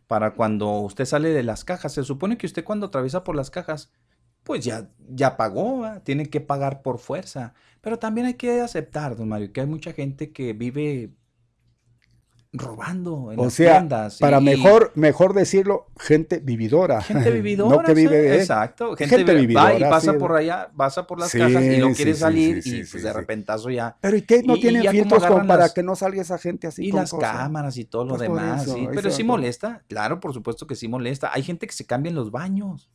para 0.08 0.34
cuando 0.34 0.72
usted 0.80 1.06
sale 1.06 1.30
de 1.30 1.44
las 1.44 1.64
cajas. 1.64 1.94
Se 1.94 2.04
supone 2.04 2.38
que 2.40 2.48
usted 2.48 2.64
cuando 2.64 2.88
atraviesa 2.88 3.24
por 3.24 3.36
las 3.36 3.52
cajas, 3.52 3.92
pues 4.48 4.64
ya, 4.64 4.88
ya 5.10 5.36
pagó, 5.36 5.80
¿va? 5.82 6.00
tiene 6.00 6.30
que 6.30 6.40
pagar 6.42 6.82
por 6.82 7.00
fuerza. 7.00 7.54
Pero 7.82 8.00
también 8.00 8.28
hay 8.28 8.36
que 8.36 8.62
aceptar, 8.62 9.16
don 9.18 9.28
Mario, 9.28 9.52
que 9.52 9.60
hay 9.62 9.68
mucha 9.68 9.92
gente 9.92 10.32
que 10.32 10.54
vive 10.54 11.12
robando 12.54 13.32
en 13.34 13.40
O 13.40 13.44
las 13.46 13.54
sea, 13.54 13.74
tiendas. 13.80 14.18
para 14.20 14.40
y- 14.40 14.44
mejor, 14.44 14.92
mejor 14.96 15.34
decirlo, 15.34 15.88
gente 16.00 16.40
vividora. 16.40 17.02
Gente 17.02 17.30
vividora. 17.42 17.76
no 17.76 17.84
que 17.84 17.94
vive 17.94 18.16
¿sabe? 18.16 18.30
de... 18.30 18.38
Exacto. 18.40 18.96
Gente, 18.96 19.16
Gente 19.18 19.34
vi- 19.36 19.42
vividora. 19.42 19.66
va 19.74 19.78
y 19.78 19.82
pasa 19.82 20.14
sí. 20.14 20.18
por 20.18 20.32
allá, 20.36 20.72
pasa 20.76 21.06
por 21.06 21.20
las 21.20 21.30
Sí, 21.30 21.38
cajas 21.40 21.62
y 21.64 21.78
no 21.78 21.94
quiere 21.94 22.14
sí, 22.14 22.20
salir 22.20 22.62
y 22.66 22.84
pues 22.86 23.04
de 23.04 23.14
repentazo 23.14 23.70
ya. 23.70 23.98
Pero 24.00 24.16
¿y 24.18 24.22
qué? 24.22 24.42
¿No 24.44 24.56
Y- 24.56 24.62
tienen 24.62 24.90
filtros 24.90 25.26
como 25.26 25.46
para 25.46 25.70
que 25.74 25.84
no 25.84 25.96
salga 25.96 26.22
esa 26.22 26.38
gente 26.38 26.68
así 26.68 26.88
Y 26.88 26.92
con 26.92 27.02
las 27.02 27.12
cosas? 27.12 27.32
cámaras 27.36 27.78
y 27.78 27.84
todo 27.86 28.06
lo 28.06 28.10
Pues 28.16 28.22
demás, 28.22 28.64
eso, 28.66 28.78
Pero 28.94 29.12
sí 29.12 29.24
molesta, 29.26 29.84
claro, 29.90 30.20
por 30.22 30.34
supuesto 30.34 30.66
que 30.66 30.76
sí 30.76 30.88
molesta. 30.88 31.32
Hay 31.34 31.44
gente 31.44 31.68
que 31.68 31.74
se 31.74 31.86
cambia 31.86 32.10
en 32.10 32.16
los 32.16 32.32
baños. 32.32 32.90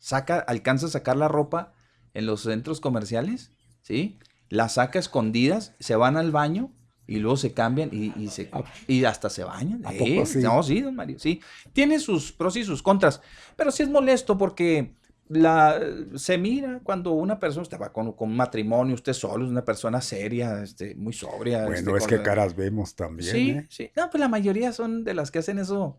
Saca, 0.00 0.40
alcanza 0.40 0.86
a 0.86 0.90
sacar 0.90 1.16
la 1.16 1.28
ropa 1.28 1.72
en 2.14 2.26
los 2.26 2.42
centros 2.42 2.80
comerciales, 2.80 3.52
¿sí? 3.82 4.18
La 4.48 4.68
saca 4.68 4.98
a 4.98 5.00
escondidas, 5.00 5.74
se 5.78 5.94
van 5.94 6.16
al 6.16 6.32
baño 6.32 6.72
y 7.06 7.18
luego 7.18 7.36
se 7.36 7.52
cambian 7.54 7.90
y, 7.92 8.12
y 8.20 8.28
se, 8.28 8.50
y 8.88 9.04
hasta 9.04 9.30
se 9.30 9.44
bañan. 9.44 9.86
¿A 9.86 9.90
Sí, 9.92 9.98
poco 9.98 10.26
sí? 10.26 10.38
No, 10.38 10.62
sí, 10.64 10.80
don 10.80 10.96
Mario, 10.96 11.18
sí. 11.20 11.40
Tiene 11.72 12.00
sus 12.00 12.32
pros 12.32 12.56
y 12.56 12.64
sus 12.64 12.82
contras, 12.82 13.20
pero 13.56 13.70
sí 13.70 13.84
es 13.84 13.88
molesto 13.90 14.36
porque 14.38 14.94
la, 15.28 15.80
se 16.16 16.38
mira 16.38 16.80
cuando 16.82 17.12
una 17.12 17.38
persona, 17.38 17.62
usted 17.62 17.80
va 17.80 17.92
con, 17.92 18.12
con 18.12 18.30
un 18.30 18.36
matrimonio, 18.36 18.94
usted 18.94 19.12
solo, 19.12 19.44
es 19.44 19.50
una 19.50 19.64
persona 19.64 20.00
seria, 20.00 20.62
este, 20.62 20.94
muy 20.96 21.12
sobria. 21.12 21.68
este, 21.68 21.84
Bueno, 21.84 21.96
es 21.96 22.02
con 22.02 22.08
que 22.10 22.16
la- 22.16 22.22
caras 22.24 22.56
vemos 22.56 22.94
también. 22.96 23.30
Sí, 23.30 23.50
¿eh? 23.50 23.66
sí. 23.70 23.90
No, 23.96 24.10
pues 24.10 24.20
la 24.20 24.28
mayoría 24.28 24.72
son 24.72 25.04
de 25.04 25.14
las 25.14 25.30
que 25.30 25.38
hacen 25.40 25.58
eso. 25.60 25.98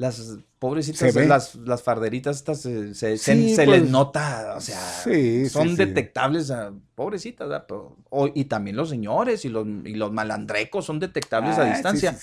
Las 0.00 0.38
pobrecitas, 0.58 1.14
las, 1.14 1.54
las 1.56 1.82
farderitas 1.82 2.36
estas 2.36 2.62
se, 2.62 2.94
se, 2.94 3.18
Sí, 3.18 3.54
se 3.54 3.64
pues, 3.66 3.82
les 3.82 3.90
nota, 3.90 4.54
o 4.56 4.60
sea, 4.62 4.80
sí, 4.80 5.46
son 5.50 5.68
sí. 5.70 5.76
detectables, 5.76 6.50
ah, 6.50 6.72
pobrecitas, 6.94 7.46
¿verdad? 7.48 7.66
Pero- 7.68 7.98
o- 8.08 8.30
y 8.34 8.46
también 8.46 8.76
los 8.76 8.88
señores 8.88 9.44
y 9.44 9.50
los, 9.50 9.66
y 9.84 9.94
los 9.96 10.10
malandrecos 10.10 10.86
son 10.86 11.00
detectables 11.00 11.58
Ah, 11.58 11.62
a 11.62 11.64
sí, 11.66 11.72
distancia. 11.72 12.18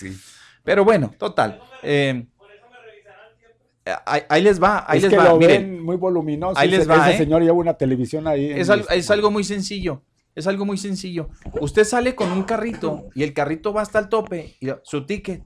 Pero 0.64 0.84
bueno, 0.84 1.14
total. 1.18 1.60
eh, 1.84 2.26
ahí, 4.06 4.22
ahí 4.28 4.42
les 4.42 4.60
va, 4.62 4.84
ahí 4.88 4.96
es 4.98 5.02
les 5.04 5.10
que 5.12 5.16
va. 5.16 5.24
lo 5.28 5.36
miren. 5.36 5.62
ven 5.62 5.82
muy 5.84 5.96
voluminoso. 5.96 6.58
Ahí 6.58 6.68
ese- 6.68 6.78
les 6.78 6.90
va, 6.90 7.06
ese 7.08 7.14
¿eh? 7.14 7.18
señor 7.18 7.42
lleva 7.42 7.54
una 7.56 7.74
televisión 7.74 8.26
ahí. 8.26 8.50
al- 8.70 8.86
es 8.90 9.10
algo 9.10 9.30
muy 9.30 9.44
sencillo. 9.44 10.02
Es 10.38 10.46
algo 10.46 10.64
muy 10.64 10.78
sencillo. 10.78 11.30
Usted 11.60 11.82
sale 11.82 12.14
con 12.14 12.30
un 12.30 12.44
carrito 12.44 13.08
y 13.12 13.24
el 13.24 13.34
carrito 13.34 13.72
va 13.72 13.82
hasta 13.82 13.98
el 13.98 14.08
tope 14.08 14.54
y 14.60 14.68
su 14.84 15.04
ticket. 15.04 15.42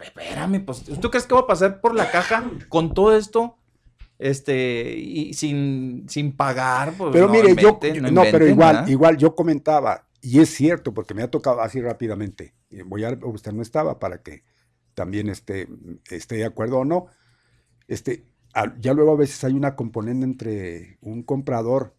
Espérame, 0.00 0.64
pues. 0.64 0.88
¿Usted 0.88 1.10
crees 1.10 1.26
que 1.26 1.34
va 1.34 1.40
a 1.40 1.46
pasar 1.46 1.82
por 1.82 1.94
la 1.94 2.10
caja 2.10 2.50
con 2.70 2.94
todo 2.94 3.14
esto? 3.14 3.58
Este, 4.18 4.94
y 4.96 5.34
sin, 5.34 6.06
sin 6.08 6.32
pagar. 6.34 6.94
Pues, 6.96 7.10
Pero 7.12 7.26
no 7.26 7.32
mire, 7.32 7.48
yo, 7.48 7.50
inventen, 7.50 7.94
yo- 7.94 8.02
no 8.02 8.10
no, 8.10 8.22
pero 8.30 8.46
igual, 8.46 8.74
¿verdad? 8.76 8.88
igual 8.88 9.16
yo 9.18 9.34
comentaba, 9.34 10.06
y 10.22 10.40
es 10.40 10.48
cierto, 10.48 10.94
porque 10.94 11.12
me 11.12 11.22
ha 11.22 11.30
tocado 11.30 11.60
así 11.60 11.80
rápidamente, 11.80 12.54
voy 12.86 13.04
a, 13.04 13.18
usted 13.22 13.52
no 13.52 13.60
estaba 13.60 13.98
para 13.98 14.22
que 14.22 14.44
también 14.94 15.28
esté, 15.28 15.68
esté 16.10 16.36
de 16.36 16.44
acuerdo 16.46 16.78
o 16.78 16.84
no, 16.86 17.06
este, 17.86 18.24
ya 18.78 18.92
luego 18.94 19.12
a 19.12 19.16
veces 19.16 19.42
hay 19.44 19.52
una 19.52 19.76
componente 19.76 20.24
entre 20.24 20.98
un 21.00 21.22
comprador, 21.22 21.94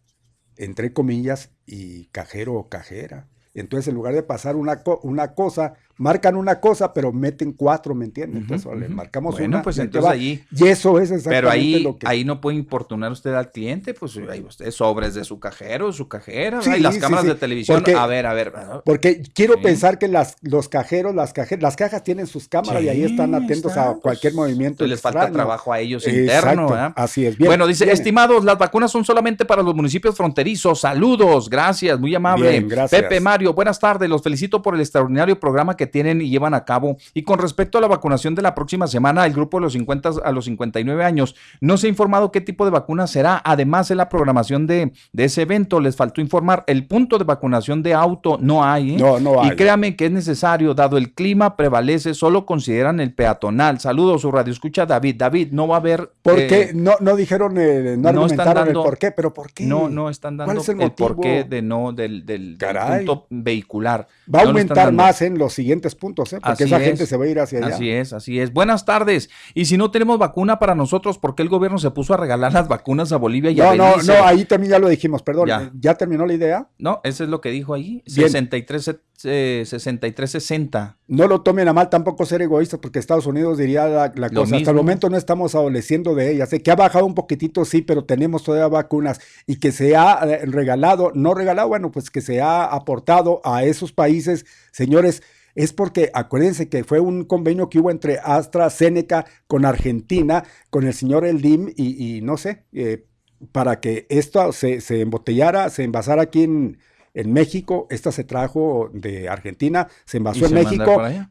entre 0.64 0.92
comillas, 0.92 1.50
y 1.66 2.06
cajero 2.06 2.54
o 2.54 2.68
cajera. 2.68 3.28
Entonces, 3.54 3.88
en 3.88 3.94
lugar 3.94 4.14
de 4.14 4.22
pasar 4.22 4.56
una, 4.56 4.82
co- 4.82 5.00
una 5.02 5.34
cosa, 5.34 5.74
marcan 6.02 6.36
una 6.36 6.58
cosa, 6.60 6.92
pero 6.92 7.12
meten 7.12 7.52
cuatro, 7.52 7.94
¿me 7.94 8.04
entiendes? 8.04 8.42
Entonces, 8.42 8.66
Ujú, 8.66 8.76
le 8.76 8.86
ujú. 8.86 8.94
marcamos 8.94 9.34
Bueno, 9.34 9.56
una. 9.56 9.62
pues 9.62 9.76
y 9.76 9.80
entonces 9.82 10.08
va. 10.08 10.12
allí- 10.14 10.44
Y 10.50 10.66
eso 10.66 10.98
es 10.98 11.10
exactamente 11.10 11.36
Pero 11.40 11.50
ahí, 11.50 11.80
lo 11.82 11.96
que. 11.98 12.06
ahí 12.08 12.24
no 12.24 12.40
puede 12.40 12.56
importunar 12.56 13.12
usted 13.12 13.32
al 13.34 13.50
cliente, 13.50 13.94
pues 13.94 14.18
ahí 14.28 14.40
usted 14.46 14.70
sobres 14.70 15.14
de 15.14 15.24
su 15.24 15.38
cajero, 15.38 15.92
su 15.92 16.08
cajera, 16.08 16.60
Sí, 16.62 16.70
y 16.76 16.80
las 16.80 16.94
sí, 16.94 17.00
cámaras 17.00 17.24
sí. 17.24 17.30
de 17.30 17.34
televisión. 17.36 17.78
Porque- 17.78 17.94
a 17.94 18.06
ver, 18.06 18.26
a 18.26 18.34
ver. 18.34 18.52
Porque 18.84 19.22
quiero 19.34 19.60
pensar 19.62 19.98
que 19.98 20.08
las, 20.08 20.36
los 20.42 20.68
cajeros, 20.68 21.14
las 21.14 21.32
cajeras, 21.32 21.62
las 21.62 21.76
cajas 21.76 22.02
tienen 22.02 22.26
sus 22.26 22.48
cámaras 22.48 22.82
y 22.82 22.88
ahí 22.88 23.04
están 23.04 23.34
atentos 23.34 23.70
está, 23.72 23.90
a 23.90 23.94
cualquier 23.94 24.34
movimiento. 24.34 24.84
Entonces 24.84 24.90
les 24.90 25.00
falta 25.00 25.30
trabajo 25.30 25.72
a 25.72 25.78
ellos 25.80 26.06
Exacto, 26.06 26.60
interno. 26.62 26.92
Así 26.96 27.26
es. 27.26 27.36
Bien, 27.38 27.48
bueno, 27.48 27.66
dice, 27.66 27.84
bien. 27.84 27.94
estimados, 27.94 28.44
las 28.44 28.58
vacunas 28.58 28.90
son 28.90 29.04
solamente 29.04 29.44
para 29.44 29.62
los 29.62 29.74
municipios 29.74 30.16
fronterizos. 30.16 30.80
Saludos, 30.80 31.48
gracias, 31.48 31.98
muy 32.00 32.14
amable. 32.14 32.50
Bien, 32.50 32.68
gracias. 32.68 33.02
Pepe 33.02 33.20
Mario, 33.20 33.52
buenas 33.54 33.78
tardes. 33.78 34.08
Los 34.08 34.22
felicito 34.22 34.60
por 34.62 34.74
el 34.74 34.80
extraordinario 34.80 35.38
programa 35.38 35.76
que 35.76 35.86
tienen 35.92 36.20
y 36.20 36.28
llevan 36.30 36.54
a 36.54 36.64
cabo. 36.64 36.96
Y 37.14 37.22
con 37.22 37.38
respecto 37.38 37.78
a 37.78 37.80
la 37.80 37.86
vacunación 37.86 38.34
de 38.34 38.42
la 38.42 38.54
próxima 38.56 38.88
semana, 38.88 39.24
el 39.26 39.32
grupo 39.32 39.58
de 39.58 39.62
los 39.62 39.74
50 39.74 40.10
a 40.24 40.32
los 40.32 40.46
59 40.46 41.04
años, 41.04 41.36
no 41.60 41.76
se 41.76 41.86
ha 41.86 41.90
informado 41.90 42.32
qué 42.32 42.40
tipo 42.40 42.64
de 42.64 42.72
vacuna 42.72 43.06
será. 43.06 43.40
Además, 43.44 43.90
en 43.92 43.98
la 43.98 44.08
programación 44.08 44.66
de, 44.66 44.92
de 45.12 45.24
ese 45.24 45.42
evento, 45.42 45.78
les 45.80 45.94
faltó 45.94 46.20
informar 46.20 46.64
el 46.66 46.86
punto 46.88 47.18
de 47.18 47.24
vacunación 47.24 47.82
de 47.82 47.94
auto. 47.94 48.38
No 48.40 48.64
hay, 48.64 48.94
¿eh? 48.94 48.98
No, 48.98 49.20
no 49.20 49.44
Y 49.44 49.50
hay. 49.50 49.56
créame 49.56 49.94
que 49.94 50.06
es 50.06 50.10
necesario, 50.12 50.74
dado 50.74 50.96
el 50.96 51.12
clima 51.14 51.56
prevalece, 51.56 52.14
solo 52.14 52.46
consideran 52.46 52.98
el 53.00 53.12
peatonal. 53.12 53.78
Saludos, 53.78 54.22
su 54.22 54.32
radio 54.32 54.52
escucha 54.52 54.86
David. 54.86 55.16
David, 55.18 55.48
no 55.52 55.68
va 55.68 55.76
a 55.76 55.78
haber. 55.80 56.10
¿Por 56.22 56.38
eh, 56.38 56.46
qué? 56.46 56.70
No, 56.74 56.92
no 57.00 57.14
dijeron, 57.16 57.54
eh, 57.58 57.96
no, 57.98 58.12
no 58.12 58.26
están 58.26 58.54
dando- 58.54 58.80
el 58.80 58.86
por 58.86 58.98
qué, 58.98 59.10
pero 59.10 59.34
¿por 59.34 59.52
qué? 59.52 59.64
No, 59.64 59.88
no 59.88 60.08
están 60.08 60.36
dando 60.36 60.52
¿Cuál 60.52 60.62
es 60.62 60.68
el 60.68 60.80
el, 60.80 60.86
motivo? 60.88 61.08
porqué 61.08 61.44
de 61.44 61.60
no 61.62 61.92
del, 61.92 62.24
del, 62.24 62.56
del 62.56 62.76
punto 62.78 63.26
vehicular. 63.30 64.06
Va 64.32 64.40
a 64.40 64.42
aumentar 64.44 64.92
más 64.92 65.20
en 65.22 65.36
los 65.38 65.52
siguientes 65.52 65.81
puntos, 65.94 66.32
¿eh? 66.32 66.40
porque 66.40 66.64
Así 66.64 66.64
esa 66.64 66.78
es. 66.78 66.84
gente 66.84 67.06
se 67.06 67.16
va 67.16 67.24
a 67.24 67.28
ir 67.28 67.40
hacia 67.40 67.58
allá. 67.58 67.74
Así 67.74 67.90
es, 67.90 68.12
así 68.12 68.40
es. 68.40 68.52
Buenas 68.52 68.84
tardes. 68.84 69.30
Y 69.54 69.64
si 69.66 69.76
no 69.76 69.90
tenemos 69.90 70.18
vacuna 70.18 70.58
para 70.58 70.74
nosotros, 70.74 71.18
¿por 71.18 71.34
qué 71.34 71.42
el 71.42 71.48
gobierno 71.48 71.78
se 71.78 71.90
puso 71.90 72.14
a 72.14 72.16
regalar 72.16 72.52
las 72.52 72.68
vacunas 72.68 73.12
a 73.12 73.16
Bolivia 73.16 73.50
y 73.50 73.60
a 73.60 73.74
No, 73.74 73.96
no, 73.96 74.02
no, 74.02 74.24
ahí 74.24 74.44
también 74.44 74.72
ya 74.72 74.78
lo 74.78 74.88
dijimos, 74.88 75.22
perdón. 75.22 75.48
Ya. 75.48 75.62
eh, 75.62 75.70
¿Ya 75.74 75.94
terminó 75.94 76.26
la 76.26 76.34
idea? 76.34 76.68
No, 76.78 77.00
eso 77.04 77.24
es 77.24 77.30
lo 77.30 77.40
que 77.40 77.50
dijo 77.50 77.74
ahí. 77.74 78.02
Bien. 78.06 78.30
63, 78.30 78.96
eh, 79.24 79.62
63, 79.66 80.30
60. 80.30 80.98
No 81.08 81.28
lo 81.28 81.42
tomen 81.42 81.68
a 81.68 81.72
mal 81.72 81.90
tampoco 81.90 82.24
ser 82.24 82.42
egoístas, 82.42 82.80
porque 82.80 82.98
Estados 82.98 83.26
Unidos 83.26 83.58
diría 83.58 83.86
la, 83.86 84.30
cosa. 84.30 84.56
Hasta 84.56 84.70
el 84.70 84.76
momento 84.76 85.10
no 85.10 85.16
estamos 85.16 85.54
adoleciendo 85.54 86.14
de 86.14 86.32
ella. 86.32 86.46
Sé 86.46 86.62
que 86.62 86.70
ha 86.70 86.76
bajado 86.76 87.06
un 87.06 87.14
poquitito, 87.14 87.64
sí, 87.64 87.82
pero 87.82 88.04
tenemos 88.04 88.42
todavía 88.42 88.68
vacunas 88.68 89.20
y 89.46 89.56
que 89.56 89.72
se 89.72 89.96
ha 89.96 90.20
eh, 90.24 90.46
regalado, 90.46 91.12
no 91.14 91.34
regalado, 91.34 91.68
bueno, 91.68 91.90
pues 91.90 92.10
que 92.10 92.20
se 92.20 92.40
ha 92.40 92.64
aportado 92.64 93.40
a 93.44 93.64
esos 93.64 93.92
países, 93.92 94.46
señores. 94.70 95.22
Es 95.54 95.72
porque 95.72 96.10
acuérdense 96.14 96.68
que 96.68 96.82
fue 96.84 97.00
un 97.00 97.24
convenio 97.24 97.68
que 97.68 97.78
hubo 97.78 97.90
entre 97.90 98.18
AstraZeneca 98.22 99.26
con 99.46 99.64
Argentina, 99.64 100.44
con 100.70 100.86
el 100.86 100.94
señor 100.94 101.24
Eldim 101.24 101.68
y, 101.76 102.16
y 102.16 102.20
no 102.22 102.36
sé, 102.36 102.64
eh, 102.72 103.04
para 103.52 103.80
que 103.80 104.06
esto 104.08 104.52
se, 104.52 104.80
se 104.80 105.00
embotellara, 105.00 105.68
se 105.70 105.84
envasara 105.84 106.22
aquí 106.22 106.44
en, 106.44 106.78
en 107.14 107.32
México. 107.32 107.86
Esta 107.90 108.12
se 108.12 108.24
trajo 108.24 108.88
de 108.94 109.28
Argentina, 109.28 109.88
se 110.04 110.18
envasó 110.18 110.44
en 110.44 110.48
se 110.50 110.54
México 110.54 110.84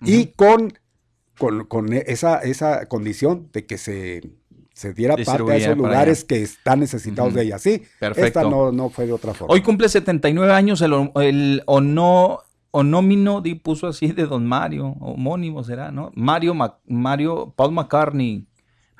y 0.06 0.26
con, 0.28 0.74
con, 1.38 1.66
con 1.66 1.94
esa, 1.94 2.40
esa 2.40 2.86
condición 2.88 3.50
de 3.54 3.66
que 3.66 3.78
se, 3.78 4.22
se 4.74 4.94
diera 4.94 5.16
parte 5.16 5.52
a 5.54 5.56
esos 5.56 5.78
lugares 5.78 6.24
que 6.26 6.42
están 6.44 6.82
necesitados 6.82 7.34
de 7.34 7.44
ella. 7.44 7.58
Sí, 7.60 7.82
Perfecto. 8.00 8.28
esta 8.28 8.44
no, 8.44 8.72
no 8.72 8.90
fue 8.90 9.06
de 9.08 9.14
otra 9.14 9.34
forma. 9.34 9.54
Hoy 9.54 9.62
cumple 9.62 9.88
79 9.90 10.52
años 10.54 10.82
el, 10.82 10.94
o- 10.94 11.12
el 11.22 11.64
ono- 11.66 12.40
onómino, 12.72 13.44
puso 13.64 13.88
así 13.88 14.08
de 14.08 14.26
Don 14.26 14.46
Mario, 14.46 14.96
homónimo 15.00 15.64
será, 15.64 15.92
¿no? 15.92 16.12
Mario, 16.16 16.54
Mac- 16.54 16.80
Mario, 16.88 17.54
Paul 17.56 17.74
McCartney, 17.74 18.46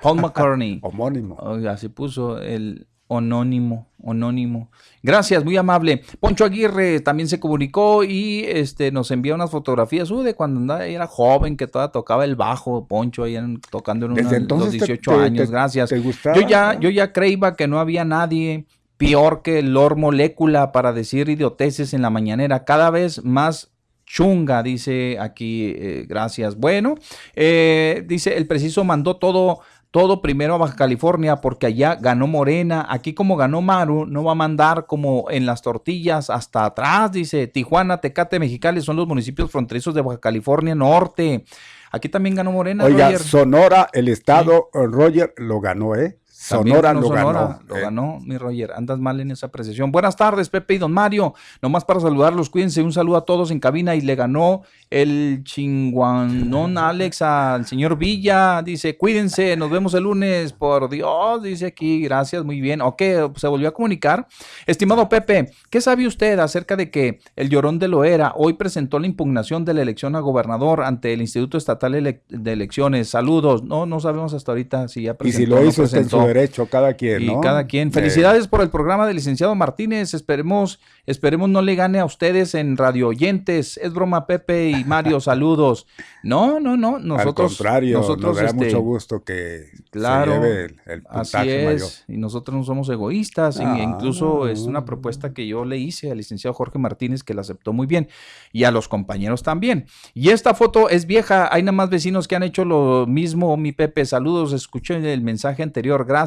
Paul 0.02 0.18
McCartney. 0.22 0.80
Homónimo. 0.84 1.38
así 1.70 1.88
puso 1.90 2.38
el 2.40 2.88
onónimo, 3.08 3.88
onónimo. 4.02 4.70
Gracias, 5.04 5.44
muy 5.44 5.58
amable. 5.58 6.02
Poncho 6.22 6.46
Aguirre 6.46 7.02
también 7.02 7.28
se 7.28 7.42
comunicó 7.42 8.04
y 8.06 8.46
este 8.48 8.90
nos 8.92 9.12
envía 9.12 9.36
unas 9.36 9.52
fotografías 9.52 10.10
uh, 10.12 10.22
de 10.22 10.34
cuando 10.34 10.60
andaba- 10.62 10.86
era 10.88 11.08
joven, 11.08 11.58
que 11.58 11.68
todavía 11.68 11.92
tocaba 11.92 12.24
el 12.24 12.36
bajo, 12.38 12.88
Poncho, 12.88 13.24
ahí 13.24 13.36
en- 13.36 13.60
tocando 13.70 14.06
en 14.06 14.14
te- 14.16 14.24
18 14.70 15.12
te- 15.12 15.18
años. 15.18 15.46
te- 15.48 15.52
Gracias. 15.52 15.90
te 15.90 16.00
gustaba, 16.00 16.36
yo 16.40 16.48
ya, 16.48 16.80
yo 16.80 16.90
ya 16.90 17.12
creía 17.12 17.54
que 17.58 17.68
no 17.68 17.80
había 17.80 18.06
nadie 18.06 18.66
peor 19.02 19.42
que 19.42 19.64
Lord 19.64 19.98
Molécula 19.98 20.72
para 20.72 20.94
decir 20.94 21.28
idioteces 21.28 21.94
en 21.96 22.04
la 22.04 22.12
mañanera. 22.12 22.66
Cada 22.66 22.92
vez 22.92 23.24
más 23.24 23.72
chunga, 24.06 24.62
dice 24.62 25.18
aquí, 25.20 25.74
eh, 25.76 26.06
gracias. 26.08 26.56
Bueno, 26.56 26.96
eh, 27.36 28.04
dice, 28.08 28.38
el 28.38 28.46
preciso 28.46 28.84
mandó 28.84 29.16
todo, 29.18 29.62
todo 29.90 30.22
primero 30.22 30.54
a 30.54 30.58
Baja 30.58 30.76
California 30.76 31.38
porque 31.38 31.66
allá 31.66 31.96
ganó 31.96 32.28
Morena. 32.28 32.86
Aquí 32.90 33.14
como 33.14 33.38
ganó 33.38 33.62
Maru, 33.62 34.06
no 34.06 34.24
va 34.24 34.34
a 34.34 34.36
mandar 34.36 34.86
como 34.86 35.32
en 35.32 35.48
las 35.48 35.64
tortillas 35.64 36.30
hasta 36.30 36.66
atrás, 36.66 37.12
dice 37.12 37.48
Tijuana, 37.48 38.02
Tecate, 38.02 38.38
Mexicali 38.38 38.82
son 38.82 38.98
los 38.98 39.08
municipios 39.08 39.50
fronterizos 39.50 39.96
de 39.96 40.02
Baja 40.02 40.20
California 40.20 40.76
Norte. 40.76 41.44
Aquí 41.92 42.08
también 42.08 42.36
ganó 42.36 42.52
Morena. 42.52 42.86
Oiga, 42.86 43.06
Roger. 43.06 43.20
Sonora, 43.20 43.90
el 43.94 44.08
estado, 44.10 44.70
Roger 44.74 45.34
lo 45.38 45.60
ganó, 45.60 45.96
¿eh? 45.96 46.21
Sonora 46.42 46.82
ganó 46.90 47.02
lo 47.02 47.08
Sonora, 47.08 47.24
ganó. 47.34 47.60
Lo 47.68 47.76
eh. 47.78 47.82
ganó, 47.82 48.20
mi 48.22 48.38
Roger. 48.38 48.72
Andas 48.76 49.00
mal 49.00 49.20
en 49.20 49.32
esa 49.32 49.48
apreciación. 49.48 49.92
Buenas 49.92 50.16
tardes, 50.16 50.50
Pepe 50.50 50.74
y 50.76 50.78
Don 50.80 50.92
Mario. 50.92 51.34
Nomás 51.62 51.86
para 51.86 52.00
saludarlos, 52.00 52.50
cuídense. 52.50 52.82
Un 52.82 52.92
saludo 52.94 53.18
a 53.18 53.26
todos 53.26 53.52
en 53.52 53.60
cabina. 53.60 53.96
Y 53.96 54.02
le 54.02 54.16
ganó 54.16 54.64
el 54.90 55.42
chinguanón 55.44 56.78
Alex 56.78 57.22
al 57.22 57.66
señor 57.66 57.98
Villa. 57.98 58.62
Dice, 58.64 58.98
cuídense, 58.98 59.56
nos 59.56 59.70
vemos 59.70 59.94
el 59.94 60.04
lunes. 60.04 60.54
Por 60.54 60.90
Dios, 60.90 61.44
dice 61.44 61.68
aquí. 61.68 62.02
Gracias, 62.02 62.44
muy 62.44 62.60
bien. 62.60 62.82
Ok, 62.82 63.02
se 63.36 63.48
volvió 63.48 63.70
a 63.70 63.72
comunicar. 63.74 64.28
Estimado 64.66 65.08
Pepe, 65.10 65.52
¿qué 65.70 65.82
sabe 65.82 66.08
usted 66.08 66.40
acerca 66.40 66.76
de 66.76 66.90
que 66.90 67.20
el 67.36 67.50
llorón 67.50 67.80
de 67.80 67.88
Loera 67.88 68.34
hoy 68.36 68.54
presentó 68.54 69.00
la 69.00 69.06
impugnación 69.08 69.64
de 69.66 69.74
la 69.74 69.82
elección 69.82 70.16
a 70.16 70.20
gobernador 70.20 70.82
ante 70.84 71.14
el 71.14 71.22
Instituto 71.22 71.58
Estatal 71.58 71.94
Ele- 71.96 72.22
de 72.30 72.54
Elecciones? 72.54 73.10
Saludos. 73.10 73.64
No, 73.64 73.86
no 73.86 74.00
sabemos 74.00 74.34
hasta 74.34 74.52
ahorita 74.52 74.88
si 74.88 75.04
ya 75.04 75.12
Y 75.12 75.14
presentó 75.16 75.38
si 75.38 75.52
o 75.52 75.56
lo 75.56 75.62
no 75.62 75.68
hizo, 75.70 75.86
su 75.86 75.92
presentó. 75.92 76.31
Derecho, 76.34 76.66
cada 76.68 76.94
quien, 76.94 77.22
Y 77.24 77.42
cada 77.42 77.66
quien. 77.68 77.92
Felicidades 77.92 78.48
por 78.48 78.62
el 78.62 78.70
programa 78.70 79.08
del 79.08 79.16
licenciado 79.16 79.54
Martínez. 79.56 80.14
Esperemos, 80.14 80.80
esperemos 81.06 81.50
no 81.50 81.62
le 81.62 81.76
gane 81.76 82.00
a 82.00 82.06
ustedes 82.06 82.56
en 82.56 82.78
radio 82.78 83.08
oyentes. 83.10 83.78
Es 83.78 83.94
broma, 83.94 84.26
Pepe 84.28 84.70
y 84.70 84.84
Mario, 84.86 85.20
saludos. 85.22 85.88
No, 86.24 86.60
no, 86.60 86.78
no. 86.78 87.00
Nosotros, 87.00 87.52
Al 87.52 87.58
contrario, 87.58 87.98
nosotros 87.98 88.24
nos 88.26 88.36
dará 88.38 88.50
este, 88.50 88.66
mucho 88.66 88.80
gusto 88.82 89.24
que 89.24 89.66
Claro, 89.90 90.34
se 90.34 90.40
lleve 90.40 90.66
el, 90.66 90.76
el 90.86 91.04
así 91.10 91.32
puntaje 91.38 91.66
mayor. 91.66 91.74
es. 91.74 92.04
Y 92.08 92.18
nosotros 92.18 92.56
no 92.58 92.64
somos 92.64 92.90
egoístas. 92.90 93.58
y 93.60 93.64
Ah. 93.64 93.78
incluso 93.82 94.48
es 94.48 94.62
una 94.62 94.86
propuesta 94.86 95.34
que 95.34 95.48
yo 95.48 95.66
le 95.66 95.78
hice 95.78 96.12
al 96.12 96.18
licenciado 96.18 96.54
Jorge 96.54 96.80
Martínez 96.80 97.24
que 97.24 97.34
la 97.34 97.42
aceptó 97.42 97.74
muy 97.74 97.88
bien. 97.88 98.08
Y 98.54 98.64
a 98.64 98.72
los 98.72 98.88
compañeros 98.88 99.44
también. 99.44 99.86
Y 100.14 100.30
esta 100.30 100.54
foto 100.54 100.90
es 100.90 101.06
vieja. 101.06 101.50
Hay 101.54 101.64
nada 101.64 101.72
más 101.74 101.90
vecinos 101.90 102.28
que 102.28 102.36
han 102.36 102.44
hecho 102.44 102.64
lo 102.66 103.06
mismo. 103.08 103.58
Mi 103.58 103.72
Pepe, 103.72 104.06
saludos. 104.06 104.54
Escuché 104.54 104.92
el 105.14 105.22
mensaje 105.22 105.64
anterior. 105.64 106.06
Gracias. 106.06 106.21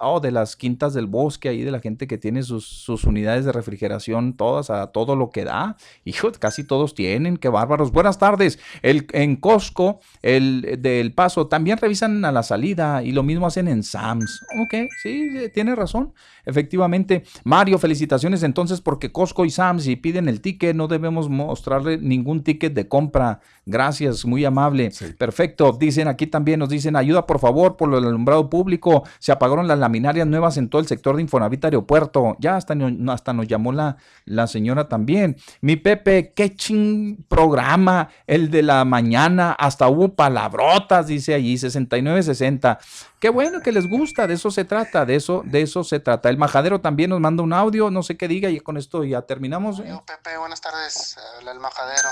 Oh, 0.00 0.20
de 0.20 0.30
las 0.30 0.56
quintas 0.56 0.94
del 0.94 1.06
bosque, 1.06 1.48
ahí 1.48 1.62
de 1.62 1.70
la 1.70 1.80
gente 1.80 2.06
que 2.06 2.18
tiene 2.18 2.42
sus, 2.42 2.66
sus 2.66 3.04
unidades 3.04 3.44
de 3.44 3.52
refrigeración, 3.52 4.34
todas 4.34 4.70
a 4.70 4.88
todo 4.88 5.16
lo 5.16 5.30
que 5.30 5.44
da. 5.44 5.76
Hijo, 6.04 6.30
casi 6.38 6.64
todos 6.64 6.94
tienen. 6.94 7.36
Qué 7.36 7.48
bárbaros. 7.48 7.92
Buenas 7.92 8.18
tardes. 8.18 8.58
El, 8.82 9.06
en 9.12 9.36
Costco, 9.36 10.00
el 10.22 10.78
del 10.80 11.12
Paso, 11.12 11.46
también 11.46 11.78
revisan 11.78 12.24
a 12.24 12.32
la 12.32 12.42
salida 12.42 13.02
y 13.02 13.12
lo 13.12 13.22
mismo 13.22 13.46
hacen 13.46 13.68
en 13.68 13.82
Sams. 13.82 14.42
Ok, 14.60 14.74
sí, 15.02 15.30
sí, 15.30 15.48
tiene 15.52 15.74
razón. 15.74 16.12
Efectivamente. 16.44 17.24
Mario, 17.44 17.78
felicitaciones 17.78 18.42
entonces 18.42 18.80
porque 18.80 19.12
Costco 19.12 19.44
y 19.44 19.50
Sams, 19.50 19.84
si 19.84 19.96
piden 19.96 20.28
el 20.28 20.40
ticket, 20.40 20.74
no 20.74 20.88
debemos 20.88 21.28
mostrarle 21.28 21.98
ningún 21.98 22.42
ticket 22.42 22.72
de 22.74 22.88
compra. 22.88 23.40
Gracias, 23.66 24.24
muy 24.24 24.44
amable. 24.44 24.90
Perfecto. 25.18 25.76
Dicen 25.78 26.08
aquí 26.08 26.26
también, 26.26 26.58
nos 26.60 26.70
dicen, 26.70 26.96
ayuda 26.96 27.26
por 27.26 27.38
favor 27.38 27.76
por 27.76 27.92
el 27.94 28.04
alumbrado 28.04 28.48
público. 28.48 29.04
Se 29.18 29.32
apagaron 29.38 29.66
las 29.68 29.78
laminarias 29.78 30.26
nuevas 30.26 30.56
en 30.56 30.68
todo 30.68 30.80
el 30.80 30.86
sector 30.86 31.16
de 31.16 31.22
Infonavit 31.22 31.64
Aeropuerto. 31.64 32.36
Ya 32.38 32.56
hasta, 32.56 32.74
hasta 33.08 33.32
nos 33.32 33.46
llamó 33.46 33.72
la, 33.72 33.96
la 34.24 34.46
señora 34.46 34.88
también. 34.88 35.36
Mi 35.60 35.76
Pepe, 35.76 36.32
qué 36.34 36.54
ching 36.54 37.24
programa, 37.28 38.10
el 38.26 38.50
de 38.50 38.62
la 38.62 38.84
mañana, 38.84 39.52
hasta 39.52 39.88
hubo 39.88 40.14
palabrotas, 40.14 41.06
dice 41.06 41.34
allí, 41.34 41.56
6960. 41.56 42.78
Qué 43.20 43.30
bueno 43.30 43.60
que 43.60 43.72
les 43.72 43.88
gusta, 43.88 44.26
de 44.26 44.34
eso 44.34 44.50
se 44.50 44.64
trata, 44.64 45.04
de 45.06 45.16
eso, 45.16 45.42
de 45.44 45.62
eso 45.62 45.82
se 45.84 46.00
trata. 46.00 46.28
El 46.28 46.36
majadero 46.36 46.80
también 46.80 47.10
nos 47.10 47.20
manda 47.20 47.42
un 47.42 47.52
audio, 47.52 47.90
no 47.90 48.02
sé 48.02 48.16
qué 48.16 48.28
diga, 48.28 48.50
y 48.50 48.60
con 48.60 48.76
esto 48.76 49.04
ya 49.04 49.22
terminamos. 49.22 49.80
¿eh? 49.80 49.98
Pepe, 50.06 50.36
buenas 50.36 50.60
tardes, 50.60 51.16
habla 51.36 51.52
el 51.52 51.60
majadero. 51.60 52.08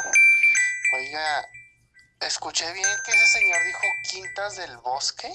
Oiga, 0.98 1.48
escuché 2.20 2.72
bien 2.72 2.88
que 3.04 3.10
ese 3.12 3.26
señor 3.38 3.58
dijo 3.64 3.80
Quintas 4.10 4.56
del 4.56 4.76
Bosque. 4.78 5.28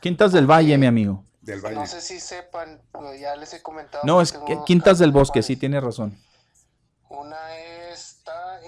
Quintas 0.00 0.32
del 0.32 0.46
Valle, 0.50 0.76
mi 0.78 0.86
amigo. 0.86 1.24
No 1.72 1.86
sé 1.86 2.00
si 2.00 2.20
sepan, 2.20 2.82
pero 2.92 3.14
ya 3.14 3.34
les 3.36 3.52
he 3.54 3.62
comentado. 3.62 4.04
No, 4.04 4.20
es 4.20 4.32
que 4.32 4.58
Quintas 4.66 4.98
del 4.98 5.10
Bosque, 5.10 5.42
sí, 5.42 5.56
tiene 5.56 5.80
razón. 5.80 6.18
Una 7.08 7.56
está 7.56 8.60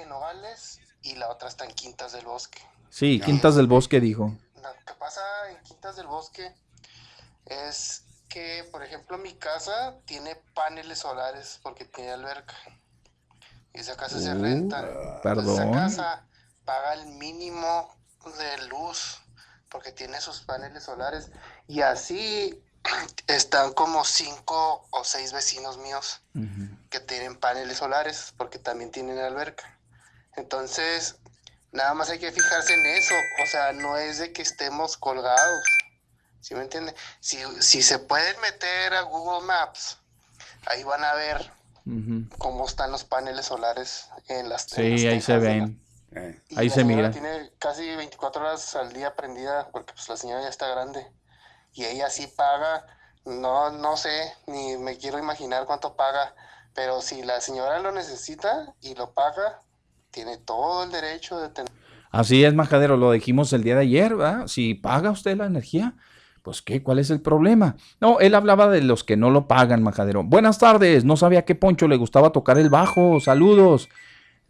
y 1.03 1.17
la 1.17 1.29
otra 1.31 1.49
está 1.49 1.65
en 1.65 1.73
Quintas 1.73 2.13
del 2.13 2.25
Bosque. 2.25 2.61
Sí, 2.89 3.21
Quintas 3.21 3.57
del 3.57 3.67
Bosque 3.67 4.01
dijo. 4.01 4.37
Lo 4.57 4.73
que 4.87 4.95
pasa 4.99 5.21
en 5.51 5.61
Quintas 5.63 5.97
del 5.97 6.07
Bosque 6.07 6.55
es 7.47 8.05
que, 8.29 8.69
por 8.71 8.83
ejemplo, 8.83 9.19
mi 9.19 9.35
casa 9.35 9.97
tiene 10.05 10.37
paneles 10.55 11.01
solares 11.01 11.59
porque 11.63 11.85
tiene 11.85 12.13
alberca. 12.13 12.55
Y 13.75 13.81
esa 13.81 13.97
casa 13.97 14.21
se 14.21 14.33
Uh, 14.33 14.43
renta. 14.43 15.21
perdón. 15.23 15.55
Esa 15.55 15.71
casa 15.71 16.27
paga 16.65 16.95
el 16.95 17.07
mínimo 17.07 17.89
de 18.39 18.67
luz 18.69 19.22
porque 19.73 19.91
tiene 19.91 20.21
sus 20.21 20.43
paneles 20.43 20.85
solares. 20.85 21.31
Y 21.67 21.81
así 21.81 22.63
están 23.27 23.73
como 23.73 24.05
cinco 24.05 24.87
o 24.91 25.03
seis 25.03 25.33
vecinos 25.33 25.79
míos 25.79 26.21
que 26.91 27.01
tienen 27.01 27.37
paneles 27.37 27.79
solares 27.79 28.35
porque 28.37 28.59
también 28.59 28.91
tienen 28.91 29.19
alberca. 29.19 29.79
Entonces, 30.37 31.17
nada 31.73 31.95
más 31.95 32.11
hay 32.11 32.19
que 32.19 32.31
fijarse 32.31 32.75
en 32.75 32.87
eso. 32.87 33.15
O 33.43 33.47
sea, 33.47 33.73
no 33.73 33.97
es 33.97 34.19
de 34.19 34.33
que 34.33 34.43
estemos 34.43 34.99
colgados. 34.99 35.65
¿Sí 36.41 36.55
me 36.55 36.63
entiende? 36.63 36.95
Si, 37.21 37.39
si 37.61 37.83
se 37.83 37.99
pueden 37.99 38.39
meter 38.41 38.93
a 38.95 39.03
Google 39.03 39.47
Maps, 39.47 39.97
ahí 40.67 40.83
van 40.85 41.03
a 41.05 41.15
ver 41.15 41.51
cómo 42.39 42.67
están 42.67 42.93
los 42.93 43.05
paneles 43.05 43.47
solares 43.47 44.09
en 44.29 44.49
las 44.49 44.77
en 44.79 44.93
las 44.93 45.01
Sí, 45.01 45.07
ahí 45.09 45.21
se 45.21 45.39
tejas 45.39 45.71
y 46.49 46.59
Ahí 46.59 46.69
la 46.69 46.75
se 46.75 46.81
señora 46.81 47.09
mira. 47.09 47.11
Tiene 47.11 47.51
casi 47.59 47.97
24 47.97 48.43
horas 48.43 48.77
al 48.77 48.93
día 48.93 49.15
prendida 49.15 49.69
porque 49.73 49.93
pues 49.95 50.09
la 50.09 50.17
señora 50.17 50.43
ya 50.43 50.49
está 50.49 50.69
grande. 50.69 51.07
Y 51.73 51.85
ella 51.85 52.11
sí 52.11 52.27
paga, 52.37 52.85
no, 53.25 53.71
no 53.71 53.97
sé, 53.97 54.33
ni 54.47 54.77
me 54.77 54.99
quiero 54.99 55.19
imaginar 55.19 55.65
cuánto 55.65 55.97
paga, 55.97 56.35
pero 56.75 57.01
si 57.01 57.23
la 57.23 57.41
señora 57.41 57.81
lo 57.81 57.93
necesita 57.93 58.75
y 58.81 58.95
lo 58.95 59.13
paga, 59.15 59.61
tiene 60.11 60.37
todo 60.37 60.85
el 60.85 60.93
derecho 60.93 61.41
de 61.41 61.49
tener... 61.49 61.73
Así 62.11 62.45
es, 62.45 62.53
Majadero, 62.53 62.99
lo 62.99 63.13
dijimos 63.13 63.53
el 63.55 63.63
día 63.63 63.75
de 63.75 63.83
ayer, 63.83 64.17
¿verdad? 64.17 64.47
Si 64.49 64.75
paga 64.75 65.11
usted 65.11 65.35
la 65.35 65.47
energía, 65.47 65.95
pues 66.43 66.61
¿qué? 66.61 66.83
¿Cuál 66.83 66.99
es 66.99 67.09
el 67.09 67.23
problema? 67.23 67.77
No, 68.01 68.21
él 68.21 68.35
hablaba 68.35 68.69
de 68.69 68.83
los 68.83 69.03
que 69.03 69.17
no 69.17 69.31
lo 69.31 69.49
pagan, 69.49 69.83
Majadero. 69.83 70.23
Buenas 70.23 70.59
tardes, 70.59 71.07
no 71.07 71.17
sabía 71.17 71.47
que 71.47 71.55
Poncho 71.55 71.89
le 71.89 71.97
gustaba 71.97 72.33
tocar 72.33 72.59
el 72.59 72.69
bajo, 72.69 73.19
saludos. 73.19 73.89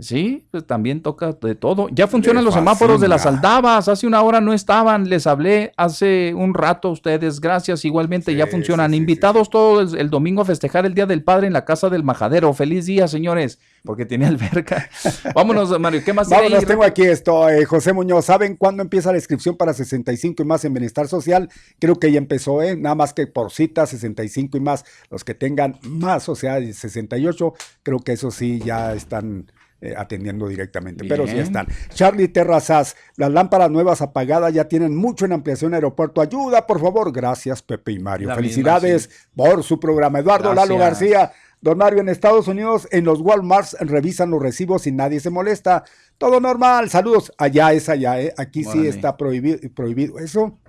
Sí, 0.02 0.44
pues 0.50 0.66
también 0.66 1.00
toca 1.00 1.32
de 1.32 1.55
todo. 1.55 1.89
Ya 1.92 2.08
funcionan 2.08 2.44
los 2.44 2.55
semáforos 2.55 3.00
de 3.00 3.06
las 3.06 3.24
aldabas. 3.24 3.86
Hace 3.86 4.08
una 4.08 4.20
hora 4.22 4.40
no 4.40 4.52
estaban. 4.52 5.08
Les 5.08 5.28
hablé 5.28 5.72
hace 5.76 6.34
un 6.34 6.55
rato 6.55 6.89
a 6.89 6.90
ustedes. 6.90 7.40
Gracias. 7.40 7.84
Igualmente 7.84 8.34
ya 8.34 8.48
funcionan. 8.48 8.94
Invitados 8.94 9.48
todos 9.48 9.94
el, 9.94 10.10
domingo 10.10 10.42
a 10.42 10.44
festejar 10.44 10.86
el 10.86 10.94
Día 10.94 11.06
del 11.06 11.22
Padre 11.22 11.47
en 11.47 11.52
la 11.52 11.64
casa 11.64 11.89
del 11.89 12.02
Majadero. 12.02 12.52
Feliz 12.52 12.86
día, 12.86 13.06
señores. 13.06 13.60
Porque 13.84 14.05
tiene 14.05 14.26
alberca. 14.32 14.90
Vámonos, 15.36 15.78
Mario. 15.78 16.02
¿Qué 16.05 16.12
más 16.12 16.28
Vámonos, 16.28 16.66
tengo 16.66 16.82
aquí 16.82 17.02
esto, 17.02 17.48
eh, 17.48 17.64
José 17.64 17.92
Muñoz. 17.92 18.24
¿Saben 18.24 18.56
cuándo 18.56 18.82
empieza 18.82 19.12
la 19.12 19.18
inscripción 19.18 19.56
para 19.56 19.72
65 19.72 20.42
y 20.42 20.47
más 20.47 20.64
en 20.64 20.74
Bienestar 20.74 21.06
Social? 21.06 21.48
Creo 21.78 21.94
que 22.00 22.10
ya 22.10 22.18
empezó, 22.18 22.60
¿eh? 22.60 22.74
Nada 22.76 22.97
más 22.97 23.14
que 23.14 23.28
por 23.28 23.52
cita, 23.52 23.86
65 23.86 24.56
y 24.56 24.60
más. 24.60 24.84
Los 25.10 25.22
que 25.22 25.34
tengan 25.34 25.78
más, 25.82 26.28
o 26.28 26.34
sea, 26.34 26.60
68, 26.60 27.55
creo 27.84 28.00
que 28.00 28.12
eso 28.12 28.32
sí 28.32 28.60
ya 28.64 28.94
están 28.94 29.47
eh, 29.83 29.94
atendiendo 29.97 30.47
directamente, 30.47 31.05
pero 31.09 31.27
sí 31.27 31.36
están. 31.36 31.67
Charlie 31.93 32.28
Terrazas, 32.28 32.94
las 33.17 33.33
lámparas 33.33 33.69
nuevas 33.69 34.01
apagadas 34.01 34.55
ya 34.55 34.69
tienen 34.69 34.94
mucho 34.94 35.25
en 35.25 35.33
ampliación 35.33 35.75
aeropuerto. 35.75 36.20
Ayuda, 36.20 36.69
por 36.69 36.81
favor. 36.81 37.11
Gracias, 37.11 37.62
Pepe 37.62 37.91
y 37.91 37.99
Mario. 37.99 38.28
La 38.28 38.36
misma, 38.36 38.43
Felicidades 38.43 39.11
por 39.35 39.65
su 39.65 39.81
programa. 39.81 40.20
Eduardo 40.20 40.55
Lalo. 40.55 40.78
García. 40.78 41.33
Don 41.61 41.78
Mario, 41.78 42.01
en 42.01 42.09
Estados 42.09 42.47
Unidos, 42.47 42.86
en 42.93 43.05
los 43.05 43.20
Walmarts 43.20 43.77
revisan 43.81 44.31
los 44.31 44.41
recibos 44.41 44.86
y 44.86 44.93
nadie 44.93 45.19
se 45.19 45.31
molesta. 45.31 45.83
Todo 46.17 46.39
normal. 46.39 46.89
Saludos. 46.89 47.33
Allá 47.36 47.73
es 47.73 47.89
allá, 47.89 48.20
¿eh? 48.20 48.33
Aquí 48.36 48.62
sí 48.62 48.86
está 48.86 49.17
prohibido, 49.17 49.59
prohibido 49.75 50.20
eso. 50.20 50.61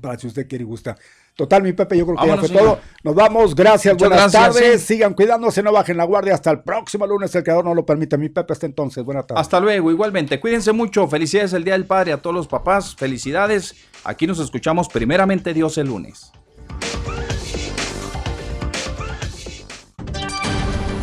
Para 0.00 0.18
si 0.18 0.26
usted 0.26 0.48
quiere 0.48 0.64
y 0.64 0.66
gusta. 0.66 0.96
Total, 1.36 1.62
mi 1.62 1.74
Pepe, 1.74 1.98
yo 1.98 2.06
creo 2.06 2.16
que 2.16 2.22
Vámonos, 2.26 2.48
ya 2.48 2.48
fue 2.48 2.58
señor. 2.60 2.78
todo. 2.78 2.80
Nos 3.04 3.14
vamos. 3.14 3.54
Gracias. 3.54 3.92
Muchas 3.92 4.08
buenas 4.08 4.32
gracias, 4.32 4.54
tardes. 4.54 4.80
sí. 4.80 4.94
Sigan 4.94 5.12
cuidándose, 5.12 5.62
no 5.62 5.70
bajen 5.70 5.98
la 5.98 6.04
guardia. 6.04 6.32
Hasta 6.32 6.50
el 6.50 6.60
próximo 6.62 7.06
lunes. 7.06 7.34
El 7.34 7.42
creador 7.44 7.64
no 7.66 7.74
lo 7.74 7.84
permite. 7.84 8.16
Mi 8.16 8.30
Pepe, 8.30 8.54
hasta 8.54 8.64
entonces. 8.64 9.04
Buenas 9.04 9.26
tardes. 9.26 9.42
Hasta 9.42 9.60
luego, 9.60 9.90
igualmente. 9.90 10.40
Cuídense 10.40 10.72
mucho. 10.72 11.06
Felicidades 11.08 11.52
el 11.52 11.62
Día 11.62 11.74
del 11.74 11.84
Padre 11.84 12.14
a 12.14 12.16
todos 12.16 12.34
los 12.34 12.48
papás. 12.48 12.96
Felicidades. 12.96 13.74
Aquí 14.04 14.26
nos 14.26 14.38
escuchamos 14.38 14.88
primeramente 14.88 15.52
Dios 15.52 15.76
el 15.76 15.88
lunes. 15.88 16.32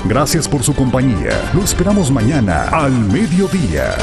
Gracias 0.06 0.48
por 0.50 0.64
su 0.64 0.74
compañía. 0.76 1.52
Lo 1.54 1.62
esperamos 1.64 2.12
mañana 2.12 2.70
al 2.70 2.92
mediodía. 2.92 3.96